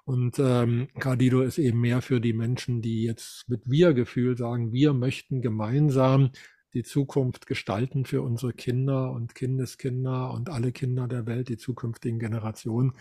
Und 0.04 0.38
ähm, 0.40 0.88
Cardido 0.98 1.42
ist 1.42 1.58
eben 1.58 1.80
mehr 1.80 2.02
für 2.02 2.20
die 2.20 2.32
Menschen, 2.32 2.82
die 2.82 3.04
jetzt 3.04 3.48
mit 3.48 3.70
Wir-Gefühl 3.70 4.36
sagen, 4.36 4.72
wir 4.72 4.94
möchten 4.94 5.42
gemeinsam 5.42 6.30
die 6.74 6.82
Zukunft 6.82 7.46
gestalten 7.46 8.04
für 8.04 8.22
unsere 8.22 8.52
Kinder 8.52 9.12
und 9.12 9.34
Kindeskinder 9.34 10.32
und 10.32 10.50
alle 10.50 10.72
Kinder 10.72 11.08
der 11.08 11.26
Welt, 11.26 11.48
die 11.48 11.56
zukünftigen 11.56 12.18
Generationen. 12.18 12.92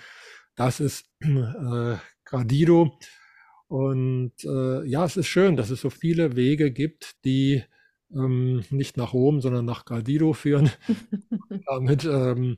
Das 0.56 0.80
ist 0.80 1.10
äh, 1.22 1.95
Gradido. 2.26 2.98
Und 3.68 4.34
äh, 4.45 4.85
ja, 4.85 5.03
es 5.03 5.18
ist 5.18 5.27
schön, 5.27 5.57
dass 5.57 5.69
es 5.69 5.81
so 5.81 5.89
viele 5.89 6.35
Wege 6.35 6.72
gibt, 6.72 7.23
die 7.26 7.64
ähm, 8.14 8.64
nicht 8.69 8.95
nach 8.95 9.14
Rom, 9.14 9.41
sondern 9.41 9.65
nach 9.65 9.84
Gradido 9.84 10.34
führen. 10.34 10.72
Damit 11.65 12.06
ähm, 12.06 12.57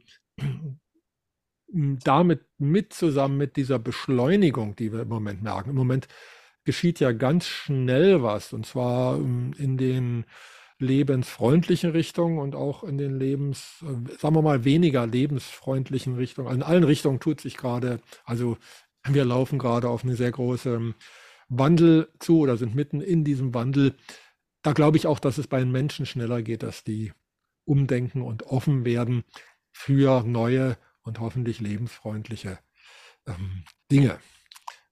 damit 1.71 2.41
mit 2.57 2.93
zusammen 2.93 3.37
mit 3.37 3.55
dieser 3.55 3.79
Beschleunigung, 3.79 4.75
die 4.75 4.91
wir 4.91 5.01
im 5.01 5.09
Moment 5.09 5.43
merken. 5.43 5.71
Im 5.71 5.75
Moment 5.75 6.07
geschieht 6.63 6.99
ja 6.99 7.11
ganz 7.11 7.47
schnell 7.47 8.21
was 8.21 8.53
und 8.53 8.65
zwar 8.65 9.17
ähm, 9.17 9.53
in 9.57 9.77
den 9.77 10.25
lebensfreundlichen 10.79 11.91
Richtungen 11.91 12.39
und 12.39 12.55
auch 12.55 12.83
in 12.83 12.97
den 12.97 13.19
Lebens, 13.19 13.83
äh, 13.83 14.17
sagen 14.17 14.35
wir 14.35 14.41
mal, 14.41 14.63
weniger 14.63 15.05
lebensfreundlichen 15.05 16.15
Richtungen. 16.15 16.53
In 16.53 16.63
allen 16.63 16.83
Richtungen 16.83 17.19
tut 17.19 17.41
sich 17.41 17.57
gerade, 17.57 17.99
also 18.23 18.57
wir 19.07 19.25
laufen 19.25 19.59
gerade 19.59 19.89
auf 19.89 20.03
eine 20.03 20.15
sehr 20.15 20.31
große 20.31 20.75
ähm, 20.75 20.95
Wandel 21.49 22.09
zu 22.19 22.39
oder 22.39 22.57
sind 22.57 22.75
mitten 22.75 23.01
in 23.01 23.23
diesem 23.23 23.53
Wandel. 23.53 23.95
Da 24.61 24.73
glaube 24.73 24.97
ich 24.97 25.07
auch, 25.07 25.19
dass 25.19 25.37
es 25.37 25.47
bei 25.47 25.59
den 25.59 25.71
Menschen 25.71 26.05
schneller 26.05 26.41
geht, 26.41 26.63
dass 26.63 26.83
die 26.83 27.11
umdenken 27.65 28.21
und 28.21 28.43
offen 28.43 28.85
werden 28.85 29.23
für 29.71 30.23
neue 30.23 30.77
und 31.01 31.19
hoffentlich 31.19 31.59
lebensfreundliche 31.59 32.59
ähm, 33.27 33.63
Dinge 33.91 34.19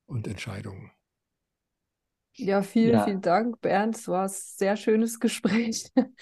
und 0.05 0.27
Entscheidungen. 0.27 0.91
Ja, 2.37 2.61
vielen, 2.61 2.93
ja. 2.93 3.03
vielen 3.03 3.21
Dank, 3.21 3.61
Bernd. 3.61 3.95
Es 3.95 4.07
war 4.07 4.23
ein 4.23 4.31
sehr 4.31 4.77
schönes 4.77 5.19
Gespräch. 5.19 5.91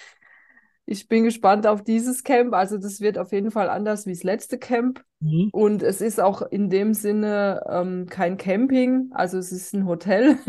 Ich 0.87 1.07
bin 1.07 1.23
gespannt 1.23 1.65
auf 1.65 1.83
dieses 1.83 2.23
Camp. 2.23 2.53
Also 2.53 2.77
das 2.77 3.01
wird 3.01 3.17
auf 3.17 3.31
jeden 3.31 3.49
Fall 3.49 3.69
anders 3.69 4.05
wie 4.05 4.13
das 4.13 4.21
letzte 4.21 4.59
Camp. 4.59 5.03
Mhm. 5.19 5.49
Und 5.51 5.81
es 5.81 5.99
ist 5.99 6.19
auch 6.19 6.43
in 6.43 6.69
dem 6.69 6.93
Sinne 6.93 7.63
ähm, 7.67 8.05
kein 8.07 8.37
Camping, 8.37 9.09
also 9.11 9.39
es 9.39 9.51
ist 9.51 9.73
ein 9.73 9.87
Hotel. 9.87 10.37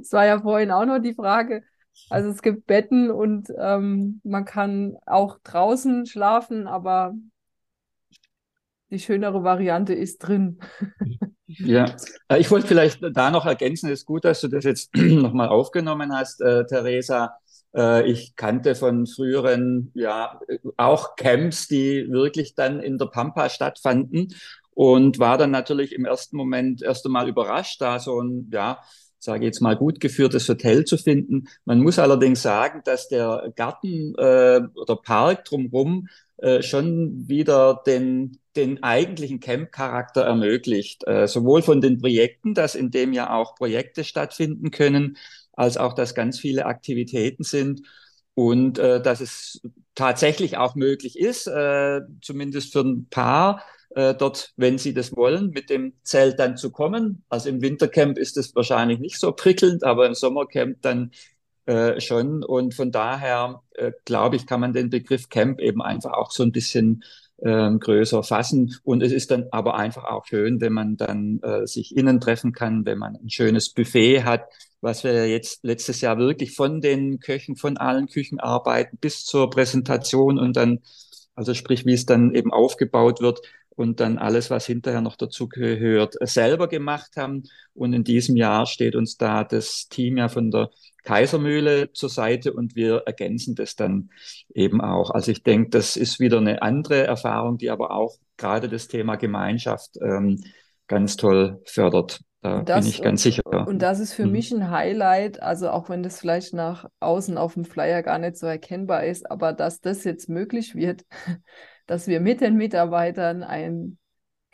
Es 0.00 0.12
war 0.12 0.26
ja 0.26 0.40
vorhin 0.40 0.70
auch 0.70 0.84
noch 0.84 0.98
die 0.98 1.14
Frage. 1.14 1.62
Also 2.10 2.28
es 2.28 2.42
gibt 2.42 2.66
Betten 2.66 3.10
und 3.10 3.52
ähm, 3.56 4.20
man 4.24 4.44
kann 4.44 4.96
auch 5.06 5.38
draußen 5.44 6.06
schlafen, 6.06 6.66
aber 6.66 7.14
die 8.90 8.98
schönere 8.98 9.44
Variante 9.44 9.94
ist 9.94 10.18
drin. 10.18 10.58
Ja, 11.46 11.96
äh, 12.28 12.38
ich 12.40 12.50
wollte 12.50 12.66
vielleicht 12.66 13.00
da 13.12 13.30
noch 13.30 13.44
ergänzen, 13.46 13.90
es 13.90 14.00
ist 14.00 14.06
gut, 14.06 14.24
dass 14.24 14.40
du 14.40 14.48
das 14.48 14.64
jetzt 14.64 14.94
nochmal 14.96 15.48
aufgenommen 15.48 16.12
hast, 16.14 16.40
äh, 16.40 16.64
Theresa. 16.66 17.36
Äh, 17.76 18.10
ich 18.10 18.34
kannte 18.36 18.74
von 18.74 19.06
früheren, 19.06 19.90
ja, 19.94 20.40
auch 20.76 21.16
Camps, 21.16 21.68
die 21.68 22.06
wirklich 22.10 22.54
dann 22.54 22.80
in 22.80 22.96
der 22.98 23.06
Pampa 23.06 23.48
stattfanden 23.50 24.34
und 24.70 25.18
war 25.18 25.36
dann 25.38 25.50
natürlich 25.50 25.92
im 25.94 26.06
ersten 26.06 26.36
Moment 26.36 26.82
erst 26.82 27.04
einmal 27.04 27.28
überrascht, 27.28 27.80
da 27.80 27.98
so 27.98 28.20
ein, 28.20 28.50
ja, 28.52 28.80
sage 29.18 29.44
jetzt 29.44 29.60
mal, 29.60 29.76
gut 29.76 30.00
geführtes 30.00 30.48
Hotel 30.48 30.84
zu 30.84 30.96
finden. 30.98 31.48
Man 31.64 31.80
muss 31.80 31.98
allerdings 31.98 32.42
sagen, 32.42 32.82
dass 32.84 33.08
der 33.08 33.52
Garten 33.56 34.14
äh, 34.16 34.62
oder 34.74 34.96
Park 34.96 35.44
drumherum 35.44 36.08
äh, 36.38 36.62
schon 36.62 37.28
wieder 37.28 37.82
den, 37.86 38.38
den 38.56 38.82
eigentlichen 38.82 39.40
Camp-Charakter 39.40 40.22
ermöglicht. 40.22 41.06
Äh, 41.06 41.26
sowohl 41.28 41.62
von 41.62 41.80
den 41.80 41.98
Projekten, 42.00 42.54
dass 42.54 42.74
in 42.74 42.90
dem 42.90 43.12
ja 43.12 43.32
auch 43.32 43.54
Projekte 43.56 44.04
stattfinden 44.04 44.70
können, 44.70 45.16
als 45.52 45.76
auch, 45.76 45.94
dass 45.94 46.14
ganz 46.14 46.38
viele 46.38 46.66
Aktivitäten 46.66 47.44
sind 47.44 47.82
und 48.34 48.78
äh, 48.78 49.00
dass 49.00 49.20
es 49.20 49.60
tatsächlich 49.94 50.56
auch 50.56 50.74
möglich 50.74 51.18
ist, 51.18 51.46
äh, 51.46 52.00
zumindest 52.20 52.72
für 52.72 52.80
ein 52.80 53.06
paar, 53.08 53.62
äh, 53.90 54.14
dort, 54.14 54.52
wenn 54.56 54.78
sie 54.78 54.92
das 54.92 55.14
wollen, 55.14 55.50
mit 55.50 55.70
dem 55.70 55.94
Zelt 56.02 56.38
dann 56.40 56.56
zu 56.56 56.70
kommen. 56.70 57.24
Also 57.28 57.48
im 57.48 57.62
Wintercamp 57.62 58.18
ist 58.18 58.36
es 58.36 58.54
wahrscheinlich 58.56 58.98
nicht 58.98 59.20
so 59.20 59.32
prickelnd, 59.32 59.84
aber 59.84 60.06
im 60.06 60.14
Sommercamp 60.14 60.82
dann 60.82 61.12
äh, 61.66 62.00
schon. 62.00 62.42
Und 62.42 62.74
von 62.74 62.90
daher, 62.90 63.62
äh, 63.74 63.92
glaube 64.04 64.36
ich, 64.36 64.46
kann 64.46 64.60
man 64.60 64.72
den 64.72 64.90
Begriff 64.90 65.28
Camp 65.28 65.60
eben 65.60 65.80
einfach 65.80 66.12
auch 66.12 66.30
so 66.30 66.42
ein 66.42 66.52
bisschen 66.52 67.04
ähm, 67.42 67.80
größer 67.80 68.22
fassen. 68.22 68.74
Und 68.84 69.02
es 69.02 69.12
ist 69.12 69.30
dann 69.30 69.46
aber 69.50 69.76
einfach 69.76 70.04
auch 70.04 70.26
schön, 70.26 70.60
wenn 70.60 70.72
man 70.72 70.96
dann 70.96 71.40
äh, 71.42 71.66
sich 71.66 71.96
innen 71.96 72.20
treffen 72.20 72.52
kann, 72.52 72.84
wenn 72.84 72.98
man 72.98 73.16
ein 73.16 73.30
schönes 73.30 73.72
Buffet 73.72 74.24
hat, 74.24 74.46
was 74.80 75.04
wir 75.04 75.28
jetzt 75.28 75.64
letztes 75.64 76.00
Jahr 76.00 76.18
wirklich 76.18 76.54
von 76.54 76.80
den 76.80 77.18
Köchen, 77.20 77.56
von 77.56 77.76
allen 77.76 78.06
Küchenarbeiten 78.06 78.98
bis 78.98 79.24
zur 79.24 79.50
Präsentation 79.50 80.38
und 80.38 80.56
dann, 80.56 80.80
also 81.34 81.54
sprich, 81.54 81.86
wie 81.86 81.94
es 81.94 82.06
dann 82.06 82.34
eben 82.34 82.52
aufgebaut 82.52 83.20
wird, 83.20 83.40
und 83.76 84.00
dann 84.00 84.18
alles, 84.18 84.50
was 84.50 84.66
hinterher 84.66 85.00
noch 85.00 85.16
dazu 85.16 85.48
gehört, 85.48 86.14
selber 86.20 86.68
gemacht 86.68 87.16
haben. 87.16 87.44
Und 87.74 87.92
in 87.92 88.04
diesem 88.04 88.36
Jahr 88.36 88.66
steht 88.66 88.96
uns 88.96 89.16
da 89.16 89.44
das 89.44 89.88
Team 89.88 90.16
ja 90.16 90.28
von 90.28 90.50
der 90.50 90.70
Kaisermühle 91.04 91.92
zur 91.92 92.08
Seite 92.08 92.52
und 92.52 92.74
wir 92.74 93.02
ergänzen 93.06 93.54
das 93.54 93.76
dann 93.76 94.10
eben 94.54 94.80
auch. 94.80 95.10
Also 95.10 95.30
ich 95.30 95.42
denke, 95.42 95.70
das 95.70 95.96
ist 95.96 96.18
wieder 96.18 96.38
eine 96.38 96.62
andere 96.62 97.04
Erfahrung, 97.04 97.58
die 97.58 97.70
aber 97.70 97.90
auch 97.90 98.16
gerade 98.36 98.68
das 98.68 98.88
Thema 98.88 99.16
Gemeinschaft 99.16 99.96
ähm, 100.02 100.42
ganz 100.88 101.16
toll 101.16 101.60
fördert. 101.66 102.20
Da 102.44 102.62
das, 102.62 102.80
bin 102.80 102.90
ich 102.90 103.00
ganz 103.00 103.22
sicher. 103.22 103.42
Und 103.66 103.80
das 103.80 104.00
ist 104.00 104.12
für 104.12 104.26
mhm. 104.26 104.32
mich 104.32 104.52
ein 104.52 104.70
Highlight, 104.70 105.42
also 105.42 105.70
auch 105.70 105.88
wenn 105.88 106.02
das 106.02 106.20
vielleicht 106.20 106.52
nach 106.52 106.86
außen 107.00 107.38
auf 107.38 107.54
dem 107.54 107.64
Flyer 107.64 108.02
gar 108.02 108.18
nicht 108.18 108.36
so 108.36 108.46
erkennbar 108.46 109.04
ist, 109.04 109.30
aber 109.30 109.54
dass 109.54 109.80
das 109.80 110.04
jetzt 110.04 110.28
möglich 110.28 110.74
wird, 110.74 111.04
dass 111.86 112.06
wir 112.06 112.20
mit 112.20 112.40
den 112.40 112.56
Mitarbeitern 112.56 113.42
ein 113.42 113.98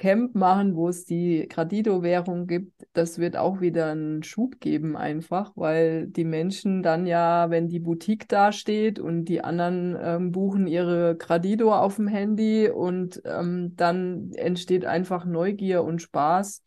Camp 0.00 0.34
machen, 0.34 0.76
wo 0.76 0.88
es 0.88 1.04
die 1.04 1.46
Gradido-Währung 1.46 2.46
gibt, 2.46 2.86
das 2.94 3.18
wird 3.18 3.36
auch 3.36 3.60
wieder 3.60 3.90
einen 3.90 4.22
Schub 4.22 4.58
geben 4.58 4.96
einfach, 4.96 5.52
weil 5.56 6.06
die 6.06 6.24
Menschen 6.24 6.82
dann 6.82 7.06
ja, 7.06 7.50
wenn 7.50 7.68
die 7.68 7.80
Boutique 7.80 8.26
dasteht 8.26 8.98
und 8.98 9.26
die 9.26 9.44
anderen 9.44 9.98
ähm, 10.00 10.32
buchen 10.32 10.66
ihre 10.66 11.16
Gradido 11.16 11.74
auf 11.74 11.96
dem 11.96 12.08
Handy 12.08 12.70
und 12.70 13.20
ähm, 13.26 13.76
dann 13.76 14.32
entsteht 14.32 14.86
einfach 14.86 15.26
Neugier 15.26 15.84
und 15.84 16.00
Spaß. 16.00 16.64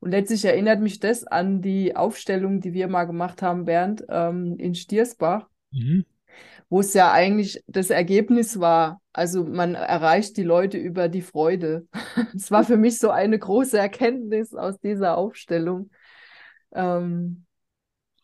Und 0.00 0.12
letztlich 0.12 0.42
erinnert 0.46 0.80
mich 0.80 0.98
das 0.98 1.24
an 1.24 1.60
die 1.60 1.94
Aufstellung, 1.94 2.60
die 2.60 2.72
wir 2.72 2.88
mal 2.88 3.04
gemacht 3.04 3.42
haben, 3.42 3.66
Bernd, 3.66 4.02
ähm, 4.08 4.56
in 4.56 4.74
Stiersbach. 4.74 5.46
Mhm 5.72 6.06
wo 6.72 6.80
es 6.80 6.94
ja 6.94 7.12
eigentlich 7.12 7.62
das 7.66 7.90
Ergebnis 7.90 8.58
war, 8.58 9.02
also 9.12 9.44
man 9.44 9.74
erreicht 9.74 10.38
die 10.38 10.42
Leute 10.42 10.78
über 10.78 11.10
die 11.10 11.20
Freude. 11.20 11.86
Es 12.34 12.50
war 12.50 12.64
für 12.64 12.78
mich 12.78 12.98
so 12.98 13.10
eine 13.10 13.38
große 13.38 13.76
Erkenntnis 13.76 14.54
aus 14.54 14.80
dieser 14.80 15.18
Aufstellung. 15.18 15.90
Ähm, 16.74 17.44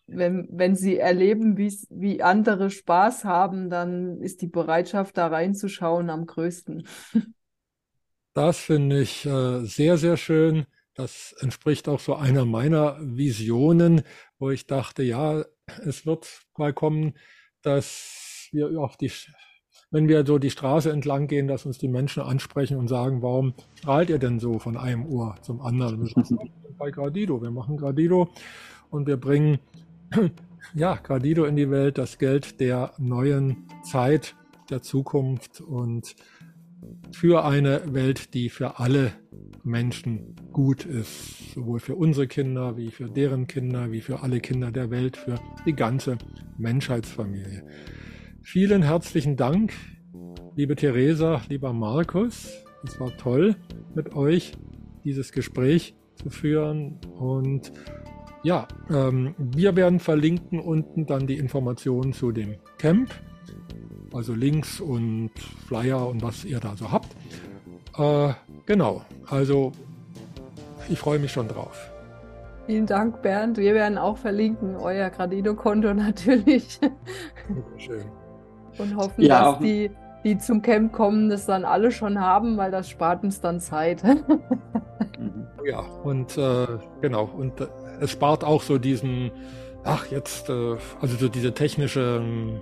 wenn, 0.07 0.49
wenn 0.51 0.77
sie 0.77 0.97
erleben, 0.97 1.59
wie 1.59 2.23
andere 2.23 2.70
Spaß 2.70 3.27
haben, 3.27 3.69
dann 3.69 4.23
ist 4.23 4.41
die 4.41 4.47
Bereitschaft, 4.47 5.19
da 5.19 5.27
reinzuschauen, 5.27 6.09
am 6.09 6.25
größten. 6.25 6.89
Das 8.33 8.57
finde 8.57 9.01
ich 9.03 9.27
äh, 9.27 9.65
sehr, 9.65 9.99
sehr 9.99 10.16
schön. 10.16 10.66
Das 10.95 11.35
entspricht 11.41 11.89
auch 11.89 11.99
so 11.99 12.15
einer 12.15 12.45
meiner 12.47 12.97
Visionen, 13.01 14.03
wo 14.39 14.51
ich 14.51 14.66
dachte, 14.66 15.03
ja, 15.03 15.45
es 15.85 16.07
wird 16.07 16.47
mal 16.57 16.73
kommen, 16.73 17.15
dass 17.62 18.27
wir 18.53 18.81
auf 18.81 18.97
die, 18.97 19.11
wenn 19.91 20.09
wir 20.09 20.27
so 20.27 20.39
die 20.39 20.51
Straße 20.51 20.91
entlang 20.91 21.27
gehen, 21.27 21.49
dass 21.49 21.66
uns 21.66 21.79
die 21.79 21.89
Menschen 21.89 22.23
ansprechen 22.23 22.77
und 22.77 22.89
sagen, 22.89 23.23
warum 23.23 23.55
strahlt 23.75 24.11
ihr 24.11 24.19
denn 24.19 24.41
so 24.41 24.59
von 24.59 24.77
einem 24.77 25.07
Ohr 25.07 25.37
zum 25.43 25.61
anderen? 25.61 26.01
Wir 26.01 26.25
sagen, 26.25 26.53
bei 26.79 26.91
Gradido, 26.91 27.43
wir 27.43 27.51
machen 27.51 27.77
Gradido 27.77 28.29
und 28.91 29.07
wir 29.07 29.16
bringen 29.16 29.59
ja, 30.75 30.97
Gradido 30.97 31.45
in 31.45 31.57
die 31.57 31.70
Welt, 31.70 31.99
das 31.99 32.19
Geld 32.19 32.61
der 32.61 32.93
neuen 32.99 33.69
Zeit, 33.83 34.37
der 34.70 34.83
Zukunft 34.83 35.61
und 35.61 36.15
für 37.12 37.45
eine 37.45 37.83
Welt, 37.93 38.35
die 38.35 38.49
für 38.49 38.79
alle 38.79 39.12
Menschen 39.65 40.37
gut 40.53 40.85
ist, 40.85 41.55
sowohl 41.55 41.81
für 41.81 41.97
unsere 41.97 42.27
Kinder 42.27 42.77
wie 42.77 42.91
für 42.91 43.09
deren 43.09 43.47
Kinder, 43.47 43.91
wie 43.91 44.01
für 44.01 44.23
alle 44.23 44.41
Kinder 44.41 44.70
der 44.70 44.91
Welt, 44.91 45.16
für 45.16 45.39
die 45.66 45.75
ganze 45.75 46.19
Menschheitsfamilie. 46.57 47.65
Vielen 48.43 48.82
herzlichen 48.82 49.36
Dank, 49.36 49.73
liebe 50.56 50.74
Theresa, 50.74 51.43
lieber 51.48 51.73
Markus. 51.73 52.48
Es 52.85 52.98
war 52.98 53.15
toll, 53.16 53.56
mit 53.94 54.15
euch 54.15 54.52
dieses 55.05 55.32
Gespräch 55.32 55.94
zu 56.15 56.31
führen. 56.31 56.98
Und 57.19 57.73
ja, 58.43 58.66
ähm, 58.90 59.35
wir 59.39 59.77
werden 59.77 60.01
verlinken 60.01 60.60
unten 60.60 61.06
dann 61.06 61.27
die 61.27 61.36
Informationen 61.36 62.12
zu 62.12 62.32
dem 62.32 62.56
Camp. 62.78 63.10
Also 64.15 64.35
Links 64.35 64.81
und 64.81 65.32
Flyer 65.66 66.09
und 66.09 66.23
was 66.23 66.44
ihr 66.44 66.60
da 66.60 66.74
so 66.77 66.90
habt. 66.90 67.15
Äh, 67.98 68.32
genau, 68.65 69.02
also 69.27 69.73
ich 70.89 70.98
freue 70.98 71.19
mich 71.19 71.32
schon 71.32 71.48
drauf. 71.48 71.90
Vielen 72.66 72.86
Dank, 72.86 73.23
Bernd. 73.23 73.56
Wir 73.59 73.74
werden 73.74 73.98
auch 73.98 74.19
verlinken, 74.19 74.77
euer 74.77 75.10
Gradido-Konto 75.10 75.93
natürlich. 75.94 76.78
Schön. 77.77 78.05
Und 78.78 78.96
hoffen, 78.96 79.22
ja, 79.22 79.52
dass 79.52 79.59
die, 79.59 79.90
die 80.24 80.38
zum 80.38 80.62
Camp 80.62 80.92
kommen, 80.92 81.28
das 81.28 81.46
dann 81.46 81.64
alle 81.64 81.90
schon 81.90 82.20
haben, 82.20 82.56
weil 82.56 82.70
das 82.70 82.88
spart 82.88 83.22
uns 83.22 83.40
dann 83.40 83.60
Zeit. 83.60 84.02
ja, 85.64 85.80
und 85.80 86.36
äh, 86.36 86.66
genau, 87.00 87.24
und 87.24 87.60
äh, 87.60 87.66
es 88.00 88.12
spart 88.12 88.44
auch 88.44 88.62
so 88.62 88.78
diesen, 88.78 89.30
ach 89.84 90.06
jetzt, 90.10 90.48
äh, 90.48 90.76
also 91.00 91.16
so 91.16 91.28
diese 91.28 91.55
technische, 91.55 92.20
ähm, 92.22 92.60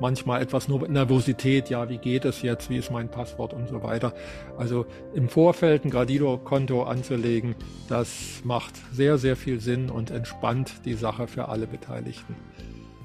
manchmal 0.00 0.42
etwas 0.42 0.68
nur 0.68 0.88
Nervosität, 0.88 1.68
ja, 1.68 1.88
wie 1.88 1.98
geht 1.98 2.24
es 2.24 2.42
jetzt, 2.42 2.70
wie 2.70 2.78
ist 2.78 2.90
mein 2.90 3.10
Passwort 3.10 3.52
und 3.52 3.68
so 3.68 3.82
weiter. 3.82 4.14
Also 4.58 4.86
im 5.14 5.28
Vorfeld 5.28 5.84
ein 5.84 5.90
Gradido-Konto 5.90 6.82
anzulegen, 6.84 7.54
das 7.88 8.40
macht 8.44 8.74
sehr, 8.92 9.18
sehr 9.18 9.36
viel 9.36 9.60
Sinn 9.60 9.90
und 9.90 10.10
entspannt 10.10 10.72
die 10.84 10.94
Sache 10.94 11.26
für 11.26 11.48
alle 11.48 11.66
Beteiligten. 11.66 12.34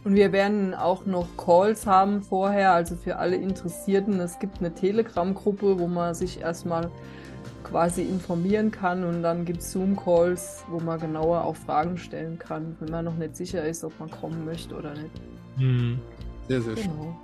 Und 0.06 0.14
wir 0.14 0.32
werden 0.32 0.76
auch 0.76 1.08
noch 1.08 1.28
Calls 1.36 1.88
haben 1.88 2.22
vorher, 2.22 2.74
also 2.74 2.96
für 2.96 3.18
alle 3.18 3.38
Interessierten. 3.38 4.20
Es 4.20 4.38
gibt 4.38 4.60
eine 4.60 4.72
Telegram-Gruppe, 4.72 5.80
wo 5.80 5.88
man 5.88 6.14
sich 6.14 6.42
erstmal 6.42 6.92
quasi 7.64 8.04
informieren 8.04 8.70
kann 8.70 9.04
und 9.04 9.24
dann 9.24 9.46
gibt 9.46 9.62
es 9.62 9.72
Zoom-Calls, 9.72 10.64
wo 10.70 10.80
man 10.80 11.00
genauer 11.00 11.44
auch 11.44 11.56
Fragen 11.56 11.98
stellen 11.98 12.38
kann, 12.38 12.78
wenn 12.80 12.92
man 12.92 13.06
noch 13.06 13.16
nicht 13.16 13.36
sicher 13.36 13.66
ist, 13.66 13.84
ob 13.84 14.00
man 14.00 14.12
kommen 14.12 14.46
möchte 14.46 14.76
oder 14.76 14.94
nicht. 14.94 15.12
Mhm. 15.58 16.00
Sehr, 16.48 16.62
sehr 16.62 16.76
genau. 16.76 16.86
schön. 16.86 17.16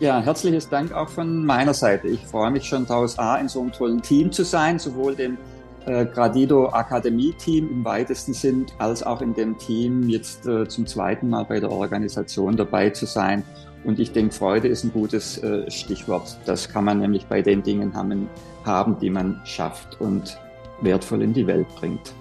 Ja, 0.00 0.20
herzliches 0.20 0.68
Dank 0.68 0.92
auch 0.92 1.08
von 1.08 1.46
meiner 1.46 1.74
Seite. 1.74 2.08
Ich 2.08 2.26
freue 2.26 2.50
mich 2.50 2.64
schon 2.64 2.84
daraus, 2.84 3.16
A, 3.16 3.36
in 3.36 3.48
so 3.48 3.60
einem 3.60 3.70
tollen 3.70 4.02
Team 4.02 4.32
zu 4.32 4.42
sein, 4.42 4.80
sowohl 4.80 5.14
dem 5.14 5.38
äh, 5.86 6.06
Gradido 6.06 6.68
Akademie-Team 6.68 7.70
im 7.70 7.84
weitesten 7.84 8.32
Sinn, 8.32 8.66
als 8.78 9.02
auch 9.02 9.22
in 9.22 9.34
dem 9.34 9.56
Team 9.58 10.08
jetzt 10.08 10.46
äh, 10.46 10.66
zum 10.68 10.86
zweiten 10.86 11.30
Mal 11.30 11.44
bei 11.44 11.60
der 11.60 11.70
Organisation 11.70 12.56
dabei 12.56 12.90
zu 12.90 13.06
sein. 13.06 13.42
Und 13.84 14.00
ich 14.00 14.12
denke, 14.12 14.34
Freude 14.34 14.68
ist 14.68 14.84
ein 14.84 14.92
gutes 14.92 15.42
äh, 15.42 15.70
Stichwort. 15.70 16.38
Das 16.44 16.68
kann 16.68 16.84
man 16.84 16.98
nämlich 16.98 17.26
bei 17.26 17.42
den 17.42 17.62
Dingen 17.62 17.94
haben, 17.94 18.28
haben, 18.64 18.98
die 18.98 19.10
man 19.10 19.40
schafft 19.44 20.00
und 20.00 20.38
wertvoll 20.80 21.22
in 21.22 21.32
die 21.32 21.46
Welt 21.46 21.66
bringt. 21.76 22.12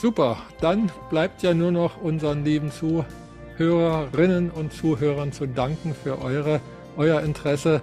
Super, 0.00 0.36
dann 0.60 0.90
bleibt 1.10 1.42
ja 1.42 1.54
nur 1.54 1.72
noch 1.72 2.00
unseren 2.00 2.44
lieben 2.44 2.70
Zuhörerinnen 2.70 4.50
und 4.50 4.72
Zuhörern 4.72 5.32
zu 5.32 5.46
danken 5.46 5.94
für 5.94 6.22
eure, 6.22 6.60
euer 6.96 7.20
Interesse. 7.22 7.80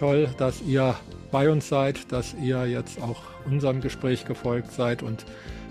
Toll, 0.00 0.28
dass 0.36 0.62
ihr 0.62 0.96
bei 1.30 1.48
uns 1.48 1.68
seid, 1.68 2.10
dass 2.12 2.34
ihr 2.34 2.66
jetzt 2.66 3.00
auch 3.00 3.33
unserem 3.46 3.80
Gespräch 3.80 4.24
gefolgt 4.24 4.72
seid 4.72 5.02
und 5.02 5.24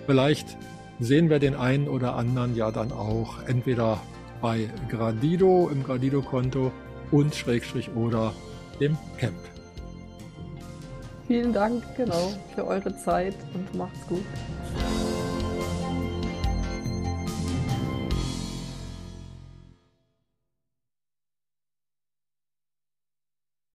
vielleicht 0.06 0.58
sehen 1.00 1.30
wir 1.30 1.40
den 1.40 1.56
einen 1.56 1.88
oder 1.88 2.16
anderen 2.16 2.56
ja 2.56 2.72
dann 2.72 2.91
auch 2.91 3.44
entweder 3.48 4.00
bei 4.41 4.70
Gradido 4.90 5.70
im 5.72 5.84
Gradido-Konto 5.84 6.72
und 7.12 7.34
Schrägstrich 7.36 7.90
oder 7.95 8.34
dem 8.80 8.98
Camp. 9.18 9.38
Vielen 11.28 11.54
Dank, 11.54 11.84
genau, 11.95 12.34
für 12.54 12.66
eure 12.66 12.95
Zeit 12.98 13.36
und 13.54 13.74
macht's 13.76 14.06
gut. 14.08 14.26